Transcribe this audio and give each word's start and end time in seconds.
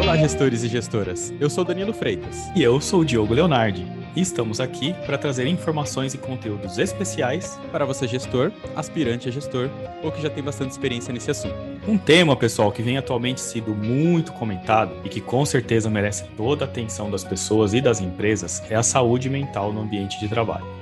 Olá, 0.00 0.16
gestores 0.16 0.62
e 0.62 0.68
gestoras. 0.68 1.32
Eu 1.38 1.50
sou 1.50 1.62
Danilo 1.62 1.92
Freitas. 1.92 2.50
E 2.56 2.62
eu 2.62 2.80
sou 2.80 3.00
o 3.00 3.04
Diogo 3.04 3.34
Leonardi. 3.34 3.86
E 4.16 4.20
estamos 4.22 4.60
aqui 4.60 4.94
para 5.04 5.18
trazer 5.18 5.46
informações 5.46 6.14
e 6.14 6.18
conteúdos 6.18 6.78
especiais 6.78 7.58
para 7.70 7.84
você, 7.84 8.08
gestor, 8.08 8.50
aspirante 8.74 9.28
a 9.28 9.32
gestor 9.32 9.68
ou 10.02 10.10
que 10.10 10.22
já 10.22 10.30
tem 10.30 10.42
bastante 10.42 10.70
experiência 10.70 11.12
nesse 11.12 11.30
assunto. 11.30 11.54
Um 11.86 11.98
tema, 11.98 12.34
pessoal, 12.34 12.72
que 12.72 12.82
vem 12.82 12.96
atualmente 12.96 13.42
sido 13.42 13.74
muito 13.74 14.32
comentado 14.32 14.94
e 15.04 15.08
que 15.10 15.20
com 15.20 15.44
certeza 15.44 15.90
merece 15.90 16.24
toda 16.34 16.64
a 16.64 16.68
atenção 16.68 17.10
das 17.10 17.24
pessoas 17.24 17.74
e 17.74 17.80
das 17.80 18.00
empresas 18.00 18.62
é 18.70 18.74
a 18.74 18.82
saúde 18.82 19.28
mental 19.28 19.70
no 19.70 19.82
ambiente 19.82 20.18
de 20.18 20.28
trabalho. 20.28 20.81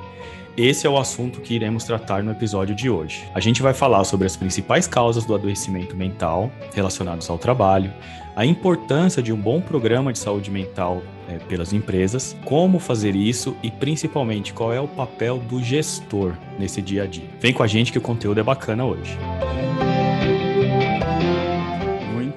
Esse 0.57 0.87
é 0.87 0.91
o 0.91 0.99
assunto 0.99 1.41
que 1.41 1.55
iremos 1.55 1.85
tratar 1.85 2.23
no 2.23 2.33
episódio 2.33 2.75
de 2.75 2.91
hoje. 2.91 3.25
A 3.35 3.41
gente 3.41 3.63
vai 3.63 3.73
falar 3.73 4.05
sobre 4.05 4.27
as 4.27 4.37
principais 4.37 4.87
causas 4.87 5.25
do 5.25 5.35
adoecimento 5.35 5.97
mental 5.97 6.51
relacionados 6.75 7.31
ao 7.31 7.39
trabalho, 7.39 7.93
a 8.35 8.45
importância 8.45 9.23
de 9.23 9.33
um 9.33 9.37
bom 9.37 9.61
programa 9.61 10.13
de 10.13 10.19
saúde 10.19 10.51
mental 10.51 11.03
é, 11.29 11.39
pelas 11.39 11.73
empresas, 11.73 12.37
como 12.45 12.79
fazer 12.79 13.15
isso 13.15 13.57
e 13.63 13.71
principalmente 13.71 14.53
qual 14.53 14.73
é 14.73 14.81
o 14.81 14.89
papel 14.89 15.39
do 15.39 15.63
gestor 15.63 16.35
nesse 16.59 16.83
dia 16.83 17.05
a 17.05 17.07
dia. 17.07 17.29
Vem 17.41 17.53
com 17.53 17.63
a 17.63 17.67
gente 17.67 17.93
que 17.93 17.99
o 17.99 18.03
conteúdo 18.03 18.41
é 18.41 18.43
bacana 18.43 18.85
hoje 18.85 19.17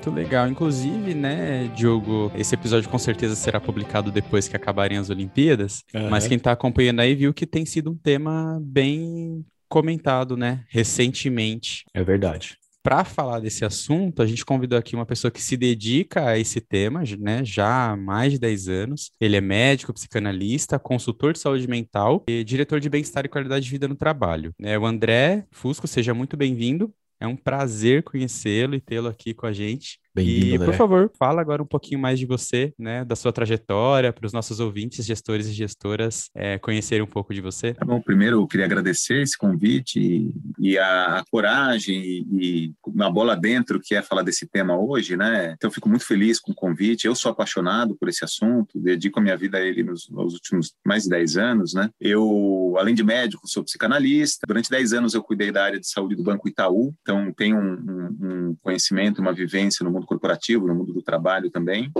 muito 0.03 0.11
legal. 0.11 0.47
Inclusive, 0.49 1.13
né, 1.13 1.67
Diogo, 1.75 2.31
esse 2.35 2.53
episódio 2.53 2.89
com 2.89 2.97
certeza 2.97 3.35
será 3.35 3.59
publicado 3.59 4.11
depois 4.11 4.47
que 4.47 4.55
acabarem 4.55 4.97
as 4.97 5.09
Olimpíadas, 5.09 5.83
uhum. 5.93 6.09
mas 6.09 6.27
quem 6.27 6.37
está 6.37 6.51
acompanhando 6.51 6.99
aí 6.99 7.15
viu 7.15 7.33
que 7.33 7.45
tem 7.45 7.65
sido 7.65 7.91
um 7.91 7.95
tema 7.95 8.59
bem 8.61 9.45
comentado, 9.69 10.35
né, 10.35 10.65
recentemente. 10.67 11.85
É 11.93 12.03
verdade. 12.03 12.57
Para 12.83 13.05
falar 13.05 13.39
desse 13.39 13.63
assunto, 13.63 14.21
a 14.21 14.25
gente 14.25 14.43
convidou 14.43 14.77
aqui 14.77 14.93
uma 14.93 15.05
pessoa 15.05 15.31
que 15.31 15.41
se 15.41 15.55
dedica 15.55 16.27
a 16.27 16.37
esse 16.37 16.59
tema, 16.59 17.01
né, 17.17 17.45
já 17.45 17.91
há 17.91 17.95
mais 17.95 18.33
de 18.33 18.39
10 18.39 18.67
anos. 18.67 19.11
Ele 19.21 19.37
é 19.37 19.41
médico, 19.41 19.93
psicanalista, 19.93 20.77
consultor 20.77 21.31
de 21.31 21.39
saúde 21.39 21.65
mental 21.65 22.25
e 22.27 22.43
diretor 22.43 22.81
de 22.81 22.89
bem-estar 22.89 23.23
e 23.23 23.29
qualidade 23.29 23.63
de 23.63 23.71
vida 23.71 23.87
no 23.87 23.95
trabalho. 23.95 24.51
É 24.61 24.77
o 24.77 24.85
André 24.85 25.45
Fusco, 25.49 25.87
seja 25.87 26.13
muito 26.13 26.35
bem-vindo. 26.35 26.93
É 27.23 27.27
um 27.27 27.37
prazer 27.37 28.03
conhecê-lo 28.03 28.75
e 28.75 28.81
tê-lo 28.81 29.07
aqui 29.07 29.33
com 29.33 29.45
a 29.45 29.53
gente. 29.53 29.97
E, 30.15 30.59
por 30.59 30.73
favor, 30.75 31.11
fala 31.17 31.41
agora 31.41 31.63
um 31.63 31.65
pouquinho 31.65 31.99
mais 31.99 32.19
de 32.19 32.25
você, 32.25 32.73
né, 32.77 33.03
da 33.03 33.15
sua 33.15 33.31
trajetória, 33.31 34.13
para 34.13 34.25
os 34.25 34.33
nossos 34.33 34.59
ouvintes, 34.59 35.05
gestores 35.05 35.47
e 35.47 35.53
gestoras, 35.53 36.29
é, 36.35 36.59
conhecerem 36.59 37.03
um 37.03 37.07
pouco 37.07 37.33
de 37.33 37.41
você. 37.41 37.73
Tá 37.73 37.85
bom, 37.85 37.99
primeiro 37.99 38.41
eu 38.41 38.47
queria 38.47 38.65
agradecer 38.65 39.21
esse 39.21 39.37
convite 39.37 39.99
e, 39.99 40.33
e 40.59 40.77
a, 40.77 41.17
a, 41.17 41.25
coragem 41.25 41.95
e, 41.95 42.25
e 42.31 42.73
uma 42.85 43.11
bola 43.11 43.35
dentro 43.35 43.79
que 43.79 43.95
é 43.95 44.01
falar 44.01 44.21
desse 44.21 44.47
tema 44.47 44.77
hoje, 44.77 45.17
né? 45.17 45.53
Então 45.53 45.69
eu 45.69 45.73
fico 45.73 45.89
muito 45.89 46.05
feliz 46.05 46.39
com 46.39 46.51
o 46.51 46.55
convite. 46.55 47.07
Eu 47.07 47.15
sou 47.15 47.31
apaixonado 47.31 47.95
por 47.95 48.07
esse 48.07 48.23
assunto, 48.23 48.79
dedico 48.79 49.19
a 49.19 49.23
minha 49.23 49.37
vida 49.37 49.57
a 49.57 49.61
ele 49.61 49.83
nos, 49.83 50.07
nos 50.09 50.33
últimos 50.33 50.73
mais 50.85 51.03
de 51.03 51.09
10 51.09 51.37
anos, 51.37 51.73
né? 51.73 51.89
Eu, 51.99 52.75
além 52.77 52.93
de 52.93 53.03
médico, 53.03 53.47
sou 53.47 53.63
psicanalista. 53.63 54.45
Durante 54.47 54.69
10 54.69 54.93
anos 54.93 55.13
eu 55.13 55.23
cuidei 55.23 55.51
da 55.51 55.63
área 55.63 55.79
de 55.79 55.89
saúde 55.89 56.15
do 56.15 56.23
Banco 56.23 56.47
Itaú, 56.47 56.93
então 57.01 57.33
tenho 57.35 57.57
um, 57.57 57.73
um, 57.73 58.27
um 58.27 58.55
conhecimento, 58.61 59.21
uma 59.21 59.33
vivência 59.33 59.83
no 59.83 59.91
mundo 59.91 60.02
mundo 60.03 60.05
corporativo, 60.05 60.67
no 60.67 60.75
mundo 60.75 60.93
do 60.93 61.01
trabalho 61.01 61.49
também. 61.49 61.91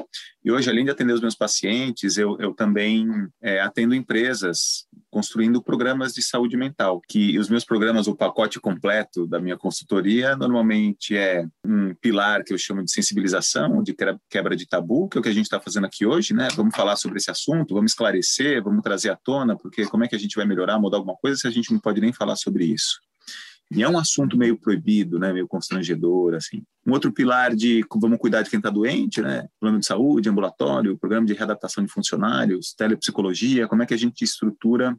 E 0.44 0.52
hoje, 0.52 0.70
além 0.70 0.86
de 0.86 0.92
atender 0.92 1.14
os 1.14 1.22
meus 1.22 1.36
pacientes, 1.36 2.18
eu, 2.18 2.38
eu 2.40 2.54
também 2.54 3.08
é, 3.42 3.62
atendo 3.62 3.96
empresas 3.96 4.86
construindo 5.10 5.62
programas 5.62 6.14
de 6.14 6.22
saúde 6.22 6.58
mental, 6.58 7.00
que 7.08 7.38
os 7.38 7.48
meus 7.48 7.64
programas, 7.64 8.08
o 8.08 8.16
pacote 8.16 8.60
completo 8.60 9.28
da 9.28 9.40
minha 9.40 9.56
consultoria, 9.56 10.36
normalmente 10.36 11.16
é 11.16 11.46
um 11.66 11.94
pilar 11.96 12.44
que 12.44 12.52
eu 12.52 12.58
chamo 12.58 12.84
de 12.84 12.92
sensibilização, 12.92 13.84
de 13.84 13.96
quebra 14.30 14.56
de 14.56 14.68
tabu, 14.68 15.08
que 15.08 15.18
é 15.18 15.20
o 15.20 15.24
que 15.24 15.30
a 15.30 15.34
gente 15.34 15.46
está 15.46 15.60
fazendo 15.60 15.86
aqui 15.86 16.06
hoje, 16.06 16.34
né? 16.34 16.48
Vamos 16.56 16.76
falar 16.76 16.96
sobre 16.96 17.18
esse 17.18 17.30
assunto, 17.30 17.76
vamos 17.76 17.92
esclarecer, 17.92 18.64
vamos 18.64 18.82
trazer 18.82 19.12
à 19.12 19.16
tona, 19.16 19.56
porque 19.56 19.86
como 19.86 20.04
é 20.04 20.08
que 20.08 20.16
a 20.16 20.20
gente 20.20 20.36
vai 20.36 20.46
melhorar, 20.46 20.80
mudar 20.80 20.98
alguma 20.98 21.16
coisa 21.16 21.38
se 21.38 21.48
a 21.48 21.52
gente 21.52 21.72
não 21.72 21.80
pode 21.80 22.02
nem 22.02 22.12
falar 22.12 22.36
sobre 22.36 22.66
isso? 22.66 23.00
E 23.76 23.84
é 23.84 23.90
um 23.90 23.98
assunto 23.98 24.38
meio 24.38 24.58
proibido, 24.58 25.18
né, 25.18 25.34
meio 25.34 25.48
constrangedor, 25.48 26.36
assim. 26.36 26.64
Um 26.86 26.92
outro 26.92 27.12
pilar 27.12 27.56
de 27.56 27.84
vamos 27.96 28.20
cuidar 28.20 28.42
de 28.42 28.50
quem 28.50 28.60
está 28.60 28.70
doente, 28.70 29.22
né, 29.22 29.48
plano 29.60 29.80
de 29.80 29.86
saúde, 29.86 30.30
ambulatório, 30.30 30.98
programa 30.98 31.26
de 31.26 31.34
readaptação 31.34 31.84
de 31.84 31.92
funcionários, 31.92 32.74
telepsicologia, 32.74 33.68
como 33.68 33.84
é 33.84 33.86
que 33.86 33.94
a 33.94 33.98
gente 33.98 34.24
estrutura 34.24 34.96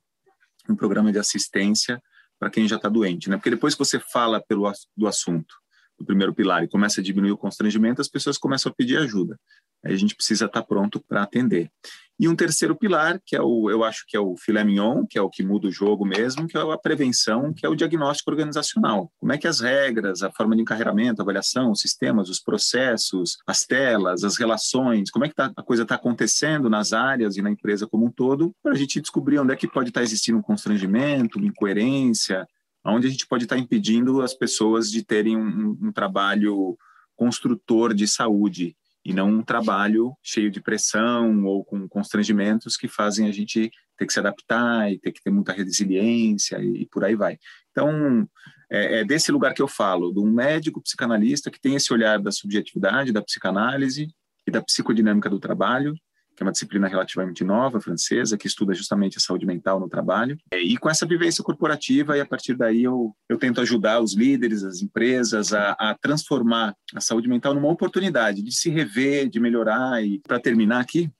um 0.68 0.74
programa 0.74 1.12
de 1.12 1.18
assistência 1.18 2.02
para 2.38 2.50
quem 2.50 2.66
já 2.66 2.76
está 2.76 2.88
doente, 2.88 3.30
né? 3.30 3.36
Porque 3.36 3.50
depois 3.50 3.74
que 3.74 3.78
você 3.78 3.98
fala 3.98 4.42
pelo 4.42 4.70
do 4.96 5.06
assunto, 5.06 5.54
do 5.98 6.04
primeiro 6.04 6.34
pilar 6.34 6.64
e 6.64 6.68
começa 6.68 7.00
a 7.00 7.04
diminuir 7.04 7.32
o 7.32 7.38
constrangimento, 7.38 8.00
as 8.00 8.08
pessoas 8.08 8.36
começam 8.36 8.70
a 8.70 8.74
pedir 8.74 8.96
ajuda. 8.98 9.38
A 9.84 9.94
gente 9.94 10.14
precisa 10.14 10.46
estar 10.46 10.60
tá 10.60 10.66
pronto 10.66 11.00
para 11.00 11.22
atender. 11.22 11.70
E 12.18 12.28
um 12.28 12.36
terceiro 12.36 12.76
pilar, 12.76 13.20
que 13.26 13.34
é 13.34 13.42
o, 13.42 13.68
eu 13.68 13.82
acho 13.82 14.04
que 14.06 14.16
é 14.16 14.20
o 14.20 14.36
filé 14.36 14.62
mignon, 14.62 15.04
que 15.04 15.18
é 15.18 15.22
o 15.22 15.28
que 15.28 15.42
muda 15.42 15.66
o 15.66 15.72
jogo 15.72 16.06
mesmo, 16.06 16.46
que 16.46 16.56
é 16.56 16.60
a 16.60 16.78
prevenção, 16.78 17.52
que 17.52 17.66
é 17.66 17.68
o 17.68 17.74
diagnóstico 17.74 18.30
organizacional. 18.30 19.10
Como 19.18 19.32
é 19.32 19.38
que 19.38 19.48
as 19.48 19.58
regras, 19.58 20.22
a 20.22 20.30
forma 20.30 20.54
de 20.54 20.62
encarreiramento, 20.62 21.20
avaliação, 21.20 21.72
os 21.72 21.80
sistemas, 21.80 22.28
os 22.28 22.38
processos, 22.38 23.38
as 23.44 23.64
telas, 23.64 24.22
as 24.22 24.36
relações, 24.36 25.10
como 25.10 25.24
é 25.24 25.28
que 25.28 25.34
tá, 25.34 25.52
a 25.56 25.62
coisa 25.62 25.82
está 25.82 25.96
acontecendo 25.96 26.70
nas 26.70 26.92
áreas 26.92 27.36
e 27.36 27.42
na 27.42 27.50
empresa 27.50 27.84
como 27.84 28.06
um 28.06 28.10
todo, 28.12 28.54
para 28.62 28.72
a 28.72 28.76
gente 28.76 29.00
descobrir 29.00 29.40
onde 29.40 29.52
é 29.52 29.56
que 29.56 29.66
pode 29.66 29.90
estar 29.90 30.00
tá 30.00 30.04
existindo 30.04 30.38
um 30.38 30.42
constrangimento, 30.42 31.38
uma 31.38 31.48
incoerência, 31.48 32.46
onde 32.84 33.08
a 33.08 33.10
gente 33.10 33.26
pode 33.26 33.44
estar 33.44 33.56
tá 33.56 33.60
impedindo 33.60 34.22
as 34.22 34.34
pessoas 34.34 34.88
de 34.88 35.02
terem 35.02 35.36
um, 35.36 35.76
um 35.82 35.92
trabalho 35.92 36.78
construtor 37.16 37.92
de 37.92 38.06
saúde 38.06 38.76
e 39.04 39.12
não 39.12 39.28
um 39.28 39.42
trabalho 39.42 40.16
cheio 40.22 40.50
de 40.50 40.60
pressão 40.60 41.44
ou 41.44 41.64
com 41.64 41.86
constrangimentos 41.88 42.76
que 42.76 42.88
fazem 42.88 43.28
a 43.28 43.32
gente 43.32 43.70
ter 43.96 44.06
que 44.06 44.12
se 44.12 44.18
adaptar 44.18 44.90
e 44.90 44.98
ter 44.98 45.12
que 45.12 45.22
ter 45.22 45.30
muita 45.30 45.52
resiliência 45.52 46.58
e, 46.60 46.82
e 46.82 46.86
por 46.86 47.04
aí 47.04 47.14
vai. 47.14 47.38
Então, 47.70 48.26
é, 48.70 49.00
é, 49.00 49.04
desse 49.04 49.30
lugar 49.30 49.52
que 49.52 49.62
eu 49.62 49.68
falo, 49.68 50.12
de 50.12 50.20
um 50.20 50.30
médico 50.30 50.80
psicanalista 50.80 51.50
que 51.50 51.60
tem 51.60 51.74
esse 51.74 51.92
olhar 51.92 52.18
da 52.18 52.32
subjetividade, 52.32 53.12
da 53.12 53.22
psicanálise 53.22 54.08
e 54.46 54.50
da 54.50 54.62
psicodinâmica 54.62 55.28
do 55.28 55.38
trabalho, 55.38 55.94
que 56.34 56.42
é 56.42 56.44
uma 56.44 56.52
disciplina 56.52 56.88
relativamente 56.88 57.44
nova, 57.44 57.80
francesa, 57.80 58.36
que 58.36 58.46
estuda 58.46 58.74
justamente 58.74 59.18
a 59.18 59.20
saúde 59.20 59.46
mental 59.46 59.78
no 59.78 59.88
trabalho. 59.88 60.36
É, 60.52 60.60
e 60.60 60.76
com 60.76 60.90
essa 60.90 61.06
vivência 61.06 61.44
corporativa, 61.44 62.16
e 62.16 62.20
a 62.20 62.26
partir 62.26 62.54
daí 62.54 62.82
eu, 62.82 63.14
eu 63.28 63.38
tento 63.38 63.60
ajudar 63.60 64.00
os 64.00 64.14
líderes, 64.14 64.64
as 64.64 64.82
empresas 64.82 65.52
a, 65.52 65.72
a 65.72 65.94
transformar 65.94 66.74
a 66.94 67.00
saúde 67.00 67.28
mental 67.28 67.54
numa 67.54 67.68
oportunidade 67.68 68.42
de 68.42 68.52
se 68.52 68.68
rever, 68.68 69.28
de 69.28 69.38
melhorar. 69.38 70.04
E 70.04 70.18
para 70.18 70.40
terminar 70.40 70.80
aqui, 70.80 71.10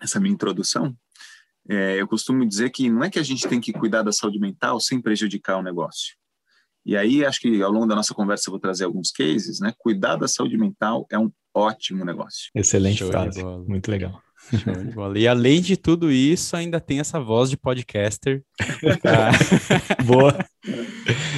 essa 0.00 0.20
minha 0.20 0.34
introdução, 0.34 0.96
é, 1.68 2.00
eu 2.00 2.06
costumo 2.06 2.46
dizer 2.46 2.70
que 2.70 2.90
não 2.90 3.02
é 3.02 3.10
que 3.10 3.18
a 3.18 3.22
gente 3.22 3.48
tem 3.48 3.60
que 3.60 3.72
cuidar 3.72 4.02
da 4.02 4.12
saúde 4.12 4.38
mental 4.38 4.78
sem 4.80 5.00
prejudicar 5.00 5.58
o 5.58 5.62
negócio. 5.62 6.14
E 6.86 6.96
aí, 6.96 7.24
acho 7.24 7.40
que 7.40 7.62
ao 7.62 7.72
longo 7.72 7.86
da 7.86 7.94
nossa 7.94 8.12
conversa 8.12 8.44
eu 8.48 8.52
vou 8.52 8.60
trazer 8.60 8.84
alguns 8.84 9.10
cases, 9.10 9.58
né? 9.58 9.72
Cuidar 9.78 10.16
da 10.16 10.28
saúde 10.28 10.58
mental 10.58 11.06
é 11.10 11.18
um 11.18 11.32
ótimo 11.54 12.04
negócio. 12.04 12.50
Excelente 12.54 12.98
Show 12.98 13.08
frase, 13.08 13.42
muito 13.42 13.90
legal. 13.90 14.20
Show 14.50 14.74
de 14.74 14.92
bola. 14.92 15.18
E 15.18 15.26
além 15.26 15.60
de 15.60 15.76
tudo 15.76 16.10
isso, 16.10 16.56
ainda 16.56 16.80
tem 16.80 17.00
essa 17.00 17.18
voz 17.18 17.48
de 17.48 17.56
podcaster. 17.56 18.42
Pra... 19.00 19.30
Boa. 20.04 20.36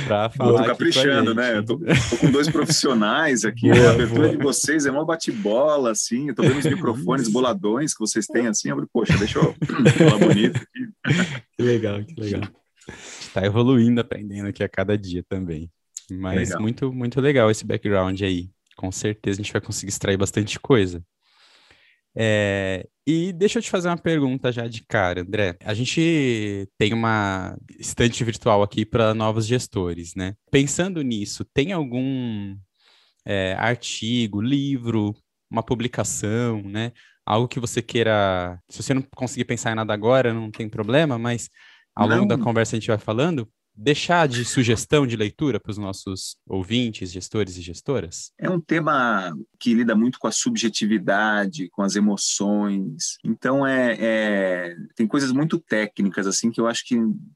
pra 0.06 0.30
falar. 0.30 0.62
Tô 0.62 0.68
caprichando, 0.68 1.34
né? 1.34 1.58
Eu 1.58 1.64
tô, 1.64 1.78
tô, 1.78 2.16
com 2.18 2.30
dois 2.30 2.48
profissionais 2.48 3.44
aqui. 3.44 3.70
Boa, 3.70 3.88
a 3.88 3.90
abertura 3.92 4.22
boa. 4.22 4.36
de 4.36 4.42
vocês 4.42 4.86
é 4.86 4.90
uma 4.90 5.04
bate-bola, 5.04 5.92
assim. 5.92 6.28
Eu 6.28 6.34
tô 6.34 6.42
vendo 6.42 6.58
os 6.58 6.66
microfones 6.66 7.28
boladões 7.28 7.92
que 7.92 8.00
vocês 8.00 8.26
têm, 8.26 8.48
assim. 8.48 8.70
Eu 8.70 8.76
falei, 8.76 8.90
poxa, 8.92 9.16
deixa 9.18 9.38
eu 9.38 9.54
falar 9.92 10.18
bonito 10.18 10.56
aqui. 10.56 10.86
Que 11.56 11.62
legal, 11.62 12.04
que 12.04 12.20
legal. 12.20 12.42
Está 13.20 13.46
evoluindo, 13.46 14.00
aprendendo 14.00 14.48
aqui 14.48 14.62
a 14.62 14.68
cada 14.68 14.98
dia 14.98 15.24
também. 15.26 15.70
Mas 16.10 16.48
legal. 16.48 16.60
muito, 16.60 16.92
muito 16.92 17.20
legal 17.20 17.50
esse 17.50 17.64
background 17.64 18.20
aí. 18.22 18.50
Com 18.76 18.92
certeza 18.92 19.40
a 19.40 19.42
gente 19.42 19.52
vai 19.52 19.60
conseguir 19.60 19.88
extrair 19.88 20.16
bastante 20.16 20.60
coisa. 20.60 21.02
É, 22.18 22.88
e 23.06 23.30
deixa 23.32 23.58
eu 23.58 23.62
te 23.62 23.70
fazer 23.70 23.88
uma 23.88 23.98
pergunta 23.98 24.50
já 24.50 24.66
de 24.66 24.82
cara, 24.82 25.20
André. 25.20 25.56
A 25.62 25.74
gente 25.74 26.66
tem 26.78 26.94
uma 26.94 27.56
estante 27.78 28.24
virtual 28.24 28.62
aqui 28.62 28.86
para 28.86 29.12
novos 29.14 29.46
gestores, 29.46 30.14
né? 30.14 30.34
Pensando 30.50 31.02
nisso, 31.02 31.44
tem 31.44 31.72
algum 31.72 32.56
é, 33.24 33.54
artigo, 33.58 34.40
livro, 34.40 35.14
uma 35.50 35.62
publicação, 35.62 36.62
né? 36.62 36.92
Algo 37.24 37.48
que 37.48 37.60
você 37.60 37.82
queira. 37.82 38.58
Se 38.68 38.82
você 38.82 38.94
não 38.94 39.02
conseguir 39.14 39.44
pensar 39.44 39.72
em 39.72 39.74
nada 39.74 39.92
agora, 39.92 40.32
não 40.32 40.50
tem 40.50 40.68
problema, 40.68 41.18
mas 41.18 41.50
ao 41.94 42.08
longo 42.08 42.26
da 42.26 42.38
conversa 42.38 42.76
a 42.76 42.78
gente 42.78 42.88
vai 42.88 42.98
falando 42.98 43.48
deixar 43.76 44.26
de 44.26 44.44
sugestão 44.44 45.06
de 45.06 45.16
leitura 45.16 45.60
para 45.60 45.70
os 45.70 45.78
nossos 45.78 46.36
ouvintes, 46.46 47.12
gestores 47.12 47.56
e 47.56 47.62
gestoras? 47.62 48.32
É 48.38 48.48
um 48.48 48.60
tema 48.60 49.36
que 49.58 49.74
lida 49.74 49.94
muito 49.94 50.18
com 50.18 50.26
a 50.26 50.32
subjetividade, 50.32 51.68
com 51.70 51.82
as 51.82 51.94
emoções. 51.94 53.18
Então 53.22 53.66
é, 53.66 53.96
é 53.98 54.76
tem 54.94 55.06
coisas 55.06 55.32
muito 55.32 55.58
técnicas 55.58 56.26
assim 56.26 56.50
que 56.50 56.60
eu 56.60 56.66
acho 56.66 56.84
que 56.86 56.94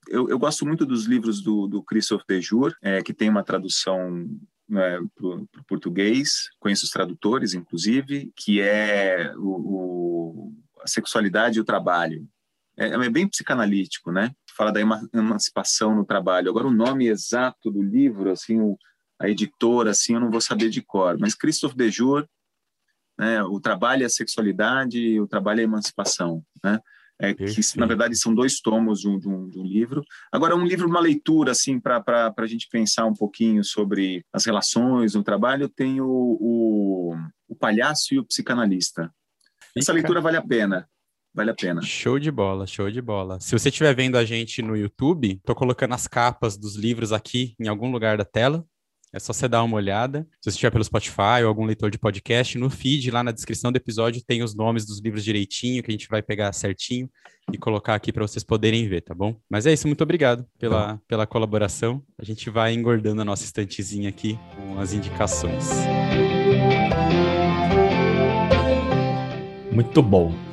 eu, 0.08 0.28
eu 0.28 0.38
gosto 0.38 0.64
muito 0.64 0.86
dos 0.86 1.04
livros 1.04 1.42
do, 1.42 1.66
do 1.66 1.82
Christophe 1.82 2.24
Dejour, 2.26 2.74
é, 2.82 3.02
que 3.02 3.12
tem 3.12 3.28
uma 3.28 3.44
tradução 3.44 4.26
né, 4.68 4.98
para 5.16 5.26
o 5.26 5.64
português, 5.66 6.48
conheço 6.60 6.84
os 6.84 6.90
tradutores, 6.90 7.54
inclusive, 7.54 8.32
que 8.36 8.60
é 8.60 9.34
o, 9.36 9.48
o, 9.48 10.52
a 10.82 10.86
sexualidade 10.86 11.58
e 11.58 11.60
o 11.60 11.64
trabalho. 11.64 12.26
É, 12.76 12.86
é 12.86 13.10
bem 13.10 13.28
psicanalítico, 13.28 14.12
né? 14.12 14.30
Fala 14.60 14.72
da 14.72 14.80
emancipação 15.14 15.94
no 15.94 16.04
trabalho. 16.04 16.50
Agora, 16.50 16.66
o 16.66 16.70
nome 16.70 17.08
exato 17.08 17.70
do 17.70 17.80
livro, 17.80 18.30
assim, 18.30 18.60
o, 18.60 18.76
a 19.18 19.26
editora, 19.26 19.92
assim, 19.92 20.12
eu 20.12 20.20
não 20.20 20.30
vou 20.30 20.38
saber 20.38 20.68
de 20.68 20.82
cor, 20.82 21.16
mas 21.18 21.34
Christophe 21.34 21.74
Dejour, 21.74 22.28
né, 23.18 23.42
o 23.42 23.58
trabalho 23.58 24.02
e 24.02 24.04
a 24.04 24.10
sexualidade, 24.10 25.18
o 25.18 25.26
trabalho 25.26 25.60
e 25.60 25.62
a 25.62 25.64
emancipação, 25.64 26.44
né? 26.62 26.78
É, 27.18 27.32
que 27.32 27.46
na 27.76 27.86
verdade 27.86 28.14
são 28.16 28.34
dois 28.34 28.60
tomos 28.60 29.00
de 29.00 29.08
um, 29.08 29.18
de 29.18 29.28
um, 29.28 29.48
de 29.48 29.58
um 29.58 29.64
livro. 29.64 30.02
Agora, 30.30 30.54
um 30.54 30.66
livro, 30.66 30.86
uma 30.86 31.00
leitura, 31.00 31.52
assim, 31.52 31.80
para 31.80 32.34
a 32.36 32.46
gente 32.46 32.68
pensar 32.70 33.06
um 33.06 33.14
pouquinho 33.14 33.64
sobre 33.64 34.22
as 34.30 34.44
relações 34.44 35.14
no 35.14 35.22
trabalho, 35.22 35.70
tem 35.70 36.02
o, 36.02 36.06
o, 36.06 37.16
o 37.48 37.56
Palhaço 37.56 38.12
e 38.12 38.18
o 38.18 38.26
Psicanalista. 38.26 39.10
Essa 39.74 39.92
leitura 39.94 40.20
vale 40.20 40.36
a 40.36 40.42
pena. 40.42 40.86
Vale 41.32 41.50
a 41.50 41.54
pena. 41.54 41.80
Show 41.82 42.18
de 42.18 42.30
bola, 42.30 42.66
show 42.66 42.90
de 42.90 43.00
bola. 43.00 43.38
Se 43.40 43.52
você 43.52 43.68
estiver 43.68 43.94
vendo 43.94 44.16
a 44.16 44.24
gente 44.24 44.60
no 44.62 44.76
YouTube, 44.76 45.40
tô 45.44 45.54
colocando 45.54 45.94
as 45.94 46.08
capas 46.08 46.56
dos 46.56 46.74
livros 46.74 47.12
aqui 47.12 47.54
em 47.58 47.68
algum 47.68 47.90
lugar 47.90 48.18
da 48.18 48.24
tela. 48.24 48.64
É 49.12 49.18
só 49.18 49.32
você 49.32 49.48
dar 49.48 49.64
uma 49.64 49.76
olhada. 49.76 50.26
Se 50.40 50.44
você 50.44 50.50
estiver 50.50 50.70
pelo 50.70 50.84
Spotify 50.84 51.42
ou 51.42 51.48
algum 51.48 51.64
leitor 51.64 51.90
de 51.90 51.98
podcast, 51.98 52.56
no 52.56 52.70
feed, 52.70 53.10
lá 53.10 53.24
na 53.24 53.32
descrição 53.32 53.72
do 53.72 53.76
episódio, 53.76 54.22
tem 54.24 54.42
os 54.42 54.54
nomes 54.54 54.86
dos 54.86 55.00
livros 55.00 55.24
direitinho, 55.24 55.82
que 55.82 55.90
a 55.90 55.92
gente 55.92 56.08
vai 56.08 56.22
pegar 56.22 56.52
certinho 56.52 57.10
e 57.52 57.58
colocar 57.58 57.96
aqui 57.96 58.12
para 58.12 58.24
vocês 58.24 58.44
poderem 58.44 58.88
ver, 58.88 59.00
tá 59.00 59.12
bom? 59.12 59.34
Mas 59.50 59.66
é 59.66 59.72
isso, 59.72 59.88
muito 59.88 60.02
obrigado 60.02 60.46
pela, 60.58 60.94
tá. 60.94 61.00
pela 61.08 61.26
colaboração. 61.26 62.02
A 62.18 62.24
gente 62.24 62.48
vai 62.50 62.72
engordando 62.72 63.20
a 63.20 63.24
nossa 63.24 63.44
estantezinha 63.44 64.08
aqui 64.08 64.38
com 64.54 64.78
as 64.78 64.92
indicações. 64.92 65.68
Muito 69.72 70.02
bom. 70.02 70.49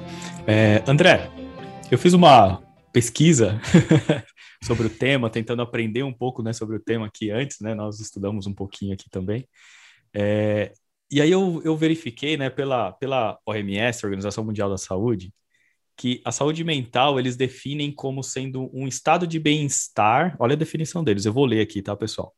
É, 0.49 0.81
André, 0.87 1.29
eu 1.91 1.97
fiz 1.97 2.13
uma 2.13 2.63
pesquisa 2.93 3.59
sobre 4.63 4.87
o 4.87 4.89
tema, 4.89 5.29
tentando 5.29 5.61
aprender 5.61 6.03
um 6.03 6.13
pouco 6.13 6.41
né, 6.41 6.53
sobre 6.53 6.77
o 6.77 6.79
tema 6.79 7.05
aqui 7.05 7.29
antes, 7.29 7.59
né? 7.59 7.75
Nós 7.75 7.99
estudamos 7.99 8.47
um 8.47 8.53
pouquinho 8.53 8.93
aqui 8.93 9.09
também. 9.09 9.45
É, 10.13 10.71
e 11.11 11.21
aí 11.21 11.29
eu, 11.29 11.61
eu 11.65 11.75
verifiquei, 11.75 12.37
né, 12.37 12.49
pela, 12.49 12.93
pela 12.93 13.37
OMS, 13.45 14.05
Organização 14.05 14.45
Mundial 14.45 14.69
da 14.69 14.77
Saúde, 14.77 15.33
que 15.97 16.21
a 16.23 16.31
saúde 16.31 16.63
mental 16.63 17.19
eles 17.19 17.35
definem 17.35 17.91
como 17.91 18.23
sendo 18.23 18.69
um 18.73 18.87
estado 18.87 19.27
de 19.27 19.41
bem-estar. 19.41 20.37
Olha 20.39 20.53
a 20.53 20.57
definição 20.57 21.03
deles, 21.03 21.25
eu 21.25 21.33
vou 21.33 21.45
ler 21.45 21.59
aqui, 21.59 21.81
tá, 21.81 21.93
pessoal? 21.93 22.33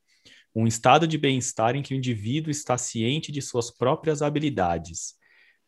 Um 0.56 0.66
estado 0.66 1.06
de 1.06 1.20
bem-estar 1.20 1.76
em 1.76 1.84
que 1.84 1.94
o 1.94 1.98
indivíduo 1.98 2.50
está 2.50 2.76
ciente 2.76 3.32
de 3.32 3.40
suas 3.40 3.70
próprias 3.70 4.24
habilidades, 4.24 5.19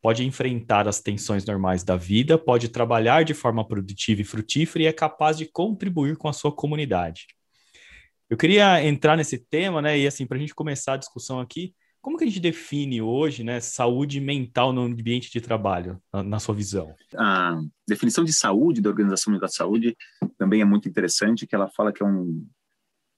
pode 0.02 0.26
enfrentar 0.26 0.88
as 0.88 1.00
tensões 1.00 1.46
normais 1.46 1.84
da 1.84 1.96
vida, 1.96 2.38
pode 2.38 2.70
trabalhar 2.70 3.24
de 3.24 3.34
forma 3.34 3.66
produtiva 3.66 4.22
e 4.22 4.26
frutífera 4.26 4.84
e 4.84 4.88
é 4.88 4.94
capaz 4.94 5.38
de 5.38 5.46
contribuir 5.46 6.18
com 6.18 6.28
a 6.28 6.34
sua 6.34 6.52
comunidade. 6.52 7.28
Eu 8.30 8.38
queria 8.38 8.84
entrar 8.84 9.16
nesse 9.16 9.38
tema, 9.38 9.82
né? 9.82 10.00
E 10.00 10.08
assim, 10.08 10.26
para 10.26 10.38
a 10.38 10.40
gente 10.40 10.56
começar 10.56 10.94
a 10.94 10.98
discussão 10.98 11.40
aqui, 11.40 11.76
como 12.02 12.18
que 12.18 12.24
a 12.24 12.28
gente 12.28 12.40
define 12.40 13.00
hoje, 13.00 13.44
né, 13.44 13.60
saúde 13.60 14.20
mental 14.20 14.74
no 14.74 14.82
ambiente 14.82 15.32
de 15.32 15.40
trabalho, 15.40 16.02
na, 16.12 16.24
na 16.24 16.40
sua 16.40 16.56
visão? 16.56 16.96
A 17.16 17.62
definição 17.88 18.24
de 18.24 18.34
saúde 18.34 18.82
da 18.82 18.90
Organização 18.90 19.32
Mundial 19.32 19.48
da 19.48 19.54
Saúde 19.54 19.96
também 20.36 20.62
é 20.62 20.66
muito 20.66 20.90
interessante, 20.90 21.46
que 21.46 21.54
ela 21.54 21.70
fala 21.70 21.94
que 21.94 22.02
é 22.02 22.06
um 22.06 22.44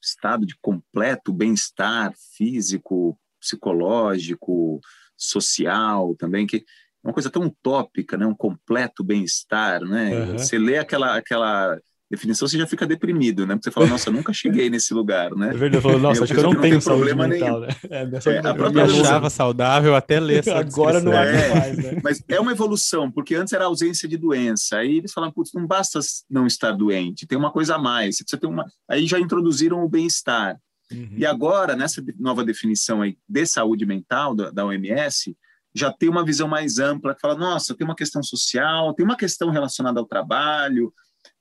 estado 0.01 0.45
de 0.45 0.57
completo 0.61 1.31
bem-estar 1.31 2.13
físico, 2.35 3.17
psicológico, 3.39 4.81
social 5.25 6.15
também, 6.15 6.45
que 6.45 6.57
é 6.57 6.61
uma 7.07 7.13
coisa 7.13 7.29
tão 7.29 7.43
utópica, 7.43 8.17
né? 8.17 8.25
um 8.25 8.35
completo 8.35 9.03
bem-estar. 9.03 9.81
Né? 9.81 10.15
Uhum. 10.15 10.37
Você 10.37 10.57
lê 10.57 10.77
aquela, 10.77 11.17
aquela 11.17 11.77
definição, 12.13 12.47
você 12.47 12.57
já 12.57 12.67
fica 12.67 12.85
deprimido, 12.85 13.45
né? 13.45 13.55
Porque 13.55 13.65
você 13.65 13.71
fala, 13.71 13.87
nossa, 13.87 14.09
eu 14.09 14.13
nunca 14.13 14.31
cheguei 14.31 14.69
nesse 14.69 14.93
lugar, 14.93 15.31
né? 15.31 15.49
É 15.49 15.53
verdade, 15.53 15.85
eu 15.85 15.99
nossa, 15.99 16.19
eu 16.19 16.23
acho 16.23 16.33
que 16.33 16.39
eu 16.39 16.43
não, 16.43 16.53
não 16.53 16.61
tenho 16.61 16.81
problema 16.81 17.27
mental, 17.27 17.59
nenhum. 17.59 17.67
Né? 17.67 17.75
É, 17.89 18.03
é, 18.03 18.65
eu 18.65 18.71
me 18.71 18.81
achava 18.81 19.29
saudável 19.29 19.95
até 19.95 20.19
ler 20.19 20.39
essa 20.39 20.57
Agora 20.59 21.01
não 21.01 21.13
é 21.13 21.49
mais, 21.53 21.77
né? 21.77 22.01
Mas 22.03 22.23
é 22.27 22.39
uma 22.39 22.51
evolução, 22.51 23.11
porque 23.11 23.35
antes 23.35 23.53
era 23.53 23.65
ausência 23.65 24.07
de 24.07 24.17
doença, 24.17 24.77
aí 24.77 24.97
eles 24.97 25.11
falam, 25.11 25.31
putz, 25.31 25.51
não 25.53 25.65
basta 25.65 25.99
não 26.29 26.45
estar 26.45 26.71
doente, 26.71 27.25
tem 27.25 27.37
uma 27.37 27.51
coisa 27.51 27.75
a 27.75 27.79
mais, 27.79 28.17
você 28.17 28.37
tem 28.37 28.49
uma... 28.49 28.65
Aí 28.89 29.07
já 29.07 29.19
introduziram 29.19 29.83
o 29.83 29.89
bem-estar. 29.89 30.57
Uhum. 30.93 31.15
E 31.17 31.25
agora, 31.25 31.75
nessa 31.75 32.03
nova 32.17 32.43
definição 32.43 33.01
aí 33.01 33.17
de 33.27 33.45
saúde 33.45 33.85
mental 33.85 34.35
da, 34.35 34.51
da 34.51 34.65
OMS, 34.65 35.35
já 35.73 35.91
tem 35.91 36.09
uma 36.09 36.23
visão 36.23 36.47
mais 36.47 36.77
ampla, 36.77 37.15
que 37.15 37.21
fala, 37.21 37.35
nossa, 37.35 37.75
tem 37.75 37.85
uma 37.85 37.95
questão 37.95 38.21
social, 38.21 38.93
tem 38.93 39.05
uma 39.05 39.17
questão 39.17 39.49
relacionada 39.49 39.99
ao 39.99 40.05
trabalho, 40.05 40.93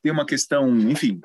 tem 0.02 0.10
uma 0.10 0.25
questão, 0.25 0.75
enfim, 0.78 1.20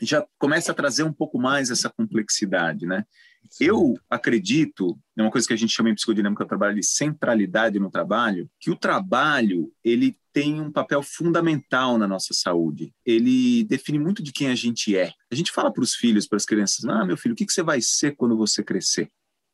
já 0.00 0.24
começa 0.38 0.70
a 0.70 0.74
trazer 0.74 1.02
um 1.02 1.12
pouco 1.12 1.38
mais 1.38 1.70
essa 1.70 1.90
complexidade, 1.90 2.86
né? 2.86 3.04
Sim. 3.50 3.64
Eu 3.64 3.98
acredito, 4.08 4.98
é 5.16 5.22
uma 5.22 5.30
coisa 5.30 5.46
que 5.46 5.54
a 5.54 5.56
gente 5.56 5.72
chama 5.72 5.90
em 5.90 5.94
psicodinâmica 5.94 6.44
do 6.44 6.48
trabalho 6.48 6.74
de 6.74 6.84
centralidade 6.84 7.78
no 7.78 7.90
trabalho, 7.90 8.50
que 8.60 8.70
o 8.70 8.76
trabalho 8.76 9.72
ele 9.82 10.16
tem 10.32 10.60
um 10.60 10.70
papel 10.70 11.02
fundamental 11.02 11.98
na 11.98 12.06
nossa 12.06 12.32
saúde. 12.32 12.94
Ele 13.04 13.64
define 13.64 13.98
muito 13.98 14.22
de 14.22 14.32
quem 14.32 14.48
a 14.48 14.54
gente 14.54 14.96
é. 14.96 15.12
A 15.30 15.34
gente 15.34 15.50
fala 15.50 15.72
para 15.72 15.82
os 15.82 15.94
filhos, 15.94 16.28
para 16.28 16.36
as 16.36 16.44
crianças, 16.44 16.84
ah, 16.84 17.04
meu 17.04 17.16
filho, 17.16 17.32
o 17.32 17.36
que, 17.36 17.46
que 17.46 17.52
você 17.52 17.62
vai 17.62 17.80
ser 17.80 18.14
quando 18.14 18.36
você 18.36 18.62
crescer? 18.62 19.10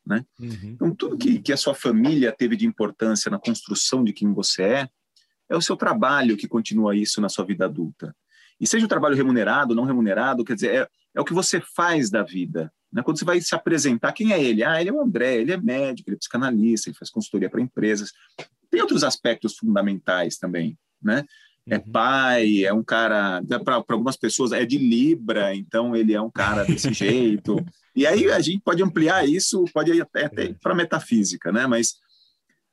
Né? 0.06 0.24
Uhum. 0.38 0.70
Então, 0.74 0.94
tudo 0.94 1.16
que, 1.16 1.40
que 1.40 1.52
a 1.52 1.56
sua 1.56 1.74
família 1.74 2.30
teve 2.30 2.56
de 2.56 2.66
importância 2.66 3.30
na 3.30 3.38
construção 3.38 4.04
de 4.04 4.12
quem 4.12 4.32
você 4.34 4.62
é, 4.62 4.88
é 5.48 5.56
o 5.56 5.62
seu 5.62 5.76
trabalho 5.76 6.36
que 6.36 6.46
continua 6.46 6.94
isso 6.94 7.20
na 7.20 7.28
sua 7.28 7.44
vida 7.44 7.64
adulta. 7.64 8.14
E 8.60 8.66
seja 8.66 8.84
o 8.84 8.88
trabalho 8.88 9.16
remunerado, 9.16 9.74
não 9.74 9.84
remunerado, 9.84 10.44
quer 10.44 10.54
dizer, 10.54 10.74
é, 10.74 10.88
é 11.14 11.20
o 11.20 11.24
que 11.24 11.32
você 11.32 11.60
faz 11.60 12.10
da 12.10 12.22
vida. 12.22 12.72
Né? 12.94 13.02
Quando 13.02 13.18
você 13.18 13.24
vai 13.24 13.40
se 13.40 13.54
apresentar, 13.54 14.12
quem 14.12 14.32
é 14.32 14.42
ele? 14.42 14.62
Ah, 14.62 14.80
ele 14.80 14.90
é 14.90 14.92
o 14.92 15.02
André, 15.02 15.38
ele 15.38 15.52
é 15.52 15.56
médico, 15.56 16.08
ele 16.08 16.14
é 16.14 16.18
psicanalista, 16.18 16.88
ele 16.88 16.96
faz 16.96 17.10
consultoria 17.10 17.50
para 17.50 17.60
empresas. 17.60 18.12
Tem 18.70 18.80
outros 18.80 19.02
aspectos 19.02 19.56
fundamentais 19.56 20.38
também, 20.38 20.78
né? 21.02 21.24
É 21.66 21.76
uhum. 21.76 21.90
pai, 21.90 22.64
é 22.64 22.72
um 22.72 22.84
cara, 22.84 23.42
para 23.64 23.82
algumas 23.88 24.16
pessoas 24.16 24.52
é 24.52 24.66
de 24.66 24.76
Libra, 24.76 25.54
então 25.56 25.96
ele 25.96 26.12
é 26.12 26.20
um 26.20 26.30
cara 26.30 26.62
desse 26.62 26.92
jeito. 26.94 27.56
E 27.96 28.06
aí 28.06 28.30
a 28.30 28.38
gente 28.38 28.62
pode 28.62 28.82
ampliar 28.82 29.26
isso, 29.26 29.64
pode 29.72 29.90
ir 29.90 30.02
até, 30.02 30.26
até 30.26 30.44
é. 30.44 30.54
para 30.54 30.74
metafísica, 30.74 31.50
né? 31.50 31.66
Mas, 31.66 31.94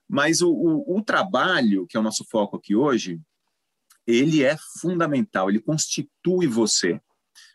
mas 0.08 0.42
o, 0.42 0.52
o, 0.52 0.98
o 0.98 1.02
trabalho, 1.02 1.88
que 1.88 1.96
é 1.96 2.00
o 2.00 2.04
nosso 2.04 2.26
foco 2.30 2.58
aqui 2.58 2.76
hoje, 2.76 3.20
ele 4.06 4.44
é 4.44 4.58
fundamental, 4.82 5.50
ele 5.50 5.62
constitui 5.62 6.46
você. 6.48 7.00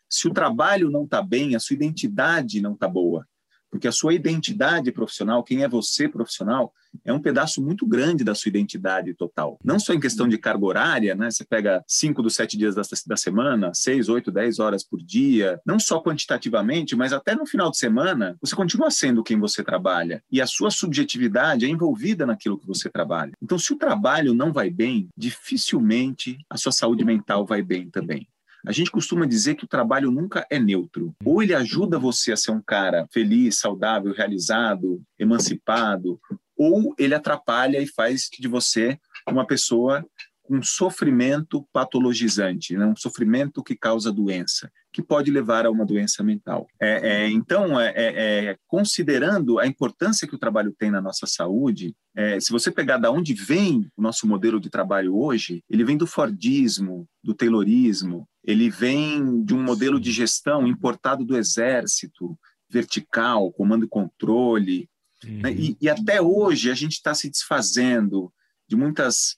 Se 0.08 0.28
o 0.28 0.32
trabalho 0.32 0.90
não 0.90 1.04
está 1.04 1.22
bem, 1.22 1.54
a 1.54 1.60
sua 1.60 1.74
identidade 1.74 2.60
não 2.60 2.74
está 2.74 2.88
boa. 2.88 3.26
Porque 3.70 3.88
a 3.88 3.92
sua 3.92 4.14
identidade 4.14 4.92
profissional, 4.92 5.42
quem 5.42 5.62
é 5.62 5.68
você 5.68 6.08
profissional, 6.08 6.72
é 7.04 7.12
um 7.12 7.20
pedaço 7.20 7.62
muito 7.62 7.86
grande 7.86 8.24
da 8.24 8.34
sua 8.34 8.48
identidade 8.48 9.12
total. 9.12 9.58
Não 9.62 9.78
só 9.78 9.92
em 9.92 10.00
questão 10.00 10.28
de 10.28 10.38
carga 10.38 10.64
horária, 10.64 11.14
né? 11.14 11.30
Você 11.30 11.44
pega 11.44 11.84
cinco 11.86 12.22
dos 12.22 12.34
sete 12.34 12.56
dias 12.56 12.74
da, 12.74 12.82
da 13.06 13.16
semana, 13.16 13.72
seis, 13.74 14.08
oito, 14.08 14.30
dez 14.30 14.58
horas 14.58 14.82
por 14.82 15.02
dia, 15.02 15.60
não 15.66 15.78
só 15.78 16.00
quantitativamente, 16.00 16.96
mas 16.96 17.12
até 17.12 17.34
no 17.34 17.44
final 17.44 17.70
de 17.70 17.76
semana, 17.76 18.36
você 18.40 18.54
continua 18.54 18.90
sendo 18.90 19.22
quem 19.22 19.38
você 19.38 19.62
trabalha. 19.62 20.22
E 20.30 20.40
a 20.40 20.46
sua 20.46 20.70
subjetividade 20.70 21.66
é 21.66 21.68
envolvida 21.68 22.24
naquilo 22.24 22.58
que 22.58 22.66
você 22.66 22.88
trabalha. 22.88 23.32
Então, 23.42 23.58
se 23.58 23.72
o 23.72 23.76
trabalho 23.76 24.32
não 24.32 24.52
vai 24.52 24.70
bem, 24.70 25.08
dificilmente 25.16 26.38
a 26.48 26.56
sua 26.56 26.72
saúde 26.72 27.04
mental 27.04 27.44
vai 27.44 27.62
bem 27.62 27.90
também. 27.90 28.26
A 28.66 28.72
gente 28.72 28.90
costuma 28.90 29.26
dizer 29.26 29.54
que 29.54 29.64
o 29.64 29.68
trabalho 29.68 30.10
nunca 30.10 30.44
é 30.50 30.58
neutro. 30.58 31.14
Ou 31.24 31.40
ele 31.42 31.54
ajuda 31.54 32.00
você 32.00 32.32
a 32.32 32.36
ser 32.36 32.50
um 32.50 32.60
cara 32.60 33.06
feliz, 33.12 33.58
saudável, 33.58 34.12
realizado, 34.12 35.00
emancipado, 35.18 36.20
ou 36.56 36.94
ele 36.98 37.14
atrapalha 37.14 37.78
e 37.78 37.86
faz 37.86 38.28
de 38.38 38.48
você 38.48 38.98
uma 39.28 39.46
pessoa 39.46 40.04
com 40.46 40.62
sofrimento 40.62 41.66
patologizante, 41.72 42.76
né? 42.76 42.86
um 42.86 42.96
sofrimento 42.96 43.62
que 43.62 43.74
causa 43.74 44.12
doença, 44.12 44.70
que 44.92 45.02
pode 45.02 45.30
levar 45.30 45.66
a 45.66 45.70
uma 45.70 45.84
doença 45.84 46.22
mental. 46.22 46.68
É, 46.80 47.08
é, 47.08 47.30
então, 47.30 47.78
é, 47.80 47.92
é, 47.96 48.44
é 48.46 48.56
considerando 48.66 49.58
a 49.58 49.66
importância 49.66 50.26
que 50.26 50.34
o 50.34 50.38
trabalho 50.38 50.74
tem 50.78 50.90
na 50.90 51.00
nossa 51.00 51.26
saúde, 51.26 51.94
é, 52.14 52.38
se 52.38 52.52
você 52.52 52.70
pegar 52.70 52.96
da 52.98 53.10
onde 53.10 53.34
vem 53.34 53.90
o 53.96 54.02
nosso 54.02 54.26
modelo 54.26 54.60
de 54.60 54.70
trabalho 54.70 55.16
hoje, 55.16 55.62
ele 55.68 55.84
vem 55.84 55.96
do 55.96 56.06
Fordismo, 56.06 57.06
do 57.22 57.34
Taylorismo, 57.34 58.26
ele 58.46 58.70
vem 58.70 59.44
de 59.44 59.54
um 59.54 59.62
modelo 59.62 59.98
de 59.98 60.12
gestão 60.12 60.66
importado 60.66 61.24
do 61.24 61.36
exército, 61.36 62.38
vertical, 62.70 63.52
comando 63.52 63.84
e 63.84 63.88
controle, 63.88 64.88
uhum. 65.24 65.40
né? 65.40 65.52
e, 65.52 65.76
e 65.80 65.88
até 65.88 66.22
hoje 66.22 66.70
a 66.70 66.74
gente 66.74 66.92
está 66.92 67.12
se 67.12 67.28
desfazendo 67.28 68.32
de 68.68 68.76
muitas 68.76 69.34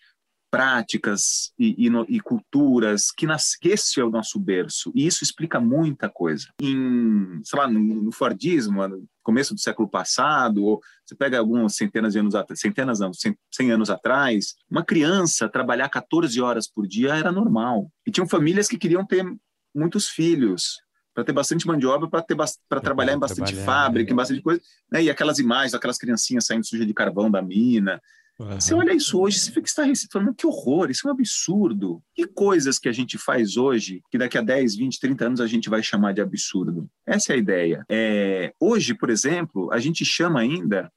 práticas 0.51 1.53
e, 1.59 1.87
e, 1.87 1.91
no, 1.91 2.07
e 2.09 2.21
culturas 2.21 3.11
que, 3.11 3.27
nas, 3.27 3.55
que 3.55 3.69
esse 3.69 4.01
é 4.01 4.05
o 4.05 4.11
nosso 4.11 4.39
berço 4.39 4.91
e 4.95 5.07
isso 5.07 5.23
explica 5.23 5.61
muita 5.61 6.09
coisa 6.09 6.49
em 6.61 7.41
sei 7.45 7.59
lá 7.59 7.69
no, 7.69 7.79
no 7.79 8.11
Fordismo 8.11 8.81
começo 9.29 9.55
do 9.55 9.61
século 9.61 9.87
passado, 9.87 10.65
ou 10.65 10.81
você 11.05 11.15
pega 11.15 11.39
algumas 11.39 11.77
centenas 11.77 12.15
de 12.15 12.19
anos 12.19 12.35
atrás, 12.35 12.59
centenas 12.59 12.99
não, 12.99 13.11
100 13.13 13.71
anos 13.71 13.91
atrás, 13.91 14.55
uma 14.71 14.83
criança 14.83 15.51
trabalhar 15.51 15.91
14 15.91 16.41
horas 16.41 16.67
por 16.67 16.87
dia 16.87 17.15
era 17.15 17.31
normal. 17.31 17.93
E 18.07 18.11
tinham 18.11 18.27
famílias 18.27 18.67
que 18.69 18.79
queriam 18.79 19.05
ter 19.05 19.27
muitos 19.75 20.09
filhos, 20.09 20.81
para 21.13 21.25
ter 21.25 21.33
bastante 21.33 21.67
obra, 21.87 22.09
para 22.09 22.23
ter 22.23 22.37
para 22.67 22.81
trabalhar 22.81 23.13
em 23.13 23.19
bastante 23.19 23.53
trabalhar, 23.53 23.67
fábrica, 23.67 24.09
né? 24.09 24.13
em 24.15 24.17
bastante 24.17 24.41
coisa, 24.41 24.63
né? 24.91 25.03
E 25.03 25.11
aquelas 25.11 25.39
imagens, 25.39 25.75
aquelas 25.75 25.99
criancinhas 25.99 26.47
saindo 26.47 26.67
suja 26.67 26.87
de 26.87 26.95
carvão 26.95 27.31
da 27.31 27.43
mina, 27.43 28.01
Você 28.39 28.73
olha 28.73 28.93
isso 28.93 29.21
hoje, 29.21 29.41
você 29.41 29.51
fica 29.51 29.69
falando 30.13 30.33
que 30.33 30.47
horror, 30.47 30.91
isso 30.91 31.07
é 31.07 31.11
um 31.11 31.15
absurdo. 31.15 32.01
Que 32.15 32.25
coisas 32.25 32.79
que 32.79 32.89
a 32.89 32.93
gente 32.93 33.19
faz 33.19 33.57
hoje 33.57 34.01
que 34.11 34.17
daqui 34.17 34.39
a 34.39 34.43
10, 34.43 34.77
20, 34.77 35.01
30 35.01 35.27
anos 35.27 35.41
a 35.41 35.47
gente 35.47 35.69
vai 35.69 35.83
chamar 35.83 36.13
de 36.13 36.21
absurdo? 36.21 36.89
Essa 37.05 37.33
é 37.33 37.35
a 37.35 37.39
ideia. 37.39 37.85
É, 37.89 38.55
hoje, 38.61 38.95
por 38.95 39.11
exemplo, 39.11 39.73
a 39.73 39.81
gente 39.81 40.05
chama 40.05 40.39
ainda 40.41 40.93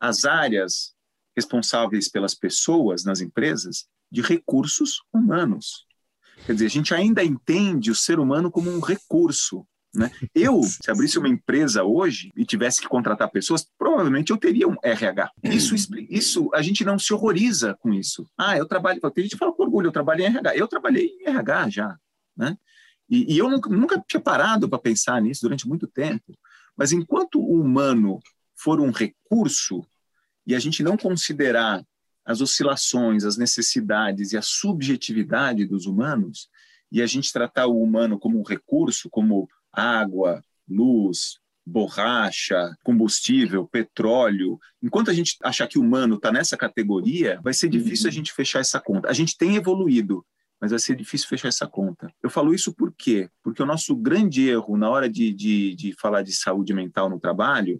as 0.00 0.24
áreas 0.24 0.94
responsáveis 1.36 2.08
pelas 2.08 2.34
pessoas 2.34 3.04
nas 3.04 3.20
empresas 3.20 3.86
de 4.10 4.22
recursos 4.22 5.02
humanos. 5.12 5.86
Quer 6.46 6.54
dizer, 6.54 6.66
a 6.66 6.70
gente 6.70 6.94
ainda 6.94 7.22
entende 7.22 7.90
o 7.90 7.94
ser 7.94 8.18
humano 8.18 8.50
como 8.50 8.70
um 8.70 8.80
recurso. 8.80 9.66
Né? 9.96 10.10
Eu, 10.34 10.62
se 10.62 10.90
abrisse 10.90 11.18
uma 11.18 11.28
empresa 11.28 11.82
hoje 11.82 12.30
e 12.36 12.44
tivesse 12.44 12.82
que 12.82 12.88
contratar 12.88 13.30
pessoas, 13.30 13.66
provavelmente 13.78 14.30
eu 14.30 14.36
teria 14.36 14.68
um 14.68 14.76
RH. 14.82 15.30
Isso, 15.42 15.74
isso 16.10 16.50
a 16.52 16.60
gente 16.60 16.84
não 16.84 16.98
se 16.98 17.14
horroriza 17.14 17.74
com 17.80 17.92
isso. 17.94 18.28
Ah, 18.36 18.56
eu 18.58 18.66
trabalho. 18.66 19.00
Tem 19.00 19.24
gente 19.24 19.32
que 19.32 19.38
fala 19.38 19.52
com 19.52 19.62
orgulho, 19.62 19.88
eu 19.88 19.92
trabalhei 19.92 20.26
em 20.26 20.28
RH. 20.28 20.56
Eu 20.56 20.68
trabalhei 20.68 21.16
em 21.20 21.28
RH 21.28 21.70
já. 21.70 21.98
Né? 22.36 22.58
E, 23.08 23.34
e 23.34 23.38
eu 23.38 23.48
nunca, 23.48 23.70
nunca 23.70 24.04
tinha 24.06 24.20
parado 24.20 24.68
para 24.68 24.78
pensar 24.78 25.20
nisso 25.22 25.42
durante 25.42 25.66
muito 25.66 25.86
tempo. 25.86 26.36
Mas 26.76 26.92
enquanto 26.92 27.40
o 27.40 27.58
humano 27.58 28.20
for 28.54 28.80
um 28.80 28.90
recurso 28.90 29.82
e 30.46 30.54
a 30.54 30.58
gente 30.58 30.82
não 30.82 30.96
considerar 30.96 31.82
as 32.24 32.40
oscilações, 32.42 33.24
as 33.24 33.38
necessidades 33.38 34.32
e 34.32 34.36
a 34.36 34.42
subjetividade 34.42 35.64
dos 35.64 35.86
humanos, 35.86 36.50
e 36.90 37.02
a 37.02 37.06
gente 37.06 37.32
tratar 37.32 37.66
o 37.66 37.82
humano 37.82 38.18
como 38.18 38.38
um 38.38 38.42
recurso, 38.42 39.10
como 39.10 39.48
água, 39.76 40.42
luz, 40.68 41.38
borracha, 41.66 42.74
combustível, 42.82 43.66
petróleo. 43.66 44.58
Enquanto 44.82 45.10
a 45.10 45.14
gente 45.14 45.36
achar 45.42 45.66
que 45.66 45.78
o 45.78 45.82
humano 45.82 46.14
está 46.14 46.30
nessa 46.30 46.56
categoria, 46.56 47.40
vai 47.42 47.52
ser 47.52 47.68
difícil 47.68 48.08
a 48.08 48.12
gente 48.12 48.32
fechar 48.32 48.60
essa 48.60 48.80
conta. 48.80 49.08
A 49.08 49.12
gente 49.12 49.36
tem 49.36 49.56
evoluído, 49.56 50.24
mas 50.60 50.70
vai 50.70 50.78
ser 50.78 50.94
difícil 50.94 51.28
fechar 51.28 51.48
essa 51.48 51.66
conta. 51.66 52.10
Eu 52.22 52.30
falo 52.30 52.54
isso 52.54 52.72
por 52.72 52.94
quê? 52.96 53.28
Porque 53.42 53.62
o 53.62 53.66
nosso 53.66 53.96
grande 53.96 54.48
erro 54.48 54.76
na 54.76 54.88
hora 54.88 55.08
de, 55.10 55.32
de, 55.32 55.74
de 55.74 55.92
falar 56.00 56.22
de 56.22 56.32
saúde 56.32 56.72
mental 56.72 57.10
no 57.10 57.18
trabalho 57.18 57.78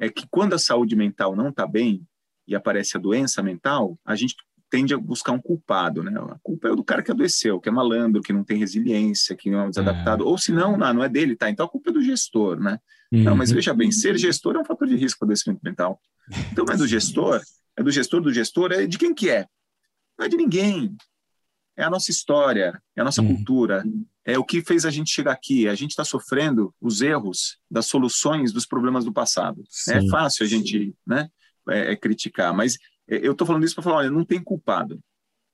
é 0.00 0.08
que 0.08 0.26
quando 0.30 0.54
a 0.54 0.58
saúde 0.58 0.94
mental 0.94 1.34
não 1.34 1.48
está 1.48 1.66
bem 1.66 2.06
e 2.46 2.54
aparece 2.54 2.96
a 2.96 3.00
doença 3.00 3.42
mental, 3.42 3.98
a 4.04 4.14
gente 4.14 4.36
tende 4.70 4.94
a 4.94 4.98
buscar 4.98 5.32
um 5.32 5.40
culpado, 5.40 6.02
né? 6.02 6.12
A 6.18 6.38
culpa 6.42 6.68
é 6.68 6.76
do 6.76 6.84
cara 6.84 7.02
que 7.02 7.10
adoeceu, 7.10 7.60
que 7.60 7.68
é 7.68 7.72
malandro, 7.72 8.22
que 8.22 8.32
não 8.32 8.44
tem 8.44 8.58
resiliência, 8.58 9.36
que 9.36 9.50
não 9.50 9.62
é 9.62 9.68
desadaptado. 9.68 10.24
É. 10.24 10.26
Ou 10.26 10.36
se 10.36 10.52
não, 10.52 10.76
não, 10.76 11.02
é 11.02 11.08
dele, 11.08 11.36
tá? 11.36 11.48
Então 11.50 11.66
a 11.66 11.68
culpa 11.68 11.90
é 11.90 11.92
do 11.92 12.02
gestor, 12.02 12.60
né? 12.60 12.78
Uhum. 13.10 13.22
Não, 13.22 13.36
mas 13.36 13.50
veja 13.50 13.72
bem, 13.72 13.90
ser 13.90 14.16
gestor 14.18 14.56
é 14.56 14.58
um 14.58 14.64
fator 14.64 14.86
de 14.86 14.96
risco 14.96 15.20
para 15.20 15.26
adoecimento 15.26 15.60
mental. 15.62 16.00
Então 16.52 16.64
não 16.64 16.74
é 16.74 16.76
do 16.76 16.86
gestor, 16.86 17.40
é 17.76 17.82
do 17.82 17.90
gestor 17.90 18.20
do 18.20 18.32
gestor, 18.32 18.72
é 18.72 18.86
de 18.86 18.98
quem 18.98 19.14
que 19.14 19.30
é? 19.30 19.46
Não 20.18 20.26
é 20.26 20.28
de 20.28 20.36
ninguém. 20.36 20.94
É 21.76 21.84
a 21.84 21.90
nossa 21.90 22.10
história, 22.10 22.80
é 22.96 23.00
a 23.00 23.04
nossa 23.04 23.22
uhum. 23.22 23.36
cultura, 23.36 23.84
é 24.24 24.36
o 24.36 24.44
que 24.44 24.60
fez 24.60 24.84
a 24.84 24.90
gente 24.90 25.10
chegar 25.10 25.32
aqui. 25.32 25.68
A 25.68 25.74
gente 25.74 25.90
está 25.90 26.04
sofrendo 26.04 26.74
os 26.80 27.00
erros 27.00 27.56
das 27.70 27.86
soluções 27.86 28.52
dos 28.52 28.66
problemas 28.66 29.04
do 29.04 29.12
passado. 29.12 29.62
Sim, 29.70 29.92
é 29.92 30.08
fácil 30.08 30.44
a 30.44 30.48
gente 30.48 30.94
né, 31.06 31.30
é, 31.70 31.92
é 31.92 31.96
criticar, 31.96 32.52
mas 32.52 32.76
eu 33.08 33.32
estou 33.32 33.46
falando 33.46 33.64
isso 33.64 33.74
para 33.74 33.84
falar, 33.84 33.96
olha, 33.96 34.10
não 34.10 34.24
tem 34.24 34.42
culpado. 34.42 35.00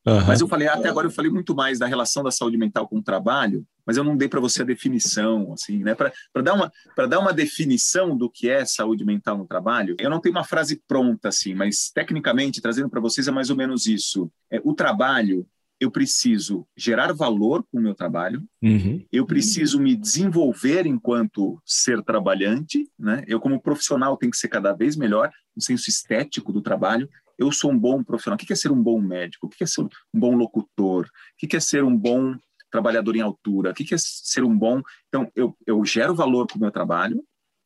Uhum. 0.07 0.27
Mas 0.27 0.41
eu 0.41 0.49
falei, 0.49 0.69
até 0.69 0.89
agora 0.89 1.07
eu 1.07 1.11
falei 1.11 1.31
muito 1.31 1.55
mais 1.55 1.79
da 1.79 1.87
relação 1.87 2.23
da 2.23 2.31
saúde 2.31 2.59
mental 2.59 2.87
com 2.87 2.99
o 2.99 3.03
trabalho, 3.03 3.67
mas 3.87 3.97
eu 3.97 4.05
não 4.05 4.17
dei 4.17 4.29
para 4.29 4.41
você 4.41 4.63
a 4.63 4.65
definição, 4.65 5.53
assim, 5.53 5.79
né? 5.79 5.95
Para 5.95 6.13
dar, 6.43 6.55
uma, 6.55 6.73
dar 7.09 7.19
uma 7.19 7.33
definição 7.33 8.17
do 8.17 8.29
que 8.29 8.49
é 8.49 8.65
saúde 8.67 9.05
mental 9.05 9.39
no 9.39 9.47
trabalho, 9.47 9.97
eu 9.99 10.11
não 10.11 10.21
tenho 10.21 10.35
uma 10.35 10.45
frase 10.45 10.83
pronta, 10.87 11.29
assim, 11.29 11.55
mas 11.55 11.91
tecnicamente, 11.95 12.61
trazendo 12.61 12.91
para 12.91 13.01
vocês, 13.01 13.29
é 13.29 13.31
mais 13.31 13.49
ou 13.49 13.57
menos 13.57 13.87
isso. 13.87 14.31
É, 14.51 14.61
o 14.63 14.75
trabalho, 14.75 15.47
eu 15.81 15.91
preciso 15.91 16.67
gerar 16.77 17.13
valor 17.15 17.65
com 17.71 17.79
o 17.79 17.83
meu 17.83 17.95
trabalho, 17.95 18.43
uhum. 18.63 19.03
eu 19.11 19.25
preciso 19.25 19.81
me 19.81 19.97
desenvolver 19.97 20.87
enquanto 20.87 21.59
ser 21.65 22.03
trabalhante, 22.03 22.87
né? 22.99 23.25
Eu, 23.27 23.41
como 23.41 23.61
profissional, 23.61 24.19
tenho 24.19 24.33
que 24.33 24.39
ser 24.39 24.49
cada 24.49 24.75
vez 24.75 24.97
melhor, 24.97 25.31
no 25.57 25.63
senso 25.63 25.89
estético 25.89 26.53
do 26.53 26.61
trabalho, 26.61 27.09
eu 27.39 27.53
sou 27.53 27.71
um 27.71 27.79
bom 27.79 28.03
profissional. 28.03 28.37
O 28.37 28.39
que 28.39 28.53
é 28.53 28.57
ser 28.57 28.71
um 28.71 28.83
bom 28.83 29.01
médico? 29.01 29.47
O 29.47 29.51
que 29.51 29.65
é 29.65 29.67
ser 29.67 29.83
um 29.83 29.89
bom 30.13 30.35
locutor? 30.35 31.07
O 31.07 31.47
que 31.47 31.57
é 31.57 31.61
ser 31.61 31.85
um 31.85 31.97
bom 31.97 32.37
trabalhador 32.71 33.17
em 33.17 33.21
altura? 33.21 33.71
O 33.71 33.75
que 33.75 33.95
é 33.95 33.99
ser 33.99 34.45
um 34.45 34.57
bom. 34.57 34.83
Então, 35.09 35.31
eu, 35.35 35.57
eu 35.67 35.85
gero 35.85 36.15
valor 36.15 36.47
para 36.47 36.57
o 36.57 36.61
meu 36.61 36.71
trabalho, 36.71 37.25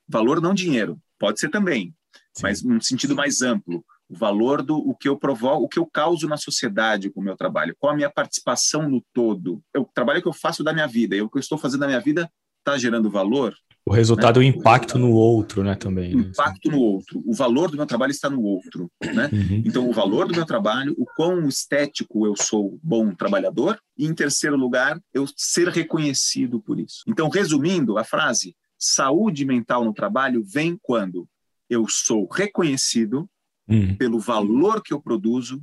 valor 0.09 0.41
não 0.41 0.55
dinheiro, 0.55 0.99
pode 1.19 1.41
ser 1.41 1.49
também, 1.51 1.95
Sim. 2.35 2.43
mas 2.43 2.63
num 2.63 2.81
sentido 2.81 3.15
mais 3.15 3.43
amplo. 3.43 3.85
O 4.09 4.17
valor 4.17 4.63
do 4.63 4.75
o 4.77 4.95
que 4.95 5.07
eu 5.07 5.19
provoco, 5.19 5.65
o 5.65 5.69
que 5.69 5.79
eu 5.79 5.85
causo 5.85 6.27
na 6.27 6.39
sociedade 6.39 7.11
com 7.11 7.21
o 7.21 7.23
meu 7.23 7.37
trabalho, 7.37 7.77
qual 7.79 7.93
a 7.93 7.97
minha 7.97 8.09
participação 8.09 8.89
no 8.89 9.05
todo. 9.13 9.63
O 9.77 9.85
trabalho 9.85 10.23
que 10.23 10.29
eu 10.29 10.33
faço 10.33 10.65
da 10.65 10.73
minha 10.73 10.87
vida 10.87 11.15
e 11.15 11.21
o 11.21 11.29
que 11.29 11.37
eu 11.37 11.41
estou 11.41 11.59
fazendo 11.59 11.81
da 11.81 11.87
minha 11.87 12.01
vida 12.01 12.31
está 12.59 12.79
gerando 12.79 13.11
valor, 13.11 13.55
o 13.89 13.93
resultado 13.93 14.39
né? 14.39 14.47
o 14.47 14.49
impacto 14.49 14.99
no 14.99 15.13
outro, 15.13 15.65
né, 15.65 15.75
também. 15.75 16.15
O 16.15 16.19
né? 16.19 16.25
impacto 16.25 16.71
no 16.71 16.79
outro. 16.79 17.23
O 17.25 17.35
valor 17.35 17.71
do 17.71 17.77
meu 17.79 17.87
trabalho 17.87 18.11
está 18.11 18.29
no 18.29 18.43
outro, 18.43 18.91
né? 19.03 19.31
Uhum. 19.33 19.63
Então, 19.65 19.89
o 19.89 19.93
valor 19.93 20.29
do 20.29 20.35
meu 20.35 20.45
trabalho, 20.45 20.95
o 20.99 21.07
quão 21.17 21.49
estético 21.49 22.27
eu 22.27 22.37
sou 22.37 22.79
bom 22.83 23.15
trabalhador, 23.15 23.81
e 23.97 24.07
em 24.07 24.15
terceiro 24.15 24.57
lugar, 24.57 25.01
eu 25.13 25.27
ser 25.35 25.69
reconhecido 25.69 26.61
por 26.61 26.79
isso. 26.79 27.03
Então, 27.09 27.31
resumindo 27.31 27.97
a 27.97 28.05
frase, 28.05 28.55
saúde 28.79 29.47
mental 29.47 29.85
no 29.85 29.95
trabalho 29.95 30.45
vem 30.45 30.79
quando 30.83 31.27
eu 31.71 31.87
sou 31.89 32.29
reconhecido 32.31 33.29
uhum. 33.67 33.97
pelo 33.97 34.21
valor 34.21 34.83
que 34.83 34.93
eu 34.93 35.01
produzo 35.01 35.63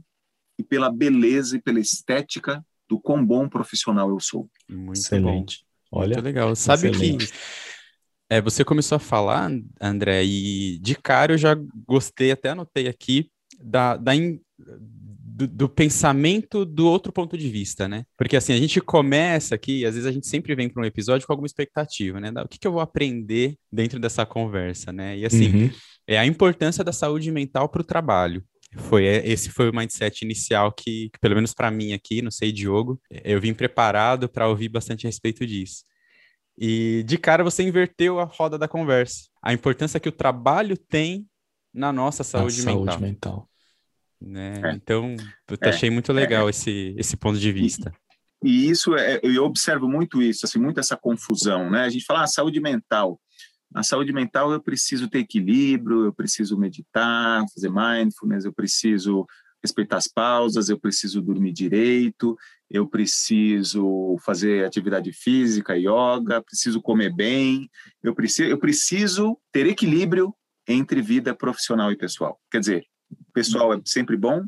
e 0.57 0.63
pela 0.63 0.91
beleza 0.91 1.57
e 1.57 1.61
pela 1.61 1.79
estética 1.79 2.65
do 2.89 2.99
quão 2.99 3.23
bom 3.23 3.47
profissional 3.47 4.09
eu 4.09 4.19
sou. 4.19 4.49
Muito 4.67 4.97
Excelente. 4.97 5.59
Bom. 5.91 5.99
Olha, 5.99 6.15
Muito 6.15 6.25
legal. 6.25 6.55
Sabe 6.55 6.89
Excelente. 6.89 7.27
que 7.27 7.33
é, 8.29 8.41
você 8.41 8.63
começou 8.63 8.95
a 8.95 8.99
falar, 8.99 9.51
André, 9.79 10.23
e 10.23 10.79
de 10.79 10.95
cara 10.95 11.33
eu 11.33 11.37
já 11.37 11.55
gostei, 11.87 12.31
até 12.31 12.49
anotei 12.49 12.87
aqui, 12.87 13.29
da, 13.59 13.95
da 13.97 14.15
in, 14.15 14.39
do, 14.57 15.47
do, 15.47 15.69
pensamento 15.69 16.65
do 16.65 16.87
outro 16.87 17.11
ponto 17.11 17.37
de 17.37 17.49
vista, 17.49 17.87
né? 17.87 18.05
Porque 18.17 18.35
assim, 18.35 18.53
a 18.53 18.57
gente 18.57 18.81
começa 18.81 19.53
aqui, 19.53 19.85
às 19.85 19.93
vezes 19.93 20.07
a 20.07 20.11
gente 20.11 20.27
sempre 20.27 20.55
vem 20.55 20.69
para 20.69 20.81
um 20.81 20.85
episódio 20.85 21.27
com 21.27 21.33
alguma 21.33 21.47
expectativa, 21.47 22.19
né? 22.19 22.31
O 22.43 22.47
que, 22.47 22.57
que 22.57 22.67
eu 22.67 22.71
vou 22.71 22.81
aprender 22.81 23.55
dentro 23.71 23.99
dessa 23.99 24.25
conversa, 24.25 24.91
né? 24.91 25.17
E 25.17 25.25
assim, 25.25 25.63
uhum. 25.63 25.71
é 26.07 26.17
a 26.17 26.25
importância 26.25 26.83
da 26.83 26.91
saúde 26.91 27.31
mental 27.31 27.69
para 27.69 27.81
o 27.81 27.85
trabalho. 27.85 28.43
Foi 28.77 29.05
é, 29.05 29.27
esse 29.27 29.49
foi 29.49 29.69
o 29.69 29.75
mindset 29.75 30.23
inicial 30.23 30.71
que, 30.71 31.09
que 31.11 31.19
pelo 31.19 31.35
menos 31.35 31.53
para 31.53 31.71
mim 31.71 31.93
aqui, 31.93 32.21
não 32.21 32.31
sei 32.31 32.51
Diogo, 32.51 32.99
eu 33.23 33.39
vim 33.39 33.53
preparado 33.53 34.27
para 34.27 34.47
ouvir 34.47 34.69
bastante 34.69 35.05
a 35.05 35.09
respeito 35.09 35.45
disso. 35.45 35.83
E 36.57 37.03
de 37.03 37.17
cara 37.17 37.43
você 37.43 37.63
inverteu 37.63 38.19
a 38.19 38.23
roda 38.23 38.57
da 38.57 38.67
conversa. 38.67 39.27
A 39.41 39.53
importância 39.53 39.99
que 39.99 40.09
o 40.09 40.11
trabalho 40.11 40.77
tem 40.77 41.27
na 41.73 41.91
nossa 41.91 42.23
saúde, 42.23 42.59
mental. 42.59 42.85
saúde 42.85 43.01
mental. 43.01 43.49
Né? 44.21 44.61
É. 44.63 44.71
Então, 44.73 45.15
eu 45.49 45.57
é. 45.61 45.69
achei 45.69 45.89
muito 45.89 46.13
legal 46.13 46.47
é. 46.47 46.49
esse, 46.49 46.95
esse 46.97 47.17
ponto 47.17 47.37
de 47.37 47.51
vista. 47.51 47.91
E, 48.41 48.49
e 48.49 48.69
isso, 48.69 48.95
é, 48.95 49.19
eu 49.21 49.43
observo 49.43 49.87
muito 49.87 50.21
isso, 50.21 50.45
assim, 50.45 50.59
muito 50.59 50.79
essa 50.79 50.95
confusão, 50.95 51.69
né? 51.69 51.81
A 51.81 51.89
gente 51.89 52.05
fala, 52.05 52.23
ah, 52.23 52.27
saúde 52.27 52.61
mental. 52.61 53.19
Na 53.71 53.83
saúde 53.83 54.13
mental 54.13 54.53
eu 54.53 54.61
preciso 54.61 55.09
ter 55.09 55.19
equilíbrio, 55.19 56.05
eu 56.05 56.13
preciso 56.13 56.57
meditar, 56.57 57.43
fazer 57.53 57.69
mindfulness, 57.69 58.45
eu 58.45 58.53
preciso 58.53 59.25
respeitar 59.65 59.97
as 59.97 60.07
pausas, 60.07 60.69
eu 60.69 60.79
preciso 60.79 61.21
dormir 61.21 61.51
direito, 61.51 62.37
eu 62.69 62.87
preciso 62.87 64.17
fazer 64.23 64.65
atividade 64.65 65.11
física, 65.11 65.77
yoga, 65.77 66.41
preciso 66.41 66.81
comer 66.81 67.13
bem, 67.13 67.69
eu 68.01 68.15
preciso, 68.15 68.49
eu 68.49 68.57
preciso 68.57 69.37
ter 69.51 69.67
equilíbrio 69.67 70.33
entre 70.67 71.01
vida 71.01 71.35
profissional 71.35 71.91
e 71.91 71.97
pessoal. 71.97 72.39
Quer 72.49 72.59
dizer, 72.59 72.85
pessoal 73.33 73.73
é 73.73 73.81
sempre 73.85 74.15
bom 74.15 74.43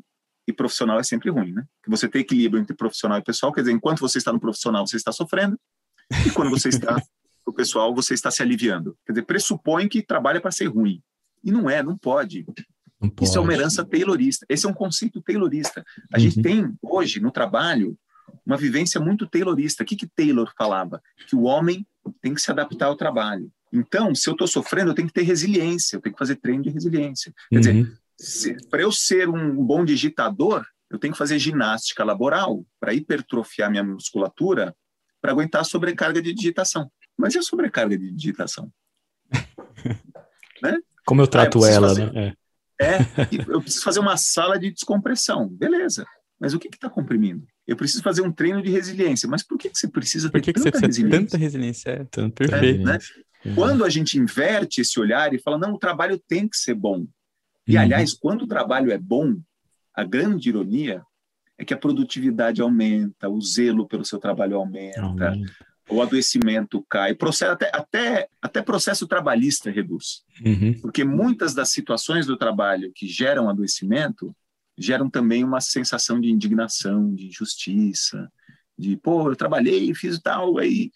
e 0.47 0.53
profissional 0.53 0.99
é 0.99 1.03
sempre 1.03 1.29
ruim, 1.29 1.51
né? 1.51 1.65
Que 1.83 1.89
você 1.89 2.07
ter 2.07 2.19
equilíbrio 2.19 2.61
entre 2.61 2.75
profissional 2.75 3.17
e 3.17 3.23
pessoal, 3.23 3.51
quer 3.51 3.61
dizer, 3.61 3.73
enquanto 3.73 3.99
você 3.99 4.17
está 4.17 4.31
no 4.31 4.39
profissional, 4.39 4.87
você 4.87 4.95
está 4.95 5.11
sofrendo, 5.11 5.59
e 6.25 6.31
quando 6.31 6.49
você 6.49 6.69
está 6.69 7.01
no 7.45 7.53
pessoal, 7.53 7.93
você 7.93 8.13
está 8.13 8.31
se 8.31 8.41
aliviando. 8.41 8.97
Quer 9.05 9.13
dizer, 9.13 9.25
pressupõe 9.25 9.87
que 9.87 10.01
trabalha 10.01 10.39
para 10.39 10.51
ser 10.51 10.67
ruim. 10.67 11.01
E 11.43 11.51
não 11.51 11.69
é, 11.69 11.83
não 11.83 11.97
pode. 11.97 12.45
Isso 13.21 13.37
é 13.37 13.41
uma 13.41 13.53
herança 13.53 13.85
taylorista. 13.85 14.45
Esse 14.49 14.65
é 14.65 14.69
um 14.69 14.73
conceito 14.73 15.21
taylorista. 15.21 15.83
A 16.11 16.17
uhum. 16.17 16.23
gente 16.23 16.41
tem 16.41 16.73
hoje 16.81 17.19
no 17.19 17.31
trabalho 17.31 17.97
uma 18.45 18.57
vivência 18.57 18.99
muito 18.99 19.27
taylorista. 19.27 19.83
O 19.83 19.85
que, 19.85 19.95
que 19.95 20.07
Taylor 20.07 20.51
falava? 20.57 21.01
Que 21.27 21.35
o 21.35 21.43
homem 21.43 21.85
tem 22.21 22.33
que 22.33 22.41
se 22.41 22.49
adaptar 22.49 22.87
ao 22.87 22.95
trabalho. 22.95 23.51
Então, 23.71 24.15
se 24.15 24.29
eu 24.29 24.31
estou 24.31 24.47
sofrendo, 24.47 24.91
eu 24.91 24.95
tenho 24.95 25.07
que 25.07 25.13
ter 25.13 25.23
resiliência, 25.23 25.97
eu 25.97 26.01
tenho 26.01 26.13
que 26.13 26.19
fazer 26.19 26.37
treino 26.37 26.63
de 26.63 26.69
resiliência. 26.69 27.33
Quer 27.49 27.57
uhum. 27.57 27.87
dizer, 28.17 28.57
para 28.69 28.81
eu 28.81 28.91
ser 28.91 29.29
um 29.29 29.53
bom 29.63 29.83
digitador, 29.83 30.65
eu 30.89 30.97
tenho 30.97 31.13
que 31.13 31.17
fazer 31.17 31.37
ginástica 31.37 32.03
laboral 32.03 32.65
para 32.79 32.93
hipertrofiar 32.93 33.69
minha 33.69 33.83
musculatura 33.83 34.73
para 35.21 35.31
aguentar 35.31 35.61
a 35.61 35.65
sobrecarga 35.65 36.21
de 36.21 36.33
digitação. 36.33 36.89
Mas 37.17 37.35
e 37.35 37.39
a 37.39 37.41
sobrecarga 37.41 37.97
de 37.97 38.11
digitação? 38.11 38.71
né? 40.63 40.77
Como 41.05 41.21
eu 41.21 41.27
trato 41.27 41.63
ah, 41.63 41.67
eu 41.67 41.73
ela, 41.73 41.87
fazer, 41.89 42.13
né? 42.13 42.27
É, 42.27 42.33
é 42.79 42.99
eu 43.47 43.61
preciso 43.61 43.83
fazer 43.83 43.99
uma 43.99 44.17
sala 44.17 44.57
de 44.57 44.71
descompressão. 44.71 45.47
Beleza. 45.47 46.05
Mas 46.39 46.53
o 46.53 46.59
que 46.59 46.67
está 46.67 46.89
comprimindo? 46.89 47.45
Eu 47.65 47.75
preciso 47.75 48.03
fazer 48.03 48.21
um 48.21 48.31
treino 48.31 48.61
de 48.61 48.69
resiliência. 48.69 49.27
Mas 49.27 49.43
por 49.43 49.57
que, 49.57 49.69
que 49.69 49.77
você 49.77 49.87
precisa 49.87 50.29
ter 50.29 50.39
por 50.39 50.41
que 50.41 50.53
tanta 50.53 50.71
que 50.71 50.71
você 50.71 50.71
precisa 50.71 50.87
resiliência? 50.87 51.25
Tanta 51.25 51.37
resiliência, 51.37 51.89
é, 51.89 52.03
tanto 52.05 52.33
perfeito. 52.35 52.81
É, 52.81 52.83
né? 52.83 52.99
Uhum. 53.45 53.55
Quando 53.55 53.83
a 53.83 53.89
gente 53.89 54.17
inverte 54.17 54.81
esse 54.81 54.99
olhar 54.99 55.33
e 55.33 55.39
fala, 55.39 55.57
não, 55.57 55.73
o 55.73 55.79
trabalho 55.79 56.21
tem 56.27 56.47
que 56.47 56.57
ser 56.57 56.75
bom. 56.75 57.05
E, 57.67 57.75
uhum. 57.75 57.81
aliás, 57.81 58.13
quando 58.13 58.43
o 58.43 58.47
trabalho 58.47 58.91
é 58.91 58.97
bom, 58.97 59.35
a 59.93 60.03
grande 60.03 60.49
ironia 60.49 61.01
é 61.57 61.65
que 61.65 61.73
a 61.73 61.77
produtividade 61.77 62.61
aumenta, 62.61 63.27
o 63.27 63.41
zelo 63.41 63.87
pelo 63.87 64.05
seu 64.05 64.19
trabalho 64.19 64.57
aumenta, 64.57 65.35
o 65.89 66.01
adoecimento 66.01 66.85
cai, 66.89 67.13
processo, 67.13 67.53
até, 67.53 67.71
até, 67.73 68.29
até 68.41 68.61
processo 68.61 69.07
trabalhista 69.07 69.71
reduz. 69.71 70.23
Uhum. 70.45 70.73
Porque 70.81 71.03
muitas 71.03 71.53
das 71.53 71.69
situações 71.69 72.25
do 72.25 72.37
trabalho 72.37 72.91
que 72.93 73.07
geram 73.07 73.49
adoecimento 73.49 74.35
geram 74.77 75.09
também 75.09 75.43
uma 75.43 75.59
sensação 75.59 76.19
de 76.19 76.29
indignação, 76.29 77.13
de 77.13 77.27
injustiça, 77.27 78.31
de, 78.77 78.95
pô, 78.97 79.31
eu 79.31 79.35
trabalhei, 79.35 79.93
fiz 79.95 80.19
tal, 80.19 80.57
aí 80.57 80.91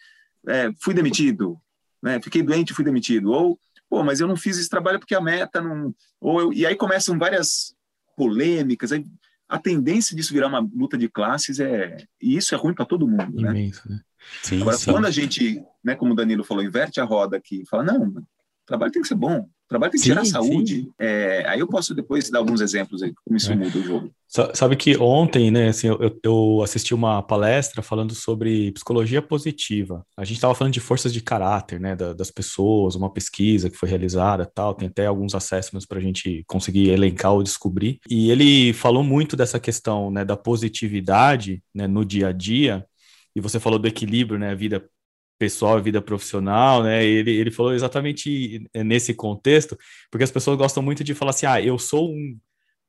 é, 0.47 0.71
fui 0.79 0.93
demitido, 0.93 1.59
né? 2.01 2.21
Fiquei 2.21 2.43
doente, 2.43 2.73
fui 2.73 2.85
demitido. 2.85 3.31
Ou, 3.31 3.59
pô, 3.89 4.03
mas 4.03 4.19
eu 4.19 4.27
não 4.27 4.35
fiz 4.35 4.57
esse 4.57 4.69
trabalho 4.69 4.99
porque 4.99 5.15
a 5.15 5.21
meta 5.21 5.61
não. 5.61 5.95
Ou 6.19 6.39
eu... 6.41 6.53
E 6.53 6.65
aí 6.65 6.75
começam 6.75 7.17
várias 7.17 7.75
polêmicas. 8.15 8.91
Aí 8.91 9.05
a 9.49 9.57
tendência 9.57 10.15
disso 10.15 10.33
virar 10.33 10.47
uma 10.47 10.59
luta 10.59 10.97
de 10.97 11.09
classes 11.09 11.59
é. 11.59 12.05
E 12.21 12.37
isso 12.37 12.53
é 12.53 12.57
ruim 12.57 12.73
para 12.73 12.85
todo 12.85 13.07
mundo, 13.07 13.41
né? 13.41 13.49
Imenso, 13.49 13.89
né? 13.89 14.01
Sim, 14.43 14.61
Agora, 14.61 14.77
sim. 14.77 14.91
quando 14.91 15.05
a 15.05 15.11
gente, 15.11 15.63
né, 15.83 15.95
como 15.95 16.13
o 16.13 16.15
Danilo 16.15 16.43
falou, 16.43 16.63
inverte 16.63 16.99
a 16.99 17.03
roda 17.03 17.37
aqui, 17.37 17.63
fala, 17.69 17.83
não, 17.83 18.07
o 18.07 18.23
trabalho 18.65 18.91
tem 18.91 19.01
que 19.01 19.07
ser 19.07 19.15
bom, 19.15 19.47
trabalho 19.71 19.91
tem 19.91 19.99
que 19.99 20.03
sim, 20.03 20.09
gerar 20.09 20.25
saúde. 20.25 20.89
É, 20.99 21.45
aí 21.47 21.59
eu 21.61 21.67
posso 21.67 21.95
depois 21.95 22.29
dar 22.29 22.39
alguns 22.39 22.59
exemplos 22.59 23.01
aí, 23.01 23.13
como 23.23 23.37
isso 23.37 23.51
é. 23.51 23.55
muda 23.55 23.77
o 23.77 23.83
jogo. 23.83 24.11
Sabe 24.53 24.75
que 24.77 24.97
ontem, 24.97 25.51
né, 25.51 25.69
assim, 25.69 25.87
eu, 25.87 26.19
eu 26.23 26.61
assisti 26.63 26.93
uma 26.93 27.21
palestra 27.21 27.81
falando 27.81 28.13
sobre 28.15 28.71
psicologia 28.71 29.21
positiva. 29.21 30.05
A 30.15 30.23
gente 30.23 30.37
estava 30.37 30.55
falando 30.55 30.73
de 30.73 30.79
forças 30.79 31.11
de 31.13 31.21
caráter, 31.21 31.79
né, 31.79 31.95
da, 31.95 32.13
das 32.13 32.31
pessoas, 32.31 32.95
uma 32.95 33.11
pesquisa 33.11 33.69
que 33.69 33.77
foi 33.77 33.89
realizada 33.89 34.45
tal, 34.45 34.73
tem 34.73 34.87
até 34.87 35.05
alguns 35.05 35.35
assessments 35.35 35.85
para 35.85 35.97
a 35.97 36.01
gente 36.01 36.43
conseguir 36.47 36.89
elencar 36.89 37.33
ou 37.33 37.43
descobrir. 37.43 37.99
E 38.09 38.29
ele 38.31 38.73
falou 38.73 39.03
muito 39.03 39.35
dessa 39.35 39.59
questão, 39.59 40.09
né, 40.11 40.23
da 40.23 40.37
positividade, 40.37 41.61
né, 41.73 41.87
no 41.87 42.05
dia 42.05 42.29
a 42.29 42.31
dia, 42.31 42.85
e 43.35 43.41
você 43.41 43.59
falou 43.59 43.79
do 43.79 43.87
equilíbrio, 43.87 44.39
né, 44.39 44.51
a 44.51 44.55
vida 44.55 44.87
pessoal 45.37 45.79
e 45.79 45.81
vida 45.81 45.99
profissional, 45.99 46.83
né? 46.83 47.03
Ele, 47.03 47.31
ele 47.31 47.49
falou 47.49 47.73
exatamente 47.73 48.69
nesse 48.75 49.11
contexto, 49.11 49.75
porque 50.11 50.23
as 50.23 50.29
pessoas 50.29 50.55
gostam 50.55 50.83
muito 50.83 51.03
de 51.03 51.15
falar 51.15 51.31
assim: 51.31 51.47
ah, 51.47 51.59
eu 51.59 51.79
sou 51.79 52.11
um 52.11 52.37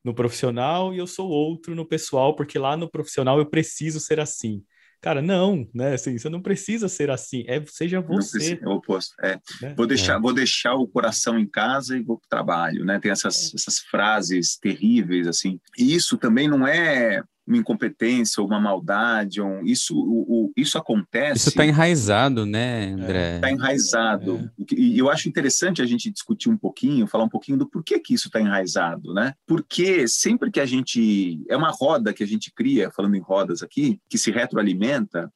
no 0.05 0.13
profissional 0.13 0.93
e 0.93 0.99
eu 0.99 1.07
sou 1.07 1.29
outro 1.31 1.75
no 1.75 1.87
pessoal, 1.87 2.37
porque 2.37 2.59
lá 2.59 2.77
no 2.77 2.91
profissional 2.91 3.39
eu 3.39 3.47
preciso 3.47 4.01
ser 4.01 4.21
assim. 4.21 4.63
Cara, 5.01 5.21
não, 5.21 5.69
né? 5.75 5.95
Assim, 5.95 6.17
você 6.17 6.29
não 6.29 6.41
precisa 6.41 6.89
ser 6.89 7.11
assim, 7.11 7.45
é 7.49 7.61
seja 7.67 8.01
você. 8.01 8.59
É 8.63 8.69
o 8.69 8.73
oposto. 8.73 9.15
É. 9.21 9.41
Né? 9.61 9.75
Vou, 9.77 9.87
deixar, 9.87 10.17
é. 10.17 10.21
vou 10.21 10.33
deixar 10.33 10.75
o 10.75 10.87
coração 10.87 11.39
em 11.39 11.47
casa 11.47 11.97
e 11.97 12.03
vou 12.03 12.19
para 12.19 12.27
o 12.27 12.29
trabalho, 12.29 12.85
né? 12.85 13.01
Tem 13.01 13.11
essas, 13.11 13.53
é. 13.53 13.57
essas 13.57 13.79
frases 13.79 14.57
terríveis, 14.57 15.27
assim. 15.27 15.59
E 15.77 15.93
isso 15.93 16.17
também 16.17 16.49
não 16.49 16.67
é 16.67 17.21
uma 17.53 17.61
incompetência, 17.61 18.43
uma 18.43 18.61
maldade, 18.61 19.41
um, 19.41 19.65
isso, 19.65 19.95
o, 19.95 20.47
o, 20.47 20.53
isso 20.57 20.79
acontece. 20.79 21.38
Isso 21.38 21.49
está 21.51 21.65
enraizado, 21.65 22.47
né, 22.47 22.93
André? 22.93 23.37
Está 23.37 23.51
enraizado. 23.51 24.51
É. 24.59 24.75
E 24.75 24.99
eu 24.99 25.11
acho 25.11 25.29
interessante 25.29 25.83
a 25.83 25.87
gente 25.87 26.11
discutir 26.11 26.49
um 26.49 26.57
pouquinho, 26.57 27.07
falar 27.07 27.25
um 27.25 27.29
pouquinho 27.29 27.59
do 27.59 27.69
porquê 27.69 27.99
que 27.99 28.15
isso 28.15 28.29
está 28.29 28.41
enraizado, 28.41 29.12
né? 29.12 29.35
Porque 29.47 30.07
sempre 30.09 30.51
que 30.51 30.61
a 30.61 30.67
gente. 30.67 31.43
É 31.49 31.57
uma 31.57 31.71
roda 31.71 32.12
que 32.12 32.23
a 32.23 32.27
gente 32.27 32.53
cria, 32.55 32.91
falando 32.91 33.15
em 33.15 33.21
rodas 33.21 33.62
aqui, 33.62 34.01
que 34.09 34.19
se 34.19 34.31
retroalimenta, 34.31 35.33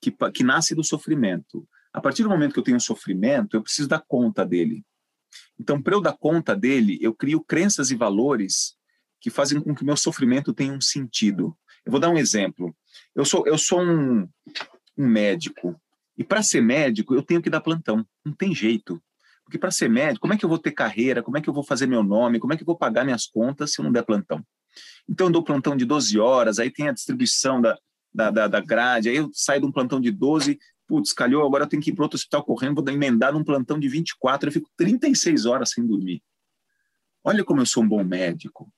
que, 0.00 0.10
que 0.32 0.44
nasce 0.44 0.74
do 0.74 0.84
sofrimento. 0.84 1.66
A 1.92 2.00
partir 2.00 2.22
do 2.22 2.28
momento 2.28 2.52
que 2.52 2.58
eu 2.58 2.64
tenho 2.64 2.80
sofrimento, 2.80 3.56
eu 3.56 3.62
preciso 3.62 3.88
dar 3.88 4.02
conta 4.06 4.44
dele. 4.44 4.84
Então, 5.58 5.80
para 5.80 5.94
eu 5.94 6.00
dar 6.00 6.16
conta 6.16 6.54
dele, 6.54 6.98
eu 7.00 7.14
crio 7.14 7.40
crenças 7.40 7.90
e 7.90 7.96
valores 7.96 8.74
que 9.24 9.30
fazem 9.30 9.58
com 9.58 9.74
que 9.74 9.82
o 9.82 9.86
meu 9.86 9.96
sofrimento 9.96 10.52
tenha 10.52 10.70
um 10.70 10.82
sentido. 10.82 11.56
Eu 11.82 11.90
vou 11.90 11.98
dar 11.98 12.10
um 12.10 12.18
exemplo. 12.18 12.76
Eu 13.16 13.24
sou, 13.24 13.46
eu 13.46 13.56
sou 13.56 13.80
um, 13.80 14.28
um 14.98 15.06
médico, 15.06 15.80
e 16.18 16.22
para 16.22 16.42
ser 16.42 16.60
médico 16.60 17.14
eu 17.14 17.22
tenho 17.22 17.40
que 17.40 17.48
dar 17.48 17.62
plantão, 17.62 18.06
não 18.22 18.34
tem 18.34 18.54
jeito. 18.54 19.02
Porque 19.42 19.56
para 19.56 19.70
ser 19.70 19.88
médico, 19.88 20.20
como 20.20 20.34
é 20.34 20.36
que 20.36 20.44
eu 20.44 20.48
vou 20.48 20.58
ter 20.58 20.72
carreira? 20.72 21.22
Como 21.22 21.38
é 21.38 21.40
que 21.40 21.48
eu 21.48 21.54
vou 21.54 21.64
fazer 21.64 21.86
meu 21.86 22.02
nome? 22.02 22.38
Como 22.38 22.52
é 22.52 22.56
que 22.58 22.62
eu 22.62 22.66
vou 22.66 22.76
pagar 22.76 23.02
minhas 23.02 23.26
contas 23.26 23.72
se 23.72 23.80
eu 23.80 23.84
não 23.84 23.90
der 23.90 24.04
plantão? 24.04 24.44
Então 25.08 25.28
eu 25.28 25.32
dou 25.32 25.42
plantão 25.42 25.74
de 25.74 25.86
12 25.86 26.18
horas, 26.18 26.58
aí 26.58 26.70
tem 26.70 26.88
a 26.88 26.92
distribuição 26.92 27.62
da, 27.62 27.78
da, 28.12 28.30
da, 28.30 28.46
da 28.46 28.60
grade, 28.60 29.08
aí 29.08 29.16
eu 29.16 29.30
saio 29.32 29.62
de 29.62 29.66
um 29.66 29.72
plantão 29.72 29.98
de 29.98 30.10
12, 30.10 30.58
putz, 30.86 31.14
calhou, 31.14 31.46
agora 31.46 31.64
eu 31.64 31.68
tenho 31.68 31.82
que 31.82 31.88
ir 31.88 31.94
para 31.94 32.04
outro 32.04 32.16
hospital 32.16 32.44
correndo, 32.44 32.74
vou 32.74 32.92
emendar 32.92 33.32
num 33.32 33.42
plantão 33.42 33.78
de 33.78 33.88
24, 33.88 34.50
eu 34.50 34.52
fico 34.52 34.68
36 34.76 35.46
horas 35.46 35.70
sem 35.70 35.86
dormir. 35.86 36.22
Olha 37.24 37.42
como 37.42 37.62
eu 37.62 37.66
sou 37.66 37.82
um 37.82 37.88
bom 37.88 38.04
médico. 38.04 38.70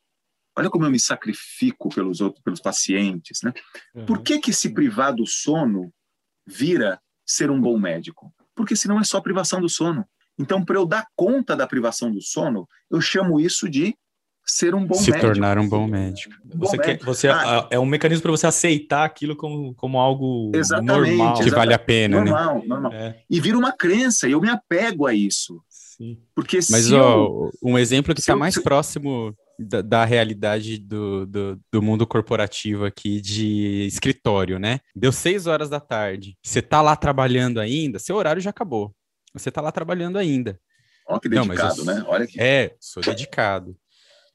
Olha 0.59 0.71
como 0.71 0.85
eu 0.85 0.91
me 0.91 0.99
sacrifico 0.99 1.89
pelos 1.91 2.21
outros, 2.21 2.43
pelos 2.43 2.61
pacientes, 2.61 3.41
né? 3.43 3.53
Uhum. 3.95 4.07
Por 4.07 4.23
que 4.23 4.39
que 4.39 4.53
se 4.53 4.71
privar 4.71 5.15
do 5.15 5.27
sono 5.27 5.93
vira 6.47 7.01
ser 7.27 7.51
um 7.51 7.61
bom 7.61 7.79
médico? 7.79 8.33
Porque 8.55 8.75
senão 8.75 8.99
é 8.99 9.05
só 9.05 9.21
privação 9.21 9.61
do 9.61 9.69
sono. 9.69 10.07
Então, 10.39 10.65
para 10.65 10.77
eu 10.77 10.87
dar 10.87 11.07
conta 11.15 11.57
da 11.57 11.67
privação 11.67 12.11
do 12.11 12.23
sono, 12.23 12.69
eu 12.91 13.01
chamo 13.01 13.39
isso 13.39 13.69
de 13.69 13.95
ser 14.47 14.75
um 14.75 14.87
bom 14.87 14.95
se 14.95 15.11
médico. 15.11 15.35
Se 15.35 15.35
tornar 15.35 15.59
um 15.59 15.69
bom 15.69 15.87
médico. 15.87 16.35
Você, 16.55 16.79
quer, 16.79 16.99
você 17.01 17.29
ah, 17.29 17.67
é 17.71 17.79
um 17.79 17.85
mecanismo 17.85 18.23
para 18.23 18.31
você 18.31 18.47
aceitar 18.47 19.05
aquilo 19.05 19.35
como, 19.35 19.75
como 19.75 19.99
algo 19.99 20.53
normal. 20.83 21.35
Que 21.35 21.51
vale 21.51 21.75
a 21.75 21.79
pena, 21.79 22.21
normal, 22.23 22.59
né? 22.61 22.65
Normal, 22.67 22.93
é. 22.93 23.21
E 23.29 23.41
vira 23.41 23.59
uma 23.59 23.73
crença, 23.73 24.29
e 24.29 24.33
eu 24.33 24.41
me 24.41 24.49
apego 24.49 25.07
a 25.07 25.13
isso. 25.13 25.61
Sim. 25.69 26.19
Porque 26.35 26.59
Mas, 26.71 26.93
ó, 26.93 26.97
eu, 26.97 27.51
um 27.63 27.79
exemplo 27.79 28.15
que 28.15 28.21
está 28.21 28.37
mais 28.37 28.57
eu, 28.57 28.63
próximo 28.63 29.35
da, 29.59 29.83
da 29.83 30.05
realidade 30.05 30.79
do, 30.79 31.27
do, 31.27 31.61
do, 31.73 31.83
mundo 31.83 32.07
corporativo 32.07 32.85
aqui 32.85 33.21
de 33.21 33.87
escritório, 33.87 34.59
né? 34.59 34.81
Deu 34.95 35.13
seis 35.13 35.47
horas 35.47 35.69
da 35.69 35.81
tarde, 35.81 36.37
você 36.43 36.61
tá 36.61 36.83
lá 36.83 36.97
trabalhando 36.97 37.61
ainda, 37.61 37.99
seu 37.99 38.17
horário 38.17 38.43
já 38.43 38.51
acabou. 38.51 38.95
Você 39.33 39.51
tá 39.51 39.61
lá 39.61 39.71
trabalhando 39.71 40.19
ainda. 40.19 40.59
Olha 41.09 41.21
que 41.21 41.29
dedicado, 41.29 41.85
Não, 41.85 41.93
eu, 41.93 41.99
né? 42.01 42.05
Olha 42.09 42.27
que... 42.27 42.41
É, 42.41 42.75
sou 42.81 43.03
dedicado. 43.03 43.77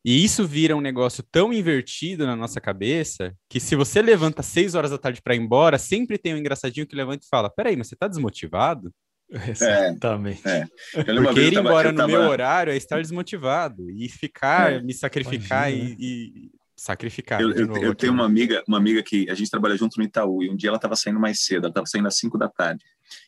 E 0.03 0.23
isso 0.23 0.47
vira 0.47 0.75
um 0.75 0.81
negócio 0.81 1.23
tão 1.31 1.53
invertido 1.53 2.25
na 2.25 2.35
nossa 2.35 2.59
cabeça 2.59 3.35
que 3.47 3.59
se 3.59 3.75
você 3.75 4.01
levanta 4.01 4.41
seis 4.41 4.73
horas 4.73 4.89
da 4.89 4.97
tarde 4.97 5.21
para 5.21 5.35
ir 5.35 5.39
embora, 5.39 5.77
sempre 5.77 6.17
tem 6.17 6.33
um 6.33 6.37
engraçadinho 6.37 6.87
que 6.87 6.95
levanta 6.95 7.23
e 7.23 7.29
fala: 7.29 7.51
Peraí, 7.51 7.75
mas 7.75 7.87
você 7.87 7.95
tá 7.95 8.07
desmotivado? 8.07 8.91
Exatamente. 9.47 10.45
É, 10.45 10.67
é. 10.95 11.03
Porque 11.03 11.39
ir 11.39 11.53
tava, 11.53 11.67
embora 11.67 11.91
no 11.91 11.97
tava... 11.97 12.11
meu 12.11 12.21
horário 12.21 12.73
é 12.73 12.75
estar 12.75 13.01
desmotivado 13.01 13.89
e 13.89 14.09
ficar, 14.09 14.73
é, 14.73 14.81
me 14.81 14.93
sacrificar 14.93 15.71
e, 15.71 15.95
e, 15.97 16.51
sacrificar. 16.75 17.39
Eu, 17.39 17.51
eu, 17.51 17.77
eu 17.77 17.95
tenho 17.95 18.11
uma 18.11 18.25
amiga, 18.25 18.63
uma 18.67 18.77
amiga 18.77 19.01
que 19.01 19.29
a 19.29 19.33
gente 19.33 19.49
trabalha 19.49 19.77
junto 19.77 19.97
no 19.97 20.03
Itaú 20.03 20.43
e 20.43 20.49
um 20.49 20.55
dia 20.55 20.69
ela 20.69 20.77
estava 20.77 20.95
saindo 20.95 21.19
mais 21.19 21.43
cedo, 21.43 21.65
ela 21.65 21.69
estava 21.69 21.85
saindo 21.85 22.07
às 22.07 22.17
5 22.17 22.37
da 22.37 22.49
tarde. 22.49 22.83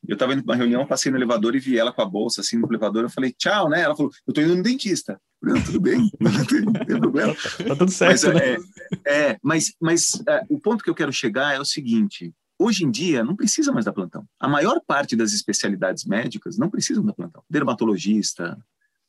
Eu 0.07 0.13
estava 0.13 0.33
indo 0.33 0.43
para 0.43 0.53
uma 0.53 0.57
reunião, 0.57 0.85
passei 0.85 1.11
no 1.11 1.17
elevador 1.17 1.55
e 1.55 1.59
vi 1.59 1.77
ela 1.77 1.93
com 1.93 2.01
a 2.01 2.05
bolsa 2.05 2.41
assim 2.41 2.57
no 2.57 2.67
elevador. 2.67 3.03
Eu 3.03 3.09
falei, 3.09 3.31
tchau, 3.31 3.69
né? 3.69 3.81
Ela 3.81 3.95
falou, 3.95 4.11
eu 4.27 4.31
estou 4.31 4.43
indo 4.43 4.55
no 4.55 4.63
dentista. 4.63 5.19
Falei, 5.39 5.61
tudo 5.61 5.79
bem, 5.79 6.09
não 6.19 6.45
tem, 6.45 6.61
não 6.61 6.73
tem 6.73 6.99
problema. 6.99 7.35
tá 7.35 7.75
tudo 7.75 7.91
certo. 7.91 8.11
Mas, 8.11 8.33
né? 8.33 8.57
é, 9.05 9.29
é, 9.31 9.37
mas, 9.41 9.73
mas 9.79 10.21
é, 10.27 10.43
o 10.49 10.59
ponto 10.59 10.83
que 10.83 10.89
eu 10.89 10.95
quero 10.95 11.13
chegar 11.13 11.53
é 11.53 11.59
o 11.59 11.65
seguinte: 11.65 12.33
Hoje 12.63 12.85
em 12.85 12.91
dia, 12.91 13.25
não 13.25 13.35
precisa 13.35 13.73
mais 13.73 13.83
dar 13.83 13.91
plantão. 13.91 14.25
A 14.39 14.47
maior 14.47 14.79
parte 14.87 15.17
das 15.17 15.33
especialidades 15.33 16.05
médicas 16.05 16.57
não 16.57 16.69
precisam 16.69 17.03
dar 17.03 17.11
plantão. 17.11 17.43
Dermatologista, 17.49 18.57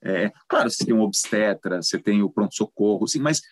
é, 0.02 0.32
claro, 0.48 0.68
você 0.68 0.84
tem 0.84 0.92
um 0.92 1.00
obstetra, 1.00 1.80
você 1.80 1.96
tem 1.96 2.20
o 2.20 2.28
pronto-socorro, 2.28 3.06
sim, 3.06 3.20
mas, 3.20 3.42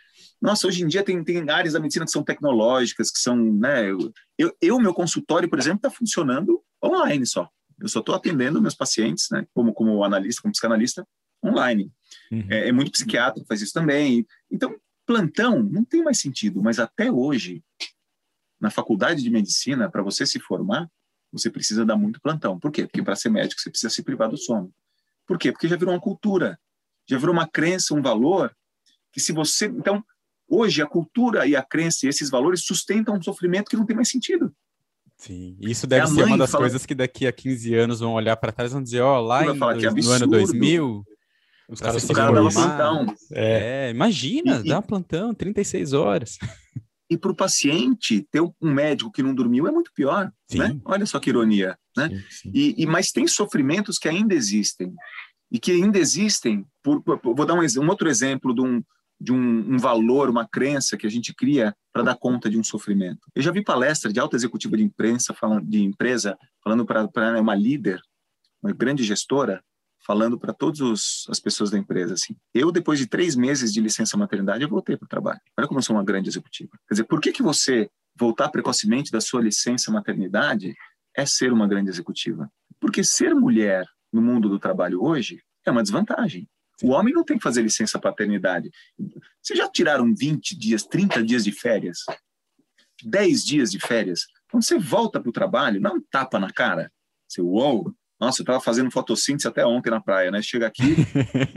nossa, 0.40 0.66
hoje 0.66 0.82
em 0.82 0.88
dia 0.88 1.04
tem, 1.04 1.22
tem 1.22 1.48
áreas 1.48 1.74
da 1.74 1.78
medicina 1.78 2.04
que 2.04 2.10
são 2.10 2.24
tecnológicas, 2.24 3.12
que 3.12 3.20
são, 3.20 3.36
né, 3.36 3.92
eu, 4.36 4.52
eu 4.60 4.80
meu 4.80 4.92
consultório, 4.92 5.48
por 5.48 5.60
exemplo, 5.60 5.78
está 5.78 5.90
funcionando 5.90 6.60
online 6.84 7.24
só. 7.24 7.48
Eu 7.80 7.86
só 7.86 8.00
estou 8.00 8.16
atendendo 8.16 8.60
meus 8.60 8.74
pacientes, 8.74 9.28
né, 9.30 9.46
como, 9.54 9.72
como 9.72 10.02
analista, 10.02 10.42
como 10.42 10.50
psicanalista, 10.50 11.06
online. 11.44 11.92
Uhum. 12.32 12.46
É, 12.50 12.70
é 12.70 12.72
muito 12.72 12.90
psiquiatra 12.90 13.40
que 13.40 13.46
faz 13.46 13.62
isso 13.62 13.72
também. 13.72 14.26
Então, 14.50 14.74
plantão 15.06 15.62
não 15.62 15.84
tem 15.84 16.02
mais 16.02 16.18
sentido, 16.18 16.60
mas 16.60 16.80
até 16.80 17.08
hoje 17.10 17.62
na 18.62 18.70
faculdade 18.70 19.24
de 19.24 19.28
medicina, 19.28 19.90
para 19.90 20.02
você 20.02 20.24
se 20.24 20.38
formar, 20.38 20.88
você 21.32 21.50
precisa 21.50 21.84
dar 21.84 21.96
muito 21.96 22.20
plantão. 22.20 22.60
Por 22.60 22.70
quê? 22.70 22.86
Porque 22.86 23.02
para 23.02 23.16
ser 23.16 23.28
médico 23.28 23.60
você 23.60 23.68
precisa 23.68 23.92
se 23.92 24.04
privar 24.04 24.30
do 24.30 24.36
sono. 24.36 24.72
Por 25.26 25.36
quê? 25.36 25.50
Porque 25.50 25.66
já 25.66 25.76
virou 25.76 25.92
uma 25.92 26.00
cultura, 26.00 26.56
já 27.04 27.18
virou 27.18 27.34
uma 27.34 27.48
crença, 27.48 27.92
um 27.92 28.00
valor 28.00 28.54
que 29.10 29.20
se 29.20 29.32
você, 29.32 29.66
então, 29.66 30.04
hoje 30.48 30.80
a 30.80 30.86
cultura 30.86 31.44
e 31.44 31.56
a 31.56 31.62
crença 31.62 32.06
e 32.06 32.08
esses 32.08 32.30
valores 32.30 32.64
sustentam 32.64 33.16
um 33.16 33.22
sofrimento 33.22 33.68
que 33.68 33.76
não 33.76 33.84
tem 33.84 33.96
mais 33.96 34.08
sentido. 34.08 34.54
Sim, 35.16 35.56
isso 35.60 35.86
deve 35.86 36.04
é 36.04 36.06
ser 36.06 36.24
uma 36.24 36.38
das 36.38 36.52
fala... 36.52 36.62
coisas 36.62 36.86
que 36.86 36.94
daqui 36.94 37.26
a 37.26 37.32
15 37.32 37.74
anos 37.74 37.98
vão 37.98 38.12
olhar 38.12 38.36
para 38.36 38.52
trás 38.52 38.70
e 38.70 38.74
vão 38.74 38.82
dizer, 38.82 39.00
ó, 39.00 39.18
oh, 39.18 39.22
lá 39.22 39.44
em, 39.44 39.58
dois, 39.58 40.06
no 40.06 40.12
ano 40.12 40.26
2000, 40.28 41.04
os 41.68 41.80
caras 41.80 42.04
cara 42.04 42.32
dava 42.32 42.50
plantão. 42.50 43.14
É, 43.32 43.86
é 43.86 43.90
imagina, 43.90 44.62
e, 44.64 44.68
dá 44.68 44.80
plantão, 44.80 45.34
36 45.34 45.92
horas. 45.94 46.38
E 47.12 47.18
para 47.18 47.30
o 47.30 47.36
paciente, 47.36 48.26
ter 48.30 48.40
um 48.40 48.72
médico 48.72 49.12
que 49.12 49.22
não 49.22 49.34
dormiu 49.34 49.66
é 49.66 49.70
muito 49.70 49.92
pior, 49.94 50.32
sim. 50.50 50.56
né? 50.56 50.80
Olha 50.82 51.04
só 51.04 51.20
que 51.20 51.28
ironia, 51.28 51.76
né? 51.94 52.08
Sim, 52.08 52.22
sim. 52.30 52.52
E, 52.54 52.82
e, 52.82 52.86
mas 52.86 53.12
tem 53.12 53.26
sofrimentos 53.26 53.98
que 53.98 54.08
ainda 54.08 54.34
existem 54.34 54.94
e 55.50 55.58
que 55.58 55.72
ainda 55.72 55.98
existem. 55.98 56.64
Por, 56.82 57.02
vou 57.22 57.44
dar 57.44 57.52
um, 57.52 57.60
um, 57.60 57.88
outro 57.90 58.08
exemplo 58.08 58.54
de, 58.54 58.62
um, 58.62 58.82
de 59.20 59.30
um, 59.30 59.74
um 59.74 59.78
valor, 59.78 60.30
uma 60.30 60.48
crença 60.48 60.96
que 60.96 61.06
a 61.06 61.10
gente 61.10 61.34
cria 61.34 61.76
para 61.92 62.02
dar 62.02 62.16
conta 62.16 62.48
de 62.48 62.58
um 62.58 62.64
sofrimento. 62.64 63.28
Eu 63.34 63.42
já 63.42 63.52
vi 63.52 63.62
palestra 63.62 64.10
de 64.10 64.18
alta 64.18 64.34
executiva 64.34 64.74
de 64.74 64.82
imprensa 64.82 65.34
falando 65.34 65.68
de 65.68 65.82
empresa 65.82 66.38
falando 66.64 66.86
para 66.86 67.38
uma 67.38 67.54
líder, 67.54 68.00
uma 68.62 68.72
grande 68.72 69.04
gestora, 69.04 69.62
falando 70.04 70.38
para 70.38 70.52
todas 70.52 71.24
as 71.28 71.40
pessoas 71.40 71.70
da 71.70 71.78
empresa 71.78 72.14
assim: 72.14 72.36
eu 72.54 72.70
depois 72.70 72.98
de 72.98 73.06
três 73.06 73.36
meses 73.36 73.72
de 73.72 73.80
licença 73.80 74.16
maternidade 74.16 74.62
eu 74.62 74.68
voltei 74.68 74.96
para 74.96 75.06
o 75.06 75.08
trabalho. 75.08 75.40
Olha 75.58 75.68
como 75.68 75.78
eu 75.78 75.82
sou 75.82 75.96
uma 75.96 76.04
grande 76.04 76.28
executiva. 76.28 76.70
Quer 76.88 76.94
dizer, 76.94 77.04
por 77.04 77.20
que 77.20 77.32
que 77.32 77.42
você 77.42 77.90
voltar 78.16 78.48
precocemente 78.50 79.10
da 79.10 79.20
sua 79.20 79.40
licença 79.40 79.90
maternidade 79.90 80.74
é 81.16 81.24
ser 81.24 81.52
uma 81.52 81.66
grande 81.66 81.90
executiva? 81.90 82.50
Porque 82.80 83.04
ser 83.04 83.34
mulher 83.34 83.86
no 84.12 84.20
mundo 84.20 84.48
do 84.48 84.58
trabalho 84.58 85.02
hoje 85.02 85.42
é 85.64 85.70
uma 85.70 85.82
desvantagem. 85.82 86.48
O 86.82 86.90
homem 86.90 87.14
não 87.14 87.24
tem 87.24 87.36
que 87.36 87.42
fazer 87.42 87.62
licença 87.62 87.98
paternidade. 87.98 88.70
Vocês 89.40 89.58
já 89.58 89.68
tiraram 89.68 90.12
20 90.12 90.58
dias, 90.58 90.82
30 90.82 91.22
dias 91.22 91.44
de 91.44 91.52
férias? 91.52 91.98
10 93.04 93.44
dias 93.44 93.70
de 93.70 93.78
férias? 93.78 94.26
Quando 94.50 94.64
você 94.64 94.78
volta 94.78 95.20
para 95.20 95.30
o 95.30 95.32
trabalho, 95.32 95.80
não 95.80 95.96
um 95.96 96.00
tapa 96.10 96.40
na 96.40 96.50
cara. 96.50 96.92
Você, 97.28 97.40
uou, 97.40 97.94
nossa, 98.22 98.40
eu 98.40 98.44
estava 98.44 98.60
fazendo 98.60 98.88
fotossíntese 98.88 99.48
até 99.48 99.66
ontem 99.66 99.90
na 99.90 100.00
praia, 100.00 100.30
né? 100.30 100.40
Chega 100.40 100.68
aqui, 100.68 100.94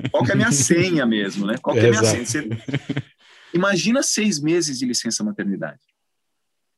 qual 0.10 0.24
que 0.24 0.32
é 0.32 0.34
a 0.34 0.36
minha 0.36 0.52
senha 0.52 1.06
mesmo, 1.06 1.46
né? 1.46 1.58
Qual 1.62 1.76
que 1.76 1.80
é 1.80 1.90
a 1.90 1.92
minha 1.92 2.04
senha? 2.04 2.26
Você... 2.26 2.50
Imagina 3.54 4.02
seis 4.02 4.42
meses 4.42 4.80
de 4.80 4.86
licença 4.88 5.24
maternidade. 5.24 5.82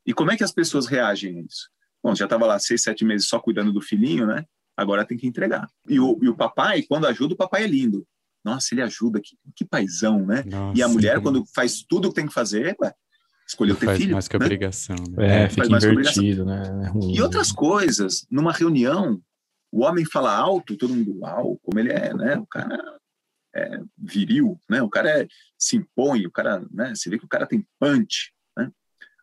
E 0.06 0.13
como 0.13 0.30
é 0.30 0.36
que 0.36 0.43
as 0.43 0.52
pessoas 0.52 0.88
reagem 0.88 1.39
a 1.39 1.41
isso? 1.41 1.69
Bom, 2.04 2.13
já 2.13 2.26
estava 2.26 2.45
lá 2.45 2.60
seis, 2.60 2.82
sete 2.84 3.06
meses 3.06 3.30
só 3.30 3.39
cuidando 3.39 3.71
do 3.71 3.80
filhinho, 3.80 4.28
né? 4.28 4.43
Agora 4.76 5.06
tem 5.06 5.17
que 5.17 5.26
entregar. 5.26 5.69
E 5.88 6.02
o, 6.02 6.19
e 6.21 6.28
o 6.28 6.36
papai, 6.36 6.82
quando 6.82 7.08
ajuda, 7.08 7.36
o 7.36 7.38
papai 7.38 7.63
é 7.63 7.67
lindo. 7.67 8.06
Nossa, 8.43 8.67
ele 8.73 8.82
ajuda, 8.82 9.21
que, 9.23 9.38
que 9.56 9.63
paizão, 9.63 10.26
né? 10.26 10.43
Nossa, 10.45 10.78
e 10.78 10.84
a 10.84 10.89
mulher, 10.89 11.21
quando 11.21 11.45
faz 11.56 11.82
tudo 11.82 12.08
o 12.08 12.10
que 12.10 12.15
tem 12.15 12.28
que 12.28 12.34
fazer, 12.34 12.76
ué, 12.82 12.93
escolheu 13.47 13.78
ter 13.78 13.86
faz 13.86 14.00
filho. 14.00 14.12
mais 14.12 14.28
que 14.28 14.38
né? 14.38 14.45
obrigação. 14.45 14.97
Né? 15.12 15.43
É, 15.43 15.43
é 15.43 15.50
fica 15.50 15.65
invertido, 15.65 16.43
né? 16.43 16.91
É 16.93 17.15
e 17.15 17.21
outras 17.21 17.54
coisas. 17.54 18.28
Numa 18.30 18.52
reunião, 18.52 19.21
o 19.71 19.84
homem 19.84 20.06
fala 20.06 20.36
alto, 20.36 20.77
todo 20.77 20.93
mundo, 20.93 21.19
uau, 21.19 21.60
como 21.63 21.80
ele 21.80 21.91
é, 21.91 22.13
né? 22.13 22.38
O 22.38 22.45
cara 22.45 22.99
é 23.56 23.80
viril, 23.97 24.60
né? 24.69 24.82
O 24.82 24.89
cara 24.89 25.21
é, 25.21 25.27
se 25.58 25.77
impõe, 25.77 26.25
o 26.25 26.32
cara, 26.32 26.65
né? 26.71 26.93
Você 26.95 27.10
vê 27.10 27.17
que 27.17 27.25
o 27.25 27.30
cara 27.30 27.47
tem 27.47 27.65
punch, 27.80 28.32
né? 28.56 28.71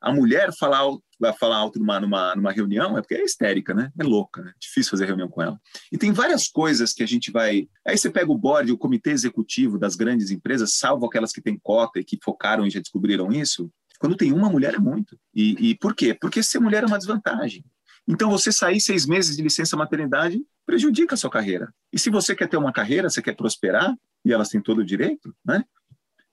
A 0.01 0.13
mulher 0.13 0.51
fala 0.59 0.79
alto, 0.79 1.03
vai 1.19 1.33
falar 1.33 1.57
alto 1.57 1.79
numa, 1.79 2.01
numa, 2.01 2.35
numa 2.35 2.53
reunião 2.53 2.99
é 2.99 3.01
porque 3.01 3.15
é 3.15 3.25
histérica, 3.25 3.73
né? 3.73 3.91
É 3.99 4.03
louca, 4.03 4.43
né? 4.43 4.53
Difícil 4.61 4.91
fazer 4.91 5.07
reunião 5.07 5.29
com 5.29 5.43
ela. 5.43 5.59
E 5.91 5.97
tem 5.97 6.13
várias 6.13 6.49
coisas 6.49 6.93
que 6.93 7.03
a 7.03 7.07
gente 7.07 7.31
vai. 7.31 7.69
Aí 7.87 7.97
você 7.97 8.11
pega 8.11 8.31
o 8.31 8.39
board, 8.39 8.71
o 8.71 8.79
comitê 8.79 9.11
executivo 9.11 9.79
das 9.79 9.97
grandes 9.97 10.31
empresas, 10.31 10.75
salvo 10.75 11.07
aquelas 11.07 11.33
que 11.33 11.41
têm 11.41 11.59
cota 11.59 12.01
e 12.01 12.05
que 12.05 12.19
focaram 12.23 12.67
e 12.67 12.71
já 12.71 12.81
descobriram 12.81 13.33
isso. 13.33 13.71
Quando 13.99 14.17
tem 14.17 14.33
uma 14.33 14.51
mulher 14.51 14.75
é 14.75 14.79
muito. 14.79 15.19
E, 15.35 15.71
e 15.71 15.79
por 15.79 15.95
quê? 15.95 16.13
Porque 16.13 16.43
ser 16.43 16.59
mulher 16.59 16.83
é 16.83 16.87
uma 16.87 16.99
desvantagem. 16.99 17.65
Então, 18.07 18.31
você 18.31 18.53
sair 18.53 18.81
seis 18.81 19.07
meses 19.07 19.37
de 19.37 19.43
licença 19.43 19.77
maternidade 19.77 20.45
prejudica 20.67 21.15
a 21.15 21.17
sua 21.17 21.31
carreira. 21.31 21.73
E 21.93 21.99
se 21.99 22.11
você 22.11 22.35
quer 22.35 22.49
ter 22.49 22.57
uma 22.57 22.73
carreira, 22.73 23.09
você 23.09 23.23
quer 23.23 23.35
prosperar, 23.35 23.95
e 24.25 24.33
elas 24.33 24.49
têm 24.49 24.61
todo 24.61 24.79
o 24.79 24.85
direito, 24.85 25.35
né? 25.45 25.65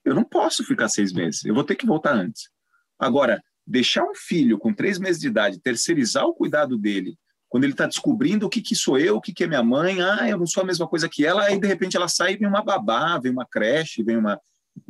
Eu 0.04 0.16
não 0.16 0.24
posso 0.24 0.64
ficar 0.64 0.90
seis 0.90 1.14
meses, 1.14 1.46
eu 1.46 1.54
vou 1.54 1.64
ter 1.64 1.76
que 1.76 1.86
voltar 1.86 2.14
antes. 2.14 2.50
Agora, 2.98 3.42
deixar 3.66 4.04
um 4.04 4.16
filho 4.16 4.58
com 4.58 4.74
três 4.74 4.98
meses 4.98 5.22
de 5.22 5.28
idade, 5.28 5.60
terceirizar 5.60 6.26
o 6.26 6.34
cuidado 6.34 6.78
dele, 6.78 7.18
quando 7.48 7.66
ele 7.66 7.74
está 7.74 7.86
descobrindo 7.86 8.46
o 8.46 8.50
que, 8.50 8.62
que 8.62 8.76
sou 8.76 8.98
eu, 8.98 9.18
o 9.18 9.22
que, 9.22 9.34
que 9.34 9.44
é 9.44 9.48
minha 9.48 9.62
mãe, 9.62 10.02
ah, 10.02 10.28
eu 10.30 10.38
não 10.38 10.48
sou 10.48 10.64
a 10.64 10.66
mesma 10.66 10.88
coisa 10.88 11.10
que 11.10 11.26
ela, 11.26 11.44
aí 11.44 11.60
de 11.60 11.68
repente 11.68 11.98
ela 11.98 12.08
sai 12.08 12.34
e 12.34 12.38
vem 12.38 12.48
uma 12.48 12.64
babá, 12.64 13.20
vem 13.20 13.32
uma 13.32 13.46
creche, 13.46 14.04
vem 14.04 14.16
uma. 14.16 14.40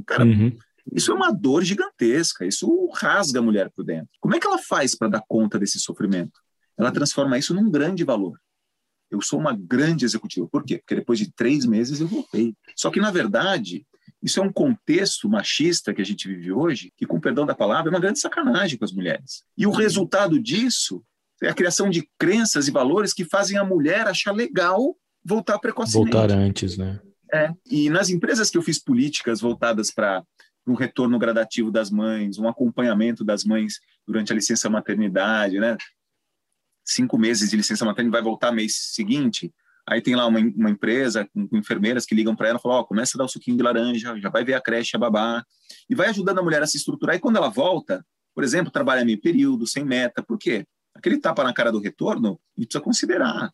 Cara, 0.06 0.24
uhum. 0.24 0.56
isso 0.94 1.12
é 1.12 1.16
uma 1.16 1.32
dor 1.32 1.64
gigantesca, 1.64 2.46
isso 2.46 2.88
rasga 2.94 3.40
a 3.40 3.42
mulher 3.42 3.72
por 3.76 3.84
dentro. 3.84 4.10
Como 4.20 4.36
é 4.36 4.40
que 4.40 4.46
ela 4.46 4.60
faz 4.60 4.96
para 4.96 5.08
dar 5.08 5.24
conta 5.28 5.58
desse 5.58 5.80
sofrimento? 5.80 6.40
Ela 6.78 6.92
transforma 6.92 7.38
isso 7.38 7.54
num 7.54 7.70
grande 7.70 8.04
valor. 8.04 8.40
Eu 9.10 9.22
sou 9.22 9.40
uma 9.40 9.54
grande 9.54 10.06
executiva. 10.06 10.48
Por 10.48 10.64
quê? 10.64 10.78
Porque 10.78 10.96
depois 10.96 11.20
de 11.20 11.32
três 11.32 11.66
meses 11.66 12.00
eu 12.00 12.08
voltei. 12.08 12.56
Só 12.76 12.90
que, 12.90 13.02
na 13.02 13.12
verdade, 13.12 13.86
isso 14.24 14.40
é 14.40 14.44
um 14.44 14.52
contexto 14.52 15.28
machista 15.28 15.94
que 15.94 16.02
a 16.02 16.06
gente 16.06 16.28
vive 16.28 16.52
hoje, 16.52 16.94
que, 16.96 17.06
com 17.06 17.20
perdão 17.20 17.46
da 17.46 17.56
palavra, 17.56 17.90
é 17.90 17.94
uma 17.94 18.00
grande 18.00 18.20
sacanagem 18.20 18.78
com 18.78 18.86
as 18.86 18.94
mulheres. 18.94 19.44
E 19.58 19.68
o 19.68 19.72
resultado 19.72 20.40
disso 20.40 21.04
é 21.42 21.50
a 21.50 21.54
criação 21.54 21.90
de 21.90 22.08
crenças 22.18 22.68
e 22.68 22.72
valores 22.72 23.14
que 23.14 23.26
fazem 23.26 23.58
a 23.58 23.66
mulher 23.66 24.08
achar 24.08 24.32
legal 24.32 24.96
voltar 25.24 25.60
precocemente. 25.60 26.12
Voltar 26.12 26.32
antes, 26.32 26.78
né? 26.78 27.00
É. 27.34 27.52
E 27.70 27.90
nas 27.90 28.10
empresas 28.10 28.50
que 28.50 28.58
eu 28.58 28.62
fiz 28.62 28.78
políticas 28.78 29.42
voltadas 29.42 29.90
para 29.90 30.24
um 30.68 30.74
retorno 30.74 31.18
gradativo 31.18 31.72
das 31.72 31.90
mães, 31.90 32.38
um 32.38 32.48
acompanhamento 32.48 33.24
das 33.24 33.44
mães 33.44 33.80
durante 34.06 34.32
a 34.32 34.36
licença 34.36 34.70
maternidade, 34.70 35.60
né? 35.60 35.78
Cinco 36.94 37.18
meses 37.18 37.50
de 37.50 37.58
licença 37.58 37.86
maternidade 37.86 38.22
vai 38.22 38.30
voltar 38.30 38.52
mês 38.52 38.76
seguinte. 38.94 39.54
Aí 39.88 40.02
tem 40.02 40.16
lá 40.16 40.26
uma, 40.28 40.40
uma 40.40 40.70
empresa 40.70 41.28
com, 41.34 41.48
com, 41.48 41.58
enfermeiras 41.58 42.06
que 42.06 42.14
ligam 42.14 42.36
para 42.36 42.50
ela 42.50 42.60
e 42.60 42.62
falam: 42.62 42.78
Ó, 42.78 42.82
oh, 42.82 42.86
começa 42.86 43.16
a 43.16 43.20
dar 43.20 43.26
o 43.26 43.30
suquinho 43.30 43.58
de 43.58 43.64
laranja, 43.64 44.18
já 44.20 44.30
vai 44.30 44.44
ver 44.44 44.54
a 44.54 44.62
creche, 44.62 44.96
a 44.96 45.00
babá, 45.00 45.44
e 45.90 45.96
vai 45.96 46.10
ajudando 46.10 46.40
a 46.40 46.44
mulher 46.44 46.62
a 46.62 46.68
se 46.68 46.78
estruturar. 46.78 47.16
E 47.16 47.20
quando 47.20 47.38
ela 47.38 47.50
volta, 47.50 48.06
por 48.34 48.44
exemplo, 48.44 48.72
trabalha 48.72 49.04
meio 49.04 49.20
período, 49.20 49.68
sem 49.68 49.84
meta, 49.84 50.22
por 50.22 50.38
quê? 50.38 50.66
Aquele 50.94 51.18
tapa 51.18 51.44
na 51.44 51.54
cara 51.54 51.72
do 51.72 51.80
retorno, 51.80 52.40
a 52.58 52.62
gente 52.62 52.68
precisa 52.70 52.84
considerar. 52.84 53.52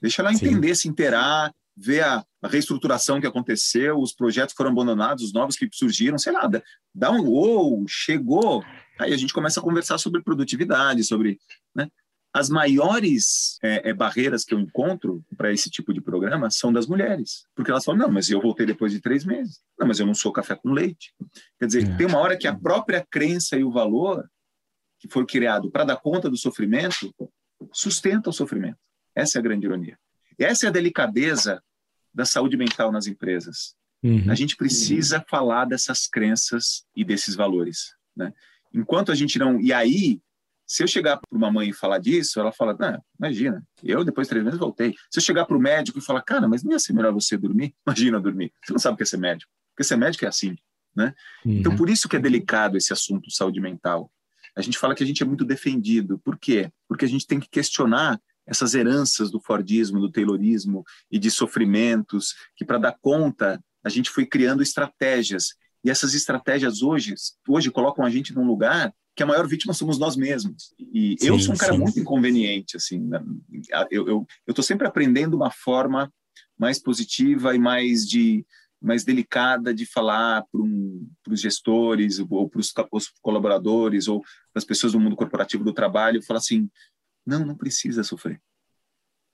Deixa 0.00 0.22
ela 0.22 0.32
entender, 0.32 0.74
Sim. 0.74 0.82
se 0.82 0.88
inteirar, 0.88 1.52
ver 1.76 2.02
a, 2.02 2.24
a, 2.42 2.48
reestruturação 2.48 3.20
que 3.20 3.26
aconteceu, 3.26 3.98
os 3.98 4.12
projetos 4.12 4.54
foram 4.54 4.70
abandonados, 4.70 5.24
os 5.24 5.32
novos 5.32 5.56
que 5.56 5.68
surgiram, 5.72 6.18
sei 6.18 6.32
lá, 6.32 6.48
dá 6.94 7.10
um 7.10 7.26
ou 7.26 7.84
chegou. 7.86 8.64
Aí 8.98 9.12
a 9.12 9.16
gente 9.16 9.32
começa 9.32 9.60
a 9.60 9.62
conversar 9.62 9.98
sobre 9.98 10.22
produtividade, 10.22 11.04
sobre. 11.04 11.38
Né? 11.74 11.88
As 12.36 12.50
maiores 12.50 13.58
é, 13.62 13.88
é, 13.88 13.94
barreiras 13.94 14.44
que 14.44 14.52
eu 14.52 14.60
encontro 14.60 15.24
para 15.38 15.50
esse 15.50 15.70
tipo 15.70 15.94
de 15.94 16.02
programa 16.02 16.50
são 16.50 16.70
das 16.70 16.86
mulheres, 16.86 17.46
porque 17.54 17.70
elas 17.70 17.82
falam: 17.82 18.02
não, 18.02 18.12
mas 18.12 18.28
eu 18.28 18.42
voltei 18.42 18.66
depois 18.66 18.92
de 18.92 19.00
três 19.00 19.24
meses. 19.24 19.62
Não, 19.78 19.88
mas 19.88 19.98
eu 19.98 20.04
não 20.04 20.12
sou 20.12 20.30
café 20.30 20.54
com 20.54 20.70
leite. 20.70 21.14
Quer 21.58 21.64
dizer, 21.64 21.88
é. 21.88 21.96
tem 21.96 22.06
uma 22.06 22.18
hora 22.18 22.36
que 22.36 22.46
a 22.46 22.54
própria 22.54 23.02
crença 23.10 23.56
e 23.56 23.64
o 23.64 23.72
valor 23.72 24.28
que 24.98 25.08
foi 25.08 25.24
criado 25.24 25.70
para 25.70 25.84
dar 25.84 25.96
conta 25.96 26.28
do 26.28 26.36
sofrimento 26.36 27.10
sustenta 27.72 28.28
o 28.28 28.34
sofrimento. 28.34 28.78
Essa 29.14 29.38
é 29.38 29.40
a 29.40 29.42
grande 29.42 29.64
ironia. 29.64 29.98
Essa 30.38 30.66
é 30.66 30.68
a 30.68 30.72
delicadeza 30.72 31.62
da 32.12 32.26
saúde 32.26 32.58
mental 32.58 32.92
nas 32.92 33.06
empresas. 33.06 33.74
Uhum. 34.02 34.30
A 34.30 34.34
gente 34.34 34.56
precisa 34.56 35.20
uhum. 35.20 35.24
falar 35.26 35.64
dessas 35.64 36.06
crenças 36.06 36.84
e 36.94 37.02
desses 37.02 37.34
valores. 37.34 37.94
Né? 38.14 38.30
Enquanto 38.74 39.10
a 39.10 39.14
gente 39.14 39.38
não. 39.38 39.58
E 39.58 39.72
aí, 39.72 40.20
se 40.66 40.82
eu 40.82 40.88
chegar 40.88 41.16
para 41.16 41.36
uma 41.36 41.50
mãe 41.50 41.68
e 41.68 41.72
falar 41.72 41.98
disso, 41.98 42.40
ela 42.40 42.50
fala, 42.50 42.76
não, 42.78 43.00
imagina, 43.18 43.64
eu 43.84 44.04
depois 44.04 44.26
de 44.26 44.30
três 44.30 44.44
meses 44.44 44.58
voltei. 44.58 44.94
Se 45.10 45.18
eu 45.18 45.22
chegar 45.22 45.44
para 45.44 45.56
o 45.56 45.60
médico 45.60 45.98
e 45.98 46.02
falar, 46.02 46.22
cara, 46.22 46.48
mas 46.48 46.64
não 46.64 46.72
ia 46.72 46.78
ser 46.78 46.92
melhor 46.92 47.12
você 47.12 47.36
dormir? 47.36 47.74
Imagina 47.86 48.20
dormir. 48.20 48.52
Você 48.64 48.72
não 48.72 48.80
sabe 48.80 48.94
o 48.94 48.96
que 48.96 49.04
é 49.04 49.06
ser 49.06 49.18
médico. 49.18 49.50
Porque 49.72 49.84
ser 49.84 49.96
médico 49.96 50.24
é 50.24 50.28
assim, 50.28 50.56
né? 50.94 51.14
Uhum. 51.44 51.58
Então, 51.58 51.76
por 51.76 51.88
isso 51.88 52.08
que 52.08 52.16
é 52.16 52.18
delicado 52.18 52.76
esse 52.76 52.92
assunto 52.92 53.28
de 53.28 53.36
saúde 53.36 53.60
mental. 53.60 54.10
A 54.56 54.62
gente 54.62 54.78
fala 54.78 54.94
que 54.94 55.04
a 55.04 55.06
gente 55.06 55.22
é 55.22 55.26
muito 55.26 55.44
defendido. 55.44 56.18
Por 56.18 56.36
quê? 56.36 56.70
Porque 56.88 57.04
a 57.04 57.08
gente 57.08 57.26
tem 57.26 57.38
que 57.38 57.48
questionar 57.48 58.20
essas 58.46 58.74
heranças 58.74 59.30
do 59.30 59.40
Fordismo, 59.40 60.00
do 60.00 60.10
Taylorismo 60.10 60.84
e 61.10 61.18
de 61.18 61.30
sofrimentos, 61.30 62.34
que 62.56 62.64
para 62.64 62.78
dar 62.78 62.96
conta, 63.00 63.62
a 63.84 63.88
gente 63.88 64.10
foi 64.10 64.24
criando 64.24 64.62
estratégias. 64.62 65.54
E 65.84 65.90
essas 65.90 66.14
estratégias 66.14 66.82
hoje, 66.82 67.14
hoje 67.46 67.70
colocam 67.70 68.04
a 68.04 68.10
gente 68.10 68.34
num 68.34 68.46
lugar 68.46 68.92
que 69.16 69.22
a 69.22 69.26
maior 69.26 69.48
vítima 69.48 69.72
somos 69.72 69.98
nós 69.98 70.14
mesmos. 70.14 70.74
E 70.78 71.16
sim, 71.18 71.28
eu 71.28 71.40
sou 71.40 71.54
um 71.54 71.56
cara 71.56 71.72
sim. 71.72 71.78
muito 71.78 71.98
inconveniente, 71.98 72.76
assim. 72.76 73.00
Né? 73.00 73.24
Eu, 73.90 74.06
eu, 74.06 74.26
eu 74.46 74.54
tô 74.54 74.62
sempre 74.62 74.86
aprendendo 74.86 75.34
uma 75.34 75.50
forma 75.50 76.12
mais 76.58 76.78
positiva 76.78 77.54
e 77.54 77.58
mais 77.58 78.06
de 78.06 78.44
mais 78.78 79.04
delicada 79.04 79.74
de 79.74 79.86
falar 79.86 80.44
para 80.52 80.60
um, 80.60 81.08
os 81.28 81.40
gestores 81.40 82.18
ou 82.18 82.48
para 82.48 82.60
os 82.92 83.08
colaboradores 83.22 84.06
ou 84.06 84.20
para 84.20 84.58
as 84.58 84.64
pessoas 84.66 84.92
do 84.92 85.00
mundo 85.00 85.16
corporativo 85.16 85.64
do 85.64 85.72
trabalho, 85.72 86.22
falar 86.22 86.38
assim, 86.38 86.68
não, 87.26 87.44
não 87.44 87.56
precisa 87.56 88.04
sofrer, 88.04 88.38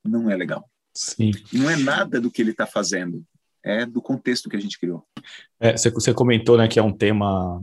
não 0.02 0.30
é 0.30 0.36
legal. 0.36 0.70
Sim. 0.94 1.32
Não 1.52 1.68
é 1.68 1.76
nada 1.76 2.20
do 2.20 2.30
que 2.30 2.40
ele 2.40 2.52
está 2.52 2.66
fazendo, 2.66 3.26
é 3.64 3.84
do 3.84 4.00
contexto 4.00 4.48
que 4.48 4.56
a 4.56 4.60
gente 4.60 4.78
criou. 4.78 5.04
É, 5.58 5.76
você, 5.76 5.90
você 5.90 6.14
comentou 6.14 6.56
né, 6.56 6.68
que 6.68 6.78
é 6.78 6.82
um 6.82 6.96
tema 6.96 7.62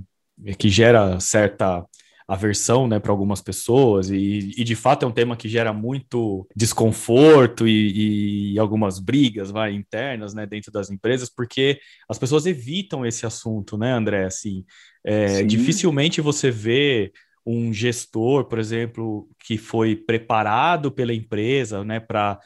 que 0.57 0.69
gera 0.69 1.17
certa 1.19 1.85
aversão 2.29 2.87
né, 2.87 2.99
para 2.99 3.11
algumas 3.11 3.41
pessoas, 3.41 4.11
e, 4.11 4.53
e, 4.55 4.63
de 4.63 4.75
fato 4.75 5.03
é 5.03 5.07
um 5.07 5.11
tema 5.11 5.35
que 5.35 5.49
gera 5.49 5.73
muito 5.73 6.47
desconforto 6.55 7.67
e, 7.67 8.53
e, 8.53 8.59
algumas 8.59 8.99
brigas 8.99 9.49
vai, 9.49 9.73
internas 9.73 10.35
né, 10.35 10.45
dentro 10.45 10.71
das 10.71 10.91
empresas, 10.91 11.27
porque 11.27 11.79
as 12.07 12.19
pessoas 12.19 12.45
evitam 12.45 13.03
esse 13.03 13.25
assunto, 13.25 13.79
né, 13.79 13.91
André? 13.91 14.25
Assim, 14.25 14.63
é, 15.03 15.41
dificilmente 15.43 16.21
você 16.21 16.51
vê 16.51 17.11
um 17.43 17.73
gestor, 17.73 18.45
por 18.45 18.59
exemplo, 18.59 19.27
que 19.43 19.57
foi 19.57 19.95
preparado 19.95 20.91
pela 20.91 21.13
empresa 21.13 21.83
né, 21.83 21.99
para 21.99 22.39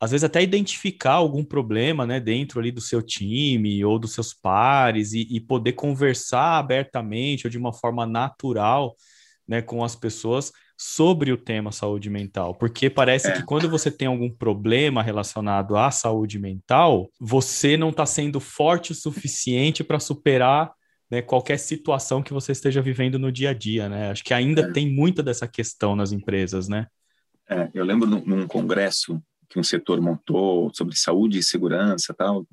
às 0.00 0.10
vezes 0.10 0.24
até 0.24 0.42
identificar 0.42 1.12
algum 1.12 1.42
problema, 1.44 2.06
né, 2.06 2.20
dentro 2.20 2.60
ali 2.60 2.70
do 2.70 2.80
seu 2.80 3.02
time 3.02 3.84
ou 3.84 3.98
dos 3.98 4.12
seus 4.12 4.34
pares 4.34 5.12
e, 5.12 5.26
e, 5.30 5.40
poder 5.40 5.72
conversar 5.72 6.58
abertamente 6.58 7.46
ou 7.46 7.50
de 7.50 7.56
uma 7.56 7.72
forma 7.72 8.06
natural, 8.06 8.94
né, 9.48 9.62
com 9.62 9.82
as 9.82 9.96
pessoas 9.96 10.52
sobre 10.78 11.32
o 11.32 11.38
tema 11.38 11.72
saúde 11.72 12.10
mental, 12.10 12.54
porque 12.54 12.90
parece 12.90 13.28
é. 13.28 13.32
que 13.32 13.42
quando 13.44 13.70
você 13.70 13.90
tem 13.90 14.06
algum 14.06 14.30
problema 14.30 15.02
relacionado 15.02 15.74
à 15.76 15.90
saúde 15.90 16.38
mental, 16.38 17.08
você 17.18 17.78
não 17.78 17.88
está 17.88 18.04
sendo 18.04 18.38
forte 18.38 18.92
o 18.92 18.94
suficiente 18.94 19.82
para 19.82 19.98
superar 19.98 20.70
né, 21.10 21.22
qualquer 21.22 21.58
situação 21.58 22.22
que 22.22 22.32
você 22.32 22.52
esteja 22.52 22.82
vivendo 22.82 23.18
no 23.18 23.32
dia 23.32 23.50
a 23.50 23.54
dia, 23.54 23.88
né? 23.88 24.10
Acho 24.10 24.24
que 24.24 24.34
ainda 24.34 24.62
é. 24.62 24.72
tem 24.72 24.92
muita 24.92 25.22
dessa 25.22 25.46
questão 25.48 25.96
nas 25.96 26.12
empresas, 26.12 26.68
né? 26.68 26.86
É, 27.48 27.70
eu 27.72 27.84
lembro 27.84 28.08
num, 28.08 28.24
num 28.26 28.46
congresso 28.46 29.22
que 29.48 29.58
um 29.58 29.62
setor 29.62 30.00
montou 30.00 30.70
sobre 30.74 30.96
saúde 30.96 31.38
e 31.38 31.42
segurança 31.42 32.14
tal, 32.14 32.46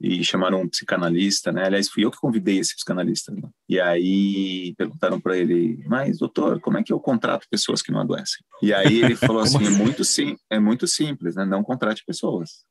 e 0.00 0.22
chamaram 0.22 0.60
um 0.60 0.68
psicanalista, 0.68 1.50
né? 1.50 1.64
Aliás, 1.64 1.88
fui 1.88 2.04
eu 2.04 2.10
que 2.10 2.18
convidei 2.18 2.58
esse 2.58 2.74
psicanalista. 2.74 3.32
Né? 3.32 3.42
E 3.68 3.80
aí 3.80 4.74
perguntaram 4.76 5.20
para 5.20 5.36
ele, 5.36 5.82
mas 5.86 6.18
doutor, 6.18 6.60
como 6.60 6.78
é 6.78 6.82
que 6.82 6.92
eu 6.92 7.00
contrato 7.00 7.46
pessoas 7.50 7.80
que 7.80 7.90
não 7.90 8.00
adoecem? 8.00 8.44
E 8.62 8.74
aí 8.74 9.02
ele 9.02 9.16
falou 9.16 9.40
assim, 9.40 9.64
é 9.66 9.70
muito 9.70 10.04
sim, 10.04 10.36
é 10.50 10.58
muito 10.58 10.86
simples, 10.86 11.34
né? 11.34 11.44
Não 11.44 11.62
contrate 11.62 12.04
pessoas. 12.06 12.64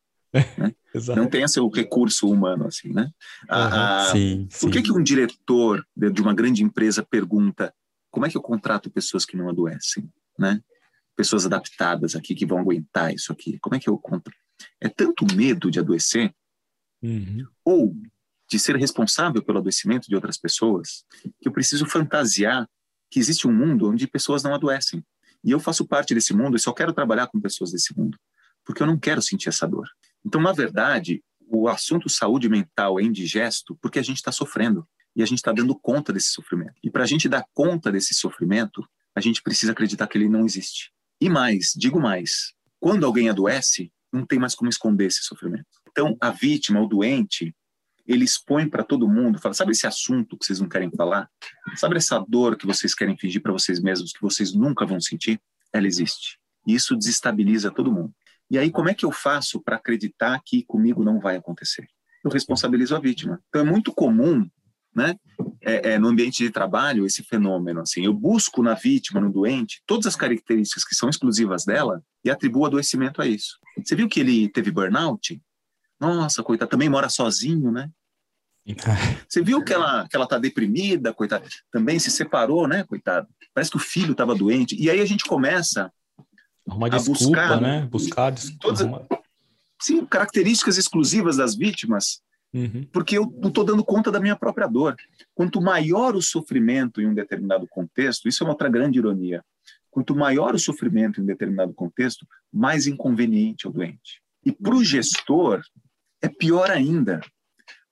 Né? 0.58 0.74
não 1.16 1.28
tenha 1.28 1.48
seu 1.48 1.68
recurso 1.70 2.30
humano 2.30 2.68
assim, 2.68 2.92
né? 2.92 3.10
Uhum, 3.50 4.12
sim, 4.12 4.48
por 4.60 4.70
que 4.70 4.82
que 4.82 4.92
um 4.92 5.02
diretor 5.02 5.82
de 5.96 6.22
uma 6.22 6.34
grande 6.34 6.62
empresa 6.62 7.02
pergunta 7.02 7.74
como 8.12 8.26
é 8.26 8.30
que 8.30 8.38
eu 8.38 8.42
contrato 8.42 8.90
pessoas 8.90 9.26
que 9.26 9.38
não 9.38 9.50
adoecem, 9.50 10.10
né? 10.38 10.62
Pessoas 11.16 11.46
adaptadas 11.46 12.16
aqui 12.16 12.36
que 12.36 12.46
vão 12.46 12.60
aguentar 12.60 13.14
isso 13.14 13.32
aqui? 13.32 13.58
Como 13.60 13.76
é 13.76 13.80
que 13.80 13.90
eu 13.90 13.98
compro? 13.98 14.34
É 14.82 14.90
tanto 14.90 15.26
medo 15.36 15.72
de 15.72 15.80
adoecer 15.80 16.34
uhum. 17.02 17.46
ou 17.64 17.96
de 18.50 18.60
ser 18.60 18.76
responsável 18.76 19.44
pelo 19.44 19.60
adoecimento 19.60 20.08
de 20.08 20.16
outras 20.16 20.38
pessoas 20.38 21.04
que 21.42 21.48
eu 21.48 21.52
preciso 21.52 21.86
fantasiar 21.86 22.68
que 23.10 23.20
existe 23.20 23.48
um 23.48 23.54
mundo 23.54 23.90
onde 23.90 24.08
pessoas 24.08 24.44
não 24.44 24.54
adoecem. 24.54 25.04
E 25.44 25.52
eu 25.52 25.60
faço 25.60 25.88
parte 25.88 26.14
desse 26.14 26.34
mundo 26.34 26.58
e 26.58 26.60
só 26.60 26.74
quero 26.74 26.94
trabalhar 26.94 27.28
com 27.28 27.40
pessoas 27.40 27.72
desse 27.72 27.96
mundo, 27.98 28.18
porque 28.64 28.82
eu 28.82 28.88
não 28.88 28.98
quero 28.98 29.22
sentir 29.22 29.50
essa 29.50 29.68
dor. 29.68 29.88
Então, 30.26 30.42
na 30.42 30.52
verdade, 30.52 31.24
o 31.48 31.68
assunto 31.68 32.10
saúde 32.10 32.50
mental 32.50 33.00
é 33.00 33.04
indigesto 33.04 33.78
porque 33.82 34.00
a 34.00 34.04
gente 34.04 34.18
está 34.18 34.32
sofrendo 34.32 34.88
e 35.16 35.22
a 35.22 35.26
gente 35.26 35.38
está 35.38 35.52
dando 35.52 35.76
conta 35.76 36.12
desse 36.12 36.30
sofrimento. 36.30 36.76
E 36.84 36.90
para 36.90 37.04
a 37.04 37.08
gente 37.08 37.30
dar 37.30 37.46
conta 37.54 37.92
desse 37.92 38.14
sofrimento, 38.14 38.86
a 39.16 39.22
gente 39.22 39.42
precisa 39.42 39.72
acreditar 39.72 40.08
que 40.08 40.18
ele 40.18 40.28
não 40.28 40.46
existe. 40.46 40.92
E 41.26 41.30
mais, 41.30 41.74
digo 41.76 42.00
mais, 42.00 42.54
quando 42.80 43.04
alguém 43.04 43.30
adoece, 43.30 43.92
não 44.14 44.24
tem 44.24 44.38
mais 44.38 44.54
como 44.54 44.70
esconder 44.70 45.08
esse 45.08 45.24
sofrimento. 45.24 45.66
Então, 45.90 46.16
a 46.22 46.30
vítima, 46.30 46.80
o 46.80 46.88
doente, 46.88 47.52
ele 48.06 48.24
expõe 48.24 48.70
para 48.70 48.84
todo 48.84 49.10
mundo, 49.10 49.40
fala: 49.40 49.56
sabe 49.56 49.72
esse 49.72 49.88
assunto 49.88 50.38
que 50.38 50.46
vocês 50.46 50.60
não 50.60 50.70
querem 50.70 50.92
falar? 50.92 51.28
Sabe 51.78 51.98
essa 51.98 52.24
dor 52.28 52.56
que 52.56 52.68
vocês 52.68 52.94
querem 52.94 53.18
fingir 53.18 53.42
para 53.42 53.52
vocês 53.52 53.82
mesmos, 53.82 54.12
que 54.12 54.22
vocês 54.22 54.54
nunca 54.54 54.86
vão 54.86 55.02
sentir? 55.02 55.42
Ela 55.74 55.88
existe. 55.88 56.38
E 56.68 56.76
isso 56.76 56.96
desestabiliza 56.96 57.72
todo 57.72 57.92
mundo. 57.92 58.14
E 58.52 58.60
aí, 58.60 58.70
como 58.70 58.90
é 58.90 58.94
que 58.94 59.04
eu 59.04 59.12
faço 59.12 59.60
para 59.60 59.78
acreditar 59.78 60.40
que 60.46 60.64
comigo 60.64 61.04
não 61.04 61.20
vai 61.20 61.38
acontecer? 61.38 61.88
Eu 62.24 62.30
responsabilizo 62.30 62.96
a 62.96 63.00
vítima. 63.00 63.42
Então, 63.50 63.62
é 63.62 63.66
muito 63.66 63.92
comum 63.92 64.48
né? 64.96 65.16
É, 65.62 65.92
é, 65.92 66.00
no 66.00 66.08
ambiente 66.08 66.44
de 66.44 66.50
trabalho 66.50 67.06
esse 67.06 67.22
fenômeno 67.24 67.82
assim 67.82 68.06
eu 68.06 68.14
busco 68.14 68.64
na 68.64 68.74
vítima 68.76 69.20
no 69.20 69.32
doente 69.32 69.82
todas 69.86 70.06
as 70.06 70.16
características 70.16 70.86
que 70.86 70.96
são 70.96 71.10
exclusivas 71.10 71.66
dela 71.66 72.02
e 72.24 72.30
atribuo 72.30 72.66
adoecimento 72.66 73.22
a 73.22 73.28
isso. 73.28 73.60
Você 73.84 73.96
viu 73.96 74.08
que 74.08 74.20
ele 74.20 74.48
teve 74.48 74.72
burnout? 74.72 75.42
Nossa 76.00 76.42
coitada 76.42 76.70
também 76.70 76.90
mora 76.90 77.10
sozinho 77.10 77.72
né? 77.72 77.90
Você 79.30 79.44
viu 79.44 79.64
que 79.64 79.74
ela 79.74 80.08
que 80.08 80.16
ela 80.16 80.28
tá 80.28 80.40
deprimida 80.40 81.14
coitada 81.14 81.46
também 81.72 82.00
se 82.00 82.10
separou 82.10 82.68
né 82.68 82.84
coitada 82.84 83.28
parece 83.54 83.72
que 83.72 83.78
o 83.78 83.80
filho 83.80 84.14
estava 84.14 84.34
doente. 84.36 84.76
E 84.80 84.90
aí 84.90 85.00
a 85.00 85.06
gente 85.06 85.26
começa 85.26 85.92
uma 86.66 86.88
a 86.88 86.90
desculpa, 86.90 87.22
buscar 87.22 87.62
né? 87.62 87.88
Buscar 87.90 88.34
todas 88.60 88.82
sim 89.82 90.06
características 90.06 90.78
exclusivas 90.78 91.38
das 91.38 91.56
vítimas 91.56 92.22
Uhum. 92.54 92.88
Porque 92.92 93.18
eu 93.18 93.26
não 93.42 93.50
estou 93.50 93.64
dando 93.64 93.84
conta 93.84 94.12
da 94.12 94.20
minha 94.20 94.36
própria 94.36 94.68
dor. 94.68 94.96
Quanto 95.34 95.62
maior 95.62 96.16
o 96.16 96.22
sofrimento 96.22 97.02
em 97.02 97.08
um 97.08 97.14
determinado 97.14 97.68
contexto, 97.68 98.28
isso 98.28 98.44
é 98.44 98.46
uma 98.46 98.54
outra 98.54 98.70
grande 98.70 99.00
ironia. 99.00 99.44
Quanto 99.90 100.16
maior 100.16 100.56
o 100.56 100.60
sofrimento 100.60 101.20
em 101.20 101.24
um 101.24 101.28
determinado 101.28 101.74
contexto, 101.74 102.28
mais 102.52 102.88
inconveniente 102.88 103.66
é 103.66 103.70
o 103.70 103.74
doente. 103.74 104.22
E 104.46 104.52
para 104.52 104.76
o 104.76 104.84
gestor, 104.84 105.62
é 106.22 106.30
pior 106.30 106.70
ainda. 106.70 107.22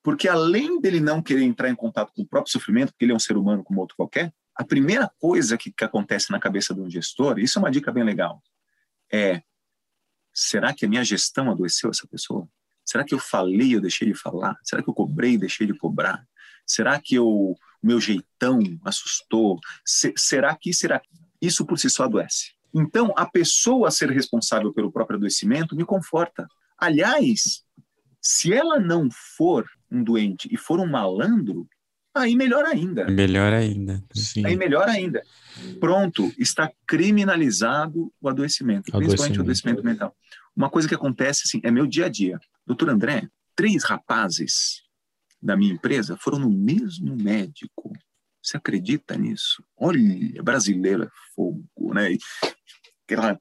Porque 0.01 0.27
além 0.27 0.81
dele 0.81 0.99
não 0.99 1.21
querer 1.21 1.43
entrar 1.43 1.69
em 1.69 1.75
contato 1.75 2.11
com 2.13 2.21
o 2.21 2.27
próprio 2.27 2.51
sofrimento, 2.51 2.91
porque 2.91 3.05
ele 3.05 3.13
é 3.13 3.15
um 3.15 3.19
ser 3.19 3.37
humano 3.37 3.63
como 3.63 3.79
outro 3.79 3.95
qualquer, 3.95 4.33
a 4.55 4.63
primeira 4.63 5.09
coisa 5.17 5.57
que, 5.57 5.71
que 5.71 5.83
acontece 5.83 6.31
na 6.31 6.39
cabeça 6.39 6.73
de 6.73 6.81
um 6.81 6.89
gestor, 6.89 7.39
isso 7.39 7.57
é 7.57 7.61
uma 7.61 7.71
dica 7.71 7.91
bem 7.91 8.03
legal, 8.03 8.41
é: 9.11 9.41
será 10.33 10.73
que 10.73 10.85
a 10.85 10.89
minha 10.89 11.03
gestão 11.03 11.49
adoeceu 11.49 11.89
essa 11.89 12.07
pessoa? 12.07 12.47
Será 12.85 13.03
que 13.03 13.13
eu 13.13 13.19
falei, 13.19 13.75
eu 13.75 13.81
deixei 13.81 14.07
de 14.07 14.15
falar? 14.15 14.57
Será 14.63 14.83
que 14.83 14.89
eu 14.89 14.93
cobrei, 14.93 15.37
deixei 15.37 15.65
de 15.65 15.73
cobrar? 15.73 16.25
Será 16.65 16.99
que 16.99 17.15
eu, 17.15 17.27
o 17.27 17.57
meu 17.81 17.99
jeitão 17.99 18.59
assustou? 18.83 19.59
Se, 19.85 20.13
será 20.17 20.55
que 20.55 20.73
será 20.73 20.99
que 20.99 21.09
isso 21.41 21.65
por 21.65 21.77
si 21.77 21.89
só 21.89 22.03
adoece? 22.03 22.51
Então, 22.73 23.13
a 23.15 23.25
pessoa 23.25 23.91
ser 23.91 24.09
responsável 24.09 24.73
pelo 24.73 24.91
próprio 24.91 25.17
adoecimento 25.17 25.75
me 25.75 25.85
conforta. 25.85 26.47
Aliás, 26.77 27.63
se 28.19 28.51
ela 28.53 28.79
não 28.79 29.09
for 29.11 29.65
um 29.91 30.03
doente 30.03 30.49
e 30.51 30.57
for 30.57 30.79
um 30.79 30.89
malandro, 30.89 31.67
aí 32.15 32.35
melhor 32.35 32.65
ainda. 32.65 33.05
Melhor 33.05 33.53
ainda. 33.53 34.03
Sim. 34.13 34.45
Aí 34.45 34.55
melhor 34.55 34.89
ainda. 34.89 35.21
Pronto, 35.79 36.33
está 36.37 36.71
criminalizado 36.87 38.11
o 38.19 38.29
adoecimento, 38.29 38.89
adoecimento, 38.89 38.97
principalmente 38.97 39.39
o 39.39 39.41
adoecimento 39.41 39.83
mental. 39.83 40.15
Uma 40.55 40.69
coisa 40.69 40.87
que 40.87 40.95
acontece 40.95 41.43
assim, 41.45 41.59
é 41.63 41.69
meu 41.69 41.85
dia 41.85 42.05
a 42.05 42.09
dia. 42.09 42.39
Doutor 42.65 42.89
André, 42.89 43.27
três 43.55 43.83
rapazes 43.83 44.81
da 45.41 45.57
minha 45.57 45.73
empresa 45.73 46.17
foram 46.17 46.39
no 46.39 46.49
mesmo 46.49 47.15
médico. 47.15 47.91
Você 48.41 48.57
acredita 48.57 49.17
nisso? 49.17 49.63
Olha, 49.77 50.43
brasileiro 50.43 51.03
é 51.03 51.09
fogo, 51.33 51.93
né? 51.93 52.17
Aquela 53.05 53.39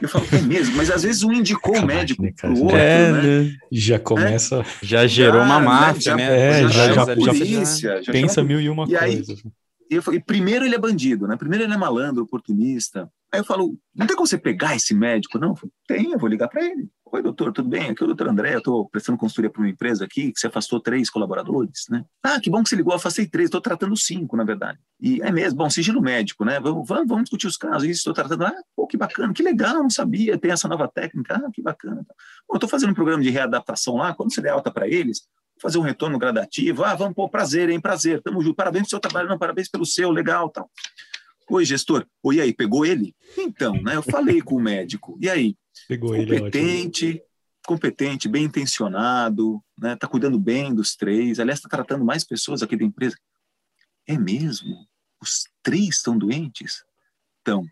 eu 0.00 0.08
falo, 0.08 0.26
é 0.32 0.40
mesmo, 0.42 0.76
mas 0.76 0.90
às 0.90 1.02
vezes 1.02 1.22
um 1.22 1.32
indicou 1.32 1.76
o 1.76 1.86
médico 1.86 2.22
para 2.34 2.50
o 2.50 2.62
outro, 2.62 2.76
é, 2.76 3.12
né? 3.12 3.22
né? 3.22 3.56
Já 3.70 3.98
começa, 3.98 4.60
é? 4.60 4.64
já 4.82 5.06
gerou 5.06 5.40
já, 5.40 5.46
uma 5.46 5.58
né? 5.58 5.64
máfia, 5.64 6.16
né? 6.16 6.24
É, 6.24 6.68
já, 6.68 6.92
já, 6.92 6.92
já, 6.92 7.16
polícia, 7.16 8.02
já 8.02 8.12
pensa 8.12 8.44
mil 8.44 8.60
e 8.60 8.68
uma 8.68 8.84
e 8.84 8.96
coisas. 8.96 9.28
Aí, 9.30 9.52
eu 9.90 10.02
falei, 10.02 10.20
primeiro 10.20 10.64
ele 10.64 10.74
é 10.74 10.78
bandido, 10.78 11.26
né? 11.26 11.36
Primeiro 11.36 11.64
ele 11.64 11.72
é 11.72 11.76
malandro, 11.76 12.22
oportunista. 12.22 13.10
Aí 13.32 13.40
eu 13.40 13.44
falo, 13.44 13.76
não 13.94 14.06
tem 14.06 14.14
como 14.14 14.26
você 14.26 14.38
pegar 14.38 14.76
esse 14.76 14.94
médico? 14.94 15.38
Não, 15.38 15.50
eu 15.50 15.56
falo, 15.56 15.72
tem, 15.86 16.12
eu 16.12 16.18
vou 16.18 16.28
ligar 16.28 16.48
para 16.48 16.64
ele. 16.64 16.88
Oi, 17.14 17.22
doutor, 17.22 17.52
tudo 17.52 17.68
bem? 17.68 17.90
Aqui 17.90 18.02
é 18.02 18.04
o 18.04 18.06
doutor 18.06 18.26
André, 18.26 18.54
eu 18.54 18.58
estou 18.58 18.88
prestando 18.88 19.18
consultoria 19.18 19.50
para 19.50 19.60
uma 19.60 19.68
empresa 19.68 20.02
aqui 20.02 20.32
que 20.32 20.40
você 20.40 20.46
afastou 20.46 20.80
três 20.80 21.10
colaboradores, 21.10 21.84
né? 21.90 22.06
Ah, 22.22 22.40
que 22.40 22.48
bom 22.48 22.62
que 22.62 22.70
você 22.70 22.74
ligou, 22.74 22.94
afastei 22.94 23.26
três, 23.26 23.48
estou 23.48 23.60
tratando 23.60 23.94
cinco, 23.98 24.34
na 24.34 24.44
verdade. 24.44 24.78
E 24.98 25.20
é 25.20 25.30
mesmo, 25.30 25.58
bom, 25.58 25.68
sigilo 25.68 26.00
médico, 26.00 26.42
né? 26.42 26.58
Vamos, 26.58 26.88
vamos, 26.88 27.06
vamos 27.06 27.24
discutir 27.24 27.48
os 27.48 27.58
casos, 27.58 27.84
isso, 27.86 27.98
estou 27.98 28.14
tratando, 28.14 28.46
ah, 28.46 28.54
pô, 28.74 28.86
que 28.86 28.96
bacana, 28.96 29.30
que 29.34 29.42
legal, 29.42 29.74
não 29.74 29.90
sabia, 29.90 30.38
tem 30.38 30.52
essa 30.52 30.66
nova 30.66 30.88
técnica, 30.88 31.36
ah, 31.36 31.50
que 31.52 31.60
bacana. 31.60 32.00
Bom, 32.48 32.54
eu 32.54 32.56
estou 32.56 32.68
fazendo 32.70 32.92
um 32.92 32.94
programa 32.94 33.22
de 33.22 33.28
readaptação 33.28 33.96
lá, 33.96 34.14
quando 34.14 34.32
você 34.32 34.40
der 34.40 34.48
alta 34.48 34.70
para 34.70 34.88
eles, 34.88 35.20
fazer 35.60 35.76
um 35.76 35.82
retorno 35.82 36.18
gradativo, 36.18 36.82
ah, 36.82 36.94
vamos, 36.94 37.14
pô, 37.14 37.28
prazer, 37.28 37.68
hein, 37.68 37.78
prazer, 37.78 38.22
tamo 38.22 38.40
junto, 38.40 38.56
parabéns 38.56 38.84
pelo 38.84 38.90
seu 38.90 39.00
trabalho, 39.00 39.28
não, 39.28 39.38
parabéns 39.38 39.68
pelo 39.68 39.84
seu, 39.84 40.10
legal, 40.10 40.48
tal. 40.48 40.70
Oi, 41.52 41.66
gestor. 41.66 42.06
Oi, 42.22 42.40
aí, 42.40 42.50
pegou 42.50 42.86
ele? 42.86 43.14
Então, 43.36 43.74
né, 43.82 43.94
eu 43.94 44.02
falei 44.02 44.40
com 44.40 44.54
o 44.54 44.62
médico. 44.62 45.18
E 45.20 45.28
aí? 45.28 45.54
Pegou 45.86 46.16
competente, 46.16 47.06
ele, 47.06 47.22
competente, 47.66 48.26
bem 48.26 48.44
intencionado, 48.44 49.62
né? 49.78 49.94
Tá 49.94 50.08
cuidando 50.08 50.40
bem 50.40 50.74
dos 50.74 50.96
três. 50.96 51.38
Aliás, 51.38 51.58
está 51.58 51.68
tratando 51.68 52.06
mais 52.06 52.24
pessoas 52.24 52.62
aqui 52.62 52.74
da 52.74 52.86
empresa. 52.86 53.16
É 54.06 54.16
mesmo? 54.16 54.88
Os 55.20 55.44
três 55.62 55.96
estão 55.96 56.16
doentes? 56.16 56.84
Então, 57.42 57.62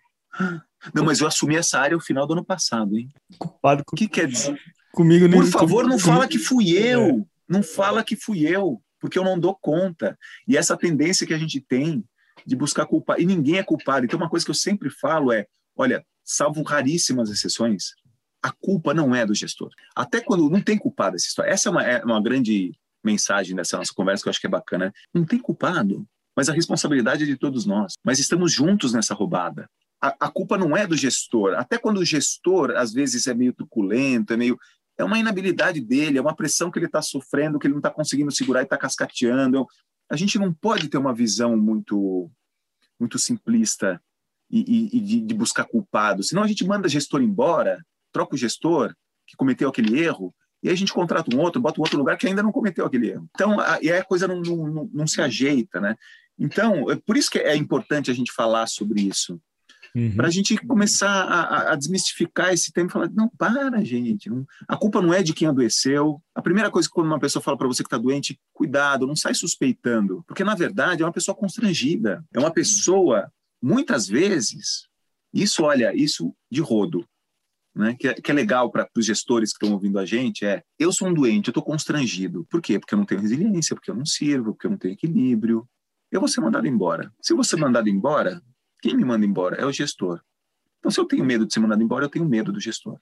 Não, 0.95 1.03
mas 1.03 1.21
eu 1.21 1.27
assumi 1.27 1.57
essa 1.57 1.79
área 1.79 1.97
no 1.97 2.03
final 2.03 2.27
do 2.27 2.35
ano 2.35 2.45
passado, 2.45 2.99
hein? 2.99 3.09
Culpado. 3.39 3.83
O 3.91 3.97
que 3.97 4.07
quer 4.07 4.29
dizer? 4.29 4.61
Comigo 4.93 5.27
Por 5.31 5.47
favor, 5.47 5.87
não 5.87 5.99
fala 5.99 6.29
que 6.29 6.39
fui 6.39 6.73
eu. 6.73 7.01
É. 7.01 7.25
Não 7.49 7.63
fala 7.63 8.05
que 8.05 8.15
fui 8.15 8.47
eu, 8.47 8.83
porque 9.01 9.19
eu 9.19 9.25
não 9.25 9.39
dou 9.39 9.57
conta. 9.57 10.19
E 10.47 10.55
essa 10.55 10.77
tendência 10.77 11.27
que 11.27 11.33
a 11.33 11.39
gente 11.39 11.63
tem 11.63 12.05
de 12.47 12.57
buscar 12.57 12.87
culpar, 12.87 13.21
e 13.21 13.27
ninguém 13.27 13.59
é 13.59 13.63
culpado. 13.63 14.05
Então, 14.05 14.19
uma 14.19 14.29
coisa 14.29 14.45
que 14.45 14.51
eu 14.51 14.55
sempre 14.55 14.91
falo 14.91 15.33
é: 15.33 15.47
olha, 15.77 16.05
salvo 16.25 16.63
raríssimas 16.63 17.31
exceções, 17.31 17.93
a 18.43 18.51
culpa 18.51 18.95
não 18.95 19.15
é 19.15 19.27
do 19.27 19.35
gestor. 19.35 19.71
Até 19.95 20.21
quando 20.21 20.49
não 20.49 20.61
tem 20.61 20.79
culpado 20.79 21.17
essa 21.17 21.27
história. 21.27 21.51
Essa 21.51 21.69
é 21.69 21.73
uma, 21.73 21.83
é 21.83 22.05
uma 22.05 22.23
grande 22.23 22.73
mensagem 23.05 23.55
dessa 23.55 23.77
nossa 23.77 23.93
conversa 23.95 24.23
que 24.23 24.29
eu 24.29 24.31
acho 24.31 24.41
que 24.41 24.47
é 24.47 24.51
bacana. 24.51 24.93
Não 25.13 25.25
tem 25.25 25.39
culpado, 25.39 26.07
mas 26.37 26.49
a 26.49 26.53
responsabilidade 26.53 27.25
é 27.25 27.27
de 27.27 27.37
todos 27.37 27.67
nós. 27.67 27.95
Mas 28.05 28.19
estamos 28.19 28.53
juntos 28.53 28.93
nessa 28.93 29.15
roubada. 29.15 29.69
A, 30.01 30.27
a 30.27 30.31
culpa 30.31 30.57
não 30.57 30.77
é 30.77 30.87
do 30.87 30.97
gestor. 30.97 31.55
Até 31.55 31.77
quando 31.77 31.99
o 31.99 32.05
gestor, 32.05 32.73
às 32.77 32.93
vezes, 32.93 33.27
é 33.27 33.35
meio 33.35 33.53
truculento, 33.53 34.33
é 34.33 34.37
meio. 34.37 34.59
É 34.97 35.05
uma 35.05 35.19
inabilidade 35.19 35.81
dele, 35.81 36.19
é 36.19 36.21
uma 36.21 36.37
pressão 36.37 36.71
que 36.71 36.79
ele 36.79 36.87
está 36.87 37.01
sofrendo, 37.01 37.59
que 37.59 37.67
ele 37.67 37.75
não 37.75 37.79
está 37.81 37.91
conseguindo 37.91 38.31
segurar 38.31 38.61
e 38.61 38.65
está 38.65 38.77
cascateando. 38.77 39.67
A 40.11 40.17
gente 40.17 40.39
não 40.39 40.53
pode 40.53 40.89
ter 40.89 40.99
uma 40.99 41.15
visão 41.15 41.57
muito, 41.57 42.31
muito 42.99 43.19
simplista 43.19 44.03
e, 44.51 44.61
e, 44.61 44.97
e 44.97 45.01
de, 45.01 45.21
de 45.21 45.35
buscar 45.35 45.65
culpados. 45.65 46.29
Senão 46.29 46.43
a 46.43 46.49
gente 46.49 46.67
manda 46.67 46.89
gestor 46.89 47.23
embora, 47.23 47.85
troca 48.13 48.35
o 48.35 48.39
gestor 48.39 48.95
que 49.27 49.37
cometeu 49.37 49.69
aquele 49.69 50.01
erro 50.01 50.35
e 50.63 50.69
aí 50.69 50.75
a 50.75 50.77
gente 50.77 50.93
contrata 50.93 51.35
um 51.35 51.41
outro, 51.41 51.61
bota 51.61 51.81
um 51.81 51.83
outro 51.83 51.99
lugar 51.99 52.19
que 52.19 52.27
ainda 52.27 52.43
não 52.43 52.53
cometeu 52.53 52.85
aquele 52.85 53.11
erro. 53.11 53.29
Então, 53.35 53.59
a, 53.59 53.79
e 53.81 53.91
aí 53.91 53.99
a 53.99 54.05
coisa 54.05 54.29
não, 54.29 54.41
não, 54.41 54.91
não, 54.93 55.07
se 55.07 55.21
ajeita, 55.23 55.81
né? 55.81 55.97
Então, 56.39 56.91
é 56.91 56.97
por 56.97 57.17
isso 57.17 57.31
que 57.31 57.39
é 57.39 57.57
importante 57.57 58.11
a 58.11 58.15
gente 58.15 58.33
falar 58.33 58.67
sobre 58.67 59.01
isso. 59.01 59.41
Uhum. 59.95 60.15
Para 60.17 60.29
a 60.29 60.31
gente 60.31 60.57
começar 60.57 61.11
a, 61.11 61.73
a, 61.73 61.77
desmistificar 61.77 62.53
esse 62.53 62.73
tema 62.73 62.89
e 62.89 62.93
falar: 62.93 63.11
não, 63.11 63.29
para, 63.29 63.83
gente, 63.85 64.31
não, 64.31 64.47
a 64.69 64.77
culpa 64.77 65.03
não 65.03 65.13
é 65.13 65.23
de 65.23 65.33
quem 65.33 65.49
adoeceu. 65.49 66.23
A 66.35 66.43
primeira 66.43 66.71
coisa 66.71 66.89
que 66.89 66.95
quando 66.95 67.09
uma 67.09 67.19
pessoa 67.19 67.43
fala 67.43 67.57
para 67.57 67.67
você 67.67 67.83
que 67.83 67.89
está 67.89 67.99
doente, 67.99 68.39
cuidado, 68.53 69.07
não 69.07 69.17
sai 69.17 69.35
suspeitando, 69.35 70.25
porque 70.27 70.45
na 70.45 70.55
verdade 70.55 71.03
é 71.03 71.07
uma 71.07 71.13
pessoa 71.13 71.37
constrangida, 71.37 72.25
é 72.33 72.39
uma 72.39 72.53
pessoa, 72.53 73.31
muitas 73.61 74.07
vezes, 74.07 74.89
isso, 75.33 75.65
olha, 75.65 75.95
isso 75.95 76.35
de 76.51 76.61
rodo 76.61 77.05
né, 77.75 77.97
que, 77.99 78.09
é, 78.09 78.15
que 78.15 78.31
é 78.31 78.35
legal 78.35 78.71
para 78.71 78.89
os 78.97 79.07
gestores 79.07 79.51
que 79.51 79.65
estão 79.65 79.75
ouvindo 79.75 79.99
a 79.99 80.05
gente, 80.05 80.45
é 80.45 80.63
eu 80.79 80.93
sou 80.93 81.09
um 81.09 81.15
doente, 81.15 81.49
eu 81.49 81.53
estou 81.53 81.63
constrangido. 81.63 82.47
Por 82.51 82.61
quê? 82.61 82.79
Porque 82.79 82.95
eu 82.95 82.99
não 82.99 83.07
tenho 83.07 83.21
resiliência, 83.21 83.75
porque 83.75 83.91
eu 83.91 83.95
não 83.95 84.05
sirvo, 84.05 84.53
porque 84.53 84.67
eu 84.67 84.71
não 84.71 84.79
tenho 84.79 84.95
equilíbrio. 84.95 85.67
Eu 86.11 86.21
vou 86.21 86.29
ser 86.29 86.41
mandado 86.41 86.67
embora. 86.67 87.13
Se 87.23 87.33
eu 87.33 87.37
vou 87.37 87.45
ser 87.45 87.57
mandado 87.57 87.89
embora, 87.89 88.43
quem 88.81 88.97
me 88.97 89.05
manda 89.05 89.25
embora? 89.25 89.57
É 89.57 89.65
o 89.65 89.73
gestor. 89.73 90.21
Então, 90.79 90.91
se 90.91 90.99
eu 90.99 91.05
tenho 91.05 91.25
medo 91.25 91.47
de 91.47 91.53
ser 91.53 91.61
mandado 91.61 91.83
embora, 91.83 92.05
eu 92.07 92.09
tenho 92.09 92.25
medo 92.25 92.53
do 92.53 92.61
gestor. 92.61 92.99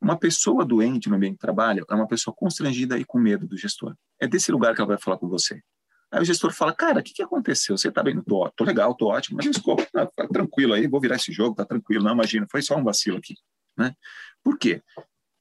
Uma 0.00 0.18
pessoa 0.18 0.64
doente 0.64 1.08
no 1.08 1.16
ambiente 1.16 1.34
de 1.34 1.38
trabalho 1.38 1.86
é 1.88 1.94
uma 1.94 2.08
pessoa 2.08 2.34
constrangida 2.34 2.98
e 2.98 3.04
com 3.04 3.18
medo 3.18 3.46
do 3.46 3.56
gestor. 3.56 3.96
É 4.20 4.26
desse 4.26 4.50
lugar 4.50 4.74
que 4.74 4.80
ela 4.80 4.88
vai 4.88 4.98
falar 4.98 5.16
com 5.16 5.28
você. 5.28 5.62
Aí 6.10 6.20
o 6.20 6.24
gestor 6.24 6.52
fala, 6.52 6.74
cara, 6.74 7.00
o 7.00 7.02
que, 7.02 7.14
que 7.14 7.22
aconteceu? 7.22 7.78
Você 7.78 7.90
tá 7.90 8.02
bem? 8.02 8.20
Tô, 8.20 8.50
tô 8.50 8.64
legal, 8.64 8.94
tô 8.94 9.06
ótimo, 9.06 9.38
mas 9.38 9.50
desculpa, 9.50 9.86
tá, 9.90 10.04
tá 10.06 10.28
tranquilo 10.28 10.74
aí, 10.74 10.86
vou 10.86 11.00
virar 11.00 11.16
esse 11.16 11.32
jogo, 11.32 11.54
tá 11.54 11.64
tranquilo. 11.64 12.04
Não, 12.04 12.12
imagina, 12.12 12.46
foi 12.50 12.60
só 12.60 12.76
um 12.76 12.84
vacilo 12.84 13.16
aqui. 13.16 13.34
Né? 13.78 13.94
Por 14.42 14.58
quê? 14.58 14.82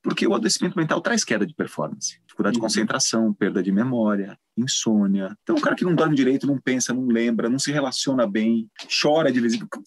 Porque 0.01 0.25
o 0.25 0.33
adoecimento 0.33 0.77
mental 0.77 0.99
traz 0.99 1.23
queda 1.23 1.45
de 1.45 1.53
performance, 1.53 2.19
dificuldade 2.25 2.55
uhum. 2.55 2.61
de 2.61 2.67
concentração, 2.67 3.33
perda 3.33 3.61
de 3.61 3.71
memória, 3.71 4.37
insônia. 4.57 5.37
Então, 5.43 5.55
o 5.55 5.61
cara 5.61 5.75
que 5.75 5.85
não 5.85 5.93
dorme 5.93 6.15
direito, 6.15 6.47
não 6.47 6.59
pensa, 6.59 6.93
não 6.93 7.05
lembra, 7.05 7.49
não 7.49 7.59
se 7.59 7.71
relaciona 7.71 8.27
bem, 8.27 8.69
chora 9.01 9.31
de 9.31 9.39
vez 9.39 9.53
em 9.53 9.59
quando, 9.59 9.83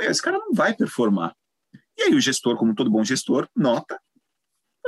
esse 0.00 0.22
cara 0.22 0.38
não 0.38 0.52
vai 0.52 0.74
performar. 0.74 1.34
E 1.96 2.02
aí 2.02 2.14
o 2.14 2.20
gestor, 2.20 2.56
como 2.56 2.74
todo 2.74 2.90
bom 2.90 3.04
gestor, 3.04 3.48
nota, 3.54 4.00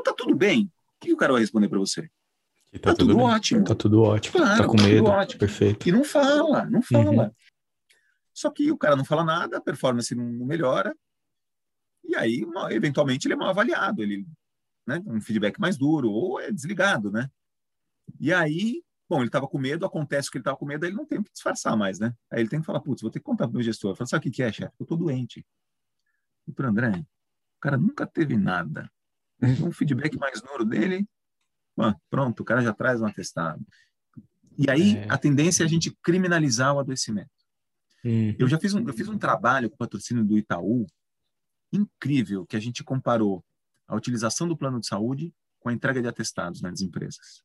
tá 0.03 0.13
tudo 0.13 0.35
bem. 0.35 0.71
O 1.01 1.07
que 1.07 1.13
o 1.13 1.17
cara 1.17 1.33
vai 1.33 1.41
responder 1.43 1.69
para 1.69 1.79
você? 1.79 2.11
Tá, 2.73 2.91
tá, 2.91 2.95
tudo, 2.95 3.13
tudo 3.13 3.23
ótimo. 3.23 3.65
Tá 3.65 3.75
tudo 3.75 4.03
ótimo. 4.03 4.39
Claro, 4.39 4.63
tá 4.63 4.69
com 4.69 4.77
tá 4.77 4.83
medo. 4.83 5.07
Ótimo. 5.07 5.39
Perfeito. 5.39 5.89
E 5.89 5.93
não 5.93 6.03
fala, 6.03 6.65
não 6.65 6.83
fala. 6.83 7.25
Uhum. 7.27 7.31
Só 8.33 8.51
que 8.51 8.73
o 8.73 8.77
cara 8.77 8.97
não 8.97 9.05
fala 9.05 9.23
nada, 9.23 9.59
a 9.59 9.61
performance 9.61 10.13
não 10.15 10.25
melhora, 10.45 10.93
e 12.05 12.15
aí, 12.17 12.45
eventualmente, 12.71 13.27
ele 13.27 13.35
é 13.35 13.37
mal 13.37 13.49
avaliado, 13.49 14.03
ele, 14.03 14.27
né, 14.87 15.03
um 15.07 15.21
feedback 15.21 15.59
mais 15.59 15.77
duro, 15.77 16.11
ou 16.11 16.41
é 16.41 16.51
desligado, 16.51 17.11
né? 17.11 17.31
E 18.21 18.33
aí, 18.33 18.83
bom, 19.09 19.19
ele 19.19 19.27
estava 19.27 19.49
com 19.49 19.59
medo, 19.59 19.87
acontece 19.87 20.31
que 20.31 20.37
ele 20.37 20.43
estava 20.43 20.57
com 20.57 20.67
medo, 20.67 20.85
aí 20.85 20.91
ele 20.91 20.97
não 20.97 21.07
tem 21.07 21.19
o 21.19 21.25
que 21.25 21.33
disfarçar 21.33 21.77
mais, 21.77 21.99
né? 21.99 22.15
Aí 22.31 22.41
ele 22.41 22.49
tem 22.49 22.61
que 22.61 22.67
falar, 22.67 22.81
putz, 22.81 23.03
vou 23.03 23.11
ter 23.11 23.19
que 23.19 23.25
contar 23.25 23.47
para 23.47 23.53
o 23.53 23.55
meu 23.55 23.63
gestor. 23.63 23.95
Fala, 23.97 24.07
sabe 24.07 24.29
o 24.29 24.33
que, 24.33 24.43
é, 24.43 24.53
chefe? 24.53 24.75
Eu 24.79 24.85
estou 24.85 24.97
doente. 24.97 25.45
E 26.47 26.53
para 26.53 26.69
André, 26.69 26.91
o 26.91 27.61
cara 27.61 27.77
nunca 27.77 28.07
teve 28.07 28.37
nada. 28.37 28.91
Um 29.43 29.73
feedback 29.73 30.17
mais 30.19 30.41
duro 30.41 30.65
dele, 30.65 31.07
bom, 31.77 31.93
pronto, 32.09 32.41
o 32.41 32.45
cara 32.45 32.63
já 32.63 32.73
traz 32.73 33.01
um 33.01 33.07
atestado. 33.07 33.65
E 34.57 34.71
aí, 34.71 34.97
é. 34.97 35.07
a 35.11 35.19
tendência 35.19 35.65
é 35.65 35.67
a 35.67 35.69
gente 35.69 35.91
criminalizar 36.03 36.75
o 36.75 36.79
adoecimento. 36.79 37.31
Hum. 38.05 38.35
Eu 38.39 38.47
já 38.47 38.59
fiz 38.59 38.75
um, 38.75 38.87
eu 38.87 38.95
fiz 38.95 39.09
um 39.09 39.19
trabalho 39.19 39.69
com 39.69 39.75
o 39.75 39.79
patrocínio 39.79 40.25
do 40.25 40.39
Itaú, 40.39 40.87
incrível 41.73 42.47
que 42.47 42.57
a 42.57 42.61
gente 42.61 42.85
comparou 42.85 43.45
a 43.87 43.97
utilização 43.97 44.49
do 44.49 44.57
plano 44.57 44.81
de 44.81 44.87
saúde 44.87 45.33
com 45.61 45.69
a 45.69 45.73
entrega 45.73 46.01
de 46.01 46.09
atestados 46.09 46.61
nas 46.61 46.81
empresas. 46.81 47.43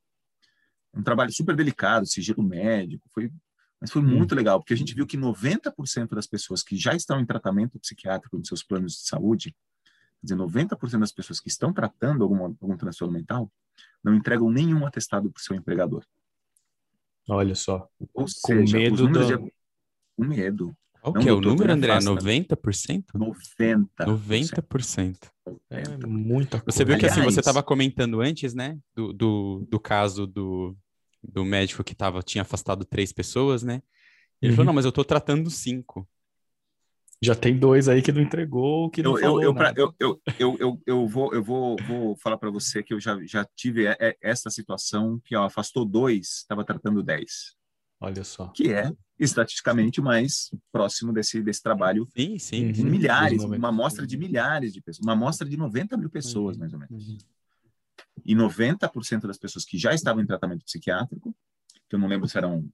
Um 0.93 1.03
trabalho 1.03 1.31
super 1.31 1.55
delicado, 1.55 2.05
sigilo 2.05 2.43
médico, 2.43 3.07
foi, 3.13 3.31
mas 3.79 3.91
foi 3.91 4.01
hum. 4.01 4.07
muito 4.07 4.35
legal, 4.35 4.59
porque 4.59 4.73
a 4.73 4.77
gente 4.77 4.93
viu 4.93 5.05
que 5.05 5.17
90% 5.17 6.09
das 6.09 6.27
pessoas 6.27 6.63
que 6.63 6.75
já 6.75 6.93
estão 6.95 7.19
em 7.19 7.25
tratamento 7.25 7.79
psiquiátrico 7.79 8.37
nos 8.37 8.47
seus 8.47 8.63
planos 8.63 8.93
de 8.93 9.07
saúde, 9.07 9.55
quer 10.19 10.25
dizer, 10.25 10.35
90% 10.35 10.99
das 10.99 11.11
pessoas 11.11 11.39
que 11.39 11.49
estão 11.49 11.71
tratando 11.71 12.23
algum, 12.23 12.43
algum 12.43 12.75
transtorno 12.75 13.13
mental, 13.13 13.51
não 14.03 14.13
entregam 14.13 14.49
nenhum 14.49 14.85
atestado 14.85 15.31
para 15.31 15.39
o 15.39 15.43
seu 15.43 15.55
empregador. 15.55 16.03
Olha 17.27 17.55
só. 17.55 17.87
Ou 18.13 18.27
seja, 18.27 18.73
com 18.73 18.77
medo 18.77 19.07
do... 19.07 19.25
de... 19.25 19.53
Com 20.17 20.25
medo. 20.25 20.75
Qual 21.01 21.13
que 21.13 21.29
é 21.29 21.33
o 21.33 21.39
número, 21.39 21.71
André? 21.71 21.97
90%? 21.99 23.05
90%. 23.15 23.87
90%. 23.99 25.31
É 25.69 26.07
muita 26.07 26.59
coisa. 26.59 26.65
Você 26.71 26.85
viu 26.85 26.97
que 26.97 27.05
assim, 27.05 27.21
você 27.21 27.39
estava 27.39 27.63
comentando 27.63 28.21
antes, 28.21 28.53
né? 28.53 28.77
Do, 28.95 29.13
do, 29.13 29.67
do 29.69 29.79
caso 29.79 30.25
do, 30.25 30.75
do 31.23 31.45
médico 31.45 31.83
que 31.83 31.95
tava, 31.95 32.21
tinha 32.21 32.41
afastado 32.41 32.85
três 32.85 33.11
pessoas, 33.11 33.63
né? 33.63 33.81
Ele 34.41 34.51
uhum. 34.51 34.55
falou, 34.55 34.65
não, 34.67 34.73
mas 34.73 34.85
eu 34.85 34.89
estou 34.89 35.05
tratando 35.05 35.49
cinco. 35.49 36.07
Já 37.21 37.35
tem 37.35 37.57
dois 37.57 37.89
aí 37.89 38.01
que 38.01 38.13
não 38.13 38.21
entregou, 38.21 38.89
que 38.89 39.03
não 39.03 39.15
eu, 39.17 39.21
falou 39.21 39.41
eu, 39.41 39.49
eu, 39.49 39.53
pra, 39.53 39.73
eu, 39.75 39.93
eu, 39.99 40.21
eu, 40.39 40.57
eu, 40.57 40.81
eu, 40.87 41.07
vou, 41.07 41.33
eu 41.33 41.43
vou, 41.43 41.75
vou 41.85 42.15
falar 42.15 42.37
para 42.37 42.49
você 42.49 42.81
que 42.81 42.93
eu 42.93 42.99
já, 42.99 43.19
já 43.25 43.45
tive 43.57 43.85
essa 44.21 44.49
situação 44.49 45.19
que 45.25 45.35
ó, 45.35 45.43
afastou 45.43 45.83
dois, 45.83 46.37
estava 46.37 46.63
tratando 46.63 47.03
dez. 47.03 47.57
Olha 47.99 48.23
só. 48.23 48.47
Que 48.49 48.71
é 48.71 48.89
estatisticamente 49.19 50.01
mais 50.01 50.49
próximo 50.71 51.11
desse, 51.11 51.41
desse 51.43 51.61
trabalho. 51.61 52.07
Sim, 52.15 52.39
sim. 52.39 52.71
Uhum. 52.71 52.89
Milhares, 52.89 53.43
uma 53.43 53.67
amostra 53.67 54.07
de 54.07 54.17
milhares 54.17 54.73
de 54.73 54.81
pessoas, 54.81 55.05
uma 55.05 55.13
amostra 55.13 55.47
de 55.47 55.57
90 55.57 55.97
mil 55.97 56.09
pessoas, 56.09 56.55
uhum. 56.55 56.61
mais 56.61 56.73
ou 56.73 56.79
menos. 56.79 57.09
Uhum. 57.09 57.17
E 58.25 58.35
90% 58.35 59.27
das 59.27 59.37
pessoas 59.37 59.65
que 59.65 59.77
já 59.77 59.93
estavam 59.93 60.23
em 60.23 60.25
tratamento 60.25 60.63
psiquiátrico, 60.63 61.35
que 61.89 61.95
eu 61.95 61.99
não 61.99 62.07
lembro 62.07 62.27
se 62.27 62.37
eram 62.37 62.69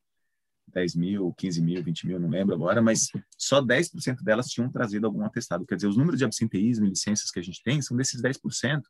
10 0.67 0.95
mil, 0.95 1.33
15 1.33 1.61
mil, 1.61 1.83
20 1.83 2.07
mil, 2.07 2.19
não 2.19 2.29
lembro 2.29 2.53
agora, 2.53 2.81
mas 2.81 3.09
só 3.37 3.61
10% 3.61 4.23
delas 4.23 4.47
tinham 4.47 4.69
trazido 4.69 5.07
algum 5.07 5.23
atestado. 5.23 5.65
Quer 5.65 5.75
dizer, 5.75 5.87
os 5.87 5.97
números 5.97 6.19
de 6.19 6.25
absenteísmo 6.25 6.85
e 6.85 6.89
licenças 6.89 7.31
que 7.31 7.39
a 7.39 7.43
gente 7.43 7.63
tem 7.63 7.81
são 7.81 7.95
desses 7.95 8.21
10%, 8.21 8.81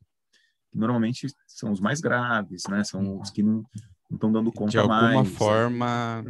que 0.71 0.77
normalmente 0.77 1.27
são 1.47 1.71
os 1.71 1.79
mais 1.79 2.01
graves, 2.01 2.63
né? 2.69 2.83
São 2.83 3.19
os 3.19 3.29
que 3.29 3.43
não, 3.43 3.63
não 4.09 4.15
estão 4.15 4.31
dando 4.31 4.51
conta 4.51 4.71
de 4.71 4.77
alguma 4.77 5.13
mais, 5.13 5.29
forma 5.29 6.23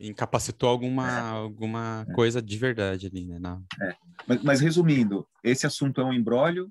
é. 0.00 0.06
incapacitou 0.08 0.68
alguma 0.68 1.08
é. 1.08 1.20
alguma 1.20 2.06
é. 2.08 2.12
coisa 2.12 2.40
de 2.40 2.56
verdade 2.56 3.06
ali 3.06 3.26
né 3.26 3.38
Não. 3.38 3.62
É. 3.82 3.94
Mas, 4.26 4.42
mas, 4.42 4.60
resumindo 4.60 5.26
esse 5.44 5.66
assunto 5.66 6.00
é 6.00 6.04
um 6.04 6.12
embrólio 6.12 6.70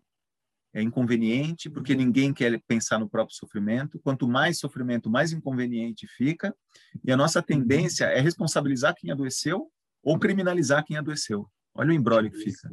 é 0.73 0.81
inconveniente 0.81 1.69
porque 1.69 1.95
ninguém 1.95 2.33
quer 2.33 2.59
pensar 2.67 2.99
no 2.99 3.09
próprio 3.09 3.35
sofrimento 3.35 3.99
quanto 4.03 4.27
mais 4.27 4.59
sofrimento 4.59 5.09
mais 5.09 5.31
inconveniente 5.31 6.07
fica 6.07 6.53
e 7.03 7.11
a 7.11 7.17
nossa 7.17 7.41
tendência 7.41 8.05
é 8.05 8.19
responsabilizar 8.19 8.95
quem 8.95 9.11
adoeceu 9.11 9.67
ou 10.03 10.19
criminalizar 10.19 10.83
quem 10.83 10.97
adoeceu 10.97 11.47
olha 11.75 11.91
o 11.91 11.93
embrólio 11.93 12.31
que 12.31 12.39
fica 12.39 12.69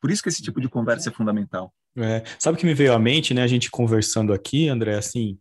por 0.00 0.10
isso 0.10 0.22
que 0.22 0.28
esse 0.28 0.42
tipo 0.42 0.60
de 0.60 0.68
conversa 0.68 1.10
é 1.10 1.12
fundamental 1.12 1.72
é. 1.98 2.24
sabe 2.38 2.56
o 2.56 2.60
que 2.60 2.66
me 2.66 2.74
veio 2.74 2.94
à 2.94 2.98
mente 2.98 3.34
né 3.34 3.42
a 3.42 3.46
gente 3.46 3.70
conversando 3.70 4.32
aqui 4.32 4.68
André 4.68 4.96
assim 4.96 5.38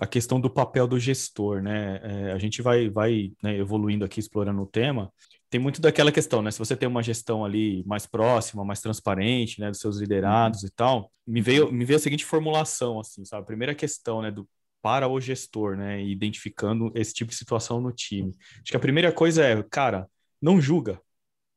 a 0.00 0.06
questão 0.06 0.40
do 0.40 0.48
papel 0.48 0.86
do 0.86 0.98
gestor, 0.98 1.62
né? 1.62 2.00
É, 2.02 2.32
a 2.32 2.38
gente 2.38 2.62
vai, 2.62 2.88
vai 2.88 3.32
né, 3.42 3.58
evoluindo 3.58 4.04
aqui, 4.04 4.18
explorando 4.18 4.62
o 4.62 4.66
tema. 4.66 5.12
Tem 5.50 5.60
muito 5.60 5.80
daquela 5.80 6.10
questão, 6.10 6.40
né? 6.40 6.50
Se 6.50 6.58
você 6.58 6.74
tem 6.74 6.88
uma 6.88 7.02
gestão 7.02 7.44
ali 7.44 7.84
mais 7.86 8.06
próxima, 8.06 8.64
mais 8.64 8.80
transparente, 8.80 9.60
né, 9.60 9.68
dos 9.70 9.80
seus 9.80 9.98
liderados 9.98 10.62
uhum. 10.62 10.68
e 10.68 10.70
tal, 10.70 11.12
me 11.26 11.42
veio, 11.42 11.70
me 11.70 11.84
veio 11.84 11.98
a 11.98 12.00
seguinte 12.00 12.24
formulação, 12.24 12.98
assim, 12.98 13.24
sabe? 13.24 13.42
A 13.42 13.46
primeira 13.46 13.74
questão, 13.74 14.22
né, 14.22 14.30
do 14.30 14.48
para 14.82 15.06
o 15.06 15.20
gestor, 15.20 15.76
né, 15.76 16.02
identificando 16.02 16.90
esse 16.94 17.12
tipo 17.12 17.30
de 17.30 17.36
situação 17.36 17.82
no 17.82 17.92
time. 17.92 18.34
Acho 18.54 18.70
que 18.70 18.76
a 18.76 18.80
primeira 18.80 19.12
coisa 19.12 19.44
é, 19.44 19.62
cara, 19.64 20.08
não 20.40 20.58
julga, 20.58 20.98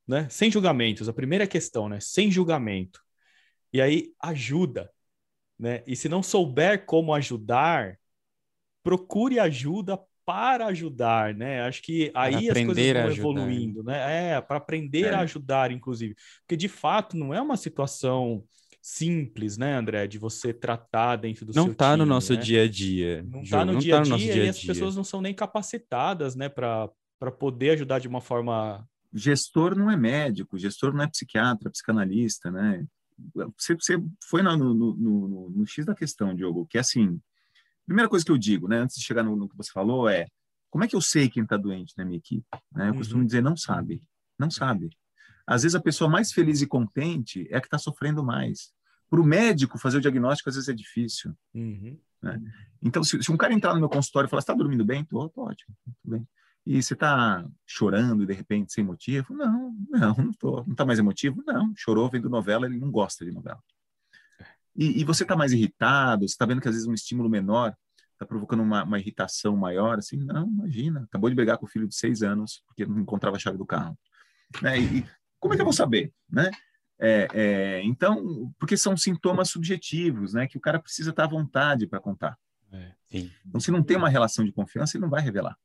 né? 0.05 0.27
Sem 0.29 0.51
julgamentos. 0.51 1.07
A 1.07 1.13
primeira 1.13 1.47
questão, 1.47 1.87
né? 1.87 1.99
Sem 2.01 2.29
julgamento. 2.29 2.99
E 3.71 3.81
aí 3.81 4.11
ajuda, 4.19 4.91
né? 5.57 5.81
E 5.87 5.95
se 5.95 6.09
não 6.09 6.21
souber 6.21 6.85
como 6.85 7.13
ajudar, 7.13 7.97
procure 8.83 9.39
ajuda 9.39 9.97
para 10.25 10.67
ajudar, 10.67 11.33
né? 11.33 11.61
Acho 11.63 11.81
que 11.81 12.11
aí 12.13 12.49
as 12.49 12.63
coisas 12.65 12.93
vão 12.93 13.11
evoluindo, 13.11 13.83
né? 13.83 14.31
É, 14.31 14.41
para 14.41 14.57
aprender 14.57 15.07
é. 15.07 15.15
a 15.15 15.21
ajudar, 15.21 15.71
inclusive. 15.71 16.15
Porque 16.41 16.55
de 16.55 16.67
fato 16.67 17.17
não 17.17 17.33
é 17.33 17.41
uma 17.41 17.57
situação 17.57 18.43
simples, 18.81 19.57
né, 19.57 19.77
André, 19.77 20.07
de 20.07 20.17
você 20.17 20.53
tratar 20.53 21.15
dentro 21.15 21.45
do 21.45 21.53
não 21.55 21.67
seu 21.67 21.75
tá 21.75 21.91
time, 21.91 21.99
no 21.99 22.05
nosso 22.05 22.33
né? 22.33 22.41
dia 22.41 22.63
a 22.63 22.69
dia. 22.69 23.23
Não 23.23 23.41
está 23.41 23.63
no, 23.63 23.77
dia, 23.77 23.95
tá 23.95 23.99
no 24.01 24.17
dia 24.17 24.31
a 24.31 24.33
dia 24.33 24.45
e 24.45 24.49
as 24.49 24.59
pessoas 24.61 24.93
não 24.93 25.05
são 25.05 25.21
nem 25.21 25.33
capacitadas, 25.33 26.35
né, 26.35 26.49
para 26.49 26.89
poder 27.39 27.71
ajudar 27.71 27.99
de 27.99 28.09
uma 28.09 28.19
forma. 28.19 28.85
Gestor 29.13 29.77
não 29.77 29.89
é 29.89 29.95
médico, 29.95 30.57
gestor 30.57 30.93
não 30.93 31.03
é 31.03 31.07
psiquiatra, 31.07 31.69
psicanalista, 31.69 32.51
né? 32.51 32.85
Você, 33.57 33.75
você 33.75 34.03
foi 34.27 34.41
no, 34.41 34.57
no, 34.57 34.73
no, 34.73 35.49
no 35.49 35.65
X 35.65 35.85
da 35.85 35.95
questão, 35.95 36.35
Diogo, 36.35 36.65
que 36.65 36.77
é 36.77 36.81
assim, 36.81 37.21
primeira 37.85 38.09
coisa 38.09 38.25
que 38.25 38.31
eu 38.31 38.37
digo, 38.37 38.67
né, 38.67 38.79
antes 38.79 38.95
de 38.95 39.03
chegar 39.03 39.23
no, 39.23 39.35
no 39.35 39.49
que 39.49 39.57
você 39.57 39.71
falou, 39.71 40.09
é 40.09 40.27
como 40.69 40.83
é 40.83 40.87
que 40.87 40.95
eu 40.95 41.01
sei 41.01 41.29
quem 41.29 41.43
está 41.43 41.55
doente 41.55 41.93
na 41.97 42.03
minha 42.03 42.17
equipe? 42.17 42.47
Né? 42.71 42.87
Eu 42.87 42.91
uhum. 42.91 42.97
costumo 42.97 43.25
dizer, 43.25 43.41
não 43.41 43.55
sabe, 43.55 44.03
não 44.39 44.49
sabe. 44.49 44.89
Às 45.45 45.63
vezes 45.63 45.75
a 45.75 45.81
pessoa 45.81 46.09
mais 46.09 46.31
feliz 46.31 46.61
e 46.61 46.67
contente 46.67 47.47
é 47.51 47.57
a 47.57 47.61
que 47.61 47.67
está 47.67 47.77
sofrendo 47.77 48.23
mais. 48.23 48.73
Para 49.09 49.21
o 49.21 49.23
médico 49.23 49.77
fazer 49.77 49.97
o 49.97 50.01
diagnóstico, 50.01 50.49
às 50.49 50.55
vezes 50.55 50.69
é 50.69 50.73
difícil. 50.73 51.35
Uhum. 51.53 51.99
Né? 52.21 52.41
Então, 52.81 53.03
se, 53.03 53.21
se, 53.21 53.31
um 53.31 53.37
cara 53.37 53.53
entrar 53.53 53.73
no 53.73 53.79
meu 53.79 53.89
consultório 53.89 54.27
e 54.27 54.29
falar, 54.29 54.39
está 54.39 54.53
dormindo 54.53 54.83
bem? 54.83 55.03
Tô, 55.03 55.29
tô 55.29 55.43
ótimo, 55.43 55.75
tudo 55.83 56.17
bem. 56.17 56.27
E 56.65 56.81
você 56.81 56.93
está 56.93 57.45
chorando 57.67 58.25
de 58.25 58.33
repente 58.33 58.71
sem 58.71 58.83
motivo? 58.83 59.33
Não, 59.33 59.75
não, 59.89 60.15
não 60.15 60.31
tô. 60.31 60.63
Não 60.63 60.71
está 60.71 60.85
mais 60.85 60.97
emotivo? 60.97 61.43
Não. 61.45 61.73
Chorou 61.75 62.09
vendo 62.09 62.29
novela, 62.29 62.65
ele 62.65 62.77
não 62.77 62.89
gosta 62.89 63.25
de 63.25 63.31
novela. 63.31 63.61
E, 64.75 65.01
e 65.01 65.03
você 65.03 65.23
está 65.23 65.35
mais 65.35 65.51
irritado? 65.51 66.27
Você 66.27 66.33
está 66.33 66.45
vendo 66.45 66.61
que 66.61 66.67
às 66.67 66.73
vezes 66.73 66.87
um 66.87 66.93
estímulo 66.93 67.29
menor 67.29 67.75
está 68.13 68.25
provocando 68.25 68.63
uma, 68.63 68.83
uma, 68.83 68.99
irritação 68.99 69.55
maior? 69.55 69.99
Assim, 69.99 70.17
não, 70.17 70.47
imagina. 70.47 71.03
Acabou 71.03 71.29
de 71.29 71.35
brigar 71.35 71.57
com 71.57 71.65
o 71.65 71.69
filho 71.69 71.87
de 71.87 71.95
seis 71.95 72.23
anos 72.23 72.63
porque 72.67 72.85
não 72.85 72.99
encontrava 72.99 73.35
a 73.35 73.39
chave 73.39 73.57
do 73.57 73.65
carro. 73.65 73.97
Né? 74.61 74.79
E, 74.79 75.05
como 75.39 75.53
é 75.53 75.57
que 75.57 75.61
eu 75.61 75.65
vou 75.65 75.73
saber, 75.73 76.13
né? 76.29 76.49
É, 76.99 77.27
é, 77.33 77.83
então, 77.83 78.53
porque 78.57 78.77
são 78.77 78.95
sintomas 78.95 79.49
subjetivos, 79.49 80.33
né? 80.33 80.47
Que 80.47 80.57
o 80.57 80.61
cara 80.61 80.79
precisa 80.79 81.09
estar 81.09 81.25
à 81.25 81.27
vontade 81.27 81.85
para 81.85 81.99
contar. 81.99 82.37
É, 82.71 82.93
então, 83.11 83.59
se 83.59 83.71
não 83.71 83.83
tem 83.83 83.97
uma 83.97 84.09
relação 84.09 84.45
de 84.45 84.51
confiança, 84.51 84.95
ele 84.95 85.01
não 85.01 85.09
vai 85.09 85.21
revelar. 85.21 85.57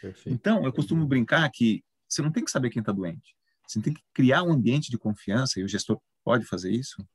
Perfeito. 0.00 0.34
Então, 0.34 0.64
eu 0.64 0.72
costumo 0.72 1.06
brincar 1.06 1.48
que 1.50 1.84
você 2.08 2.22
não 2.22 2.32
tem 2.32 2.44
que 2.44 2.50
saber 2.50 2.70
quem 2.70 2.80
está 2.80 2.92
doente. 2.92 3.36
Você 3.66 3.80
tem 3.80 3.94
que 3.94 4.02
criar 4.12 4.42
um 4.42 4.52
ambiente 4.52 4.90
de 4.90 4.98
confiança, 4.98 5.60
e 5.60 5.62
o 5.62 5.68
gestor 5.68 6.00
pode 6.24 6.44
fazer 6.44 6.72
isso. 6.72 7.06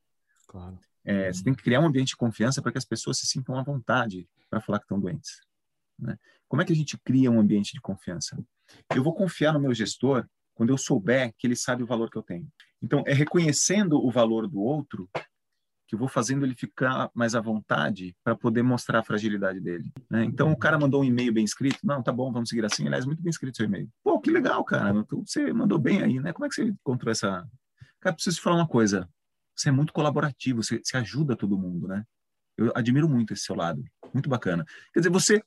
Claro. 0.47 0.79
É, 1.05 1.31
você 1.31 1.43
tem 1.43 1.53
que 1.53 1.63
criar 1.63 1.79
um 1.79 1.85
ambiente 1.85 2.09
de 2.09 2.17
confiança 2.17 2.61
para 2.61 2.71
que 2.71 2.77
as 2.77 2.85
pessoas 2.85 3.17
se 3.19 3.27
sintam 3.27 3.57
à 3.57 3.63
vontade 3.63 4.27
para 4.49 4.59
falar 4.59 4.79
que 4.79 4.85
estão 4.85 4.99
doentes. 4.99 5.39
Né? 5.99 6.17
Como 6.47 6.61
é 6.61 6.65
que 6.65 6.73
a 6.73 6.75
gente 6.75 6.97
cria 6.97 7.31
um 7.31 7.39
ambiente 7.39 7.73
de 7.73 7.81
confiança? 7.81 8.37
Eu 8.93 9.03
vou 9.03 9.13
confiar 9.13 9.53
no 9.53 9.59
meu 9.59 9.73
gestor 9.73 10.27
quando 10.55 10.71
eu 10.71 10.77
souber 10.77 11.33
que 11.37 11.45
ele 11.45 11.55
sabe 11.55 11.83
o 11.83 11.85
valor 11.85 12.09
que 12.09 12.17
eu 12.17 12.23
tenho. 12.23 12.47
Então, 12.81 13.03
é 13.05 13.13
reconhecendo 13.13 14.03
o 14.03 14.09
valor 14.09 14.47
do 14.47 14.59
outro 14.59 15.09
que 15.87 15.93
eu 15.93 15.99
vou 15.99 16.07
fazendo 16.07 16.43
ele 16.43 16.55
ficar 16.55 17.11
mais 17.13 17.35
à 17.35 17.41
vontade 17.41 18.15
para 18.23 18.35
poder 18.35 18.63
mostrar 18.63 18.99
a 18.99 19.03
fragilidade 19.03 19.59
dele. 19.59 19.91
Né? 20.09 20.23
Então, 20.23 20.51
o 20.51 20.57
cara 20.57 20.79
mandou 20.79 21.01
um 21.01 21.05
e-mail 21.05 21.31
bem 21.31 21.45
escrito. 21.45 21.77
Não, 21.83 22.01
tá 22.01 22.11
bom, 22.11 22.31
vamos 22.31 22.49
seguir 22.49 22.65
assim. 22.65 22.87
Aliás, 22.87 23.05
muito 23.05 23.21
bem 23.21 23.29
escrito 23.29 23.57
seu 23.57 23.67
e-mail. 23.67 23.87
Pô, 24.03 24.19
que 24.19 24.31
legal, 24.31 24.63
cara. 24.63 25.05
Você 25.23 25.53
mandou 25.53 25.77
bem 25.77 26.01
aí, 26.01 26.19
né? 26.19 26.33
Como 26.33 26.45
é 26.45 26.49
que 26.49 26.55
você 26.55 26.63
encontrou 26.63 27.11
essa... 27.11 27.47
Cara, 27.99 28.15
preciso 28.15 28.37
te 28.37 28.41
falar 28.41 28.57
uma 28.57 28.67
coisa. 28.67 29.07
Você 29.55 29.69
é 29.69 29.71
muito 29.71 29.93
colaborativo, 29.93 30.61
você, 30.61 30.81
você 30.83 30.97
ajuda 30.97 31.35
todo 31.35 31.57
mundo, 31.57 31.87
né? 31.87 32.03
Eu 32.57 32.71
admiro 32.75 33.07
muito 33.07 33.33
esse 33.33 33.43
seu 33.43 33.55
lado. 33.55 33.83
Muito 34.13 34.29
bacana. 34.29 34.65
Quer 34.93 34.99
dizer, 35.01 35.09
você 35.09 35.43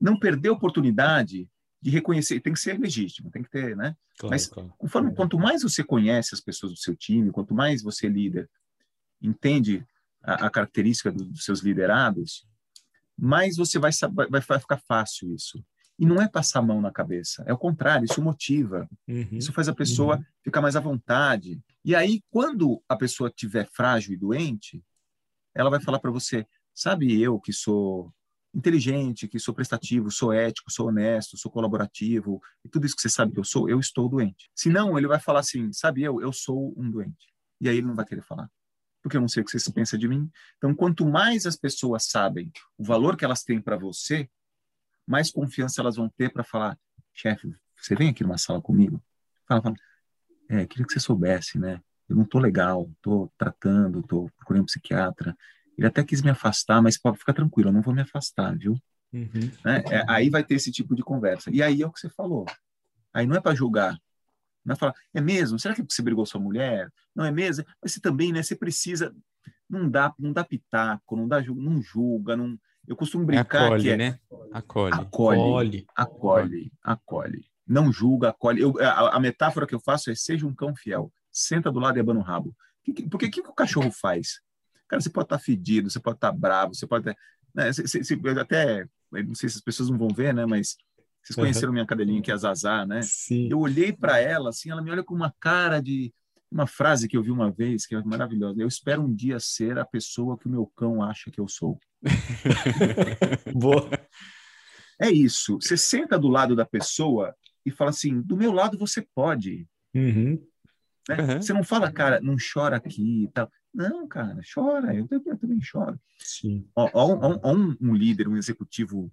não 0.00 0.18
perdeu 0.18 0.52
a 0.52 0.56
oportunidade 0.56 1.48
de 1.80 1.90
reconhecer, 1.90 2.40
tem 2.40 2.52
que 2.52 2.60
ser 2.60 2.78
legítimo, 2.78 3.30
tem 3.30 3.42
que 3.42 3.50
ter, 3.50 3.76
né? 3.76 3.96
Claro, 4.18 4.32
Mas 4.32 4.46
claro. 4.48 4.74
conforme 4.76 5.14
quanto 5.14 5.38
mais 5.38 5.62
você 5.62 5.84
conhece 5.84 6.34
as 6.34 6.40
pessoas 6.40 6.72
do 6.72 6.78
seu 6.78 6.96
time, 6.96 7.30
quanto 7.30 7.54
mais 7.54 7.82
você 7.82 8.06
é 8.06 8.10
líder, 8.10 8.50
entende 9.22 9.86
a, 10.22 10.46
a 10.46 10.50
característica 10.50 11.12
do, 11.12 11.24
dos 11.24 11.44
seus 11.44 11.60
liderados, 11.60 12.46
mais 13.16 13.56
você 13.56 13.78
vai, 13.78 13.90
vai, 14.28 14.40
vai 14.40 14.60
ficar 14.60 14.78
fácil 14.88 15.32
isso. 15.32 15.62
E 15.98 16.06
não 16.06 16.22
é 16.22 16.28
passar 16.28 16.60
a 16.60 16.62
mão 16.62 16.80
na 16.80 16.92
cabeça, 16.92 17.42
é 17.46 17.52
o 17.52 17.58
contrário, 17.58 18.04
isso 18.04 18.22
motiva. 18.22 18.88
Uhum, 19.06 19.28
isso 19.32 19.52
faz 19.52 19.68
a 19.68 19.74
pessoa 19.74 20.16
uhum. 20.16 20.24
ficar 20.44 20.60
mais 20.60 20.76
à 20.76 20.80
vontade. 20.80 21.60
E 21.88 21.94
aí, 21.94 22.22
quando 22.28 22.82
a 22.86 22.94
pessoa 22.94 23.30
estiver 23.30 23.66
frágil 23.72 24.12
e 24.12 24.16
doente, 24.18 24.84
ela 25.54 25.70
vai 25.70 25.80
falar 25.80 25.98
para 25.98 26.10
você: 26.10 26.46
sabe, 26.74 27.18
eu 27.18 27.40
que 27.40 27.50
sou 27.50 28.12
inteligente, 28.52 29.26
que 29.26 29.38
sou 29.38 29.54
prestativo, 29.54 30.10
sou 30.10 30.30
ético, 30.30 30.70
sou 30.70 30.88
honesto, 30.88 31.38
sou 31.38 31.50
colaborativo, 31.50 32.42
e 32.62 32.68
tudo 32.68 32.84
isso 32.84 32.94
que 32.94 33.00
você 33.00 33.08
sabe 33.08 33.32
que 33.32 33.40
eu 33.40 33.44
sou, 33.44 33.70
eu 33.70 33.80
estou 33.80 34.06
doente. 34.06 34.50
Se 34.54 34.68
não, 34.68 34.98
ele 34.98 35.06
vai 35.06 35.18
falar 35.18 35.40
assim, 35.40 35.72
sabe 35.72 36.02
eu, 36.02 36.20
eu 36.20 36.30
sou 36.30 36.74
um 36.76 36.90
doente. 36.90 37.32
E 37.58 37.70
aí 37.70 37.78
ele 37.78 37.86
não 37.86 37.94
vai 37.94 38.04
querer 38.04 38.22
falar. 38.22 38.50
Porque 39.02 39.16
eu 39.16 39.22
não 39.22 39.28
sei 39.28 39.42
o 39.42 39.46
que 39.46 39.58
você 39.58 39.72
pensa 39.72 39.96
de 39.96 40.06
mim. 40.06 40.30
Então, 40.58 40.74
quanto 40.74 41.06
mais 41.06 41.46
as 41.46 41.56
pessoas 41.56 42.04
sabem 42.04 42.52
o 42.76 42.84
valor 42.84 43.16
que 43.16 43.24
elas 43.24 43.42
têm 43.42 43.62
para 43.62 43.78
você, 43.78 44.28
mais 45.06 45.30
confiança 45.30 45.80
elas 45.80 45.96
vão 45.96 46.10
ter 46.10 46.30
para 46.30 46.44
falar, 46.44 46.78
chefe, 47.14 47.50
você 47.80 47.94
vem 47.94 48.10
aqui 48.10 48.22
numa 48.22 48.36
sala 48.36 48.60
comigo? 48.60 49.02
Fala, 49.46 49.62
fala, 49.62 49.74
é, 50.48 50.66
queria 50.66 50.86
que 50.86 50.92
você 50.92 51.00
soubesse, 51.00 51.58
né? 51.58 51.80
Eu 52.08 52.16
não 52.16 52.24
tô 52.24 52.38
legal, 52.38 52.90
tô 53.02 53.30
tratando, 53.36 54.02
tô 54.02 54.30
procurando 54.36 54.62
um 54.62 54.66
psiquiatra, 54.66 55.36
ele 55.76 55.86
até 55.86 56.02
quis 56.02 56.22
me 56.22 56.30
afastar, 56.30 56.82
mas 56.82 56.98
pode 56.98 57.18
ficar 57.18 57.34
tranquilo, 57.34 57.68
eu 57.68 57.72
não 57.72 57.82
vou 57.82 57.94
me 57.94 58.00
afastar, 58.00 58.56
viu? 58.56 58.76
Uhum. 59.12 59.50
Né? 59.64 59.82
É, 59.90 60.04
aí 60.08 60.28
vai 60.28 60.42
ter 60.42 60.54
esse 60.54 60.72
tipo 60.72 60.94
de 60.94 61.02
conversa. 61.02 61.50
E 61.52 61.62
aí 61.62 61.82
é 61.82 61.86
o 61.86 61.92
que 61.92 62.00
você 62.00 62.08
falou. 62.10 62.46
Aí 63.12 63.26
não 63.26 63.36
é 63.36 63.40
para 63.40 63.54
julgar. 63.54 63.96
Não 64.64 64.74
é 64.74 64.76
falar, 64.76 64.94
é 65.14 65.20
mesmo? 65.20 65.58
Será 65.58 65.74
que 65.74 65.82
você 65.82 66.02
brigou 66.02 66.22
com 66.22 66.30
sua 66.30 66.40
mulher? 66.40 66.90
Não 67.14 67.24
é 67.24 67.30
mesmo? 67.30 67.64
Mas 67.82 67.92
você 67.92 68.00
também, 68.00 68.32
né? 68.32 68.42
Você 68.42 68.56
precisa. 68.56 69.14
Não 69.68 69.88
dá, 69.88 70.12
não 70.18 70.32
dá 70.32 70.44
pitaco, 70.44 71.16
não 71.16 71.28
dá 71.28 71.40
não 71.42 71.80
julga, 71.80 72.36
não. 72.36 72.58
Eu 72.86 72.96
costumo 72.96 73.24
brincar 73.24 73.66
acolhe, 73.66 73.82
que 73.82 73.90
é, 73.90 73.96
né? 73.96 74.18
Acolhe. 74.52 74.94
Acolhe, 74.94 75.86
acolhe, 75.94 76.72
acolhe. 76.82 77.44
Não 77.68 77.92
julga, 77.92 78.30
acolhe. 78.30 78.62
Eu, 78.62 78.74
a, 78.80 79.16
a, 79.16 79.20
metáfora 79.20 79.66
que 79.66 79.74
eu 79.74 79.80
faço 79.80 80.10
é 80.10 80.14
seja 80.14 80.46
um 80.46 80.54
cão 80.54 80.74
fiel. 80.74 81.12
Senta 81.30 81.70
do 81.70 81.78
lado 81.78 81.98
e 81.98 82.00
abana 82.00 82.20
o 82.20 82.22
rabo. 82.22 82.56
Porque 83.10 83.26
o 83.26 83.30
que, 83.30 83.42
que 83.42 83.48
o 83.50 83.54
cachorro 83.54 83.90
faz? 83.90 84.40
Cara, 84.88 85.02
você 85.02 85.10
pode 85.10 85.26
estar 85.26 85.38
fedido, 85.38 85.90
você 85.90 86.00
pode 86.00 86.16
estar 86.16 86.32
bravo, 86.32 86.74
você 86.74 86.86
pode 86.86 87.14
né, 87.54 87.72
se, 87.72 87.86
se, 87.86 88.04
se, 88.04 88.20
até, 88.40 88.86
não 89.12 89.34
sei 89.34 89.48
se 89.48 89.56
as 89.56 89.62
pessoas 89.62 89.90
não 89.90 89.98
vão 89.98 90.08
ver, 90.08 90.32
né, 90.32 90.46
mas 90.46 90.76
vocês 91.22 91.36
conheceram 91.36 91.68
uhum. 91.68 91.74
minha 91.74 91.86
cadelinha 91.86 92.22
que 92.22 92.30
é 92.30 92.34
a 92.34 92.38
Zazá, 92.38 92.86
né? 92.86 93.02
Sim. 93.02 93.48
Eu 93.50 93.58
olhei 93.58 93.92
para 93.92 94.18
ela, 94.18 94.48
assim, 94.48 94.70
ela 94.70 94.80
me 94.80 94.90
olha 94.90 95.04
com 95.04 95.14
uma 95.14 95.34
cara 95.38 95.80
de 95.82 96.12
uma 96.50 96.66
frase 96.66 97.06
que 97.06 97.16
eu 97.16 97.22
vi 97.22 97.30
uma 97.30 97.50
vez 97.50 97.84
que 97.84 97.94
é 97.94 98.02
maravilhosa. 98.02 98.60
Eu 98.60 98.68
espero 98.68 99.02
um 99.02 99.14
dia 99.14 99.38
ser 99.38 99.78
a 99.78 99.84
pessoa 99.84 100.38
que 100.38 100.46
o 100.46 100.50
meu 100.50 100.66
cão 100.74 101.02
acha 101.02 101.30
que 101.30 101.40
eu 101.40 101.46
sou. 101.46 101.78
Boa. 103.52 103.90
É 105.00 105.10
isso. 105.10 105.58
Você 105.60 105.76
senta 105.76 106.18
do 106.18 106.28
lado 106.28 106.56
da 106.56 106.64
pessoa 106.64 107.34
e 107.64 107.70
fala 107.70 107.90
assim: 107.90 108.20
do 108.20 108.36
meu 108.36 108.52
lado 108.52 108.78
você 108.78 109.06
pode. 109.14 109.66
Uhum. 109.94 110.42
Né? 111.08 111.16
Uhum. 111.20 111.42
Você 111.42 111.52
não 111.52 111.64
fala, 111.64 111.90
cara, 111.90 112.20
não 112.20 112.36
chora 112.36 112.76
aqui 112.76 113.24
e 113.24 113.28
tal. 113.28 113.50
Não, 113.72 114.06
cara, 114.06 114.40
chora, 114.52 114.94
eu, 114.94 115.08
eu 115.10 115.38
também 115.38 115.60
choro. 115.60 115.98
Sim. 116.18 116.68
Ó, 116.74 116.90
ó, 116.92 117.06
ó, 117.14 117.40
ó 117.42 117.54
um, 117.54 117.76
um, 117.80 117.94
líder, 117.94 118.28
um 118.28 118.36
executivo 118.36 119.10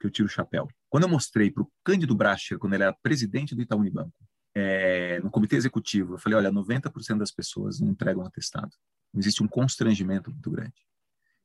que 0.00 0.06
eu 0.06 0.10
tiro 0.10 0.28
o 0.28 0.30
chapéu. 0.30 0.68
Quando 0.88 1.04
eu 1.04 1.08
mostrei 1.08 1.50
para 1.50 1.62
o 1.62 1.70
Cândido 1.84 2.14
Bracher, 2.14 2.58
quando 2.58 2.74
ele 2.74 2.84
era 2.84 2.92
presidente 2.92 3.54
do 3.54 3.62
Itaú 3.62 3.80
Unibanco, 3.80 4.14
é, 4.54 5.20
no 5.20 5.30
comitê 5.30 5.56
executivo, 5.56 6.14
eu 6.14 6.18
falei, 6.18 6.38
olha, 6.38 6.50
90% 6.50 7.18
das 7.18 7.30
pessoas 7.30 7.80
não 7.80 7.88
entregam 7.88 8.24
atestado. 8.24 8.70
Existe 9.14 9.42
um 9.42 9.48
constrangimento 9.48 10.30
muito 10.30 10.50
grande. 10.50 10.86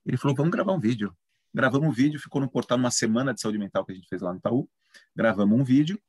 Ele 0.06 0.18
falou, 0.18 0.36
vamos 0.36 0.52
gravar 0.52 0.74
um 0.74 0.80
vídeo. 0.80 1.14
Gravamos 1.54 1.88
um 1.90 1.92
vídeo, 1.92 2.20
ficou 2.20 2.40
no 2.40 2.50
portal 2.50 2.78
uma 2.78 2.92
semana 2.92 3.34
de 3.34 3.42
saúde 3.42 3.58
mental 3.58 3.86
que 3.86 3.92
a 3.92 3.96
gente 3.96 4.08
fez 4.08 4.22
lá 4.22 4.32
no 4.32 4.40
Itaú. 4.40 4.70
Gravamos 5.16 5.60
um 5.60 5.64
vídeo 5.64 6.00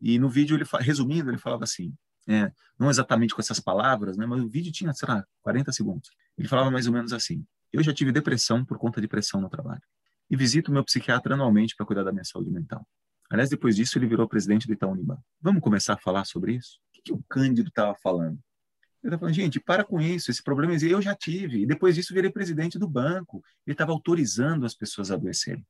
e 0.00 0.18
no 0.18 0.28
vídeo, 0.28 0.56
ele 0.56 0.64
resumindo, 0.80 1.30
ele 1.30 1.38
falava 1.38 1.64
assim, 1.64 1.92
é, 2.28 2.52
não 2.78 2.90
exatamente 2.90 3.34
com 3.34 3.40
essas 3.40 3.58
palavras, 3.58 4.16
né, 4.16 4.26
mas 4.26 4.40
o 4.40 4.48
vídeo 4.48 4.70
tinha, 4.70 4.92
sei 4.92 5.08
lá, 5.08 5.24
40 5.42 5.72
segundos. 5.72 6.10
Ele 6.36 6.46
falava 6.46 6.70
mais 6.70 6.86
ou 6.86 6.92
menos 6.92 7.12
assim: 7.12 7.44
Eu 7.72 7.82
já 7.82 7.92
tive 7.92 8.12
depressão 8.12 8.64
por 8.64 8.78
conta 8.78 9.00
de 9.00 9.08
pressão 9.08 9.40
no 9.40 9.48
trabalho. 9.48 9.82
E 10.30 10.36
visito 10.36 10.70
meu 10.70 10.84
psiquiatra 10.84 11.34
anualmente 11.34 11.74
para 11.74 11.86
cuidar 11.86 12.04
da 12.04 12.12
minha 12.12 12.24
saúde 12.24 12.50
mental. 12.50 12.86
Aliás, 13.30 13.48
depois 13.48 13.76
disso, 13.76 13.98
ele 13.98 14.06
virou 14.06 14.28
presidente 14.28 14.66
do 14.66 14.72
Itaú 14.72 14.92
Unibanco. 14.92 15.24
Vamos 15.40 15.62
começar 15.62 15.94
a 15.94 15.98
falar 15.98 16.24
sobre 16.26 16.54
isso? 16.54 16.78
O 16.88 16.92
que, 16.92 17.02
que 17.02 17.12
o 17.12 17.22
Cândido 17.28 17.70
estava 17.70 17.94
falando? 17.94 18.38
Ele 19.02 19.14
estava 19.14 19.20
falando, 19.20 19.34
gente, 19.34 19.60
para 19.60 19.84
com 19.84 20.00
isso, 20.00 20.30
esse 20.30 20.42
problema 20.42 20.74
eu 20.74 21.00
já 21.00 21.14
tive. 21.14 21.62
E 21.62 21.66
depois 21.66 21.94
disso, 21.94 22.14
virei 22.14 22.30
presidente 22.30 22.78
do 22.78 22.88
banco. 22.88 23.42
Ele 23.66 23.74
estava 23.74 23.92
autorizando 23.92 24.66
as 24.66 24.74
pessoas 24.74 25.10
a 25.10 25.14
adoecerem 25.14 25.66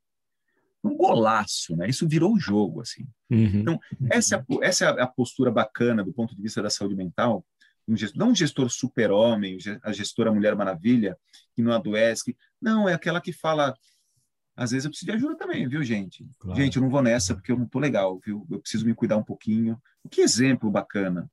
um 0.83 0.97
golaço, 0.97 1.77
né? 1.77 1.89
Isso 1.89 2.09
virou 2.09 2.35
o 2.35 2.41
jogo, 2.41 2.81
assim. 2.81 3.07
Uhum. 3.31 3.61
Então, 3.61 3.81
essa, 4.11 4.37
é 4.37 4.45
essa 4.63 4.85
é 4.87 5.03
a 5.03 5.07
postura 5.07 5.51
bacana 5.51 6.05
do 6.05 6.13
ponto 6.13 6.35
de 6.35 6.43
vista 6.43 6.63
da 6.63 6.71
saúde 6.71 6.95
mental, 6.95 7.45
um 7.87 7.97
gestor, 7.97 8.19
não 8.19 8.31
um 8.31 8.35
gestor 8.35 8.69
super-homem, 8.71 9.57
a 9.83 9.93
gestora 9.93 10.33
Mulher 10.33 10.55
Maravilha, 10.55 11.17
que 11.55 11.63
não 11.63 11.73
adoece, 11.73 12.25
que, 12.25 12.37
não, 12.61 12.89
é 12.89 12.95
aquela 12.95 13.21
que 13.21 13.33
fala, 13.33 13.75
às 14.55 14.71
vezes 14.71 14.85
eu 14.85 14.91
preciso 14.91 15.11
de 15.11 15.17
ajuda 15.17 15.37
também, 15.37 15.67
viu, 15.67 15.83
gente? 15.83 16.29
Claro. 16.39 16.61
Gente, 16.61 16.77
eu 16.77 16.83
não 16.83 16.91
vou 16.91 17.03
nessa 17.03 17.35
porque 17.35 17.51
eu 17.51 17.59
não 17.59 17.67
tô 17.67 17.79
legal, 17.79 18.21
viu? 18.25 18.47
Eu 18.51 18.61
preciso 18.61 18.85
me 18.85 18.95
cuidar 18.95 19.17
um 19.17 19.25
pouquinho. 19.25 19.81
Que 20.11 20.21
exemplo 20.21 20.71
bacana. 20.71 21.31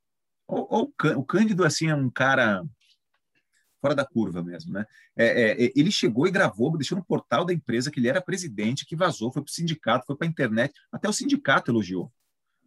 O, 0.48 0.84
o, 0.84 0.92
o 1.18 1.24
Cândido, 1.24 1.66
assim, 1.66 1.88
é 1.88 1.96
um 1.96 2.10
cara 2.10 2.64
fora 3.86 3.94
da 3.94 4.04
curva 4.04 4.42
mesmo, 4.42 4.74
né? 4.74 4.84
É, 5.16 5.52
é, 5.66 5.72
ele 5.76 5.92
chegou 5.92 6.26
e 6.26 6.32
gravou, 6.32 6.76
deixou 6.76 6.98
no 6.98 7.06
portal 7.06 7.46
da 7.46 7.54
empresa 7.54 7.92
que 7.92 8.00
ele 8.00 8.08
era 8.08 8.20
presidente, 8.20 8.84
que 8.84 8.96
vazou, 8.96 9.32
foi 9.32 9.44
para 9.44 9.50
o 9.50 9.54
sindicato, 9.54 10.08
foi 10.08 10.16
para 10.16 10.26
a 10.26 10.30
internet, 10.30 10.74
até 10.92 11.08
o 11.08 11.14
sindicato 11.14 11.70
elogiou. 11.70 12.12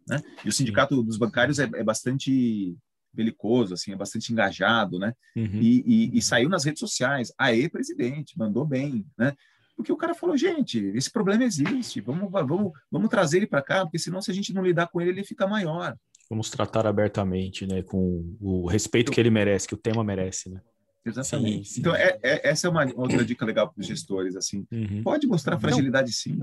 Né? 0.07 0.21
E 0.45 0.47
o 0.47 0.53
sindicato 0.53 1.03
dos 1.03 1.17
bancários 1.17 1.59
é, 1.59 1.63
é 1.63 1.83
bastante 1.83 2.73
belicoso, 3.11 3.73
assim, 3.73 3.91
é 3.91 3.97
bastante 3.97 4.31
engajado, 4.31 4.97
né? 4.97 5.13
Uhum. 5.35 5.59
E, 5.61 5.83
e, 5.85 6.17
e, 6.17 6.21
saiu 6.21 6.47
nas 6.47 6.63
redes 6.63 6.79
sociais. 6.79 7.33
Aê, 7.37 7.67
presidente, 7.67 8.37
mandou 8.37 8.65
bem, 8.65 9.05
né? 9.17 9.35
Porque 9.75 9.91
o 9.91 9.97
cara 9.97 10.13
falou, 10.15 10.37
gente, 10.37 10.79
esse 10.95 11.11
problema 11.11 11.43
existe, 11.43 11.99
vamos, 11.99 12.31
vamos, 12.31 12.71
vamos 12.89 13.09
trazer 13.09 13.37
ele 13.37 13.47
para 13.47 13.61
cá, 13.61 13.81
porque 13.83 13.99
senão 13.99 14.21
se 14.21 14.31
a 14.31 14.33
gente 14.33 14.53
não 14.53 14.63
lidar 14.63 14.87
com 14.87 15.01
ele, 15.01 15.09
ele 15.09 15.23
fica 15.25 15.47
maior. 15.47 15.97
Vamos 16.29 16.49
tratar 16.49 16.85
abertamente, 16.85 17.65
né, 17.65 17.81
com 17.81 18.37
o 18.39 18.67
respeito 18.67 19.11
que 19.11 19.19
ele 19.19 19.31
merece, 19.31 19.67
que 19.67 19.73
o 19.73 19.77
tema 19.77 20.03
merece, 20.03 20.49
né? 20.49 20.61
Exatamente. 21.09 21.67
Sim, 21.67 21.73
sim. 21.73 21.79
Então, 21.81 21.95
é, 21.95 22.17
é, 22.21 22.49
essa 22.49 22.67
é 22.67 22.69
uma 22.69 22.85
outra 22.95 23.23
dica 23.25 23.45
legal 23.45 23.71
para 23.71 23.81
os 23.81 23.87
gestores, 23.87 24.35
assim. 24.35 24.65
Uhum. 24.71 25.03
Pode 25.03 25.27
mostrar 25.27 25.59
fragilidade, 25.59 26.13
sim. 26.13 26.39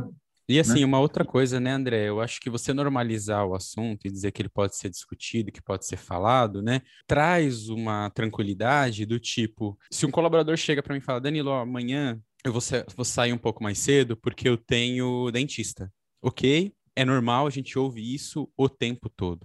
E 0.48 0.60
assim, 0.60 0.80
né? 0.80 0.86
uma 0.86 1.00
outra 1.00 1.24
coisa, 1.24 1.58
né, 1.58 1.72
André? 1.72 2.08
Eu 2.08 2.20
acho 2.20 2.40
que 2.40 2.48
você 2.48 2.72
normalizar 2.72 3.44
o 3.44 3.54
assunto 3.54 4.06
e 4.06 4.10
dizer 4.10 4.30
que 4.30 4.40
ele 4.40 4.48
pode 4.48 4.76
ser 4.76 4.88
discutido, 4.88 5.50
que 5.50 5.60
pode 5.60 5.84
ser 5.86 5.96
falado, 5.96 6.62
né? 6.62 6.82
Traz 7.06 7.68
uma 7.68 8.10
tranquilidade 8.10 9.04
do 9.04 9.18
tipo, 9.18 9.76
se 9.90 10.06
um 10.06 10.10
colaborador 10.10 10.56
chega 10.56 10.82
para 10.82 10.94
mim 10.94 11.00
e 11.00 11.04
fala, 11.04 11.20
Danilo, 11.20 11.50
amanhã 11.50 12.20
eu 12.44 12.52
vou, 12.52 12.62
vou 12.94 13.04
sair 13.04 13.32
um 13.32 13.38
pouco 13.38 13.62
mais 13.62 13.78
cedo 13.78 14.16
porque 14.16 14.48
eu 14.48 14.56
tenho 14.56 15.30
dentista. 15.32 15.92
Ok? 16.22 16.72
É 16.94 17.04
normal, 17.04 17.46
a 17.46 17.50
gente 17.50 17.76
ouve 17.76 18.14
isso 18.14 18.48
o 18.56 18.68
tempo 18.68 19.08
todo. 19.08 19.44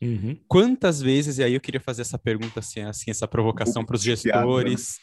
Uhum. 0.00 0.38
Quantas 0.46 1.00
vezes, 1.00 1.38
e 1.38 1.44
aí 1.44 1.54
eu 1.54 1.60
queria 1.60 1.80
fazer 1.80 2.02
essa 2.02 2.18
pergunta, 2.18 2.60
assim, 2.60 2.80
assim 2.80 3.10
essa 3.10 3.26
provocação 3.26 3.84
para 3.84 3.96
os 3.96 4.04
né? 4.04 4.14
gestores, 4.14 4.98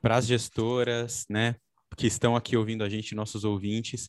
para 0.00 0.16
as 0.16 0.26
gestoras, 0.26 1.24
né, 1.30 1.56
que 1.96 2.06
estão 2.06 2.34
aqui 2.34 2.56
ouvindo 2.56 2.82
a 2.82 2.88
gente, 2.88 3.14
nossos 3.14 3.44
ouvintes. 3.44 4.08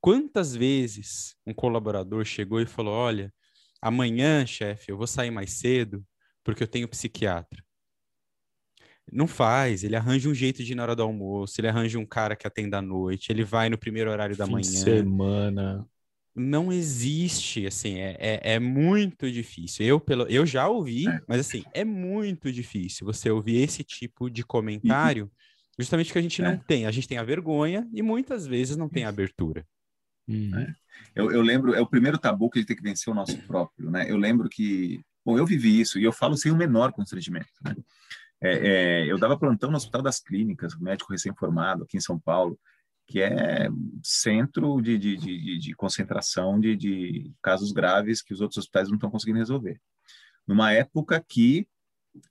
Quantas 0.00 0.54
vezes 0.54 1.34
um 1.46 1.52
colaborador 1.52 2.24
chegou 2.24 2.60
e 2.60 2.66
falou: 2.66 2.94
Olha, 2.94 3.32
amanhã, 3.82 4.46
chefe, 4.46 4.92
eu 4.92 4.96
vou 4.96 5.06
sair 5.06 5.30
mais 5.30 5.58
cedo 5.58 6.04
porque 6.44 6.62
eu 6.62 6.68
tenho 6.68 6.88
psiquiatra. 6.88 7.62
Não 9.10 9.26
faz, 9.26 9.84
ele 9.84 9.96
arranja 9.96 10.28
um 10.28 10.34
jeito 10.34 10.62
de 10.62 10.72
ir 10.72 10.74
na 10.74 10.82
hora 10.82 10.94
do 10.94 11.02
almoço, 11.02 11.60
ele 11.60 11.68
arranja 11.68 11.98
um 11.98 12.06
cara 12.06 12.36
que 12.36 12.46
atenda 12.46 12.78
à 12.78 12.82
noite, 12.82 13.32
ele 13.32 13.42
vai 13.42 13.68
no 13.68 13.78
primeiro 13.78 14.10
horário 14.10 14.36
da 14.36 14.44
Fim 14.46 14.52
manhã. 14.52 14.64
semana. 14.64 15.88
Não 16.38 16.72
existe, 16.72 17.66
assim, 17.66 17.98
é, 17.98 18.16
é, 18.18 18.54
é, 18.54 18.58
muito 18.58 19.30
difícil. 19.30 19.84
Eu, 19.84 20.00
pelo, 20.00 20.24
eu 20.28 20.46
já 20.46 20.68
ouvi, 20.68 21.08
é. 21.08 21.20
mas 21.26 21.40
assim, 21.40 21.64
é 21.72 21.84
muito 21.84 22.52
difícil 22.52 23.06
você 23.06 23.30
ouvir 23.30 23.56
esse 23.56 23.82
tipo 23.82 24.30
de 24.30 24.44
comentário, 24.44 25.30
justamente 25.78 26.06
porque 26.06 26.18
a 26.18 26.22
gente 26.22 26.40
não 26.40 26.52
é. 26.52 26.60
tem. 26.66 26.86
A 26.86 26.90
gente 26.90 27.08
tem 27.08 27.18
a 27.18 27.24
vergonha 27.24 27.88
e 27.92 28.02
muitas 28.02 28.46
vezes 28.46 28.76
não 28.76 28.88
tem 28.88 29.04
a 29.04 29.08
abertura. 29.08 29.66
Uhum. 30.28 30.74
Eu, 31.14 31.32
eu, 31.32 31.42
lembro, 31.42 31.74
é 31.74 31.80
o 31.80 31.86
primeiro 31.86 32.18
tabu 32.18 32.50
que 32.50 32.58
a 32.58 32.60
gente 32.60 32.68
tem 32.68 32.76
que 32.76 32.82
vencer 32.82 33.10
o 33.10 33.16
nosso 33.16 33.36
próprio, 33.46 33.90
né? 33.90 34.10
Eu 34.10 34.16
lembro 34.16 34.48
que, 34.48 35.00
bom, 35.24 35.38
eu 35.38 35.46
vivi 35.46 35.80
isso 35.80 35.98
e 35.98 36.04
eu 36.04 36.12
falo 36.12 36.36
sem 36.36 36.52
o 36.52 36.56
menor 36.56 36.92
constrangimento, 36.92 37.48
né? 37.64 37.74
É, 38.40 38.52
é, 38.52 39.06
eu 39.10 39.18
dava 39.18 39.38
plantão 39.38 39.70
no 39.70 39.76
Hospital 39.76 40.02
das 40.02 40.20
Clínicas, 40.20 40.78
médico 40.78 41.10
recém-formado 41.10 41.82
aqui 41.82 41.96
em 41.96 42.00
São 42.00 42.18
Paulo, 42.18 42.58
que 43.08 43.22
é 43.22 43.68
centro 44.04 44.80
de, 44.82 44.98
de, 44.98 45.16
de, 45.16 45.58
de 45.58 45.74
concentração 45.74 46.60
de, 46.60 46.76
de, 46.76 47.32
casos 47.42 47.72
graves 47.72 48.22
que 48.22 48.34
os 48.34 48.40
outros 48.40 48.58
hospitais 48.58 48.88
não 48.88 48.96
estão 48.96 49.10
conseguindo 49.10 49.38
resolver. 49.38 49.80
Numa 50.46 50.72
época 50.72 51.24
que 51.26 51.66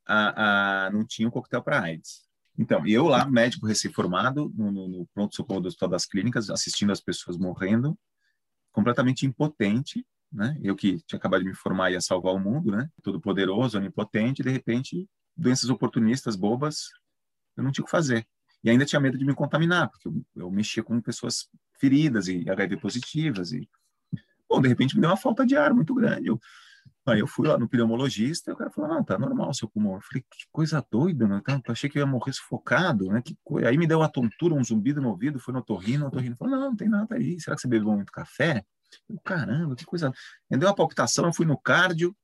a, 0.06 0.86
a 0.86 0.92
não 0.92 1.06
tinha 1.06 1.28
um 1.28 1.32
coquetel 1.32 1.64
para 1.64 1.82
AIDS. 1.82 2.28
Então, 2.58 2.86
eu 2.88 3.08
lá, 3.08 3.26
médico 3.30 3.68
recém-formado, 3.68 4.52
no, 4.56 4.72
no, 4.72 4.88
no 4.88 5.08
pronto-socorro 5.14 5.62
do 5.62 5.68
Hospital 5.68 5.90
das 5.90 6.06
Clínicas, 6.06 6.50
assistindo 6.50 6.92
as 6.92 7.02
pessoas 7.02 7.38
morrendo, 7.38 7.98
completamente 8.72 9.26
impotente, 9.26 10.06
né? 10.32 10.58
Eu 10.62 10.76
que 10.76 11.00
tinha 11.06 11.18
acabado 11.18 11.42
de 11.42 11.50
me 11.50 11.56
formar 11.56 11.90
e 11.90 11.94
ia 11.94 12.02
salvar 12.02 12.34
o 12.34 12.40
mundo, 12.40 12.72
né? 12.72 12.90
Todo 13.04 13.22
poderoso, 13.22 13.78
onipotente, 13.78 14.44
de 14.44 14.50
repente 14.50 15.08
doenças 15.36 15.70
oportunistas, 15.70 16.36
bobas, 16.36 16.90
eu 17.56 17.64
não 17.64 17.72
tinha 17.72 17.84
o 17.84 17.86
que 17.86 17.92
fazer. 17.92 18.28
E 18.64 18.70
ainda 18.70 18.86
tinha 18.86 19.00
medo 19.00 19.18
de 19.18 19.26
me 19.26 19.34
contaminar, 19.34 19.90
porque 19.90 20.08
eu, 20.08 20.26
eu 20.36 20.52
mexia 20.52 20.84
com 20.84 21.00
pessoas 21.02 21.48
feridas 21.80 22.28
e 22.28 22.50
HIV 22.50 22.78
positivas. 22.78 23.52
E, 23.52 23.68
bom, 24.50 24.62
de 24.62 24.68
repente 24.68 24.96
me 24.96 25.02
deu 25.02 25.10
uma 25.10 25.18
falta 25.18 25.46
de 25.46 25.56
ar 25.56 25.74
muito 25.74 25.94
grande. 25.94 26.28
Eu, 26.28 26.40
aí 27.06 27.20
eu 27.20 27.28
fui 27.28 27.48
lá 27.48 27.58
no 27.58 27.70
pneumologista 27.70 28.52
e 28.52 28.54
o 28.54 28.58
cara 28.58 28.70
falou: 28.70 28.90
não, 28.90 29.04
tá 29.04 29.18
normal 29.18 29.54
seu 29.54 29.70
pulmão. 29.70 29.96
Eu 29.96 30.02
falei: 30.02 30.24
que 30.24 30.46
coisa 30.52 30.86
doida, 30.92 31.28
né? 31.28 31.42
Eu 31.48 31.72
achei 31.72 31.90
que 31.90 31.98
eu 31.98 32.02
ia 32.02 32.08
morrer 32.08 32.34
sufocado, 32.34 33.10
né? 33.12 33.22
Que. 33.22 33.38
Aí 33.66 33.78
me 33.78 33.88
deu 33.88 34.00
uma 34.00 34.10
tontura, 34.10 34.56
um 34.56 34.64
zumbido 34.64 35.02
no 35.02 35.10
ouvido, 35.10 35.40
foi 35.40 35.54
no 35.54 35.60
otorrino, 35.60 36.06
o 36.06 36.08
otorrino 36.08 36.36
falou: 36.36 36.56
não, 36.56 36.70
não 36.70 36.76
tem 36.76 36.90
nada 36.90 37.16
aí. 37.16 37.40
Será 37.40 37.56
que 37.56 37.62
você 37.62 37.68
bebeu 37.68 37.92
muito 37.92 38.12
café? 38.12 38.64
Eu, 39.10 39.20
Caramba, 39.20 39.76
que 39.76 39.86
coisa. 39.86 40.12
Me 40.50 40.58
deu 40.58 40.68
uma 40.68 40.76
palpitação, 40.76 41.26
eu 41.26 41.34
fui 41.34 41.46
no 41.46 41.58
cardio, 41.58 42.16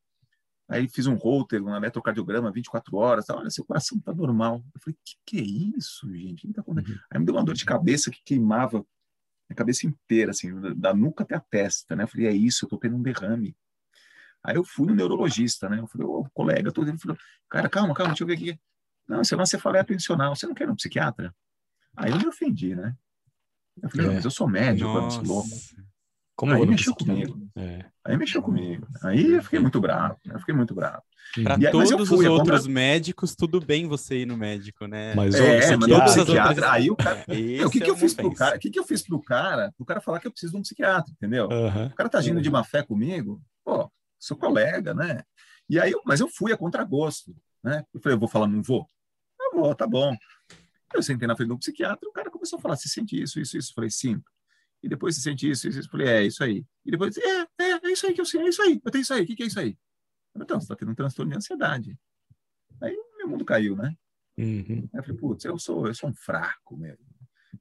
Aí 0.73 0.87
fiz 0.89 1.05
um 1.05 1.15
holter, 1.15 1.63
um 1.63 1.75
eletrocardiograma, 1.75 2.51
24 2.51 2.97
horas. 2.97 3.29
Olha, 3.29 3.49
seu 3.49 3.63
coração 3.63 3.99
tá 3.99 4.13
normal. 4.13 4.63
Eu 4.73 4.81
falei, 4.81 4.97
que 5.05 5.15
que 5.25 5.37
é 5.37 5.77
isso, 5.77 6.11
gente? 6.15 6.47
Que 6.47 6.53
tá 6.53 6.63
uhum. 6.65 6.83
Aí 7.11 7.19
me 7.19 7.25
deu 7.25 7.35
uma 7.35 7.43
dor 7.43 7.53
de 7.53 7.63
cabeça 7.63 8.09
que 8.09 8.21
queimava 8.23 8.83
a 9.49 9.53
cabeça 9.53 9.85
inteira, 9.85 10.31
assim, 10.31 10.49
da 10.75 10.93
nuca 10.93 11.23
até 11.23 11.35
a 11.35 11.39
testa, 11.39 11.95
né? 11.95 12.03
Eu 12.03 12.07
falei, 12.07 12.27
é 12.27 12.31
isso, 12.31 12.65
eu 12.65 12.69
tô 12.69 12.77
tendo 12.77 12.95
um 12.95 13.03
derrame. 13.03 13.55
Aí 14.43 14.55
eu 14.55 14.63
fui 14.63 14.87
no 14.87 14.95
neurologista, 14.95 15.69
né? 15.69 15.79
Eu 15.79 15.87
falei, 15.87 16.07
ô, 16.07 16.25
colega, 16.33 16.71
todo 16.71 16.89
ele 16.89 16.97
falou, 16.97 17.17
cara, 17.47 17.69
calma, 17.69 17.93
calma, 17.93 18.13
deixa 18.13 18.23
eu 18.23 18.27
ver 18.27 18.33
aqui. 18.33 18.59
Não, 19.07 19.21
isso 19.21 19.33
é 19.33 19.37
uma 19.37 19.45
cefaleia 19.45 19.83
tensional, 19.83 20.35
você 20.35 20.47
não 20.47 20.55
quer 20.55 20.63
ir 20.63 20.67
no 20.67 20.75
psiquiatra? 20.75 21.35
Aí 21.95 22.11
eu 22.11 22.17
me 22.17 22.27
ofendi, 22.27 22.75
né? 22.75 22.97
Eu 23.81 23.89
falei, 23.89 24.07
é. 24.07 24.13
mas 24.15 24.25
eu 24.25 24.31
sou 24.31 24.47
médico, 24.47 24.89
eu 24.89 25.21
louco. 25.23 25.49
Como 26.35 26.51
aí 26.51 26.65
mexeu 26.65 26.95
comigo. 26.95 27.47
É. 27.55 27.92
Aí 28.05 28.17
mexeu 28.17 28.41
comigo. 28.41 28.85
Aí 29.01 29.31
eu 29.31 29.43
fiquei 29.43 29.59
muito 29.59 29.79
bravo. 29.79 30.17
Eu 30.25 30.37
fiquei 30.39 30.53
muito 30.53 30.75
bravo. 30.75 31.01
Para 31.41 31.71
todos 31.71 32.09
fui, 32.09 32.25
os 32.25 32.25
outros 32.25 32.67
médicos, 32.67 33.33
tudo 33.33 33.61
bem 33.61 33.87
você 33.87 34.19
ir 34.19 34.25
no 34.25 34.35
médico, 34.35 34.85
né? 34.87 35.15
Mas 35.15 35.33
é, 35.35 35.75
o 35.75 36.03
psiquiatra, 36.03 36.49
outras... 36.49 36.63
aí 36.63 36.91
o 36.91 36.95
cara. 36.97 37.23
o 37.65 37.69
que, 37.69 37.79
que 37.79 37.89
eu 37.89 37.95
fiz 37.95 38.13
pro 38.13 38.33
cara? 38.33 38.57
O 38.57 38.59
que, 38.59 38.69
que 38.69 38.77
eu 38.77 38.83
fiz 38.83 39.01
pro 39.01 39.21
cara? 39.21 39.73
Pro 39.77 39.85
cara 39.85 40.01
falar 40.01 40.19
que 40.19 40.27
eu 40.27 40.31
preciso 40.31 40.51
de 40.51 40.59
um 40.59 40.61
psiquiatra, 40.61 41.11
entendeu? 41.13 41.47
Uhum. 41.47 41.87
O 41.87 41.95
cara 41.95 42.09
tá 42.09 42.17
agindo 42.17 42.35
uhum. 42.35 42.41
de 42.41 42.51
má 42.51 42.63
fé 42.63 42.83
comigo, 42.83 43.41
pô, 43.63 43.89
sou 44.19 44.35
colega, 44.35 44.93
né? 44.93 45.23
E 45.69 45.79
aí, 45.79 45.93
mas 46.05 46.19
eu 46.19 46.27
fui 46.27 46.51
a 46.51 46.57
contragosto, 46.57 47.33
né? 47.63 47.85
Eu 47.93 48.01
falei, 48.01 48.15
eu 48.17 48.19
vou 48.19 48.27
falar, 48.27 48.47
não 48.47 48.61
vou? 48.61 48.87
Eu 49.39 49.61
vou, 49.61 49.73
tá 49.73 49.87
bom. 49.87 50.13
Eu 50.93 51.01
sentei 51.01 51.27
na 51.27 51.37
frente 51.37 51.49
do 51.49 51.57
psiquiatra, 51.57 52.07
o 52.07 52.13
cara 52.13 52.29
começou 52.29 52.59
a 52.59 52.61
falar, 52.61 52.75
você 52.75 52.89
sente 52.89 53.19
isso, 53.19 53.39
isso, 53.39 53.57
isso. 53.57 53.71
Eu 53.71 53.75
falei, 53.75 53.89
sinto 53.89 54.29
e 54.83 54.89
depois 54.89 55.15
você 55.15 55.21
sente 55.21 55.49
isso, 55.49 55.67
isso, 55.67 55.79
isso. 55.79 55.87
Eu 55.87 55.91
falei, 55.91 56.07
é, 56.07 56.23
isso 56.25 56.43
aí. 56.43 56.65
E 56.85 56.91
depois, 56.91 57.17
é, 57.17 57.47
é, 57.93 57.95
isso 57.95 58.07
aí 58.07 58.13
que 58.13 58.21
eu 58.21 58.25
sei, 58.25 58.41
é 58.41 58.49
isso 58.49 58.61
aí, 58.61 58.81
eu 58.83 58.91
tenho 58.91 59.01
isso 59.01 59.13
aí, 59.13 59.23
o 59.23 59.25
que, 59.25 59.35
que 59.35 59.43
é 59.43 59.45
isso 59.45 59.59
aí? 59.59 59.77
Então, 60.35 60.59
você 60.59 60.65
está 60.65 60.75
tendo 60.75 60.91
um 60.91 60.95
transtorno 60.95 61.31
de 61.31 61.37
ansiedade. 61.37 61.97
Aí 62.81 62.97
meu 63.17 63.27
mundo 63.27 63.45
caiu, 63.45 63.75
né? 63.75 63.95
Uhum. 64.37 64.89
Eu 64.93 65.03
falei, 65.03 65.17
putz, 65.17 65.45
eu 65.45 65.57
sou, 65.59 65.87
eu 65.87 65.93
sou 65.93 66.09
um 66.09 66.13
fraco 66.13 66.75
mesmo. 66.75 67.05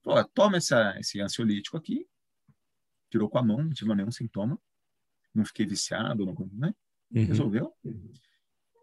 Falei, 0.02 0.24
toma 0.32 0.56
essa, 0.56 0.98
esse 0.98 1.20
ansiolítico 1.20 1.76
aqui, 1.76 2.08
tirou 3.10 3.28
com 3.28 3.38
a 3.38 3.42
mão, 3.42 3.62
não 3.62 3.70
tive 3.70 3.94
nenhum 3.94 4.10
sintoma, 4.10 4.58
não 5.34 5.44
fiquei 5.44 5.66
viciado, 5.66 6.24
não, 6.24 6.34
né? 6.52 6.74
Uhum. 7.14 7.24
Resolveu. 7.26 7.74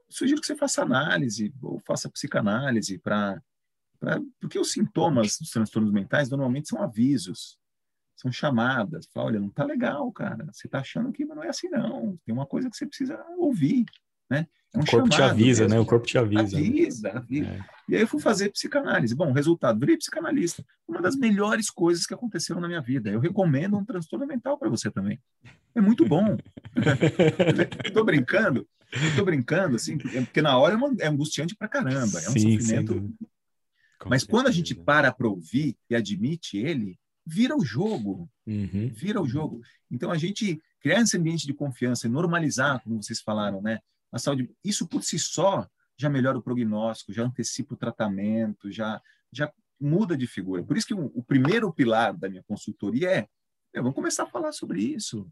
Sugiro 0.07 0.39
que 0.39 0.47
você 0.47 0.55
faça 0.55 0.83
análise 0.83 1.53
ou 1.61 1.79
faça 1.79 2.09
psicanálise 2.09 2.97
para 2.99 3.41
porque 4.39 4.57
os 4.57 4.71
sintomas 4.71 5.37
dos 5.37 5.49
transtornos 5.49 5.91
mentais 5.91 6.29
normalmente 6.29 6.69
são 6.69 6.81
avisos 6.81 7.58
são 8.19 8.31
chamadas. 8.31 9.07
Fala, 9.13 9.27
olha, 9.27 9.39
não 9.39 9.49
tá 9.49 9.63
legal, 9.63 10.11
cara. 10.11 10.45
Você 10.51 10.67
tá 10.67 10.79
achando 10.79 11.11
que 11.11 11.23
não 11.23 11.41
é 11.41 11.47
assim, 11.47 11.69
não. 11.69 12.19
Tem 12.25 12.35
uma 12.35 12.45
coisa 12.45 12.69
que 12.69 12.75
você 12.75 12.85
precisa 12.85 13.17
ouvir, 13.37 13.85
né? 14.29 14.45
É 14.73 14.77
um 14.77 14.81
o 14.81 14.85
corpo 14.85 15.09
te 15.09 15.21
avisa, 15.21 15.63
mesmo. 15.63 15.75
né? 15.75 15.79
O 15.79 15.85
corpo 15.85 16.05
te 16.05 16.17
avisa. 16.17 16.57
Avisa, 16.57 17.13
né? 17.13 17.17
avisa. 17.17 17.49
É. 17.49 17.59
E 17.87 17.95
aí 17.95 18.01
eu 18.01 18.07
fui 18.07 18.19
fazer 18.19 18.51
psicanálise. 18.51 19.15
Bom, 19.15 19.31
resultado, 19.31 19.79
virei 19.79 19.97
psicanalista. 19.97 20.63
Uma 20.85 21.01
das 21.01 21.15
melhores 21.15 21.69
coisas 21.69 22.05
que 22.05 22.13
aconteceram 22.13 22.59
na 22.59 22.67
minha 22.67 22.81
vida. 22.81 23.09
Eu 23.09 23.21
recomendo 23.21 23.77
um 23.77 23.85
transtorno 23.85 24.27
mental 24.27 24.57
para 24.57 24.69
você 24.69 24.91
também. 24.91 25.17
É 25.73 25.79
muito 25.79 26.05
bom. 26.05 26.37
Estou 27.85 28.03
brincando, 28.03 28.67
estou 28.91 29.23
brincando, 29.23 29.75
assim, 29.75 29.97
porque 29.97 30.41
na 30.41 30.57
hora 30.57 30.77
é, 30.99 31.07
angustiante 31.07 31.55
para 31.55 31.67
caramba. 31.67 32.19
É 32.19 32.29
um 32.29 32.33
Sim, 32.33 32.59
sofrimento. 32.59 33.13
Mas 34.07 34.23
quando 34.23 34.47
a 34.47 34.51
gente 34.51 34.75
para 34.75 35.11
para 35.11 35.27
ouvir 35.27 35.77
e 35.89 35.95
admite 35.95 36.57
ele, 36.57 36.98
vira 37.25 37.55
o 37.55 37.63
jogo. 37.63 38.29
Uhum. 38.45 38.89
Vira 38.93 39.21
o 39.21 39.27
jogo. 39.27 39.61
Então, 39.89 40.11
a 40.11 40.17
gente 40.17 40.61
criar 40.79 41.01
esse 41.01 41.17
ambiente 41.17 41.45
de 41.45 41.53
confiança 41.53 42.07
e 42.07 42.09
normalizar, 42.09 42.81
como 42.83 43.01
vocês 43.01 43.21
falaram, 43.21 43.61
né? 43.61 43.79
A 44.11 44.17
saúde, 44.17 44.49
isso 44.63 44.87
por 44.87 45.03
si 45.03 45.19
só 45.19 45.67
já 45.97 46.09
melhora 46.09 46.37
o 46.37 46.41
prognóstico, 46.41 47.13
já 47.13 47.23
antecipa 47.23 47.73
o 47.73 47.77
tratamento, 47.77 48.71
já, 48.71 49.01
já 49.31 49.51
muda 49.79 50.15
de 50.15 50.25
figura. 50.25 50.63
Por 50.63 50.77
isso 50.77 50.87
que 50.87 50.93
o, 50.93 51.11
o 51.13 51.23
primeiro 51.23 51.71
pilar 51.73 52.15
da 52.17 52.29
minha 52.29 52.43
consultoria 52.43 53.27
é, 53.73 53.81
vamos 53.81 53.93
começar 53.93 54.23
a 54.23 54.29
falar 54.29 54.51
sobre 54.51 54.81
isso. 54.81 55.29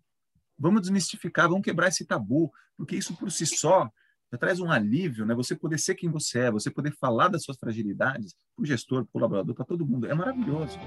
Vamos 0.58 0.82
desmistificar, 0.82 1.48
vamos 1.48 1.64
quebrar 1.64 1.88
esse 1.88 2.06
tabu, 2.06 2.52
porque 2.76 2.96
isso 2.96 3.16
por 3.16 3.32
si 3.32 3.46
só 3.46 3.90
já 4.32 4.38
traz 4.38 4.60
um 4.60 4.70
alívio, 4.70 5.26
né? 5.26 5.34
Você 5.36 5.56
poder 5.56 5.80
ser 5.80 5.96
quem 5.96 6.10
você 6.10 6.40
é, 6.40 6.52
você 6.52 6.70
poder 6.70 6.92
falar 6.92 7.30
das 7.30 7.44
suas 7.44 7.58
fragilidades 7.58 8.36
para 8.56 8.64
o 8.64 8.66
gestor, 8.66 9.04
para 9.04 9.10
o 9.10 9.14
colaborador, 9.14 9.56
para 9.56 9.66
todo 9.66 9.86
mundo. 9.86 10.08
É 10.08 10.14
maravilhoso. 10.14 10.78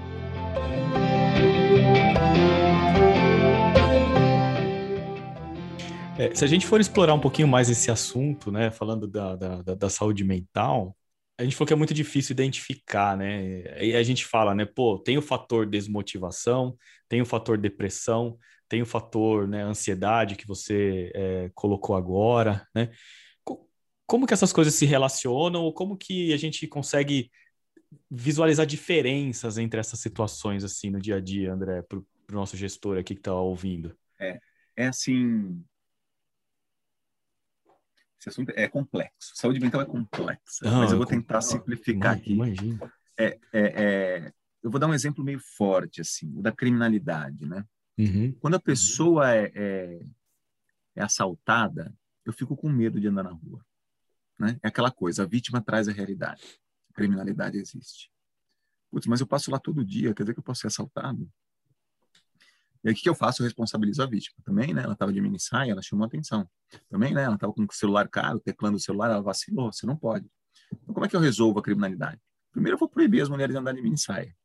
É, 6.21 6.35
se 6.35 6.45
a 6.45 6.47
gente 6.47 6.67
for 6.67 6.79
explorar 6.79 7.15
um 7.15 7.19
pouquinho 7.19 7.47
mais 7.47 7.67
esse 7.67 7.89
assunto, 7.89 8.51
né, 8.51 8.69
falando 8.69 9.07
da, 9.07 9.35
da, 9.35 9.61
da, 9.73 9.89
saúde 9.89 10.23
mental, 10.23 10.95
a 11.35 11.43
gente 11.43 11.55
falou 11.55 11.65
que 11.65 11.73
é 11.73 11.75
muito 11.75 11.95
difícil 11.95 12.33
identificar, 12.33 13.17
né? 13.17 13.83
E 13.83 13.95
a 13.95 14.03
gente 14.03 14.23
fala, 14.23 14.53
né, 14.53 14.63
pô, 14.63 14.99
tem 14.99 15.17
o 15.17 15.21
fator 15.21 15.65
desmotivação, 15.65 16.77
tem 17.09 17.21
o 17.23 17.25
fator 17.25 17.57
depressão, 17.57 18.37
tem 18.69 18.83
o 18.83 18.85
fator 18.85 19.47
né, 19.47 19.63
ansiedade 19.63 20.35
que 20.35 20.47
você 20.47 21.11
é, 21.15 21.51
colocou 21.55 21.95
agora, 21.95 22.67
né? 22.75 22.91
Como 24.05 24.27
que 24.27 24.33
essas 24.33 24.53
coisas 24.53 24.75
se 24.75 24.85
relacionam 24.85 25.63
ou 25.63 25.73
como 25.73 25.97
que 25.97 26.33
a 26.33 26.37
gente 26.37 26.67
consegue 26.67 27.31
visualizar 28.09 28.65
diferenças 28.65 29.57
entre 29.57 29.79
essas 29.79 29.99
situações 29.99 30.63
assim 30.63 30.89
no 30.89 30.99
dia 30.99 31.17
a 31.17 31.19
dia, 31.19 31.53
André, 31.53 31.81
para 31.81 31.97
o 31.99 32.05
nosso 32.29 32.55
gestor 32.55 32.97
aqui 32.97 33.15
que 33.15 33.21
está 33.21 33.33
ouvindo? 33.33 33.95
É, 34.19 34.39
é 34.75 34.87
assim, 34.87 35.63
esse 38.21 38.29
assunto 38.29 38.51
é 38.55 38.67
complexo. 38.67 39.33
Saúde 39.35 39.59
mental 39.59 39.81
é 39.81 39.85
complexa, 39.85 40.65
ah, 40.65 40.79
mas 40.79 40.91
eu 40.91 40.97
vou 40.97 41.07
tentar 41.07 41.41
simplificar 41.41 42.17
aqui. 42.17 42.33
Imagina. 42.33 42.93
É, 43.17 43.25
é, 43.25 43.39
é, 43.53 44.33
eu 44.61 44.69
vou 44.69 44.79
dar 44.79 44.87
um 44.87 44.93
exemplo 44.93 45.23
meio 45.23 45.39
forte, 45.39 46.01
assim, 46.01 46.31
o 46.37 46.41
da 46.41 46.51
criminalidade, 46.51 47.47
né? 47.47 47.65
Uhum. 47.97 48.31
Quando 48.39 48.55
a 48.55 48.59
pessoa 48.59 49.33
é, 49.33 49.51
é, 49.55 50.05
é, 50.95 51.01
assaltada, 51.01 51.93
eu 52.23 52.31
fico 52.31 52.55
com 52.55 52.69
medo 52.69 52.99
de 52.99 53.07
andar 53.07 53.23
na 53.23 53.31
rua. 53.31 53.65
Né? 54.39 54.59
É 54.61 54.67
aquela 54.67 54.91
coisa, 54.91 55.23
a 55.23 55.27
vítima 55.27 55.61
traz 55.61 55.87
a 55.87 55.91
realidade. 55.91 56.59
Criminalidade 56.93 57.57
existe. 57.57 58.11
Putz, 58.89 59.07
mas 59.07 59.21
eu 59.21 59.27
passo 59.27 59.49
lá 59.51 59.59
todo 59.59 59.85
dia, 59.85 60.13
quer 60.13 60.23
dizer 60.23 60.33
que 60.33 60.39
eu 60.39 60.43
posso 60.43 60.61
ser 60.61 60.67
assaltado? 60.67 61.29
E 62.83 62.89
aí, 62.89 62.93
o 62.93 62.97
que, 62.97 63.07
eu 63.07 63.13
faço? 63.13 63.41
Eu 63.41 63.45
responsabilizo 63.45 64.01
a 64.01 64.07
vítima. 64.07 64.35
Também, 64.43 64.73
né? 64.73 64.83
Ela 64.83 64.93
estava 64.93 65.13
de 65.13 65.21
mini 65.21 65.39
saia, 65.39 65.71
ela 65.71 65.81
chamou 65.81 66.05
atenção. 66.05 66.49
Também, 66.89 67.13
né? 67.13 67.23
Ela 67.23 67.35
estava 67.35 67.53
com 67.53 67.61
o 67.63 67.67
celular 67.71 68.07
caro, 68.09 68.39
teclando 68.39 68.77
o 68.77 68.79
celular, 68.79 69.11
ela 69.11 69.21
vacilou. 69.21 69.71
Você 69.71 69.85
não 69.85 69.95
pode. 69.95 70.27
Então, 70.73 70.93
como 70.93 71.05
é 71.05 71.09
que 71.09 71.15
eu 71.15 71.19
resolvo 71.19 71.59
a 71.59 71.61
criminalidade? 71.61 72.19
Primeiro, 72.51 72.75
eu 72.75 72.79
vou 72.79 72.89
proibir 72.89 73.21
as 73.21 73.29
mulheres 73.29 73.53
de 73.53 73.59
andar 73.59 73.73
de 73.73 73.81
mini 73.81 73.97
saia. 73.97 74.35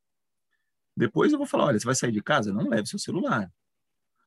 Depois, 0.95 1.31
eu 1.31 1.37
vou 1.37 1.47
falar: 1.47 1.65
olha, 1.65 1.79
você 1.79 1.85
vai 1.85 1.95
sair 1.95 2.11
de 2.11 2.21
casa? 2.21 2.53
Não 2.53 2.69
leve 2.69 2.87
seu 2.87 2.99
celular. 2.99 3.51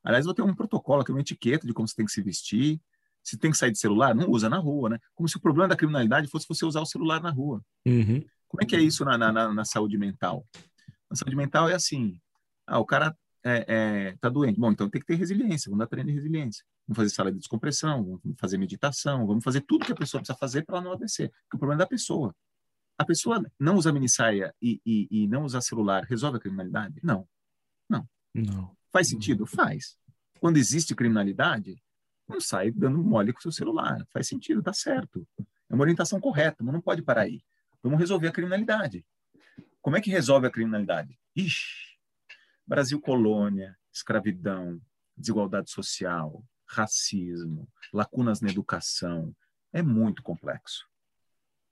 Aliás, 0.03 0.25
eu 0.25 0.27
vou 0.27 0.35
ter 0.35 0.41
um 0.41 0.53
protocolo, 0.53 1.03
é 1.07 1.11
uma 1.11 1.21
etiqueta 1.21 1.65
de 1.65 1.73
como 1.73 1.87
você 1.87 1.95
tem 1.95 2.05
que 2.05 2.11
se 2.11 2.21
vestir. 2.21 2.81
Se 3.23 3.37
tem 3.37 3.51
que 3.51 3.57
sair 3.57 3.71
de 3.71 3.79
celular, 3.79 4.15
não 4.15 4.29
usa 4.29 4.49
na 4.49 4.57
rua, 4.57 4.89
né? 4.89 4.99
Como 5.13 5.29
se 5.29 5.37
o 5.37 5.41
problema 5.41 5.69
da 5.69 5.75
criminalidade 5.75 6.27
fosse 6.27 6.47
você 6.47 6.65
usar 6.65 6.81
o 6.81 6.85
celular 6.85 7.21
na 7.21 7.29
rua. 7.29 7.63
Uhum. 7.85 8.23
Como 8.47 8.63
é 8.63 8.65
que 8.65 8.75
é 8.75 8.81
isso 8.81 9.05
na, 9.05 9.17
na, 9.17 9.53
na 9.53 9.65
saúde 9.65 9.97
mental? 9.97 10.45
Na 11.09 11.15
saúde 11.15 11.35
mental 11.35 11.69
é 11.69 11.73
assim: 11.73 12.19
ah, 12.67 12.79
o 12.79 12.85
cara 12.85 13.15
é, 13.43 13.65
é, 13.67 14.17
tá 14.19 14.29
doente. 14.29 14.59
Bom, 14.59 14.71
então 14.71 14.89
tem 14.89 14.99
que 14.99 15.07
ter 15.07 15.15
resiliência, 15.15 15.69
vamos 15.69 15.79
dar 15.79 15.87
treino 15.87 16.09
de 16.09 16.15
resiliência. 16.15 16.63
Vamos 16.87 16.97
fazer 16.97 17.09
sala 17.09 17.31
de 17.31 17.37
descompressão, 17.37 18.03
vamos 18.03 18.39
fazer 18.39 18.57
meditação, 18.57 19.25
vamos 19.25 19.43
fazer 19.43 19.61
tudo 19.61 19.85
que 19.85 19.91
a 19.91 19.95
pessoa 19.95 20.19
precisa 20.19 20.37
fazer 20.37 20.65
para 20.65 20.77
ela 20.77 20.85
não 20.85 20.93
adoecer. 20.93 21.29
Porque 21.29 21.55
o 21.55 21.59
problema 21.59 21.81
é 21.81 21.85
da 21.85 21.87
pessoa. 21.87 22.35
A 22.97 23.05
pessoa 23.05 23.43
não 23.59 23.75
usar 23.75 23.91
minissaia 23.93 24.53
e, 24.61 24.81
e, 24.85 25.07
e 25.09 25.27
não 25.27 25.43
usar 25.43 25.61
celular 25.61 26.03
resolve 26.03 26.37
a 26.37 26.39
criminalidade? 26.39 26.99
Não. 27.03 27.27
Não. 27.89 28.07
Não. 28.33 28.75
Faz 28.91 29.07
sentido? 29.09 29.45
Faz. 29.45 29.97
Quando 30.39 30.57
existe 30.57 30.93
criminalidade, 30.93 31.81
não 32.27 32.39
sai 32.39 32.71
dando 32.71 33.03
mole 33.03 33.33
com 33.33 33.39
o 33.39 33.41
seu 33.41 33.51
celular. 33.51 34.05
Faz 34.11 34.27
sentido, 34.27 34.61
tá 34.61 34.73
certo. 34.73 35.27
É 35.69 35.73
uma 35.73 35.83
orientação 35.83 36.19
correta, 36.19 36.63
mas 36.63 36.73
não 36.73 36.81
pode 36.81 37.01
parar 37.01 37.21
aí. 37.21 37.41
Vamos 37.83 37.99
resolver 37.99 38.27
a 38.27 38.31
criminalidade. 38.31 39.05
Como 39.81 39.97
é 39.97 40.01
que 40.01 40.11
resolve 40.11 40.47
a 40.47 40.51
criminalidade? 40.51 41.19
Ixi, 41.35 41.97
Brasil 42.65 43.01
colônia, 43.01 43.77
escravidão, 43.91 44.79
desigualdade 45.17 45.71
social, 45.71 46.43
racismo, 46.65 47.67
lacunas 47.91 48.41
na 48.41 48.49
educação. 48.49 49.35
É 49.73 49.81
muito 49.81 50.21
complexo. 50.21 50.87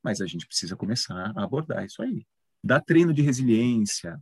Mas 0.03 0.21
a 0.21 0.25
gente 0.25 0.47
precisa 0.47 0.75
começar 0.75 1.31
a 1.35 1.43
abordar 1.43 1.85
isso 1.85 2.01
aí. 2.01 2.25
Dar 2.63 2.81
treino 2.81 3.13
de 3.13 3.21
resiliência, 3.21 4.19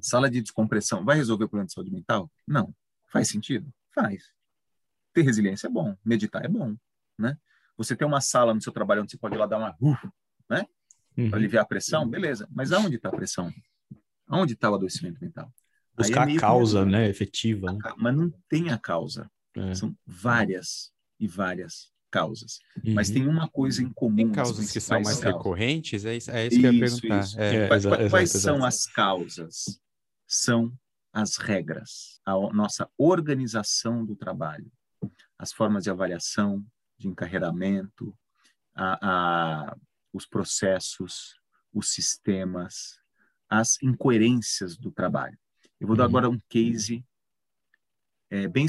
sala 0.00 0.30
de 0.30 0.40
descompressão. 0.40 1.04
Vai 1.04 1.16
resolver 1.16 1.44
o 1.44 1.48
problema 1.48 1.66
de 1.66 1.72
saúde 1.72 1.90
mental? 1.90 2.30
Não. 2.46 2.74
Faz 3.08 3.28
sentido? 3.28 3.72
Faz. 3.94 4.32
Ter 5.12 5.22
resiliência 5.22 5.66
é 5.66 5.70
bom, 5.70 5.96
meditar 6.04 6.44
é 6.44 6.48
bom, 6.48 6.74
né? 7.18 7.36
Você 7.76 7.96
tem 7.96 8.06
uma 8.06 8.20
sala 8.20 8.54
no 8.54 8.62
seu 8.62 8.72
trabalho 8.72 9.02
onde 9.02 9.10
você 9.10 9.18
pode 9.18 9.34
ir 9.34 9.38
lá 9.38 9.46
dar 9.46 9.58
uma, 9.58 9.76
uh, 9.80 10.12
né? 10.48 10.66
Uhum. 11.16 11.28
Para 11.28 11.38
aliviar 11.38 11.64
a 11.64 11.66
pressão, 11.66 12.08
beleza. 12.08 12.48
Mas 12.50 12.72
aonde 12.72 12.96
está 12.96 13.08
a 13.08 13.12
pressão? 13.12 13.52
Aonde 14.26 14.54
está 14.54 14.70
o 14.70 14.74
adoecimento 14.74 15.18
mental? 15.20 15.52
Buscar 15.94 16.28
é 16.28 16.36
a 16.36 16.40
causa, 16.40 16.84
né, 16.86 17.08
efetiva. 17.08 17.72
Né? 17.72 17.78
Mas 17.98 18.16
não 18.16 18.32
tem 18.48 18.70
a 18.70 18.78
causa. 18.78 19.30
É. 19.54 19.74
São 19.74 19.94
várias 20.06 20.90
e 21.20 21.26
várias 21.28 21.92
causas. 22.10 22.58
Uhum. 22.84 22.94
Mas 22.94 23.10
tem 23.10 23.26
uma 23.26 23.48
coisa 23.48 23.82
em 23.82 23.92
comum. 23.92 24.16
Tem 24.16 24.32
causas 24.32 24.70
que 24.70 24.80
são 24.80 25.00
mais 25.00 25.18
causas. 25.18 25.24
recorrentes? 25.24 26.04
É 26.04 26.16
isso, 26.16 26.30
é 26.30 26.46
isso 26.46 26.60
que 26.60 26.66
eu 26.66 26.72
ia 26.72 26.80
perguntar. 26.80 27.24
É, 27.36 27.54
é, 27.56 27.68
quais, 27.68 27.84
exato, 27.84 28.10
quais 28.10 28.34
exato, 28.34 28.42
são 28.42 28.56
exato. 28.56 28.66
as 28.66 28.86
causas? 28.86 29.80
São 30.26 30.72
as 31.12 31.36
regras, 31.36 32.20
a 32.24 32.32
nossa 32.54 32.88
organização 32.96 34.04
do 34.04 34.16
trabalho, 34.16 34.70
as 35.38 35.52
formas 35.52 35.84
de 35.84 35.90
avaliação, 35.90 36.64
de 36.98 37.08
encarreiramento, 37.08 38.16
a, 38.74 38.98
a, 39.02 39.76
os 40.12 40.26
processos, 40.26 41.34
os 41.72 41.92
sistemas, 41.92 43.00
as 43.48 43.82
incoerências 43.82 44.76
do 44.76 44.90
trabalho. 44.90 45.38
Eu 45.80 45.86
vou 45.86 45.96
dar 45.96 46.04
uhum. 46.04 46.08
agora 46.08 46.30
um 46.30 46.38
case 46.48 47.04
é, 48.30 48.48
bem 48.48 48.66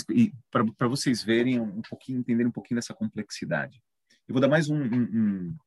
para 0.51 0.88
vocês 0.89 1.24
verem 1.24 1.59
um 1.59 1.82
pouquinho, 1.82 2.20
entenderem 2.20 2.47
um 2.47 2.51
pouquinho 2.51 2.78
dessa 2.78 2.93
complexidade. 2.93 3.82
Eu 4.28 4.34
vou 4.34 4.41
dar 4.41 4.49
mais 4.49 4.70
um, 4.70 4.76
um, 4.76 5.03
um 5.03 5.57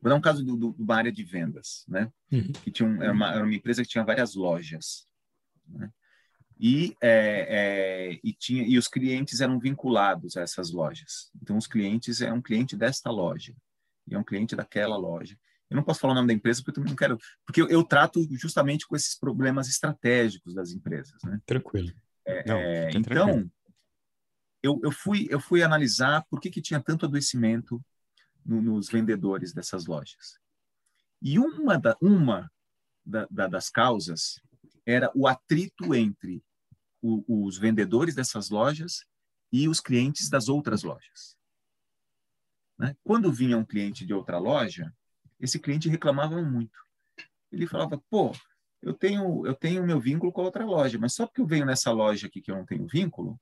vou 0.00 0.10
dar 0.10 0.14
um 0.14 0.20
caso 0.20 0.44
do, 0.44 0.56
do, 0.56 0.72
de 0.72 0.82
uma 0.82 0.94
área 0.94 1.10
de 1.10 1.24
vendas, 1.24 1.84
né? 1.88 2.12
Uhum. 2.30 2.52
Que 2.52 2.70
tinha 2.70 2.88
um, 2.88 3.02
era, 3.02 3.12
uma, 3.12 3.32
era, 3.32 3.44
uma, 3.44 3.54
empresa 3.54 3.82
que 3.82 3.88
tinha 3.88 4.04
várias 4.04 4.36
lojas, 4.36 5.08
né? 5.66 5.90
E, 6.58 6.96
é, 7.02 8.10
é, 8.12 8.20
e, 8.24 8.32
tinha, 8.32 8.66
e 8.66 8.78
os 8.78 8.88
clientes 8.88 9.40
eram 9.40 9.58
vinculados 9.58 10.36
a 10.36 10.40
essas 10.40 10.72
lojas. 10.72 11.30
Então, 11.42 11.56
os 11.56 11.66
clientes 11.66 12.22
é 12.22 12.32
um 12.32 12.40
cliente 12.40 12.76
desta 12.76 13.10
loja 13.10 13.54
e 14.06 14.14
é 14.14 14.18
um 14.18 14.24
cliente 14.24 14.56
daquela 14.56 14.96
loja. 14.96 15.38
Eu 15.68 15.76
não 15.76 15.82
posso 15.82 16.00
falar 16.00 16.12
o 16.12 16.16
nome 16.16 16.28
da 16.28 16.32
empresa 16.32 16.60
porque 16.60 16.70
eu 16.70 16.74
também 16.74 16.90
não 16.90 16.96
quero, 16.96 17.18
porque 17.44 17.60
eu, 17.60 17.68
eu 17.68 17.82
trato 17.84 18.26
justamente 18.36 18.86
com 18.86 18.94
esses 18.94 19.18
problemas 19.18 19.68
estratégicos 19.68 20.54
das 20.54 20.70
empresas, 20.70 21.20
né? 21.24 21.40
Tranquilo. 21.44 21.92
É, 22.24 22.48
não, 22.48 22.56
é, 22.56 22.90
então, 22.90 23.02
tranquilo. 23.02 23.50
eu, 24.62 24.80
eu 24.82 24.92
fui 24.92 25.26
eu 25.30 25.40
fui 25.40 25.62
analisar 25.62 26.24
por 26.30 26.40
que 26.40 26.50
que 26.50 26.62
tinha 26.62 26.80
tanto 26.80 27.06
adoecimento 27.06 27.84
no, 28.44 28.62
nos 28.62 28.88
vendedores 28.88 29.52
dessas 29.52 29.86
lojas. 29.86 30.38
E 31.20 31.38
uma 31.38 31.78
da 31.78 31.96
uma 32.00 32.50
da, 33.04 33.26
da, 33.30 33.46
das 33.46 33.68
causas 33.68 34.40
era 34.86 35.10
o 35.14 35.26
atrito 35.26 35.94
entre 35.94 36.42
o, 37.02 37.46
os 37.46 37.58
vendedores 37.58 38.14
dessas 38.14 38.48
lojas 38.48 39.04
e 39.52 39.68
os 39.68 39.80
clientes 39.80 40.30
das 40.30 40.48
outras 40.48 40.82
lojas. 40.82 41.36
Né? 42.78 42.96
Quando 43.02 43.32
vinha 43.32 43.58
um 43.58 43.64
cliente 43.64 44.06
de 44.06 44.14
outra 44.14 44.38
loja, 44.38 44.94
esse 45.40 45.58
cliente 45.58 45.88
reclamava 45.88 46.40
muito. 46.42 46.78
Ele 47.50 47.66
falava, 47.66 48.00
pô, 48.10 48.32
eu 48.82 48.94
tenho 48.94 49.46
eu 49.46 49.54
tenho 49.54 49.84
meu 49.84 49.98
vínculo 49.98 50.32
com 50.32 50.42
a 50.42 50.44
outra 50.44 50.64
loja, 50.64 50.98
mas 50.98 51.14
só 51.14 51.26
porque 51.26 51.40
eu 51.40 51.46
venho 51.46 51.66
nessa 51.66 51.90
loja 51.90 52.26
aqui 52.26 52.40
que 52.40 52.50
eu 52.50 52.56
não 52.56 52.66
tenho 52.66 52.86
vínculo, 52.86 53.40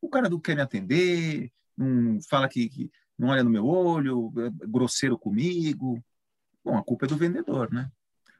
o 0.00 0.08
cara 0.08 0.28
não 0.28 0.40
quer 0.40 0.56
me 0.56 0.62
atender, 0.62 1.50
não 1.76 2.20
fala 2.28 2.48
que, 2.48 2.68
que 2.68 2.90
não 3.18 3.28
olha 3.28 3.44
no 3.44 3.50
meu 3.50 3.66
olho, 3.66 4.32
é 4.38 4.66
grosseiro 4.66 5.18
comigo. 5.18 6.02
Bom, 6.64 6.76
a 6.76 6.82
culpa 6.82 7.06
é 7.06 7.08
do 7.08 7.16
vendedor, 7.16 7.72
né? 7.72 7.90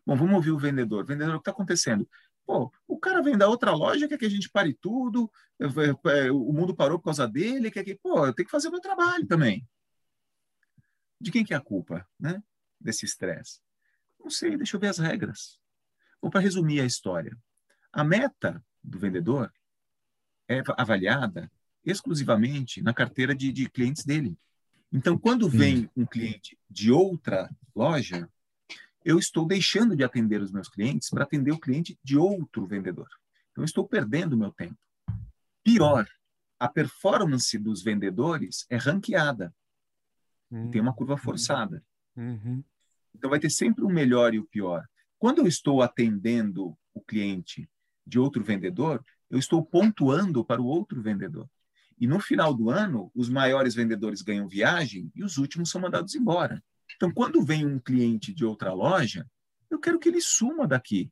Bom, 0.06 0.16
vamos 0.16 0.34
ouvir 0.34 0.50
o 0.50 0.58
vendedor. 0.58 1.04
Vendedor, 1.04 1.34
o 1.34 1.38
que 1.38 1.42
está 1.42 1.50
acontecendo? 1.52 2.08
Pô, 2.44 2.72
o 2.88 2.98
cara 2.98 3.22
vem 3.22 3.36
da 3.36 3.48
outra 3.48 3.72
loja, 3.72 4.08
quer 4.08 4.18
que 4.18 4.26
a 4.26 4.30
gente 4.30 4.50
pare 4.50 4.74
tudo, 4.74 5.30
é, 5.60 6.26
é, 6.26 6.32
o 6.32 6.52
mundo 6.52 6.74
parou 6.74 6.98
por 6.98 7.06
causa 7.06 7.26
dele, 7.26 7.70
quer 7.70 7.84
que, 7.84 7.94
pô, 7.94 8.26
eu 8.26 8.32
tenho 8.32 8.46
que 8.46 8.52
fazer 8.52 8.68
o 8.68 8.72
meu 8.72 8.80
trabalho 8.80 9.26
também. 9.26 9.66
De 11.20 11.30
quem 11.30 11.44
que 11.44 11.54
é 11.54 11.56
a 11.56 11.60
culpa, 11.60 12.06
né? 12.18 12.42
desse 12.80 13.04
estresse? 13.04 13.60
Não 14.18 14.28
sei, 14.28 14.56
deixa 14.56 14.76
eu 14.76 14.80
ver 14.80 14.88
as 14.88 14.98
regras. 14.98 15.58
Ou 16.20 16.30
para 16.30 16.40
resumir 16.40 16.80
a 16.80 16.84
história, 16.84 17.36
a 17.92 18.02
meta 18.02 18.62
do 18.82 18.98
vendedor 18.98 19.52
é 20.48 20.62
avaliada 20.76 21.50
exclusivamente 21.84 22.82
na 22.82 22.92
carteira 22.92 23.34
de, 23.34 23.52
de 23.52 23.68
clientes 23.68 24.04
dele. 24.04 24.36
Então, 24.92 25.16
quando 25.16 25.48
vem 25.48 25.88
um 25.96 26.04
cliente 26.04 26.58
de 26.68 26.92
outra 26.92 27.50
loja, 27.74 28.28
eu 29.04 29.18
estou 29.18 29.46
deixando 29.46 29.96
de 29.96 30.04
atender 30.04 30.40
os 30.40 30.52
meus 30.52 30.68
clientes 30.68 31.10
para 31.10 31.24
atender 31.24 31.52
o 31.52 31.58
cliente 31.58 31.98
de 32.02 32.16
outro 32.16 32.66
vendedor. 32.66 33.08
Então, 33.50 33.62
eu 33.62 33.66
estou 33.66 33.86
perdendo 33.86 34.36
meu 34.36 34.52
tempo. 34.52 34.76
Pior, 35.62 36.06
a 36.58 36.68
performance 36.68 37.58
dos 37.58 37.82
vendedores 37.82 38.66
é 38.70 38.76
ranqueada. 38.76 39.54
Uhum. 40.50 40.70
Tem 40.70 40.80
uma 40.80 40.94
curva 40.94 41.16
forçada. 41.16 41.84
Uhum. 42.16 42.62
Então, 43.14 43.30
vai 43.30 43.38
ter 43.38 43.50
sempre 43.50 43.84
o 43.84 43.88
melhor 43.88 44.34
e 44.34 44.38
o 44.38 44.46
pior. 44.46 44.86
Quando 45.18 45.38
eu 45.38 45.46
estou 45.46 45.82
atendendo 45.82 46.76
o 46.94 47.00
cliente 47.00 47.68
de 48.06 48.18
outro 48.18 48.42
vendedor, 48.42 49.04
eu 49.30 49.38
estou 49.38 49.64
pontuando 49.64 50.44
para 50.44 50.60
o 50.60 50.66
outro 50.66 51.00
vendedor. 51.00 51.48
E 51.98 52.06
no 52.06 52.18
final 52.18 52.52
do 52.52 52.68
ano, 52.68 53.10
os 53.14 53.28
maiores 53.28 53.74
vendedores 53.74 54.22
ganham 54.22 54.48
viagem 54.48 55.10
e 55.14 55.22
os 55.22 55.36
últimos 55.36 55.70
são 55.70 55.80
mandados 55.80 56.14
embora. 56.14 56.62
Então, 56.96 57.12
quando 57.12 57.44
vem 57.44 57.66
um 57.66 57.78
cliente 57.78 58.32
de 58.32 58.44
outra 58.44 58.72
loja, 58.72 59.26
eu 59.70 59.78
quero 59.78 59.98
que 59.98 60.08
ele 60.08 60.20
suma 60.20 60.66
daqui. 60.66 61.10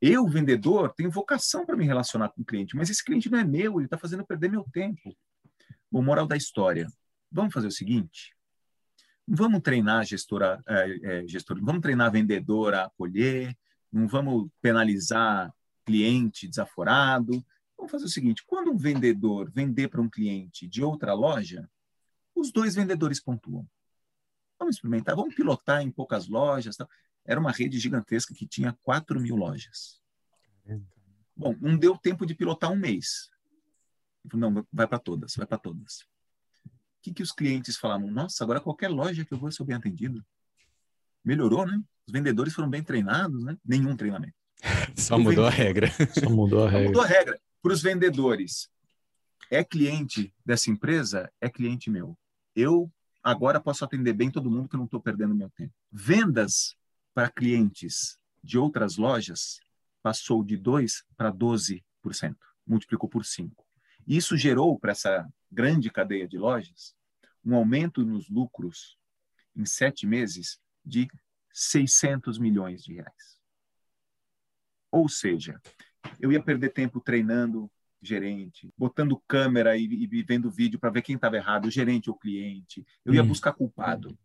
Eu, 0.00 0.26
vendedor, 0.26 0.92
tenho 0.94 1.10
vocação 1.10 1.64
para 1.64 1.76
me 1.76 1.86
relacionar 1.86 2.28
com 2.30 2.42
o 2.42 2.44
cliente, 2.44 2.76
mas 2.76 2.90
esse 2.90 3.04
cliente 3.04 3.30
não 3.30 3.38
é 3.38 3.44
meu, 3.44 3.78
ele 3.78 3.86
está 3.86 3.96
fazendo 3.96 4.26
perder 4.26 4.50
meu 4.50 4.64
tempo. 4.72 5.16
Bom, 5.90 6.02
moral 6.02 6.26
da 6.26 6.36
história. 6.36 6.88
Vamos 7.30 7.54
fazer 7.54 7.68
o 7.68 7.72
seguinte: 7.72 8.34
vamos 9.26 9.60
treinar 9.60 10.04
gestora, 10.04 10.60
é, 10.66 11.20
é, 11.20 11.24
vamos 11.60 11.80
treinar 11.80 12.10
vendedor 12.10 12.74
a 12.74 12.86
acolher, 12.86 13.56
não 13.92 14.08
vamos 14.08 14.50
penalizar 14.60 15.52
cliente 15.84 16.48
desaforado. 16.48 17.44
Vamos 17.76 17.92
fazer 17.92 18.04
o 18.04 18.08
seguinte: 18.08 18.44
quando 18.46 18.72
um 18.72 18.76
vendedor 18.76 19.50
vender 19.50 19.88
para 19.88 20.00
um 20.00 20.08
cliente 20.08 20.66
de 20.66 20.82
outra 20.82 21.14
loja, 21.14 21.68
os 22.34 22.50
dois 22.50 22.74
vendedores 22.74 23.20
pontuam. 23.20 23.66
Vamos 24.62 24.76
experimentar, 24.76 25.16
vamos 25.16 25.34
pilotar 25.34 25.82
em 25.82 25.90
poucas 25.90 26.28
lojas. 26.28 26.76
Tá? 26.76 26.88
Era 27.24 27.40
uma 27.40 27.50
rede 27.50 27.80
gigantesca 27.80 28.32
que 28.32 28.46
tinha 28.46 28.78
4 28.84 29.18
mil 29.20 29.34
lojas. 29.34 30.00
Bom, 31.36 31.56
não 31.60 31.76
deu 31.76 31.98
tempo 31.98 32.24
de 32.24 32.32
pilotar 32.32 32.70
um 32.70 32.76
mês. 32.76 33.28
Não, 34.32 34.64
vai 34.72 34.86
para 34.86 35.00
todas, 35.00 35.34
vai 35.34 35.44
para 35.44 35.58
todas. 35.58 36.02
O 36.64 36.70
que, 37.02 37.12
que 37.12 37.24
os 37.24 37.32
clientes 37.32 37.76
falaram? 37.76 38.08
Nossa, 38.08 38.44
agora 38.44 38.60
qualquer 38.60 38.88
loja 38.88 39.24
que 39.24 39.34
eu 39.34 39.38
vou 39.38 39.50
ser 39.50 39.64
bem 39.64 39.74
atendido. 39.74 40.24
Melhorou, 41.24 41.66
né? 41.66 41.82
Os 42.06 42.12
vendedores 42.12 42.54
foram 42.54 42.70
bem 42.70 42.84
treinados, 42.84 43.42
né? 43.42 43.58
Nenhum 43.64 43.96
treinamento. 43.96 44.36
Só 44.96 45.18
mudou 45.18 45.44
a 45.44 45.50
regra. 45.50 45.88
Só 46.20 46.30
mudou 46.30 46.64
a 46.64 46.70
regra. 46.70 46.86
Só 46.86 46.88
mudou 46.88 47.02
a 47.02 47.06
regra. 47.06 47.40
Para 47.60 47.72
os 47.72 47.82
vendedores, 47.82 48.70
é 49.50 49.64
cliente 49.64 50.32
dessa 50.46 50.70
empresa? 50.70 51.28
É 51.40 51.50
cliente 51.50 51.90
meu. 51.90 52.16
Eu 52.54 52.88
agora 53.22 53.60
posso 53.60 53.84
atender 53.84 54.12
bem 54.12 54.30
todo 54.30 54.50
mundo 54.50 54.68
que 54.68 54.74
eu 54.74 54.78
não 54.78 54.86
estou 54.86 55.00
perdendo 55.00 55.34
meu 55.34 55.50
tempo. 55.50 55.72
Vendas 55.90 56.76
para 57.14 57.30
clientes 57.30 58.18
de 58.42 58.58
outras 58.58 58.96
lojas 58.96 59.60
passou 60.02 60.42
de 60.42 60.58
2% 60.58 61.04
para 61.16 61.32
12%, 61.32 61.82
multiplicou 62.66 63.08
por 63.08 63.22
5%. 63.22 63.52
Isso 64.06 64.36
gerou 64.36 64.78
para 64.78 64.92
essa 64.92 65.32
grande 65.50 65.90
cadeia 65.90 66.26
de 66.26 66.36
lojas 66.36 66.94
um 67.44 67.54
aumento 67.54 68.04
nos 68.04 68.28
lucros 68.28 68.96
em 69.54 69.64
sete 69.64 70.06
meses 70.06 70.58
de 70.84 71.08
600 71.52 72.38
milhões 72.38 72.82
de 72.82 72.94
reais. 72.94 73.38
Ou 74.90 75.08
seja, 75.08 75.60
eu 76.18 76.32
ia 76.32 76.42
perder 76.42 76.70
tempo 76.70 77.00
treinando 77.00 77.70
gerente, 78.02 78.72
botando 78.76 79.22
câmera 79.28 79.76
e, 79.76 79.84
e 79.84 80.22
vendo 80.22 80.50
vídeo 80.50 80.78
para 80.78 80.90
ver 80.90 81.02
quem 81.02 81.14
estava 81.14 81.36
errado, 81.36 81.66
o 81.66 81.70
gerente 81.70 82.10
ou 82.10 82.16
o 82.16 82.18
cliente. 82.18 82.84
Eu 83.04 83.14
ia 83.14 83.22
hum. 83.22 83.28
buscar 83.28 83.52
culpado. 83.52 84.18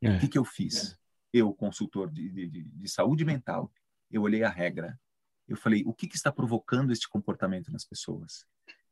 É. 0.00 0.16
O 0.16 0.20
que, 0.20 0.28
que 0.28 0.38
eu 0.38 0.44
fiz? 0.44 0.98
Eu, 1.32 1.52
consultor 1.52 2.10
de, 2.10 2.28
de, 2.30 2.64
de, 2.64 2.88
saúde 2.88 3.24
mental, 3.24 3.70
eu 4.10 4.22
olhei 4.22 4.42
a 4.42 4.48
regra. 4.48 4.98
Eu 5.46 5.56
falei, 5.56 5.82
o 5.84 5.92
que, 5.92 6.08
que 6.08 6.16
está 6.16 6.32
provocando 6.32 6.92
este 6.92 7.08
comportamento 7.08 7.70
nas 7.70 7.84
pessoas? 7.84 8.46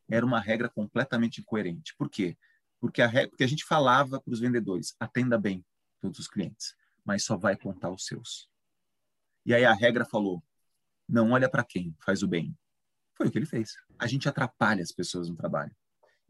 Era 0.09 0.25
uma 0.25 0.41
regra 0.41 0.69
completamente 0.69 1.41
incoerente. 1.41 1.95
Por 1.97 2.11
quê? 2.11 2.37
Porque 2.81 3.01
a, 3.01 3.07
regra, 3.07 3.31
porque 3.31 3.45
a 3.45 3.49
gente 3.49 3.65
falava 3.65 4.21
para 4.21 4.33
os 4.33 4.41
vendedores, 4.41 4.95
atenda 5.01 5.39
bem 5.39 5.65
todos 6.01 6.19
os 6.19 6.29
clientes, 6.29 6.77
mas 7.05 7.25
só 7.25 7.37
vai 7.37 7.57
contar 7.57 7.91
os 7.91 8.05
seus. 8.05 8.49
E 9.45 9.55
aí 9.55 9.65
a 9.65 9.73
regra 9.73 10.05
falou, 10.05 10.43
não 11.09 11.31
olha 11.31 11.49
para 11.49 11.65
quem 11.65 11.97
faz 12.05 12.23
o 12.23 12.29
bem. 12.29 12.57
Foi 13.19 13.27
o 13.27 13.31
que 13.31 13.37
ele 13.37 13.47
fez. 13.47 13.75
A 13.99 14.07
gente 14.07 14.29
atrapalha 14.29 14.83
as 14.83 14.93
pessoas 14.93 15.29
no 15.29 15.37
trabalho. 15.37 15.75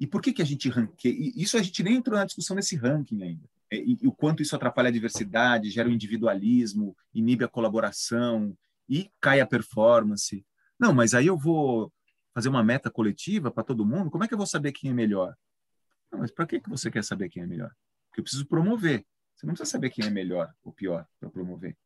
E 0.01 0.07
por 0.07 0.22
que, 0.22 0.32
que 0.32 0.41
a 0.41 0.45
gente 0.45 0.68
ranqueia? 0.70 1.32
Isso 1.36 1.59
a 1.59 1.62
gente 1.62 1.82
nem 1.82 1.97
entrou 1.97 2.18
na 2.18 2.24
discussão 2.24 2.57
nesse 2.57 2.76
ranking 2.76 3.22
ainda. 3.22 3.49
E, 3.70 3.99
e, 4.03 4.07
o 4.09 4.12
quanto 4.12 4.43
isso 4.43 4.57
atrapalha 4.57 4.89
a 4.89 4.93
diversidade, 4.93 5.70
gera 5.70 5.89
o 5.89 5.93
individualismo, 5.93 6.97
inibe 7.12 7.45
a 7.45 7.49
colaboração 7.49 8.57
e 8.89 9.11
cai 9.20 9.41
a 9.41 9.47
performance. 9.47 10.45
Não, 10.80 10.95
mas 10.95 11.12
aí 11.12 11.26
eu 11.26 11.36
vou 11.36 11.93
fazer 12.32 12.49
uma 12.49 12.64
meta 12.64 12.91
coletiva 12.91 13.51
para 13.51 13.64
todo 13.64 13.84
mundo? 13.84 14.11
Como 14.11 14.24
é 14.24 14.28
que 14.28 14.32
eu 14.32 14.39
vou 14.39 14.47
saber 14.47 14.72
quem 14.72 14.91
é 14.91 14.95
melhor? 14.95 15.36
Não, 16.11 16.20
mas 16.20 16.30
para 16.30 16.47
que, 16.47 16.59
que 16.59 16.70
você 16.70 16.91
quer 16.91 17.05
saber 17.05 17.28
quem 17.28 17.43
é 17.43 17.47
melhor? 17.47 17.70
Porque 18.09 18.20
eu 18.20 18.24
preciso 18.24 18.47
promover. 18.47 19.05
Você 19.34 19.47
não 19.47 19.55
precisa 19.55 19.70
saber 19.70 19.91
quem 19.91 20.07
é 20.07 20.11
melhor 20.11 20.53
ou 20.64 20.72
pior 20.72 21.07
para 21.20 21.28
promover. 21.28 21.76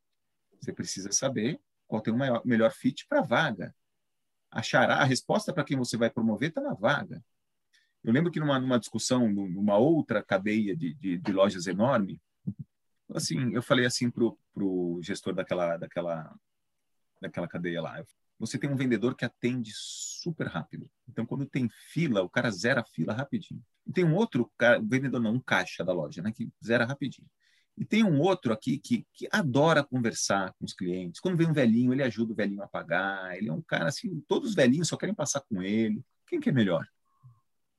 Você 0.61 0.71
precisa 0.71 1.11
saber 1.11 1.59
qual 1.87 2.01
tem 2.01 2.13
o 2.13 2.17
maior, 2.17 2.41
melhor 2.45 2.71
fit 2.71 3.05
para 3.07 3.19
a 3.19 3.23
vaga. 3.23 3.75
Achará 4.53 4.95
a 4.97 5.03
resposta 5.03 5.51
para 5.51 5.63
quem 5.63 5.77
você 5.77 5.97
vai 5.97 6.09
promover 6.09 6.49
está 6.49 6.61
na 6.61 6.73
vaga. 6.73 7.23
Eu 8.03 8.11
lembro 8.13 8.31
que 8.31 8.39
numa, 8.39 8.59
numa 8.59 8.79
discussão, 8.79 9.29
numa 9.29 9.77
outra 9.77 10.21
cadeia 10.21 10.75
de, 10.75 10.93
de, 10.93 11.17
de 11.17 11.31
lojas 11.31 11.67
enorme, 11.67 12.21
assim, 13.13 13.53
eu 13.53 13.63
falei 13.63 13.85
assim 13.85 14.09
para 14.09 14.23
o 14.23 14.99
gestor 15.01 15.33
daquela, 15.33 15.77
daquela, 15.77 16.35
daquela 17.21 17.47
cadeia 17.47 17.81
lá, 17.81 18.03
você 18.37 18.57
tem 18.57 18.69
um 18.69 18.75
vendedor 18.75 19.15
que 19.15 19.23
atende 19.23 19.71
super 19.73 20.47
rápido. 20.47 20.89
Então, 21.07 21.25
quando 21.25 21.45
tem 21.45 21.69
fila, 21.69 22.21
o 22.21 22.29
cara 22.29 22.51
zera 22.51 22.81
a 22.81 22.85
fila 22.85 23.13
rapidinho. 23.13 23.63
E 23.87 23.91
tem 23.91 24.03
um 24.03 24.15
outro 24.15 24.51
cara, 24.57 24.81
vendedor 24.81 25.21
não, 25.21 25.33
um 25.35 25.39
caixa 25.39 25.83
da 25.83 25.93
loja, 25.93 26.21
né, 26.21 26.31
que 26.31 26.51
zera 26.63 26.85
rapidinho. 26.85 27.29
E 27.77 27.83
tem 27.83 28.03
um 28.03 28.19
outro 28.19 28.53
aqui 28.53 28.77
que, 28.77 29.05
que 29.13 29.27
adora 29.31 29.83
conversar 29.83 30.53
com 30.53 30.65
os 30.65 30.73
clientes. 30.73 31.19
Quando 31.19 31.37
vem 31.37 31.47
um 31.47 31.53
velhinho, 31.53 31.91
ele 31.91 32.03
ajuda 32.03 32.31
o 32.31 32.35
velhinho 32.35 32.61
a 32.61 32.67
pagar. 32.67 33.35
Ele 33.35 33.49
é 33.49 33.53
um 33.53 33.61
cara 33.61 33.87
assim, 33.87 34.23
todos 34.27 34.49
os 34.49 34.55
velhinhos 34.55 34.87
só 34.87 34.95
querem 34.95 35.15
passar 35.15 35.41
com 35.41 35.61
ele. 35.61 36.03
Quem 36.27 36.39
que 36.39 36.49
é 36.49 36.51
melhor? 36.51 36.87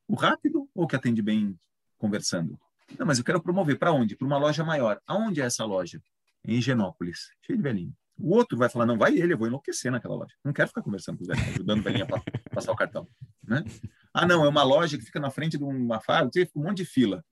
O 0.08 0.14
rápido 0.14 0.68
ou 0.74 0.84
o 0.84 0.86
que 0.86 0.96
atende 0.96 1.22
bem 1.22 1.58
conversando? 1.96 2.58
Não, 2.98 3.06
mas 3.06 3.18
eu 3.18 3.24
quero 3.24 3.40
promover 3.40 3.78
para 3.78 3.92
onde? 3.92 4.16
Para 4.16 4.26
uma 4.26 4.36
loja 4.36 4.64
maior. 4.64 5.00
Aonde 5.06 5.40
é 5.40 5.44
essa 5.44 5.64
loja? 5.64 6.02
Em 6.44 6.56
Higienópolis, 6.56 7.30
cheio 7.42 7.56
de 7.56 7.62
velhinho. 7.62 7.94
O 8.18 8.34
outro 8.34 8.56
vai 8.56 8.68
falar, 8.68 8.86
não, 8.86 8.98
vai 8.98 9.16
ele, 9.16 9.32
eu 9.32 9.38
vou 9.38 9.48
enlouquecer 9.48 9.90
naquela 9.90 10.14
loja. 10.14 10.34
Não 10.44 10.52
quero 10.52 10.68
ficar 10.68 10.82
conversando 10.82 11.16
com 11.16 11.22
os 11.22 11.28
velhinhos, 11.28 11.54
ajudando 11.54 11.80
o 11.80 11.82
velhinho 11.82 12.04
a 12.04 12.50
passar 12.50 12.72
o 12.72 12.76
cartão. 12.76 13.08
Né? 13.42 13.64
Ah, 14.12 14.26
não, 14.26 14.44
é 14.44 14.48
uma 14.48 14.62
loja 14.62 14.96
que 14.98 15.04
fica 15.04 15.18
na 15.18 15.30
frente 15.30 15.56
de 15.56 15.64
uma 15.64 16.00
fábrica, 16.00 16.48
um 16.54 16.64
monte 16.64 16.78
de 16.78 16.84
fila. 16.84 17.24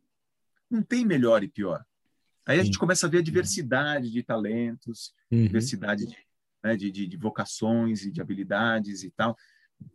Não 0.68 0.82
tem 0.82 1.04
melhor 1.04 1.44
e 1.44 1.48
pior. 1.48 1.84
Aí 2.46 2.58
a 2.58 2.64
gente 2.64 2.78
começa 2.78 3.06
a 3.06 3.10
ver 3.10 3.18
a 3.18 3.22
diversidade 3.22 4.10
de 4.10 4.22
talentos, 4.22 5.12
uhum. 5.30 5.42
diversidade 5.42 6.06
de, 6.06 6.16
né, 6.62 6.76
de, 6.76 6.90
de, 6.90 7.06
de, 7.06 7.16
vocações 7.16 8.02
e 8.04 8.10
de 8.10 8.20
habilidades 8.20 9.02
e 9.04 9.10
tal. 9.10 9.36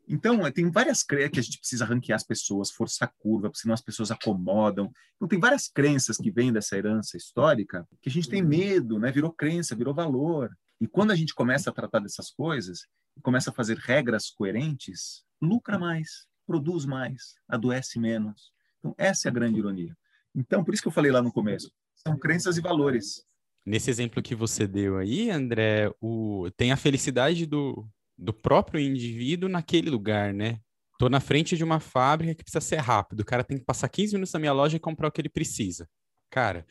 Então, 0.08 0.45
eh, 0.45 0.52
tem 0.52 0.70
várias 0.70 1.04
crenças 1.04 1.32
que 1.32 1.39
a 1.39 1.43
gente 1.43 1.60
precisa 1.60 1.86
ranquear 1.86 2.16
as 2.16 2.24
pessoas, 2.24 2.72
forçar 2.72 3.08
a 3.08 3.22
curva, 3.22 3.52
senão 3.54 3.74
as 3.74 3.82
pessoas 3.82 4.12
acomodam. 4.12 4.91
Então, 5.16 5.28
tem 5.28 5.39
várias 5.39 5.68
crenças 5.68 6.18
que 6.18 6.32
vêm 6.32 6.52
dessa 6.52 6.78
herança 6.78 7.18
histórica 7.18 7.88
que 8.02 8.10
a 8.10 8.12
gente 8.12 8.30
tem 8.30 8.41
medo, 8.41 9.00
né? 9.00 9.12
virou 9.12 9.32
crença, 9.32 9.76
virou 9.76 9.93
valor. 9.93 10.50
E 10.80 10.88
quando 10.88 11.12
a 11.12 11.16
gente 11.16 11.34
começa 11.34 11.70
a 11.70 11.74
tratar 11.74 12.00
dessas 12.00 12.30
coisas, 12.30 12.82
começa 13.22 13.50
a 13.50 13.54
fazer 13.54 13.78
regras 13.78 14.30
coerentes, 14.30 15.24
lucra 15.41 15.78
mais, 15.78 16.28
produz 16.45 16.86
mais, 16.86 17.36
adoece 17.48 18.00
menos. 18.00 18.52
Então, 18.80 18.93
essa 18.98 19.28
é 19.28 19.30
a 19.30 19.34
grande 19.34 19.60
ironia. 19.60 19.95
Então, 20.36 20.64
por 20.64 20.74
isso 20.74 20.84
que 20.84 20.88
eu 20.88 20.93
falei 20.93 21.12
lá 21.12 21.22
no 21.22 21.32
começo, 21.32 21.72
são 22.06 22.18
crenças 22.18 22.58
e 22.58 22.62
valores. 22.62 23.24
Nesse 23.66 23.89
exemplo 23.89 24.24
que 24.24 24.34
você 24.34 24.66
deu 24.66 24.98
aí, 24.98 25.30
André, 25.30 25.91
o... 26.02 26.50
tem 26.56 26.72
a 26.72 26.78
felicidade 26.78 27.45
do, 27.45 27.88
do 28.18 28.34
próprio 28.34 28.80
indivíduo 28.80 29.50
naquele 29.50 29.89
lugar, 29.89 30.34
né? 30.34 30.60
Tô 30.98 31.10
na 31.10 31.20
frente 31.20 31.56
de 31.56 31.64
uma 31.64 31.80
fábrica 31.80 32.34
que 32.34 32.43
precisa 32.43 32.62
ser 32.62 32.78
rápido. 32.78 33.20
O 33.20 33.26
cara 33.26 33.43
tem 33.43 33.58
que 33.58 33.66
passar 33.66 33.88
15 33.88 34.14
minutos 34.14 34.34
na 34.34 34.39
minha 34.39 34.54
loja 34.54 34.78
e 34.78 34.80
comprar 34.80 35.08
o 35.08 35.12
que 35.12 35.22
ele 35.22 35.30
precisa. 35.30 35.88
Cara, 36.30 36.66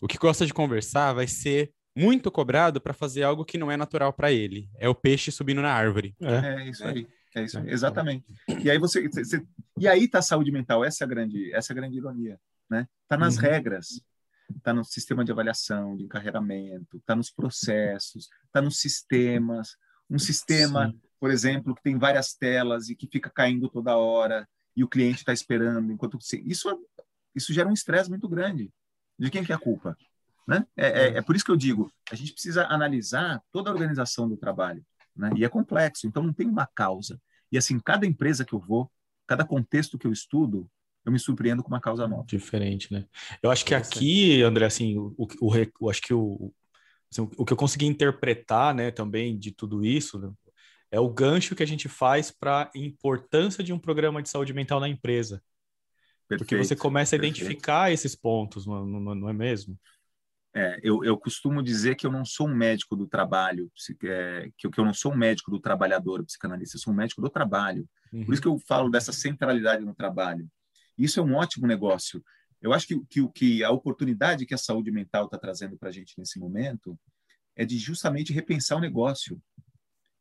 o 0.00 0.06
que 0.06 0.18
gosta 0.18 0.46
de 0.46 0.54
conversar 0.54 1.12
vai 1.12 1.26
ser 1.26 1.72
muito 1.96 2.30
cobrado 2.30 2.80
para 2.80 2.94
fazer 2.94 3.22
algo 3.22 3.44
que 3.44 3.58
não 3.58 3.70
é 3.70 3.76
natural 3.76 4.12
para 4.12 4.30
ele. 4.30 4.68
É 4.78 4.88
o 4.88 4.94
peixe 4.94 5.32
subindo 5.32 5.62
na 5.62 5.72
árvore. 5.72 6.14
É, 6.20 6.62
é 6.62 6.68
isso 6.68 6.84
aí. 6.84 7.06
É 7.34 7.44
isso, 7.44 7.58
é. 7.58 7.70
exatamente. 7.70 8.26
E 8.62 8.70
aí 8.70 8.78
você, 8.78 9.08
você, 9.08 9.42
e 9.78 9.88
aí 9.88 10.06
tá 10.06 10.18
a 10.18 10.22
saúde 10.22 10.52
mental. 10.52 10.84
Essa 10.84 11.04
é 11.04 11.06
a 11.06 11.08
grande, 11.08 11.52
essa 11.54 11.72
é 11.72 11.74
a 11.74 11.76
grande 11.76 11.96
ironia, 11.96 12.38
né? 12.70 12.86
Tá 13.08 13.16
nas 13.16 13.36
uhum. 13.36 13.42
regras 13.42 14.02
está 14.50 14.72
no 14.72 14.84
sistema 14.84 15.24
de 15.24 15.32
avaliação, 15.32 15.96
de 15.96 16.04
encarreiramento, 16.04 16.96
está 16.96 17.14
nos 17.14 17.30
processos, 17.30 18.28
está 18.46 18.60
nos 18.60 18.78
sistemas. 18.78 19.76
Um 20.10 20.18
sistema, 20.18 20.88
Sim. 20.88 21.00
por 21.18 21.30
exemplo, 21.30 21.74
que 21.74 21.82
tem 21.82 21.98
várias 21.98 22.34
telas 22.34 22.88
e 22.88 22.94
que 22.94 23.06
fica 23.06 23.30
caindo 23.30 23.68
toda 23.68 23.96
hora 23.96 24.46
e 24.76 24.84
o 24.84 24.88
cliente 24.88 25.18
está 25.18 25.32
esperando 25.32 25.92
enquanto 25.92 26.18
isso 26.44 26.80
Isso 27.34 27.52
gera 27.52 27.68
um 27.68 27.72
estresse 27.72 28.10
muito 28.10 28.28
grande. 28.28 28.70
De 29.18 29.30
quem 29.30 29.44
que 29.44 29.52
é 29.52 29.54
a 29.54 29.58
culpa? 29.58 29.96
Né? 30.46 30.66
É, 30.76 30.86
é, 30.86 31.06
é, 31.18 31.22
por 31.22 31.36
isso 31.36 31.44
que 31.44 31.50
eu 31.50 31.56
digo, 31.56 31.92
a 32.10 32.14
gente 32.14 32.32
precisa 32.32 32.66
analisar 32.66 33.40
toda 33.52 33.70
a 33.70 33.72
organização 33.72 34.28
do 34.28 34.36
trabalho, 34.36 34.84
né? 35.14 35.30
E 35.36 35.44
é 35.44 35.48
complexo, 35.48 36.06
então 36.06 36.22
não 36.22 36.32
tem 36.32 36.48
uma 36.48 36.66
causa. 36.66 37.20
E 37.50 37.56
assim, 37.56 37.78
cada 37.78 38.06
empresa 38.06 38.44
que 38.44 38.52
eu 38.52 38.58
vou, 38.58 38.90
cada 39.26 39.44
contexto 39.44 39.96
que 39.96 40.06
eu 40.06 40.12
estudo, 40.12 40.68
eu 41.04 41.12
me 41.12 41.18
surpreendo 41.18 41.62
com 41.62 41.68
uma 41.68 41.80
causa 41.80 42.06
nova. 42.06 42.24
Diferente, 42.26 42.92
né? 42.92 43.06
Eu 43.42 43.50
acho 43.50 43.64
que 43.64 43.74
aqui, 43.74 44.42
André, 44.42 44.66
assim, 44.66 44.96
o, 44.96 45.14
o, 45.18 45.50
o 45.80 45.90
acho 45.90 46.00
que 46.00 46.14
o, 46.14 46.52
assim, 47.10 47.28
o 47.36 47.44
que 47.44 47.52
eu 47.52 47.56
consegui 47.56 47.86
interpretar, 47.86 48.74
né, 48.74 48.90
também 48.90 49.38
de 49.38 49.52
tudo 49.52 49.84
isso, 49.84 50.18
né, 50.18 50.32
é 50.90 51.00
o 51.00 51.08
gancho 51.08 51.54
que 51.56 51.62
a 51.62 51.66
gente 51.66 51.88
faz 51.88 52.30
para 52.30 52.70
a 52.74 52.78
importância 52.78 53.64
de 53.64 53.72
um 53.72 53.78
programa 53.78 54.22
de 54.22 54.28
saúde 54.28 54.52
mental 54.52 54.78
na 54.78 54.88
empresa. 54.88 55.42
Perfeito, 56.28 56.38
Porque 56.38 56.56
você 56.56 56.76
começa 56.76 57.16
a 57.16 57.18
perfeito. 57.18 57.38
identificar 57.38 57.90
esses 57.90 58.14
pontos, 58.14 58.66
não, 58.66 58.86
não, 58.86 59.14
não 59.14 59.28
é 59.28 59.32
mesmo? 59.32 59.78
É, 60.54 60.78
eu, 60.82 61.02
eu, 61.02 61.16
costumo 61.16 61.62
dizer 61.62 61.94
que 61.94 62.06
eu 62.06 62.12
não 62.12 62.26
sou 62.26 62.46
um 62.46 62.54
médico 62.54 62.94
do 62.94 63.06
trabalho, 63.06 63.72
é, 64.04 64.50
que, 64.58 64.68
que, 64.68 64.78
eu 64.78 64.84
não 64.84 64.92
sou 64.92 65.12
um 65.12 65.16
médico 65.16 65.50
do 65.50 65.58
trabalhador, 65.58 66.22
psicanalista, 66.24 66.76
eu 66.76 66.80
sou 66.80 66.92
um 66.92 66.96
médico 66.96 67.22
do 67.22 67.30
trabalho. 67.30 67.88
Uhum. 68.12 68.26
Por 68.26 68.34
isso 68.34 68.42
que 68.42 68.48
eu 68.48 68.58
falo 68.58 68.90
dessa 68.90 69.12
centralidade 69.12 69.82
no 69.82 69.94
trabalho. 69.94 70.46
Isso 71.02 71.18
é 71.18 71.22
um 71.22 71.34
ótimo 71.34 71.66
negócio. 71.66 72.22
Eu 72.60 72.72
acho 72.72 72.86
que, 72.86 73.04
que, 73.06 73.28
que 73.30 73.64
a 73.64 73.70
oportunidade 73.72 74.46
que 74.46 74.54
a 74.54 74.58
saúde 74.58 74.92
mental 74.92 75.24
está 75.24 75.36
trazendo 75.36 75.76
para 75.76 75.88
a 75.88 75.92
gente 75.92 76.14
nesse 76.16 76.38
momento 76.38 76.96
é 77.56 77.64
de 77.64 77.76
justamente 77.76 78.32
repensar 78.32 78.76
o 78.76 78.80
negócio, 78.80 79.42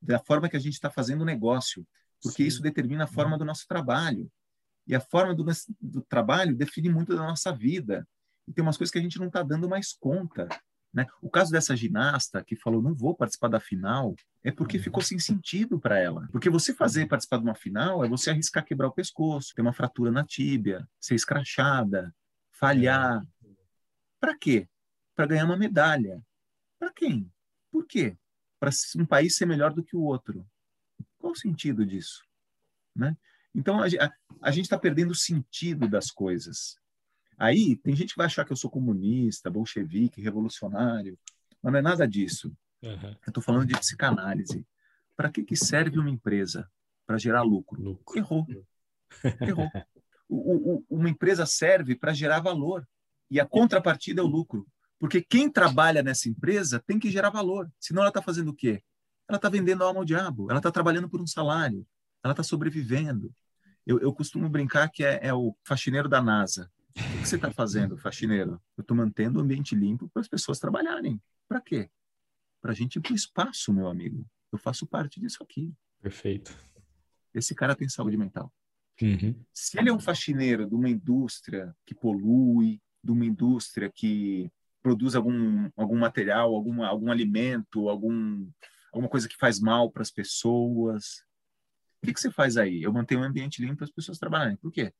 da 0.01 0.17
forma 0.17 0.49
que 0.49 0.57
a 0.57 0.59
gente 0.59 0.73
está 0.73 0.89
fazendo 0.89 1.21
o 1.21 1.25
negócio, 1.25 1.85
porque 2.23 2.41
Sim. 2.41 2.47
isso 2.47 2.61
determina 2.63 3.03
a 3.03 3.07
forma 3.07 3.37
do 3.37 3.45
nosso 3.45 3.67
trabalho. 3.67 4.27
E 4.87 4.95
a 4.95 4.99
forma 4.99 5.35
do, 5.35 5.45
do 5.79 6.01
trabalho 6.01 6.55
define 6.55 6.89
muito 6.89 7.15
da 7.15 7.21
nossa 7.21 7.55
vida 7.55 8.07
e 8.47 8.51
tem 8.51 8.63
umas 8.63 8.75
coisas 8.75 8.91
que 8.91 8.97
a 8.97 9.01
gente 9.01 9.19
não 9.19 9.27
está 9.27 9.43
dando 9.43 9.69
mais 9.69 9.93
conta. 9.93 10.49
Né? 10.93 11.07
O 11.21 11.29
caso 11.29 11.51
dessa 11.51 11.75
ginasta 11.75 12.43
que 12.43 12.55
falou 12.55 12.81
não 12.81 12.93
vou 12.93 13.15
participar 13.15 13.47
da 13.47 13.59
final 13.59 14.13
é 14.43 14.51
porque 14.51 14.77
ficou 14.77 15.01
sem 15.01 15.17
sentido 15.17 15.79
para 15.79 15.97
ela. 15.97 16.27
Porque 16.31 16.49
você 16.49 16.73
fazer 16.73 17.07
participar 17.07 17.37
de 17.37 17.43
uma 17.43 17.55
final 17.55 18.03
é 18.03 18.09
você 18.09 18.29
arriscar 18.29 18.65
quebrar 18.65 18.87
o 18.87 18.93
pescoço, 18.93 19.53
ter 19.55 19.61
uma 19.61 19.73
fratura 19.73 20.11
na 20.11 20.25
tíbia, 20.25 20.87
ser 20.99 21.15
escrachada, 21.15 22.13
falhar. 22.51 23.23
É. 23.43 23.47
Para 24.19 24.37
quê? 24.37 24.67
Para 25.15 25.27
ganhar 25.27 25.45
uma 25.45 25.57
medalha. 25.57 26.21
Para 26.77 26.91
quem? 26.91 27.31
Por 27.71 27.85
quê? 27.87 28.17
Para 28.59 28.71
um 28.97 29.05
país 29.05 29.37
ser 29.37 29.45
melhor 29.45 29.73
do 29.73 29.83
que 29.83 29.95
o 29.95 30.01
outro. 30.01 30.45
Qual 31.17 31.31
o 31.31 31.37
sentido 31.37 31.85
disso? 31.85 32.21
Né? 32.93 33.15
Então 33.55 33.81
a, 33.81 33.85
a, 33.85 34.11
a 34.41 34.51
gente 34.51 34.65
está 34.65 34.77
perdendo 34.77 35.11
o 35.11 35.15
sentido 35.15 35.87
das 35.87 36.11
coisas. 36.11 36.80
Aí 37.41 37.75
tem 37.75 37.95
gente 37.95 38.09
que 38.09 38.17
vai 38.17 38.27
achar 38.27 38.45
que 38.45 38.51
eu 38.51 38.55
sou 38.55 38.69
comunista, 38.69 39.49
bolchevique, 39.49 40.21
revolucionário, 40.21 41.17
mas 41.59 41.73
não 41.73 41.79
é 41.79 41.81
nada 41.81 42.07
disso. 42.07 42.55
Uhum. 42.83 43.15
Eu 43.25 43.29
estou 43.29 43.41
falando 43.41 43.65
de 43.65 43.73
psicanálise. 43.73 44.63
Para 45.17 45.31
que, 45.31 45.43
que 45.43 45.55
serve 45.55 45.97
uma 45.97 46.11
empresa? 46.11 46.69
Para 47.03 47.17
gerar 47.17 47.41
lucro. 47.41 47.81
lucro. 47.81 48.15
Errou. 48.15 48.45
Errou. 49.41 49.71
O, 50.29 50.75
o, 50.75 50.85
uma 50.87 51.09
empresa 51.09 51.43
serve 51.47 51.95
para 51.95 52.13
gerar 52.13 52.41
valor. 52.41 52.87
E 53.27 53.39
a 53.39 53.45
contrapartida 53.45 54.21
é 54.21 54.23
o 54.23 54.27
lucro. 54.27 54.67
Porque 54.99 55.19
quem 55.19 55.49
trabalha 55.49 56.03
nessa 56.03 56.29
empresa 56.29 56.79
tem 56.85 56.99
que 56.99 57.09
gerar 57.09 57.31
valor. 57.31 57.71
Senão 57.79 58.03
ela 58.03 58.09
está 58.09 58.21
fazendo 58.21 58.49
o 58.49 58.55
quê? 58.55 58.83
Ela 59.27 59.37
está 59.37 59.49
vendendo 59.49 59.83
alma 59.83 59.99
ao 59.99 60.05
diabo. 60.05 60.51
Ela 60.51 60.59
está 60.59 60.71
trabalhando 60.71 61.09
por 61.09 61.19
um 61.19 61.25
salário. 61.25 61.87
Ela 62.23 62.33
está 62.33 62.43
sobrevivendo. 62.43 63.33
Eu, 63.83 63.99
eu, 63.99 64.13
costumo 64.13 64.47
brincar 64.47 64.91
que 64.91 65.03
é, 65.03 65.19
é 65.23 65.33
o 65.33 65.55
faxineiro 65.63 66.07
da 66.07 66.21
NASA. 66.21 66.69
O 66.97 67.21
que 67.21 67.27
você 67.27 67.35
está 67.35 67.51
fazendo, 67.51 67.97
faxineiro? 67.97 68.61
Eu 68.77 68.81
estou 68.81 68.95
mantendo 68.95 69.39
o 69.39 69.41
ambiente 69.41 69.75
limpo 69.75 70.09
para 70.09 70.21
as 70.21 70.27
pessoas 70.27 70.59
trabalharem. 70.59 71.21
Para 71.47 71.61
quê? 71.61 71.89
Para 72.61 72.71
a 72.71 72.75
gente 72.75 72.97
ir 72.97 73.01
para 73.01 73.13
o 73.13 73.15
espaço, 73.15 73.73
meu 73.73 73.87
amigo. 73.87 74.25
Eu 74.51 74.57
faço 74.57 74.85
parte 74.85 75.19
disso 75.19 75.41
aqui. 75.41 75.73
Perfeito. 76.01 76.55
Esse 77.33 77.55
cara 77.55 77.75
tem 77.75 77.87
saúde 77.87 78.17
mental. 78.17 78.51
Uhum. 79.01 79.35
Se 79.53 79.79
ele 79.79 79.89
é 79.89 79.93
um 79.93 79.99
faxineiro 79.99 80.67
de 80.67 80.75
uma 80.75 80.89
indústria 80.89 81.75
que 81.85 81.95
polui, 81.95 82.81
de 83.03 83.11
uma 83.11 83.25
indústria 83.25 83.91
que 83.93 84.51
produz 84.81 85.15
algum, 85.15 85.69
algum 85.75 85.97
material, 85.97 86.53
algum, 86.53 86.83
algum 86.83 87.11
alimento, 87.11 87.87
algum, 87.87 88.47
alguma 88.91 89.09
coisa 89.09 89.27
que 89.27 89.37
faz 89.37 89.59
mal 89.59 89.91
para 89.91 90.01
as 90.01 90.11
pessoas, 90.11 91.23
o 92.01 92.05
que, 92.05 92.13
que 92.13 92.19
você 92.19 92.31
faz 92.31 92.57
aí? 92.57 92.81
Eu 92.81 92.91
mantenho 92.91 93.21
um 93.21 93.23
ambiente 93.23 93.61
limpo 93.61 93.77
para 93.77 93.85
as 93.85 93.91
pessoas 93.91 94.17
trabalharem. 94.17 94.57
Por 94.57 94.71
quê? 94.71 94.91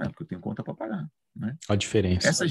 Ah, 0.00 0.08
porque 0.08 0.22
eu 0.22 0.26
tenho 0.26 0.40
conta 0.40 0.62
para 0.62 0.74
pagar. 0.74 1.08
Né? 1.34 1.56
A 1.68 1.76
diferença. 1.76 2.28
Essa, 2.28 2.44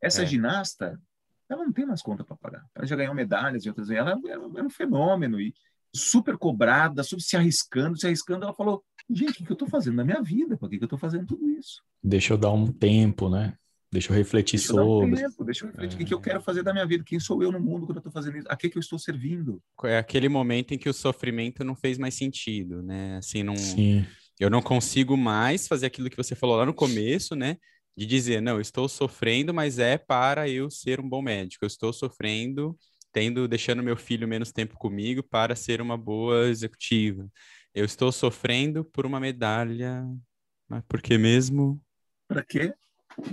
essa 0.00 0.22
é. 0.22 0.26
ginasta, 0.26 1.00
ela 1.48 1.64
não 1.64 1.72
tem 1.72 1.86
mais 1.86 2.02
conta 2.02 2.24
para 2.24 2.36
pagar. 2.36 2.64
Ela 2.74 2.86
já 2.86 2.96
ganhou 2.96 3.14
medalhas 3.14 3.64
e 3.64 3.68
outras. 3.68 3.90
Ela, 3.90 4.18
ela 4.26 4.60
é 4.60 4.62
um 4.62 4.70
fenômeno 4.70 5.40
e 5.40 5.54
super 5.94 6.36
cobrada, 6.36 7.02
super 7.02 7.22
se 7.22 7.36
arriscando, 7.36 7.98
se 7.98 8.06
arriscando. 8.06 8.44
Ela 8.44 8.54
falou: 8.54 8.84
gente, 9.08 9.42
o 9.42 9.46
que 9.46 9.52
eu 9.52 9.54
estou 9.54 9.68
fazendo 9.68 9.96
na 9.96 10.04
minha 10.04 10.22
vida? 10.22 10.56
Por 10.56 10.68
que, 10.68 10.78
que 10.78 10.84
eu 10.84 10.86
estou 10.86 10.98
fazendo 10.98 11.26
tudo 11.26 11.48
isso? 11.50 11.82
Deixa 12.02 12.32
eu 12.32 12.38
dar 12.38 12.52
um 12.52 12.66
tempo, 12.70 13.28
né? 13.28 13.54
Deixa 13.92 14.12
eu 14.12 14.16
refletir 14.16 14.58
deixa 14.58 14.72
sobre. 14.72 14.84
Eu 14.84 15.12
um 15.12 15.14
tempo, 15.14 15.44
deixa 15.44 15.64
eu 15.64 15.70
refletir. 15.70 15.92
É. 15.92 15.96
O 15.96 15.98
que, 15.98 16.04
que 16.04 16.14
eu 16.14 16.20
quero 16.20 16.40
fazer 16.40 16.62
da 16.62 16.72
minha 16.72 16.86
vida? 16.86 17.02
Quem 17.04 17.18
sou 17.18 17.42
eu 17.42 17.50
no 17.50 17.58
mundo 17.58 17.86
quando 17.86 17.96
eu 17.96 18.00
estou 18.00 18.12
fazendo 18.12 18.38
isso? 18.38 18.46
A 18.48 18.56
que, 18.56 18.70
que 18.70 18.78
eu 18.78 18.80
estou 18.80 18.98
servindo? 18.98 19.60
É 19.84 19.98
aquele 19.98 20.28
momento 20.28 20.72
em 20.72 20.78
que 20.78 20.88
o 20.88 20.94
sofrimento 20.94 21.64
não 21.64 21.74
fez 21.74 21.98
mais 21.98 22.14
sentido, 22.14 22.82
né? 22.82 23.16
Assim, 23.16 23.42
não. 23.42 23.56
Sim 23.56 24.06
eu 24.40 24.48
não 24.48 24.62
consigo 24.62 25.18
mais 25.18 25.68
fazer 25.68 25.86
aquilo 25.86 26.08
que 26.08 26.16
você 26.16 26.34
falou 26.34 26.56
lá 26.56 26.64
no 26.64 26.72
começo, 26.72 27.36
né? 27.36 27.58
De 27.94 28.06
dizer, 28.06 28.40
não, 28.40 28.54
eu 28.54 28.60
estou 28.62 28.88
sofrendo, 28.88 29.52
mas 29.52 29.78
é 29.78 29.98
para 29.98 30.48
eu 30.48 30.70
ser 30.70 30.98
um 30.98 31.06
bom 31.06 31.20
médico. 31.20 31.62
Eu 31.62 31.66
estou 31.66 31.92
sofrendo, 31.92 32.74
tendo, 33.12 33.46
deixando 33.46 33.82
meu 33.82 33.98
filho 33.98 34.26
menos 34.26 34.50
tempo 34.50 34.78
comigo 34.78 35.22
para 35.22 35.54
ser 35.54 35.82
uma 35.82 35.98
boa 35.98 36.48
executiva. 36.48 37.28
Eu 37.74 37.84
estou 37.84 38.10
sofrendo 38.10 38.82
por 38.82 39.04
uma 39.04 39.20
medalha, 39.20 40.06
mas 40.66 40.82
por 40.88 41.02
que 41.02 41.18
mesmo? 41.18 41.78
Para 42.26 42.42
quê? 42.42 42.72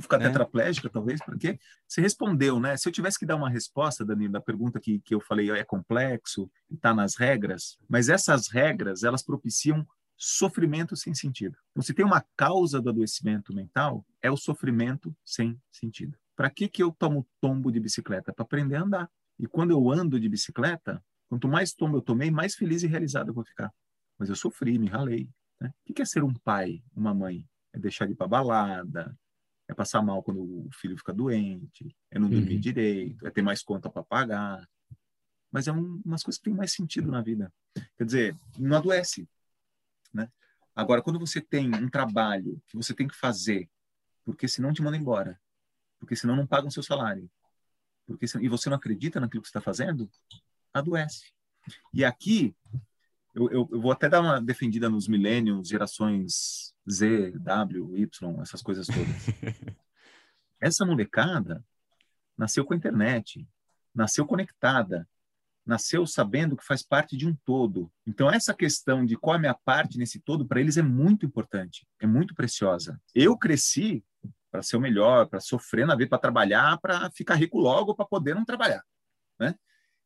Ficar 0.01 0.17
né? 0.17 0.27
tetraplégica, 0.27 0.89
talvez? 0.89 1.21
Para 1.23 1.37
quê? 1.37 1.57
Você 1.87 2.01
respondeu, 2.01 2.59
né? 2.59 2.75
Se 2.75 2.89
eu 2.89 2.91
tivesse 2.91 3.17
que 3.17 3.25
dar 3.25 3.37
uma 3.37 3.49
resposta, 3.49 4.03
Danilo, 4.03 4.33
da 4.33 4.41
pergunta 4.41 4.77
que, 4.77 4.99
que 4.99 5.15
eu 5.15 5.21
falei, 5.21 5.49
é 5.51 5.63
complexo, 5.63 6.51
está 6.69 6.93
nas 6.93 7.15
regras, 7.15 7.77
mas 7.87 8.09
essas 8.09 8.49
regras, 8.49 9.03
elas 9.03 9.23
propiciam 9.23 9.87
sofrimento 10.17 10.95
sem 10.95 11.13
sentido. 11.13 11.57
Então, 11.71 11.83
se 11.83 11.93
tem 11.93 12.05
uma 12.05 12.25
causa 12.35 12.81
do 12.81 12.89
adoecimento 12.89 13.53
mental, 13.53 14.05
é 14.21 14.31
o 14.31 14.37
sofrimento 14.37 15.15
sem 15.23 15.61
sentido. 15.71 16.17
Para 16.35 16.49
que, 16.49 16.67
que 16.67 16.81
eu 16.81 16.91
tomo 16.91 17.27
tombo 17.39 17.71
de 17.71 17.79
bicicleta? 17.79 18.33
Para 18.33 18.43
aprender 18.43 18.75
a 18.75 18.83
andar. 18.83 19.11
E 19.39 19.47
quando 19.47 19.71
eu 19.71 19.91
ando 19.91 20.19
de 20.19 20.27
bicicleta, 20.27 21.03
quanto 21.29 21.47
mais 21.47 21.73
tombo 21.73 21.97
eu 21.97 22.01
tomei, 22.01 22.31
mais 22.31 22.55
feliz 22.55 22.83
e 22.83 22.87
realizado 22.87 23.29
eu 23.29 23.33
vou 23.33 23.45
ficar. 23.45 23.71
Mas 24.17 24.29
eu 24.29 24.35
sofri, 24.35 24.79
me 24.79 24.87
ralei. 24.87 25.29
Né? 25.61 25.71
O 25.87 25.93
que 25.93 26.01
é 26.01 26.05
ser 26.05 26.23
um 26.23 26.33
pai, 26.33 26.83
uma 26.95 27.13
mãe? 27.13 27.47
É 27.71 27.79
deixar 27.79 28.05
de 28.05 28.13
ir 28.13 28.15
para 28.15 28.27
balada, 28.27 29.15
é 29.67 29.73
passar 29.73 30.01
mal 30.01 30.23
quando 30.23 30.41
o 30.41 30.69
filho 30.73 30.97
fica 30.97 31.13
doente, 31.13 31.95
é 32.09 32.17
não 32.17 32.29
dormir 32.29 32.55
uhum. 32.55 32.59
direito, 32.59 33.27
é 33.27 33.29
ter 33.29 33.41
mais 33.41 33.61
conta 33.61 33.89
para 33.89 34.03
pagar. 34.03 34.67
Mas 35.51 35.67
é 35.67 35.71
um, 35.71 36.01
umas 36.05 36.23
coisas 36.23 36.37
que 36.37 36.45
têm 36.45 36.53
mais 36.53 36.71
sentido 36.71 37.11
na 37.11 37.21
vida. 37.21 37.53
Quer 37.97 38.05
dizer, 38.05 38.37
não 38.57 38.77
adoece, 38.77 39.27
né? 40.17 40.29
Agora, 40.75 41.01
quando 41.01 41.17
você 41.17 41.41
tem 41.41 41.73
um 41.73 41.89
trabalho 41.89 42.61
que 42.67 42.75
você 42.75 42.93
tem 42.93 43.07
que 43.07 43.15
fazer, 43.15 43.69
porque 44.25 44.47
senão 44.47 44.73
te 44.73 44.81
manda 44.81 44.97
embora, 44.97 45.39
porque 45.99 46.15
senão 46.15 46.35
não 46.35 46.45
pagam 46.45 46.69
seu 46.69 46.83
salário, 46.83 47.29
porque 48.05 48.25
e 48.39 48.49
você 48.49 48.69
não 48.69 48.77
acredita 48.77 49.19
naquilo 49.19 49.41
que 49.41 49.47
está 49.47 49.61
fazendo, 49.61 50.09
adoece. 50.73 51.31
E 51.93 52.05
aqui, 52.05 52.55
eu, 53.33 53.49
eu, 53.49 53.69
eu, 53.71 53.81
vou 53.81 53.91
até 53.91 54.07
dar 54.07 54.21
uma 54.21 54.41
defendida 54.41 54.89
nos 54.89 55.07
milênios, 55.07 55.67
gerações 55.67 56.73
Z, 56.89 57.31
W, 57.39 57.97
Y, 57.97 58.41
essas 58.41 58.61
coisas 58.61 58.87
todas. 58.87 59.77
Essa 60.59 60.85
molecada 60.85 61.63
nasceu 62.37 62.65
com 62.65 62.73
a 62.73 62.77
internet, 62.77 63.47
nasceu 63.93 64.25
conectada, 64.25 65.07
nasceu 65.67 66.07
sabendo 66.07 66.55
que 66.55 66.65
faz 66.65 66.81
parte 66.81 67.17
de 67.17 67.27
um 67.27 67.35
todo. 67.45 67.91
Então, 68.05 68.31
essa 68.31 68.53
questão 68.53 69.05
de 69.05 69.15
qual 69.17 69.35
é 69.35 69.37
a 69.37 69.41
minha 69.41 69.53
parte 69.53 69.97
nesse 69.97 70.19
todo, 70.19 70.47
para 70.47 70.59
eles 70.59 70.77
é 70.77 70.81
muito 70.81 71.25
importante, 71.25 71.85
é 71.99 72.07
muito 72.07 72.33
preciosa. 72.33 72.99
Eu 73.13 73.37
cresci 73.37 74.03
para 74.49 74.63
ser 74.63 74.77
o 74.77 74.81
melhor, 74.81 75.27
para 75.27 75.39
sofrer 75.39 75.85
na 75.85 75.95
vida, 75.95 76.09
para 76.09 76.17
trabalhar, 76.17 76.79
para 76.79 77.11
ficar 77.11 77.35
rico 77.35 77.59
logo, 77.59 77.93
para 77.93 78.05
poder 78.05 78.33
não 78.33 78.45
trabalhar. 78.45 78.81
Né? 79.39 79.53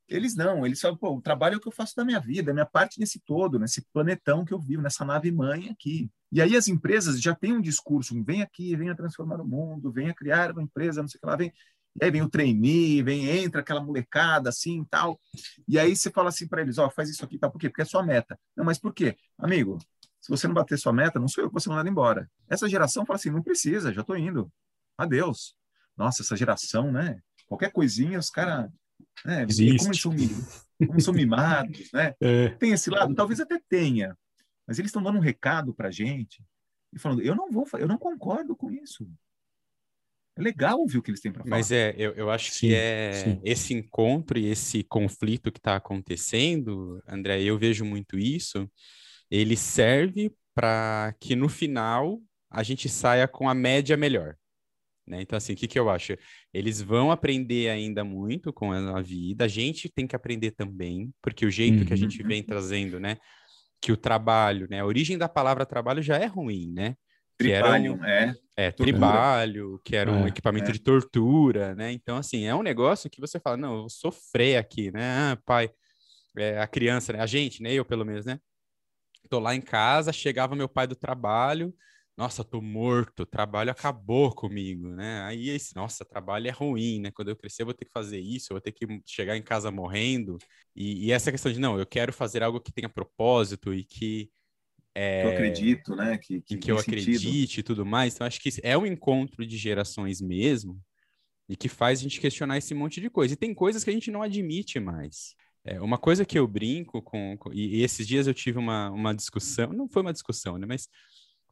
Eles 0.07 0.35
não, 0.35 0.65
eles 0.65 0.81
falam, 0.81 0.97
pô, 0.97 1.15
o 1.15 1.21
trabalho 1.21 1.53
é 1.53 1.57
o 1.57 1.61
que 1.61 1.67
eu 1.67 1.71
faço 1.71 1.95
da 1.95 2.03
minha 2.03 2.19
vida, 2.19 2.49
é 2.49 2.51
a 2.51 2.53
minha 2.53 2.65
parte 2.65 2.99
nesse 2.99 3.19
todo, 3.19 3.57
nesse 3.59 3.85
planetão 3.93 4.43
que 4.43 4.53
eu 4.53 4.59
vivo, 4.59 4.81
nessa 4.81 5.05
nave 5.05 5.31
mãe 5.31 5.69
aqui. 5.69 6.09
E 6.31 6.41
aí 6.41 6.57
as 6.57 6.67
empresas 6.67 7.21
já 7.21 7.35
têm 7.35 7.53
um 7.53 7.61
discurso, 7.61 8.21
vem 8.23 8.41
aqui, 8.41 8.75
venha 8.75 8.95
transformar 8.95 9.39
o 9.39 9.47
mundo, 9.47 9.91
venha 9.91 10.13
criar 10.13 10.51
uma 10.51 10.63
empresa, 10.63 11.01
não 11.01 11.07
sei 11.07 11.17
o 11.17 11.21
que 11.21 11.27
lá, 11.27 11.35
vem. 11.35 11.53
E 11.99 12.05
aí 12.05 12.11
vem 12.11 12.21
o 12.21 12.29
trainee, 12.29 13.01
vem, 13.03 13.27
entra 13.27 13.61
aquela 13.61 13.81
molecada 13.81 14.49
assim 14.49 14.81
e 14.81 14.85
tal. 14.85 15.19
E 15.67 15.77
aí 15.77 15.95
você 15.95 16.09
fala 16.09 16.29
assim 16.29 16.47
para 16.47 16.61
eles, 16.61 16.77
ó, 16.77 16.87
oh, 16.87 16.89
faz 16.89 17.09
isso 17.09 17.23
aqui, 17.25 17.37
tá? 17.37 17.49
Por 17.49 17.59
quê? 17.59 17.69
Porque 17.69 17.81
é 17.81 17.85
sua 17.85 18.03
meta. 18.03 18.39
Não, 18.55 18.63
mas 18.63 18.77
por 18.77 18.93
quê? 18.93 19.17
Amigo, 19.37 19.77
se 20.21 20.29
você 20.29 20.47
não 20.47 20.53
bater 20.53 20.77
sua 20.77 20.93
meta, 20.93 21.19
não 21.19 21.27
sou 21.27 21.43
eu 21.43 21.49
que 21.49 21.53
você 21.53 21.67
mandar 21.67 21.89
embora. 21.89 22.29
Essa 22.47 22.69
geração 22.69 23.05
fala 23.05 23.17
assim, 23.17 23.31
não 23.31 23.41
precisa, 23.41 23.91
já 23.91 24.01
estou 24.01 24.15
indo. 24.15 24.51
Adeus. 24.97 25.55
Nossa, 25.97 26.21
essa 26.21 26.35
geração, 26.35 26.91
né? 26.91 27.19
Qualquer 27.47 27.71
coisinha, 27.71 28.19
os 28.19 28.29
caras. 28.29 28.71
Né? 29.25 29.45
Como, 29.45 29.61
eles 29.61 29.99
são, 29.99 30.11
como 30.87 31.01
são 31.01 31.13
mimados, 31.13 31.91
né? 31.91 32.13
É. 32.21 32.49
Tem 32.49 32.71
esse 32.71 32.89
lado, 32.89 33.13
talvez 33.13 33.39
até 33.39 33.59
tenha, 33.67 34.17
mas 34.65 34.79
eles 34.79 34.89
estão 34.89 35.03
dando 35.03 35.17
um 35.17 35.21
recado 35.21 35.73
para 35.73 35.91
gente 35.91 36.43
e 36.93 36.99
falando: 36.99 37.21
eu 37.21 37.35
não 37.35 37.51
vou, 37.51 37.67
eu 37.73 37.87
não 37.87 37.97
concordo 37.97 38.55
com 38.55 38.71
isso. 38.71 39.09
É 40.37 40.41
legal 40.41 40.79
ouvir 40.79 40.97
o 40.97 41.01
que 41.01 41.11
eles 41.11 41.19
têm 41.19 41.31
para 41.31 41.43
falar. 41.43 41.55
Mas 41.55 41.71
é, 41.71 41.93
eu, 41.97 42.13
eu 42.13 42.29
acho 42.29 42.51
sim, 42.51 42.67
que 42.67 42.75
é 42.75 43.11
sim. 43.13 43.41
esse 43.43 43.73
encontro 43.73 44.39
e 44.39 44.47
esse 44.47 44.83
conflito 44.83 45.51
que 45.51 45.59
está 45.59 45.75
acontecendo, 45.75 47.01
André, 47.07 47.41
eu 47.41 47.57
vejo 47.57 47.83
muito 47.83 48.17
isso. 48.17 48.69
Ele 49.29 49.57
serve 49.57 50.33
para 50.53 51.13
que 51.19 51.35
no 51.35 51.49
final 51.49 52.19
a 52.49 52.63
gente 52.63 52.87
saia 52.89 53.27
com 53.27 53.49
a 53.49 53.53
média 53.53 53.95
melhor. 53.95 54.35
Né? 55.07 55.21
Então, 55.21 55.35
assim, 55.35 55.53
o 55.53 55.55
que, 55.55 55.67
que 55.67 55.79
eu 55.79 55.89
acho? 55.89 56.13
Eles 56.53 56.81
vão 56.81 57.11
aprender 57.11 57.69
ainda 57.69 58.03
muito 58.03 58.53
com 58.53 58.71
a 58.71 59.01
vida, 59.01 59.45
a 59.45 59.47
gente 59.47 59.89
tem 59.89 60.07
que 60.07 60.15
aprender 60.15 60.51
também, 60.51 61.13
porque 61.21 61.45
o 61.45 61.51
jeito 61.51 61.79
uhum. 61.79 61.85
que 61.85 61.93
a 61.93 61.97
gente 61.97 62.21
vem 62.23 62.41
uhum. 62.41 62.47
trazendo, 62.47 62.99
né? 62.99 63.17
Que 63.81 63.91
o 63.91 63.97
trabalho, 63.97 64.67
né? 64.69 64.79
A 64.79 64.85
origem 64.85 65.17
da 65.17 65.27
palavra 65.27 65.65
trabalho 65.65 66.01
já 66.01 66.17
é 66.17 66.25
ruim, 66.25 66.71
né? 66.71 66.95
Tripalho, 67.37 67.95
um, 67.95 68.05
é. 68.05 68.35
É, 68.55 68.71
tribalho, 68.71 69.79
que 69.83 69.95
era 69.95 70.11
um 70.11 70.25
é, 70.25 70.27
equipamento 70.27 70.69
é. 70.69 70.73
de 70.73 70.79
tortura, 70.79 71.73
né? 71.73 71.91
Então, 71.91 72.17
assim, 72.17 72.45
é 72.45 72.53
um 72.53 72.61
negócio 72.61 73.09
que 73.09 73.19
você 73.19 73.39
fala, 73.39 73.57
não, 73.57 73.73
eu 73.73 73.79
vou 73.81 73.89
sofrer 73.89 74.57
aqui, 74.57 74.91
né? 74.91 75.31
Ah, 75.31 75.37
pai, 75.45 75.69
é, 76.37 76.59
a 76.59 76.67
criança, 76.67 77.13
né? 77.13 77.19
A 77.19 77.25
gente, 77.25 77.63
né? 77.63 77.73
Eu, 77.73 77.85
pelo 77.85 78.05
menos, 78.05 78.25
né? 78.25 78.39
Tô 79.29 79.39
lá 79.39 79.55
em 79.55 79.61
casa, 79.61 80.11
chegava 80.11 80.55
meu 80.55 80.67
pai 80.67 80.85
do 80.85 80.95
trabalho, 80.95 81.73
nossa, 82.17 82.43
tô 82.43 82.61
morto, 82.61 83.25
trabalho 83.25 83.71
acabou 83.71 84.31
comigo, 84.31 84.89
né? 84.89 85.21
Aí 85.23 85.49
esse, 85.49 85.75
nossa, 85.75 86.05
trabalho 86.05 86.47
é 86.47 86.51
ruim, 86.51 86.99
né? 86.99 87.11
Quando 87.11 87.29
eu 87.29 87.35
crescer, 87.35 87.63
eu 87.63 87.65
vou 87.65 87.73
ter 87.73 87.85
que 87.85 87.91
fazer 87.91 88.19
isso, 88.19 88.51
eu 88.51 88.55
vou 88.55 88.61
ter 88.61 88.71
que 88.71 88.85
chegar 89.05 89.37
em 89.37 89.41
casa 89.41 89.71
morrendo. 89.71 90.37
E, 90.75 91.07
e 91.07 91.11
essa 91.11 91.31
questão 91.31 91.51
de, 91.51 91.59
não, 91.59 91.79
eu 91.79 91.85
quero 91.85 92.13
fazer 92.13 92.43
algo 92.43 92.59
que 92.61 92.71
tenha 92.71 92.89
propósito 92.89 93.73
e 93.73 93.83
que. 93.83 94.29
É, 94.93 95.21
que 95.21 95.27
eu 95.27 95.31
acredito, 95.31 95.95
né? 95.95 96.17
Que, 96.17 96.41
que, 96.41 96.57
que 96.57 96.71
eu 96.71 96.77
sentido. 96.77 96.99
acredite 96.99 97.59
e 97.59 97.63
tudo 97.63 97.85
mais. 97.85 98.13
Então, 98.13 98.27
acho 98.27 98.41
que 98.41 98.49
é 98.61 98.77
um 98.77 98.85
encontro 98.85 99.45
de 99.45 99.57
gerações 99.57 100.21
mesmo 100.21 100.79
e 101.47 101.55
que 101.55 101.69
faz 101.69 101.99
a 101.99 102.03
gente 102.03 102.19
questionar 102.19 102.57
esse 102.57 102.73
monte 102.73 103.01
de 103.01 103.09
coisa. 103.09 103.33
E 103.33 103.37
tem 103.37 103.53
coisas 103.53 103.83
que 103.83 103.89
a 103.89 103.93
gente 103.93 104.11
não 104.11 104.21
admite 104.21 104.79
mais. 104.79 105.35
É, 105.63 105.79
uma 105.79 105.97
coisa 105.97 106.25
que 106.25 106.37
eu 106.37 106.47
brinco 106.47 107.01
com, 107.01 107.37
com 107.37 107.53
e, 107.53 107.77
e, 107.77 107.83
esses 107.83 108.07
dias 108.07 108.25
eu 108.25 108.33
tive 108.33 108.57
uma, 108.57 108.89
uma 108.89 109.13
discussão, 109.13 109.71
não 109.71 109.87
foi 109.87 110.01
uma 110.01 110.13
discussão, 110.13 110.57
né? 110.57 110.65
Mas 110.65 110.87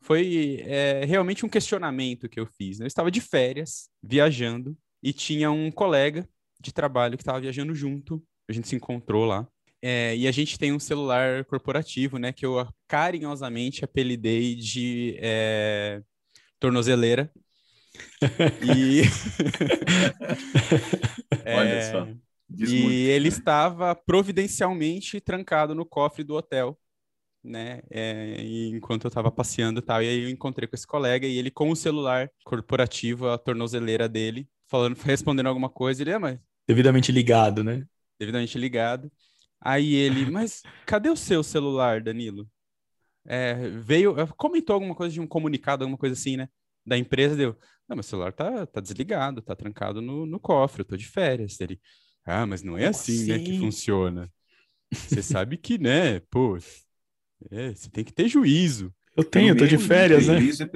foi 0.02 0.64
é, 0.66 1.06
realmente 1.06 1.46
um 1.46 1.50
questionamento 1.50 2.30
que 2.30 2.40
eu 2.40 2.46
fiz. 2.46 2.80
Né? 2.80 2.86
Eu 2.86 2.88
estava 2.88 3.12
de 3.12 3.22
férias, 3.22 3.90
viajando, 4.02 4.78
e 5.04 5.14
tinha 5.14 5.52
um 5.52 5.72
colega 5.72 6.28
de 6.60 6.74
trabalho 6.74 7.18
que 7.18 7.22
estava 7.22 7.40
viajando 7.40 7.76
junto. 7.76 8.24
A 8.50 8.54
gente 8.54 8.68
se 8.68 8.76
encontrou 8.76 9.26
lá. 9.26 9.48
É, 9.82 10.16
e 10.16 10.28
a 10.28 10.32
gente 10.32 10.60
tem 10.60 10.74
um 10.74 10.80
celular 10.80 11.46
corporativo, 11.46 12.18
né? 12.18 12.34
Que 12.34 12.46
eu 12.46 12.68
carinhosamente 12.88 13.86
apelidei 13.86 14.56
de 14.56 15.18
é, 15.20 16.02
tornozeleira. 16.60 17.32
e... 18.62 19.02
Olha 21.46 21.70
é, 21.70 21.92
só. 21.92 22.08
Diz 22.50 22.72
e 22.72 22.82
muito. 22.82 22.94
ele 22.94 23.28
estava 23.28 23.96
providencialmente 23.96 25.22
trancado 25.22 25.76
no 25.76 25.86
cofre 25.86 26.24
do 26.24 26.36
hotel 26.36 26.78
né? 27.44 27.82
É, 27.90 28.36
enquanto 28.74 29.06
eu 29.06 29.08
estava 29.08 29.32
passeando 29.32 29.80
e 29.80 29.84
tal, 29.84 30.04
e 30.04 30.08
aí 30.08 30.24
eu 30.24 30.30
encontrei 30.30 30.68
com 30.68 30.76
esse 30.76 30.88
colega 30.88 31.26
e 31.26 31.38
ele 31.38 31.52
com 31.52 31.70
o 31.70 31.76
celular 31.76 32.30
corporativo, 32.44 33.30
a 33.30 33.38
tornozeleira 33.38 34.08
dele, 34.08 34.48
falando, 34.68 34.98
respondendo 34.98 35.48
alguma 35.48 35.70
coisa, 35.70 36.02
ele, 36.04 36.12
é, 36.12 36.18
mas... 36.18 36.40
Devidamente 36.68 37.12
ligado, 37.12 37.64
né? 37.64 37.86
Devidamente 38.20 38.58
ligado. 38.58 39.12
Aí 39.62 39.94
ele, 39.94 40.30
mas 40.30 40.64
cadê 40.86 41.10
o 41.10 41.16
seu 41.16 41.44
celular, 41.44 42.02
Danilo? 42.02 42.50
É, 43.26 43.70
veio, 43.70 44.16
comentou 44.36 44.74
alguma 44.74 44.96
coisa 44.96 45.14
de 45.14 45.22
um 45.22 45.28
comunicado, 45.28 45.84
alguma 45.84 45.98
coisa 45.98 46.14
assim, 46.14 46.38
né? 46.38 46.48
Da 46.86 46.98
empresa, 46.98 47.36
deu, 47.36 47.58
não, 47.88 47.96
meu 47.96 48.04
celular 48.04 48.32
tá, 48.32 48.66
tá 48.66 48.80
desligado, 48.80 49.42
tá 49.42 49.56
trancado 49.56 50.02
no, 50.02 50.26
no 50.26 50.40
cofre, 50.40 50.82
eu 50.82 50.86
tô 50.86 50.96
de 50.96 51.06
férias. 51.06 51.60
Ele, 51.60 51.80
ah, 52.26 52.46
mas 52.46 52.64
não 52.64 52.78
é 52.78 52.86
assim, 52.86 53.14
assim, 53.14 53.32
né, 53.32 53.40
que 53.40 53.60
funciona. 53.60 54.32
Você 54.92 55.22
sabe 55.24 55.58
que, 55.58 55.78
né, 55.78 56.20
pô, 56.32 56.58
é, 57.52 57.74
você 57.74 57.90
tem 57.90 58.04
que 58.04 58.14
ter 58.14 58.28
juízo. 58.28 58.94
Eu 59.16 59.24
tenho, 59.24 59.50
eu 59.50 59.58
tô 59.58 59.68
de 59.68 59.78
férias, 59.78 60.28
né? 60.28 60.40
Juízo 60.40 60.64
é, 60.64 60.70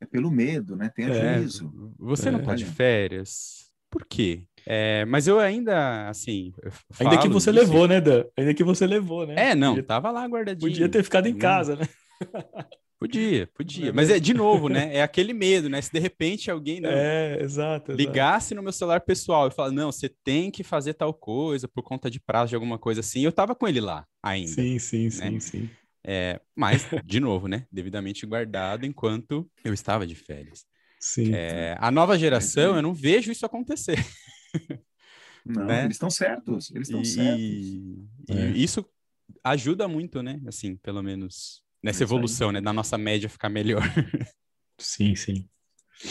é, 0.00 0.06
pelo 0.06 0.30
medo, 0.30 0.76
né? 0.76 0.90
Tenha 0.94 1.08
é, 1.08 1.38
juízo. 1.38 1.94
Você 1.98 2.28
é. 2.28 2.32
não 2.32 2.42
tá 2.42 2.54
de 2.54 2.64
férias? 2.64 3.70
Por 3.90 4.04
quê? 4.04 4.44
É, 4.66 5.04
mas 5.04 5.28
eu 5.28 5.38
ainda, 5.38 6.08
assim. 6.08 6.52
Ainda 6.98 7.18
que 7.18 7.28
você 7.28 7.52
disso. 7.52 7.64
levou, 7.64 7.86
né, 7.86 8.00
Dan? 8.00 8.24
Ainda 8.36 8.52
que 8.52 8.64
você 8.64 8.86
levou, 8.86 9.26
né? 9.26 9.50
É, 9.50 9.54
não, 9.54 9.74
podia, 9.74 9.84
tava 9.84 10.10
lá 10.10 10.26
guardadinho. 10.26 10.70
Podia 10.70 10.88
ter 10.88 11.04
ficado 11.04 11.28
em 11.28 11.34
hum. 11.34 11.38
casa, 11.38 11.76
né? 11.76 11.86
Podia, 12.98 13.46
podia. 13.54 13.92
Mas 13.92 14.08
é 14.08 14.18
de 14.18 14.32
novo, 14.32 14.70
né? 14.70 14.96
É 14.96 15.02
aquele 15.02 15.34
medo, 15.34 15.68
né? 15.68 15.82
Se 15.82 15.92
de 15.92 15.98
repente 15.98 16.50
alguém 16.50 16.80
não, 16.80 16.88
é, 16.90 17.42
exato, 17.42 17.92
ligasse 17.92 18.54
no 18.54 18.62
meu 18.62 18.72
celular 18.72 19.00
pessoal 19.00 19.48
e 19.48 19.50
falar, 19.50 19.70
não, 19.70 19.92
você 19.92 20.08
tem 20.08 20.50
que 20.50 20.64
fazer 20.64 20.94
tal 20.94 21.12
coisa 21.12 21.68
por 21.68 21.82
conta 21.82 22.10
de 22.10 22.18
prazo 22.18 22.50
de 22.50 22.54
alguma 22.54 22.78
coisa 22.78 23.00
assim, 23.00 23.20
eu 23.20 23.32
tava 23.32 23.54
com 23.54 23.68
ele 23.68 23.80
lá 23.82 24.06
ainda. 24.22 24.50
Sim, 24.50 24.78
sim, 24.78 25.04
né? 25.04 25.10
sim, 25.10 25.40
sim. 25.40 25.70
É, 26.02 26.40
mas, 26.54 26.86
de 27.04 27.20
novo, 27.20 27.48
né? 27.48 27.66
Devidamente 27.70 28.24
guardado 28.24 28.86
enquanto 28.86 29.46
eu 29.62 29.74
estava 29.74 30.06
de 30.06 30.14
férias. 30.14 30.64
Sim. 30.98 31.34
É, 31.34 31.76
a 31.78 31.90
nova 31.90 32.18
geração, 32.18 32.76
eu 32.76 32.82
não 32.82 32.94
vejo 32.94 33.30
isso 33.30 33.44
acontecer. 33.44 33.98
Não, 35.44 35.64
né? 35.64 35.84
eles 35.84 35.94
estão 35.94 36.10
certos, 36.10 36.72
eles 36.72 36.88
estão 36.88 37.04
certos. 37.04 37.40
E, 37.40 38.08
é. 38.28 38.50
isso 38.50 38.84
ajuda 39.44 39.86
muito, 39.86 40.20
né? 40.20 40.40
Assim, 40.44 40.76
pelo 40.76 41.02
menos 41.02 41.62
nessa 41.80 42.02
evolução, 42.02 42.50
né? 42.50 42.60
Da 42.60 42.72
nossa 42.72 42.98
média 42.98 43.28
ficar 43.28 43.48
melhor. 43.48 43.82
sim, 44.78 45.14
sim. 45.14 45.48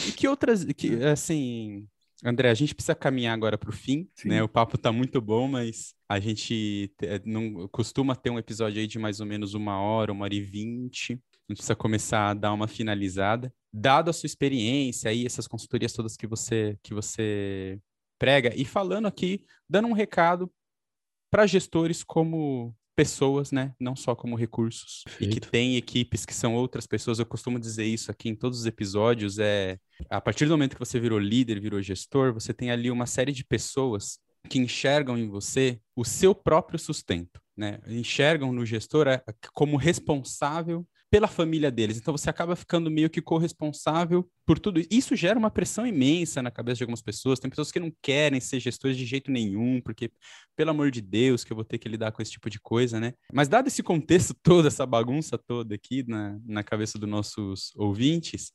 E 0.08 0.14
que 0.14 0.26
outras, 0.26 0.64
que, 0.64 1.04
assim, 1.04 1.86
André, 2.24 2.50
a 2.50 2.54
gente 2.54 2.74
precisa 2.74 2.96
caminhar 2.96 3.34
agora 3.34 3.58
para 3.58 3.70
o 3.70 3.74
fim, 3.74 4.10
Sim. 4.16 4.30
né? 4.30 4.42
O 4.42 4.48
papo 4.48 4.78
está 4.78 4.92
muito 4.92 5.20
bom, 5.20 5.48
mas 5.48 5.94
a 6.10 6.20
gente 6.20 6.92
não 7.26 7.68
costuma 7.68 8.16
ter 8.16 8.30
um 8.30 8.40
episódio 8.40 8.80
aí 8.80 8.88
de 8.88 8.98
mais 8.98 9.20
ou 9.20 9.26
menos 9.26 9.54
uma 9.54 9.80
hora, 9.80 10.12
uma 10.12 10.24
hora 10.24 10.34
e 10.34 10.42
vinte. 10.42 11.14
A 11.14 11.52
gente 11.52 11.58
precisa 11.58 11.76
começar 11.76 12.30
a 12.30 12.34
dar 12.34 12.54
uma 12.54 12.68
finalizada. 12.68 13.54
Dado 13.72 14.10
a 14.10 14.14
sua 14.14 14.28
experiência 14.28 15.12
aí, 15.12 15.26
essas 15.26 15.48
consultorias 15.48 15.94
todas 15.94 16.16
que 16.16 16.26
você 16.26 16.80
que 16.82 16.94
você 16.94 17.80
prega, 18.18 18.53
e 18.55 18.66
falando 18.66 19.07
aqui, 19.07 19.45
dando 19.70 19.88
um 19.88 19.93
recado 19.93 20.51
para 21.30 21.45
gestores 21.45 22.03
como 22.03 22.76
pessoas, 22.95 23.51
né? 23.51 23.74
Não 23.80 23.95
só 23.95 24.16
como 24.16 24.36
recursos. 24.36 25.03
Perfeito. 25.03 25.38
E 25.38 25.39
que 25.39 25.51
tem 25.51 25.76
equipes 25.76 26.26
que 26.26 26.34
são 26.34 26.55
outras 26.55 26.88
pessoas. 26.88 27.20
Eu 27.20 27.26
costumo 27.26 27.59
dizer 27.59 27.86
isso 27.86 28.09
aqui 28.09 28.30
em 28.30 28.36
todos 28.36 28.59
os 28.59 28.66
episódios. 28.66 29.38
É 29.38 29.78
a 30.09 30.22
partir 30.22 30.45
do 30.45 30.51
momento 30.51 30.74
que 30.74 30.80
você 30.80 30.99
virou 30.99 31.20
líder, 31.20 31.59
virou 31.59 31.82
gestor, 31.82 32.34
você 32.34 32.53
tem 32.53 32.72
ali 32.72 32.89
uma 32.89 33.05
série 33.05 33.32
de 33.32 33.43
pessoas 33.43 34.20
que 34.49 34.59
enxergam 34.59 35.18
em 35.18 35.28
você 35.28 35.80
o 35.95 36.05
seu 36.05 36.34
próprio 36.34 36.80
sustento, 36.80 37.41
né? 37.57 37.80
Enxergam 37.88 38.51
no 38.53 38.66
gestor 38.66 39.07
é, 39.07 39.22
como 39.53 39.76
responsável 39.76 40.88
pela 41.10 41.28
família 41.28 41.72
deles. 41.72 41.97
Então 41.97 42.16
você 42.16 42.30
acaba 42.30 42.56
ficando 42.56 42.89
meio 42.89 43.10
que 43.10 43.22
corresponsável 43.22 44.30
por 44.45 44.60
tudo. 44.60 44.82
Isso 44.91 45.16
gera 45.16 45.38
uma 45.38 45.51
pressão 45.51 45.86
imensa 45.86 46.41
na 46.41 46.51
cabeça 46.51 46.78
de 46.78 46.84
algumas 46.84 47.01
pessoas. 47.01 47.39
Tem 47.39 47.49
pessoas 47.49 47.72
que 47.72 47.80
não 47.80 47.91
querem 48.01 48.39
ser 48.39 48.60
gestores 48.60 48.97
de 48.97 49.06
jeito 49.06 49.32
nenhum, 49.32 49.82
porque, 49.82 50.12
pelo 50.56 50.72
amor 50.72 50.91
de 50.91 51.01
Deus, 51.01 51.43
que 51.43 51.51
eu 51.51 51.56
vou 51.56 51.66
ter 51.66 51.78
que 51.78 51.88
lidar 51.88 52.12
com 52.12 52.22
esse 52.22 52.32
tipo 52.32 52.49
de 52.49 52.60
coisa, 52.60 52.99
né? 52.99 53.14
Mas 53.32 53.47
dado 53.47 53.68
esse 53.68 53.84
contexto 53.84 54.34
todo, 54.41 54.68
essa 54.68 54.86
bagunça 54.86 55.38
toda 55.38 55.76
aqui 55.76 56.03
na, 56.08 56.39
na 56.45 56.64
cabeça 56.64 56.97
dos 56.97 57.10
nossos 57.10 57.72
ouvintes, 57.76 58.51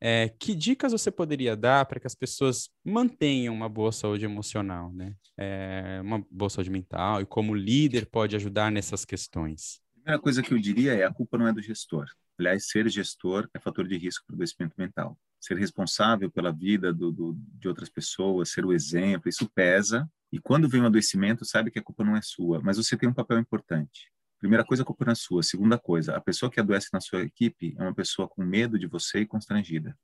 é, 0.00 0.28
que 0.28 0.54
dicas 0.54 0.92
você 0.92 1.10
poderia 1.10 1.56
dar 1.56 1.84
para 1.86 1.98
que 1.98 2.06
as 2.06 2.14
pessoas 2.14 2.70
mantenham 2.84 3.52
uma 3.52 3.68
boa 3.68 3.90
saúde 3.90 4.24
emocional, 4.24 4.92
né? 4.92 5.12
É, 5.36 6.00
uma 6.02 6.24
boa 6.30 6.48
saúde 6.48 6.70
mental 6.70 7.20
e 7.20 7.26
como 7.26 7.54
líder 7.54 8.06
pode 8.06 8.36
ajudar 8.36 8.70
nessas 8.70 9.04
questões? 9.04 9.80
Primeira 10.08 10.22
coisa 10.22 10.42
que 10.42 10.54
eu 10.54 10.58
diria 10.58 10.94
é 10.94 11.04
a 11.04 11.12
culpa 11.12 11.36
não 11.36 11.46
é 11.46 11.52
do 11.52 11.60
gestor. 11.60 12.06
Aliás, 12.38 12.66
ser 12.66 12.88
gestor 12.88 13.46
é 13.52 13.60
fator 13.60 13.86
de 13.86 13.98
risco 13.98 14.24
para 14.26 14.32
o 14.32 14.36
adoecimento 14.36 14.74
mental. 14.78 15.18
Ser 15.38 15.58
responsável 15.58 16.30
pela 16.30 16.50
vida 16.50 16.94
do, 16.94 17.12
do, 17.12 17.36
de 17.36 17.68
outras 17.68 17.90
pessoas, 17.90 18.48
ser 18.48 18.64
o 18.64 18.72
exemplo, 18.72 19.28
isso 19.28 19.46
pesa. 19.50 20.10
E 20.32 20.38
quando 20.38 20.66
vem 20.66 20.80
um 20.80 20.86
adoecimento, 20.86 21.44
sabe 21.44 21.70
que 21.70 21.78
a 21.78 21.82
culpa 21.82 22.04
não 22.04 22.16
é 22.16 22.22
sua, 22.22 22.58
mas 22.62 22.78
você 22.78 22.96
tem 22.96 23.06
um 23.06 23.12
papel 23.12 23.38
importante. 23.38 24.10
Primeira 24.38 24.64
coisa, 24.64 24.82
a 24.82 24.86
culpa 24.86 25.04
não 25.04 25.12
é 25.12 25.14
sua. 25.14 25.42
Segunda 25.42 25.78
coisa, 25.78 26.16
a 26.16 26.20
pessoa 26.22 26.50
que 26.50 26.58
adoece 26.58 26.88
na 26.90 27.02
sua 27.02 27.20
equipe 27.20 27.76
é 27.78 27.82
uma 27.82 27.94
pessoa 27.94 28.26
com 28.26 28.42
medo 28.42 28.78
de 28.78 28.86
você 28.86 29.20
e 29.20 29.26
constrangida. 29.26 29.94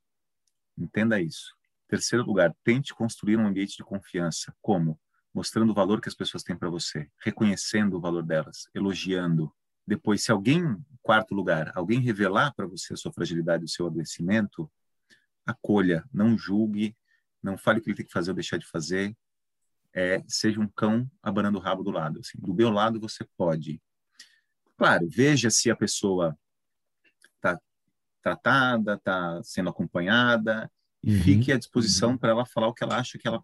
Entenda 0.77 1.19
isso. 1.19 1.55
Terceiro 1.87 2.23
lugar, 2.23 2.53
tente 2.63 2.93
construir 2.93 3.37
um 3.37 3.47
ambiente 3.47 3.75
de 3.75 3.83
confiança. 3.83 4.53
Como? 4.61 4.99
Mostrando 5.33 5.71
o 5.71 5.73
valor 5.73 5.99
que 5.99 6.09
as 6.09 6.15
pessoas 6.15 6.43
têm 6.43 6.55
para 6.55 6.69
você, 6.69 7.09
reconhecendo 7.23 7.97
o 7.97 7.99
valor 7.99 8.21
delas, 8.21 8.69
elogiando, 8.71 9.51
depois, 9.87 10.23
se 10.23 10.31
alguém, 10.31 10.63
quarto 11.01 11.35
lugar, 11.35 11.71
alguém 11.75 11.99
revelar 11.99 12.53
para 12.53 12.65
você 12.65 12.93
a 12.93 12.97
sua 12.97 13.11
fragilidade, 13.11 13.65
o 13.65 13.69
seu 13.69 13.87
adoecimento, 13.87 14.69
acolha, 15.45 16.03
não 16.11 16.37
julgue, 16.37 16.95
não 17.41 17.57
fale 17.57 17.79
o 17.79 17.81
que 17.81 17.89
ele 17.89 17.97
tem 17.97 18.05
que 18.05 18.11
fazer 18.11 18.31
ou 18.31 18.35
deixar 18.35 18.57
de 18.57 18.65
fazer. 18.65 19.15
É, 19.93 20.21
seja 20.27 20.59
um 20.59 20.67
cão 20.67 21.09
abanando 21.21 21.57
o 21.57 21.61
rabo 21.61 21.83
do 21.83 21.91
lado. 21.91 22.19
Assim, 22.19 22.37
do 22.39 22.53
meu 22.53 22.69
lado 22.69 22.99
você 22.99 23.23
pode. 23.37 23.81
Claro, 24.77 25.07
veja 25.07 25.49
se 25.49 25.69
a 25.69 25.75
pessoa 25.75 26.37
está 27.35 27.59
tratada, 28.21 28.95
está 28.95 29.41
sendo 29.43 29.69
acompanhada, 29.69 30.69
e 31.03 31.15
uhum. 31.15 31.21
fique 31.21 31.51
à 31.51 31.57
disposição 31.57 32.11
uhum. 32.11 32.17
para 32.17 32.31
ela 32.31 32.45
falar 32.45 32.67
o 32.67 32.73
que 32.73 32.83
ela 32.83 32.97
acha 32.97 33.17
que 33.17 33.27
ela 33.27 33.41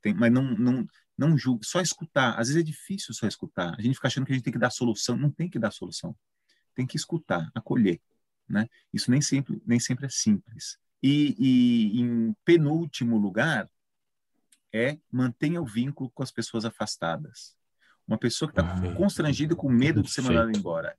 tem, 0.00 0.14
mas 0.14 0.32
não, 0.32 0.42
não, 0.42 0.86
não 1.20 1.36
julgue, 1.36 1.66
só 1.66 1.82
escutar. 1.82 2.30
Às 2.38 2.48
vezes 2.48 2.62
é 2.62 2.64
difícil 2.64 3.12
só 3.12 3.26
escutar. 3.26 3.74
A 3.78 3.82
gente 3.82 3.94
fica 3.94 4.08
achando 4.08 4.24
que 4.24 4.32
a 4.32 4.34
gente 4.34 4.42
tem 4.42 4.52
que 4.54 4.58
dar 4.58 4.70
solução, 4.70 5.18
não 5.18 5.30
tem 5.30 5.50
que 5.50 5.58
dar 5.58 5.70
solução. 5.70 6.16
Tem 6.74 6.86
que 6.86 6.96
escutar, 6.96 7.50
acolher, 7.54 8.00
né? 8.48 8.66
Isso 8.90 9.10
nem 9.10 9.20
sempre, 9.20 9.62
nem 9.66 9.78
sempre 9.78 10.06
é 10.06 10.08
simples. 10.08 10.78
E, 11.02 11.36
e 11.38 12.00
em 12.00 12.34
penúltimo 12.42 13.18
lugar 13.18 13.68
é 14.72 14.98
mantenha 15.12 15.60
o 15.60 15.66
vínculo 15.66 16.10
com 16.10 16.22
as 16.22 16.30
pessoas 16.30 16.64
afastadas. 16.64 17.54
Uma 18.08 18.16
pessoa 18.16 18.50
que 18.50 18.58
está 18.58 18.74
ah, 18.74 18.94
constrangida 18.94 19.54
com 19.54 19.68
medo 19.68 20.02
de 20.02 20.10
ser 20.10 20.22
mandada 20.22 20.50
embora, 20.56 20.96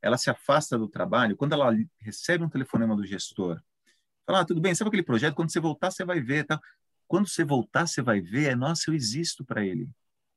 ela 0.00 0.16
se 0.16 0.30
afasta 0.30 0.78
do 0.78 0.88
trabalho. 0.88 1.36
Quando 1.36 1.52
ela 1.52 1.74
recebe 1.98 2.44
um 2.44 2.48
telefonema 2.48 2.94
do 2.94 3.04
gestor, 3.04 3.60
fala: 4.24 4.40
ah, 4.40 4.44
tudo 4.44 4.60
bem, 4.60 4.72
sabe 4.72 4.88
aquele 4.88 5.02
projeto? 5.02 5.34
Quando 5.34 5.50
você 5.50 5.58
voltar, 5.58 5.90
você 5.90 6.04
vai 6.04 6.20
ver. 6.20 6.44
Tá? 6.44 6.60
Quando 7.06 7.28
você 7.28 7.44
voltar, 7.44 7.86
você 7.86 8.02
vai 8.02 8.20
ver, 8.20 8.50
é, 8.50 8.56
nossa, 8.56 8.90
eu 8.90 8.94
existo 8.94 9.44
para 9.44 9.64
ele. 9.64 9.88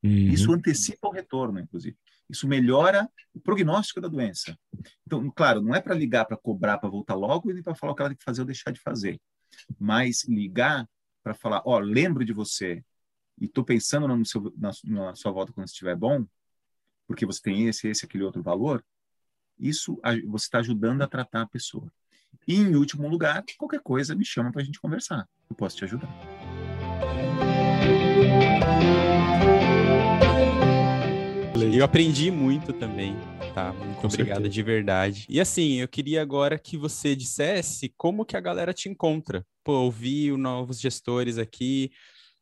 Uhum. 0.04 0.30
Isso 0.30 0.52
antecipa 0.52 1.08
o 1.08 1.12
retorno, 1.12 1.60
inclusive. 1.60 1.98
Isso 2.30 2.48
melhora 2.48 3.10
o 3.34 3.40
prognóstico 3.40 4.02
da 4.02 4.08
doença. 4.08 4.58
Então, 5.06 5.30
claro, 5.32 5.62
não 5.62 5.74
é 5.74 5.82
para 5.82 5.96
ligar 5.96 6.26
para 6.26 6.38
cobrar 6.38 6.78
para 6.78 6.90
voltar 6.90 7.16
logo 7.16 7.50
e 7.50 7.54
nem 7.54 7.64
para 7.64 7.76
falar 7.76 7.94
o 7.94 7.96
que 7.96 8.02
ela 8.02 8.10
tem 8.10 8.18
que 8.18 8.24
fazer 8.24 8.42
ou 8.42 8.46
deixar 8.48 8.72
de 8.72 8.80
fazer. 8.80 9.20
Mas 9.80 10.26
ligar 10.26 10.88
para 11.24 11.34
falar, 11.34 11.62
ó, 11.66 11.78
oh, 11.78 11.80
lembro 11.80 12.24
de 12.26 12.34
você 12.34 12.84
e 13.40 13.46
estou 13.46 13.64
pensando 13.64 14.08
no 14.08 14.26
seu, 14.26 14.54
na, 14.58 14.72
na, 14.84 15.16
sua 15.16 15.32
volta 15.32 15.54
quando 15.54 15.68
estiver 15.68 15.96
bom, 15.96 16.26
porque 17.08 17.26
você 17.26 17.42
tem 17.42 17.68
esse, 17.68 17.88
esse, 17.88 18.06
aquele 18.06 18.24
outro 18.24 18.42
valor, 18.42 18.84
isso 19.58 20.00
você 20.28 20.46
está 20.46 20.60
ajudando 20.60 21.02
a 21.02 21.08
tratar 21.08 21.42
a 21.42 21.48
pessoa. 21.48 21.92
E, 22.48 22.56
em 22.56 22.76
último 22.76 23.08
lugar, 23.08 23.44
qualquer 23.58 23.82
coisa 23.82 24.16
me 24.16 24.26
chama 24.26 24.52
para 24.52 24.62
a 24.62 24.66
gente 24.66 24.80
conversar. 24.80 25.28
Eu 25.50 25.56
posso 25.56 25.78
te 25.78 25.86
ajudar. 25.86 26.37
Eu 31.74 31.84
aprendi 31.84 32.32
muito 32.32 32.74
também, 32.74 33.16
tá? 33.54 33.74
Muito 33.74 34.00
Com 34.00 34.08
obrigado 34.08 34.36
certeza. 34.38 34.50
de 34.50 34.64
verdade. 34.64 35.26
E 35.30 35.40
assim, 35.40 35.76
eu 35.76 35.88
queria 35.88 36.22
agora 36.22 36.58
que 36.58 36.78
você 36.78 37.16
dissesse 37.16 37.94
como 37.98 38.26
que 38.26 38.38
a 38.38 38.40
galera 38.42 38.74
te 38.74 38.90
encontra. 38.90 39.46
Pô, 39.64 39.74
ouvi 39.74 40.32
os 40.32 40.40
novos 40.40 40.80
gestores 40.80 41.38
aqui, 41.38 41.92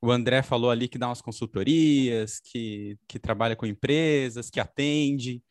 o 0.02 0.12
André 0.12 0.42
falou 0.44 0.70
ali 0.70 0.88
que 0.88 0.98
dá 0.98 1.08
umas 1.08 1.22
consultorias, 1.22 2.40
que, 2.40 2.98
que 3.08 3.18
trabalha 3.18 3.56
com 3.56 3.66
empresas, 3.66 4.50
que 4.50 4.60
atende, 4.60 5.42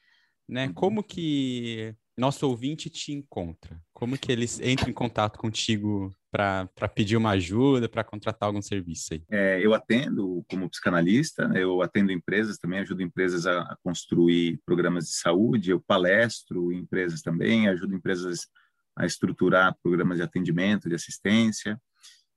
né? 0.48 0.66
Uhum. 0.68 0.74
Como 0.74 1.02
que 1.02 1.94
nosso 2.16 2.46
ouvinte 2.48 2.88
te 2.88 3.12
encontra? 3.12 3.80
Como 3.92 4.18
que 4.18 4.30
eles 4.30 4.60
entram 4.60 4.88
em 4.88 4.92
contato 4.94 5.38
contigo 5.38 6.14
para 6.30 6.88
pedir 6.94 7.16
uma 7.16 7.30
ajuda, 7.30 7.88
para 7.88 8.04
contratar 8.04 8.48
algum 8.48 8.62
serviço 8.62 9.14
aí? 9.14 9.22
É, 9.30 9.64
eu 9.64 9.72
atendo 9.72 10.44
como 10.48 10.68
psicanalista, 10.68 11.48
né? 11.48 11.62
eu 11.62 11.80
atendo 11.82 12.12
empresas 12.12 12.58
também, 12.58 12.80
ajudo 12.80 13.02
empresas 13.02 13.46
a, 13.46 13.60
a, 13.62 13.76
construir 13.82 14.60
programas 14.66 15.06
de 15.06 15.14
saúde, 15.14 15.70
eu 15.70 15.80
palestro 15.80 16.72
em 16.72 16.78
empresas 16.78 17.22
também, 17.22 17.68
ajudo 17.68 17.94
empresas 17.94 18.48
a 18.96 19.06
estruturar 19.06 19.76
programas 19.82 20.18
de 20.18 20.22
atendimento, 20.22 20.88
de 20.88 20.94
assistência, 20.94 21.80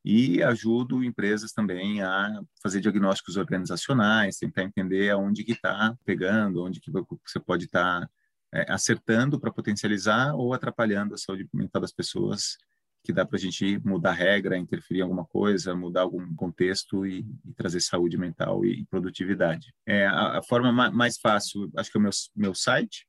e 0.04 0.42
ajudo 0.42 1.04
empresas 1.04 1.52
também 1.52 2.02
a 2.02 2.42
fazer 2.64 2.80
diagnósticos 2.80 3.36
organizacionais, 3.36 4.38
tentar 4.38 4.64
entender 4.64 5.10
aonde 5.10 5.44
que 5.44 5.52
está 5.52 5.96
pegando, 6.06 6.64
onde 6.64 6.80
que 6.80 6.92
você 6.92 7.40
pode 7.40 7.66
estar 7.66 8.02
tá 8.02 8.10
é, 8.54 8.72
acertando 8.72 9.39
para 9.39 9.52
potencializar 9.52 10.36
ou 10.36 10.54
atrapalhando 10.54 11.14
a 11.14 11.18
saúde 11.18 11.48
mental 11.54 11.82
das 11.82 11.91
pessoas, 11.91 12.58
que 13.04 13.14
dá 13.14 13.26
para 13.26 13.38
a 13.38 13.39
gente 13.39 13.80
mudar 13.86 14.12
regra, 14.12 14.58
interferir 14.58 15.00
em 15.00 15.04
alguma 15.04 15.26
coisa, 15.26 15.76
mudar 15.76 16.02
algum 16.02 16.36
contexto 16.36 17.06
e, 17.06 17.26
e 17.45 17.54
trazer 17.54 17.80
saúde 17.80 18.18
mental 18.18 18.66
e, 18.66 18.82
e 18.82 18.86
produtividade. 18.86 19.74
É, 19.86 20.06
a, 20.06 20.39
a, 20.39 20.43
forma 20.43 20.72
ma 20.72 20.91
mais 20.91 21.18
fácil, 21.18 21.72
acho 21.78 21.91
que 21.91 21.98
é 21.98 22.00
o 22.00 22.02
meu, 22.02 22.12
meu 22.36 22.54
site, 22.54 23.08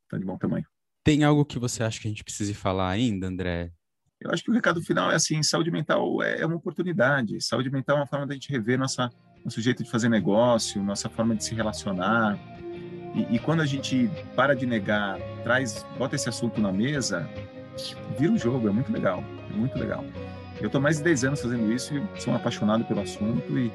tá 0.08 0.18
de 0.18 0.24
bom 0.24 0.38
tamanho. 0.38 0.66
Tem 1.04 1.26
algo 1.26 1.44
que 1.44 1.60
você 1.60 1.84
acha 1.84 2.00
que 2.00 2.08
a 2.08 2.10
gente 2.10 2.24
precise 2.24 2.54
falar 2.54 2.90
ainda, 2.90 3.28
André? 3.28 3.74
Eu 4.22 4.32
acho 4.32 4.44
que 4.44 4.52
o 4.52 4.54
recado 4.54 4.82
final 4.82 5.12
é 5.12 5.16
assim: 5.16 5.42
saúde 5.42 5.72
mental 5.72 6.22
é, 6.22 6.42
é 6.42 6.46
uma 6.46 6.56
oportunidade. 6.56 7.42
Saúde 7.44 7.70
mental 7.72 7.98
é 7.98 8.00
uma 8.02 8.08
forma 8.08 8.28
da 8.28 8.34
gente 8.36 8.52
rever 8.52 8.78
nossa, 8.78 9.10
nosso 9.44 9.60
jeito 9.60 9.84
de 9.84 9.90
fazer 9.90 10.10
negócio, 10.10 10.82
nossa 10.84 11.10
forma 11.10 11.36
de 11.36 11.44
se 11.44 11.56
relacionar. 11.56 12.38
E, 13.16 13.36
e 13.36 13.40
quando 13.40 13.62
a 13.62 13.66
gente 13.66 14.10
para 14.36 14.56
de 14.56 14.66
negar, 14.66 15.18
traz, 15.44 15.86
bota 15.98 16.16
esse 16.16 16.30
assunto 16.30 16.62
na 16.62 16.72
mesa, 16.72 17.28
vira 18.18 18.32
um 18.32 18.38
jogo. 18.38 18.68
É 18.68 18.72
muito 18.72 18.92
legal. 18.92 19.24
É 19.50 19.54
muito 19.54 19.78
legal. 19.78 20.06
Eu 20.60 20.68
estou 20.68 20.80
mais 20.80 20.98
de 20.98 21.04
10 21.04 21.24
anos 21.24 21.42
fazendo 21.42 21.74
isso 21.74 21.98
e 21.98 22.22
sou 22.22 22.32
um 22.32 22.36
apaixonado 22.36 22.86
pelo 22.86 23.02
assunto. 23.02 23.58
E, 23.58 23.72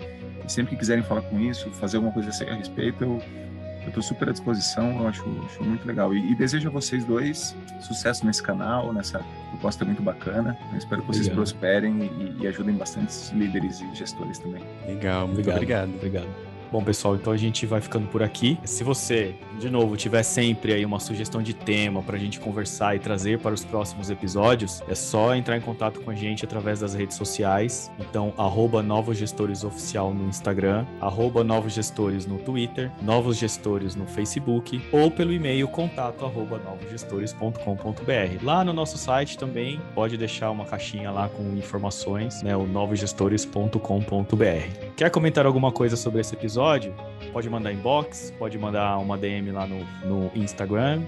e 0.46 0.50
sempre 0.52 0.70
que 0.70 0.76
quiserem 0.76 1.02
falar 1.02 1.22
com 1.22 1.40
isso, 1.40 1.68
fazer 1.72 1.96
alguma 1.96 2.14
coisa 2.14 2.30
a 2.48 2.54
respeito, 2.54 3.02
eu 3.02 3.45
eu 3.86 3.90
estou 3.90 4.02
super 4.02 4.28
à 4.28 4.32
disposição, 4.32 5.00
eu 5.00 5.08
acho, 5.08 5.24
acho 5.46 5.62
muito 5.62 5.86
legal. 5.86 6.12
E, 6.12 6.32
e, 6.32 6.34
desejo 6.34 6.68
a 6.68 6.70
vocês 6.72 7.04
dois 7.04 7.56
sucesso 7.80 8.26
nesse 8.26 8.42
canal, 8.42 8.92
nessa 8.92 9.24
proposta 9.50 9.84
muito 9.84 10.02
bacana. 10.02 10.58
Eu 10.72 10.78
espero 10.78 11.02
que 11.02 11.06
vocês 11.06 11.26
Obrigado. 11.26 11.36
prosperem 11.36 12.02
e, 12.02 12.42
e, 12.42 12.46
ajudem 12.48 12.74
bastante 12.74 13.14
líderes 13.34 13.80
e 13.80 13.94
gestores 13.94 14.38
também. 14.38 14.62
Legal, 14.86 15.28
muito 15.28 15.48
obrigado. 15.48 15.88
Obrigado. 15.94 15.94
obrigado. 15.94 16.55
Bom, 16.76 16.84
pessoal, 16.84 17.16
então 17.16 17.32
a 17.32 17.38
gente 17.38 17.64
vai 17.64 17.80
ficando 17.80 18.06
por 18.06 18.22
aqui. 18.22 18.58
Se 18.62 18.84
você, 18.84 19.34
de 19.58 19.70
novo, 19.70 19.96
tiver 19.96 20.22
sempre 20.22 20.74
aí 20.74 20.84
uma 20.84 21.00
sugestão 21.00 21.42
de 21.42 21.54
tema 21.54 22.02
para 22.02 22.16
a 22.16 22.18
gente 22.18 22.38
conversar 22.38 22.94
e 22.94 22.98
trazer 22.98 23.38
para 23.38 23.54
os 23.54 23.64
próximos 23.64 24.10
episódios, 24.10 24.82
é 24.86 24.94
só 24.94 25.34
entrar 25.34 25.56
em 25.56 25.62
contato 25.62 26.02
com 26.02 26.10
a 26.10 26.14
gente 26.14 26.44
através 26.44 26.80
das 26.80 26.92
redes 26.92 27.16
sociais. 27.16 27.90
Então, 27.98 28.34
arroba 28.36 28.82
Novos 28.82 29.16
Gestores 29.16 29.64
Oficial 29.64 30.12
no 30.12 30.28
Instagram, 30.28 30.84
arroba 31.00 31.42
Novos 31.42 31.72
Gestores 31.72 32.26
no 32.26 32.36
Twitter, 32.36 32.92
Novos 33.00 33.38
Gestores 33.38 33.96
no 33.96 34.06
Facebook 34.06 34.78
ou 34.92 35.10
pelo 35.10 35.32
e-mail 35.32 35.66
contato 35.68 36.26
arroba 36.26 36.58
novosgestores.com.br. 36.58 38.44
Lá 38.44 38.62
no 38.62 38.74
nosso 38.74 38.98
site 38.98 39.38
também 39.38 39.80
pode 39.94 40.18
deixar 40.18 40.50
uma 40.50 40.66
caixinha 40.66 41.10
lá 41.10 41.30
com 41.30 41.42
informações, 41.56 42.42
né, 42.42 42.54
o 42.54 42.66
novosgestores.com.br. 42.66 44.92
Quer 44.94 45.10
comentar 45.10 45.46
alguma 45.46 45.72
coisa 45.72 45.96
sobre 45.96 46.20
esse 46.20 46.34
episódio? 46.34 46.65
Episódio, 46.66 46.94
pode 47.32 47.48
mandar 47.48 47.72
inbox, 47.72 48.34
pode 48.38 48.58
mandar 48.58 48.98
uma 48.98 49.16
DM 49.16 49.52
lá 49.52 49.66
no, 49.66 49.84
no 50.04 50.30
Instagram, 50.34 51.02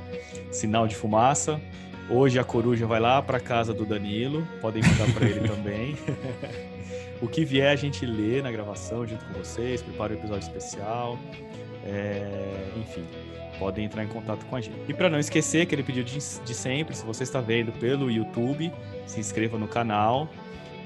sinal 0.52 0.86
de 0.86 0.94
fumaça. 0.94 1.60
Hoje 2.08 2.38
a 2.38 2.44
coruja 2.44 2.86
vai 2.86 3.00
lá 3.00 3.20
para 3.20 3.40
casa 3.40 3.74
do 3.74 3.84
Danilo, 3.84 4.46
podem 4.60 4.82
mandar 4.82 5.12
para 5.12 5.26
ele 5.26 5.40
também. 5.48 5.96
o 7.20 7.26
que 7.26 7.44
vier 7.44 7.72
a 7.72 7.76
gente 7.76 8.06
lê 8.06 8.40
na 8.40 8.52
gravação 8.52 9.04
junto 9.04 9.24
com 9.24 9.34
vocês, 9.34 9.82
prepara 9.82 10.12
o 10.12 10.16
um 10.16 10.18
episódio 10.20 10.46
especial. 10.46 11.18
É, 11.84 12.68
enfim, 12.76 13.04
podem 13.58 13.84
entrar 13.84 14.04
em 14.04 14.08
contato 14.08 14.46
com 14.46 14.54
a 14.54 14.60
gente. 14.60 14.78
E 14.88 14.94
para 14.94 15.10
não 15.10 15.18
esquecer 15.18 15.62
aquele 15.62 15.82
pedido 15.82 16.06
de, 16.06 16.18
de, 16.18 16.54
sempre, 16.54 16.94
se 16.94 17.04
você 17.04 17.24
está 17.24 17.40
vendo 17.40 17.72
pelo 17.72 18.08
YouTube, 18.10 18.72
se 19.06 19.18
inscreva 19.18 19.58
no 19.58 19.66
canal. 19.66 20.28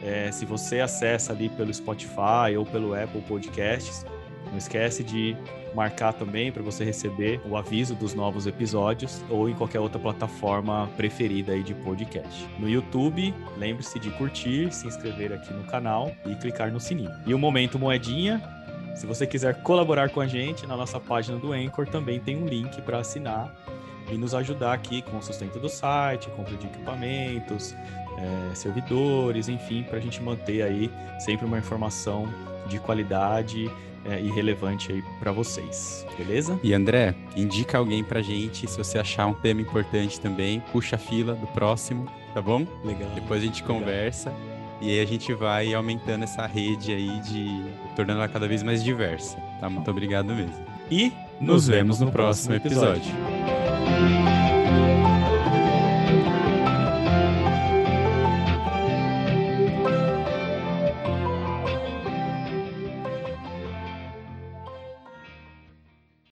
É, 0.03 0.33
se 0.33 0.45
você 0.45 0.81
acessa 0.81 1.33
ali 1.33 1.49
pelo 1.51 1.73
Spotify 1.73 2.57
ou 2.57 2.67
pelo 2.67 2.95
Apple 2.95 3.21
Podcasts, 3.21 4.05
não 4.51 4.59
esquece 4.59 5.03
de 5.03 5.37
marcar 5.75 6.13
também 6.13 6.53
para 6.53 6.63
você 6.63 6.85
receber 6.85 7.41
o 7.49 7.57
aviso 7.57 7.95
dos 7.95 8.15
novos 8.15 8.47
episódios 8.47 9.23
ou 9.31 9.49
em 9.49 9.55
qualquer 9.55 9.81
outra 9.81 9.99
plataforma 9.99 10.89
preferida 10.97 11.53
aí 11.53 11.63
de 11.63 11.75
podcast. 11.75 12.49
No 12.59 12.69
YouTube, 12.69 13.35
lembre-se 13.57 13.99
de 13.99 14.11
curtir, 14.11 14.73
se 14.73 14.87
inscrever 14.87 15.33
aqui 15.33 15.53
no 15.53 15.65
canal 15.65 16.13
e 16.27 16.35
clicar 16.35 16.71
no 16.71 16.81
sininho. 16.81 17.11
E 17.27 17.33
o 17.33 17.39
momento 17.39 17.79
moedinha, 17.79 18.43
se 18.95 19.07
você 19.07 19.27
quiser 19.27 19.63
colaborar 19.63 20.11
com 20.11 20.21
a 20.21 20.27
gente 20.27 20.67
na 20.67 20.77
nossa 20.77 21.01
página 21.01 21.39
do 21.39 21.53
Anchor, 21.53 21.87
também 21.87 22.21
tem 22.21 22.37
um 22.37 22.47
link 22.47 22.83
para 22.83 22.99
assinar 22.99 23.55
e 24.11 24.19
nos 24.19 24.35
ajudar 24.35 24.75
aqui 24.75 25.01
com 25.03 25.17
o 25.17 25.23
sustento 25.23 25.59
do 25.59 25.69
site, 25.69 26.29
compra 26.31 26.57
de 26.57 26.67
equipamentos, 26.67 27.75
é, 28.19 28.55
servidores, 28.55 29.49
enfim, 29.49 29.83
para 29.83 29.99
a 29.99 30.01
gente 30.01 30.23
manter 30.23 30.63
aí 30.63 30.91
sempre 31.19 31.47
uma 31.47 31.59
informação 31.59 32.29
de 32.69 32.79
qualidade 32.79 33.71
é, 34.05 34.21
e 34.21 34.31
relevante 34.31 34.93
aí 34.93 35.03
para 35.21 35.33
vocês, 35.33 36.07
beleza? 36.17 36.59
E 36.63 36.75
André, 36.75 37.15
indica 37.37 37.79
alguém 37.79 38.03
para 38.03 38.21
gente, 38.23 38.67
se 38.67 38.77
você 38.77 38.99
achar 38.99 39.27
um 39.27 39.35
tema 39.35 39.61
importante 39.61 40.21
também, 40.21 40.61
puxa 40.73 40.97
a 40.97 40.99
fila 40.99 41.35
do 41.35 41.47
próximo, 41.49 42.07
tá 42.35 42.43
bom? 42.43 42.67
Legal. 42.85 43.11
Depois 43.15 43.43
a 43.43 43.47
gente 43.47 43.63
legal. 43.63 43.79
conversa 43.79 44.33
e 44.81 44.91
aí 44.91 45.01
a 45.01 45.07
gente 45.07 45.33
vai 45.33 45.73
aumentando 45.73 46.25
essa 46.25 46.45
rede 46.47 46.93
aí 46.93 47.21
de 47.21 47.65
tornando 47.95 48.19
ela 48.19 48.29
cada 48.29 48.49
vez 48.49 48.63
mais 48.63 48.83
diversa, 48.83 49.37
tá? 49.61 49.71
Muito 49.71 49.89
obrigado 49.91 50.35
mesmo. 50.35 50.67
E 50.91 51.13
nos, 51.41 51.67
nos 51.67 51.69
vemos 51.69 52.01
no, 52.01 52.07
no 52.07 52.13
próximo 52.13 52.57
episódio. 52.57 53.03
episódio. 53.03 53.62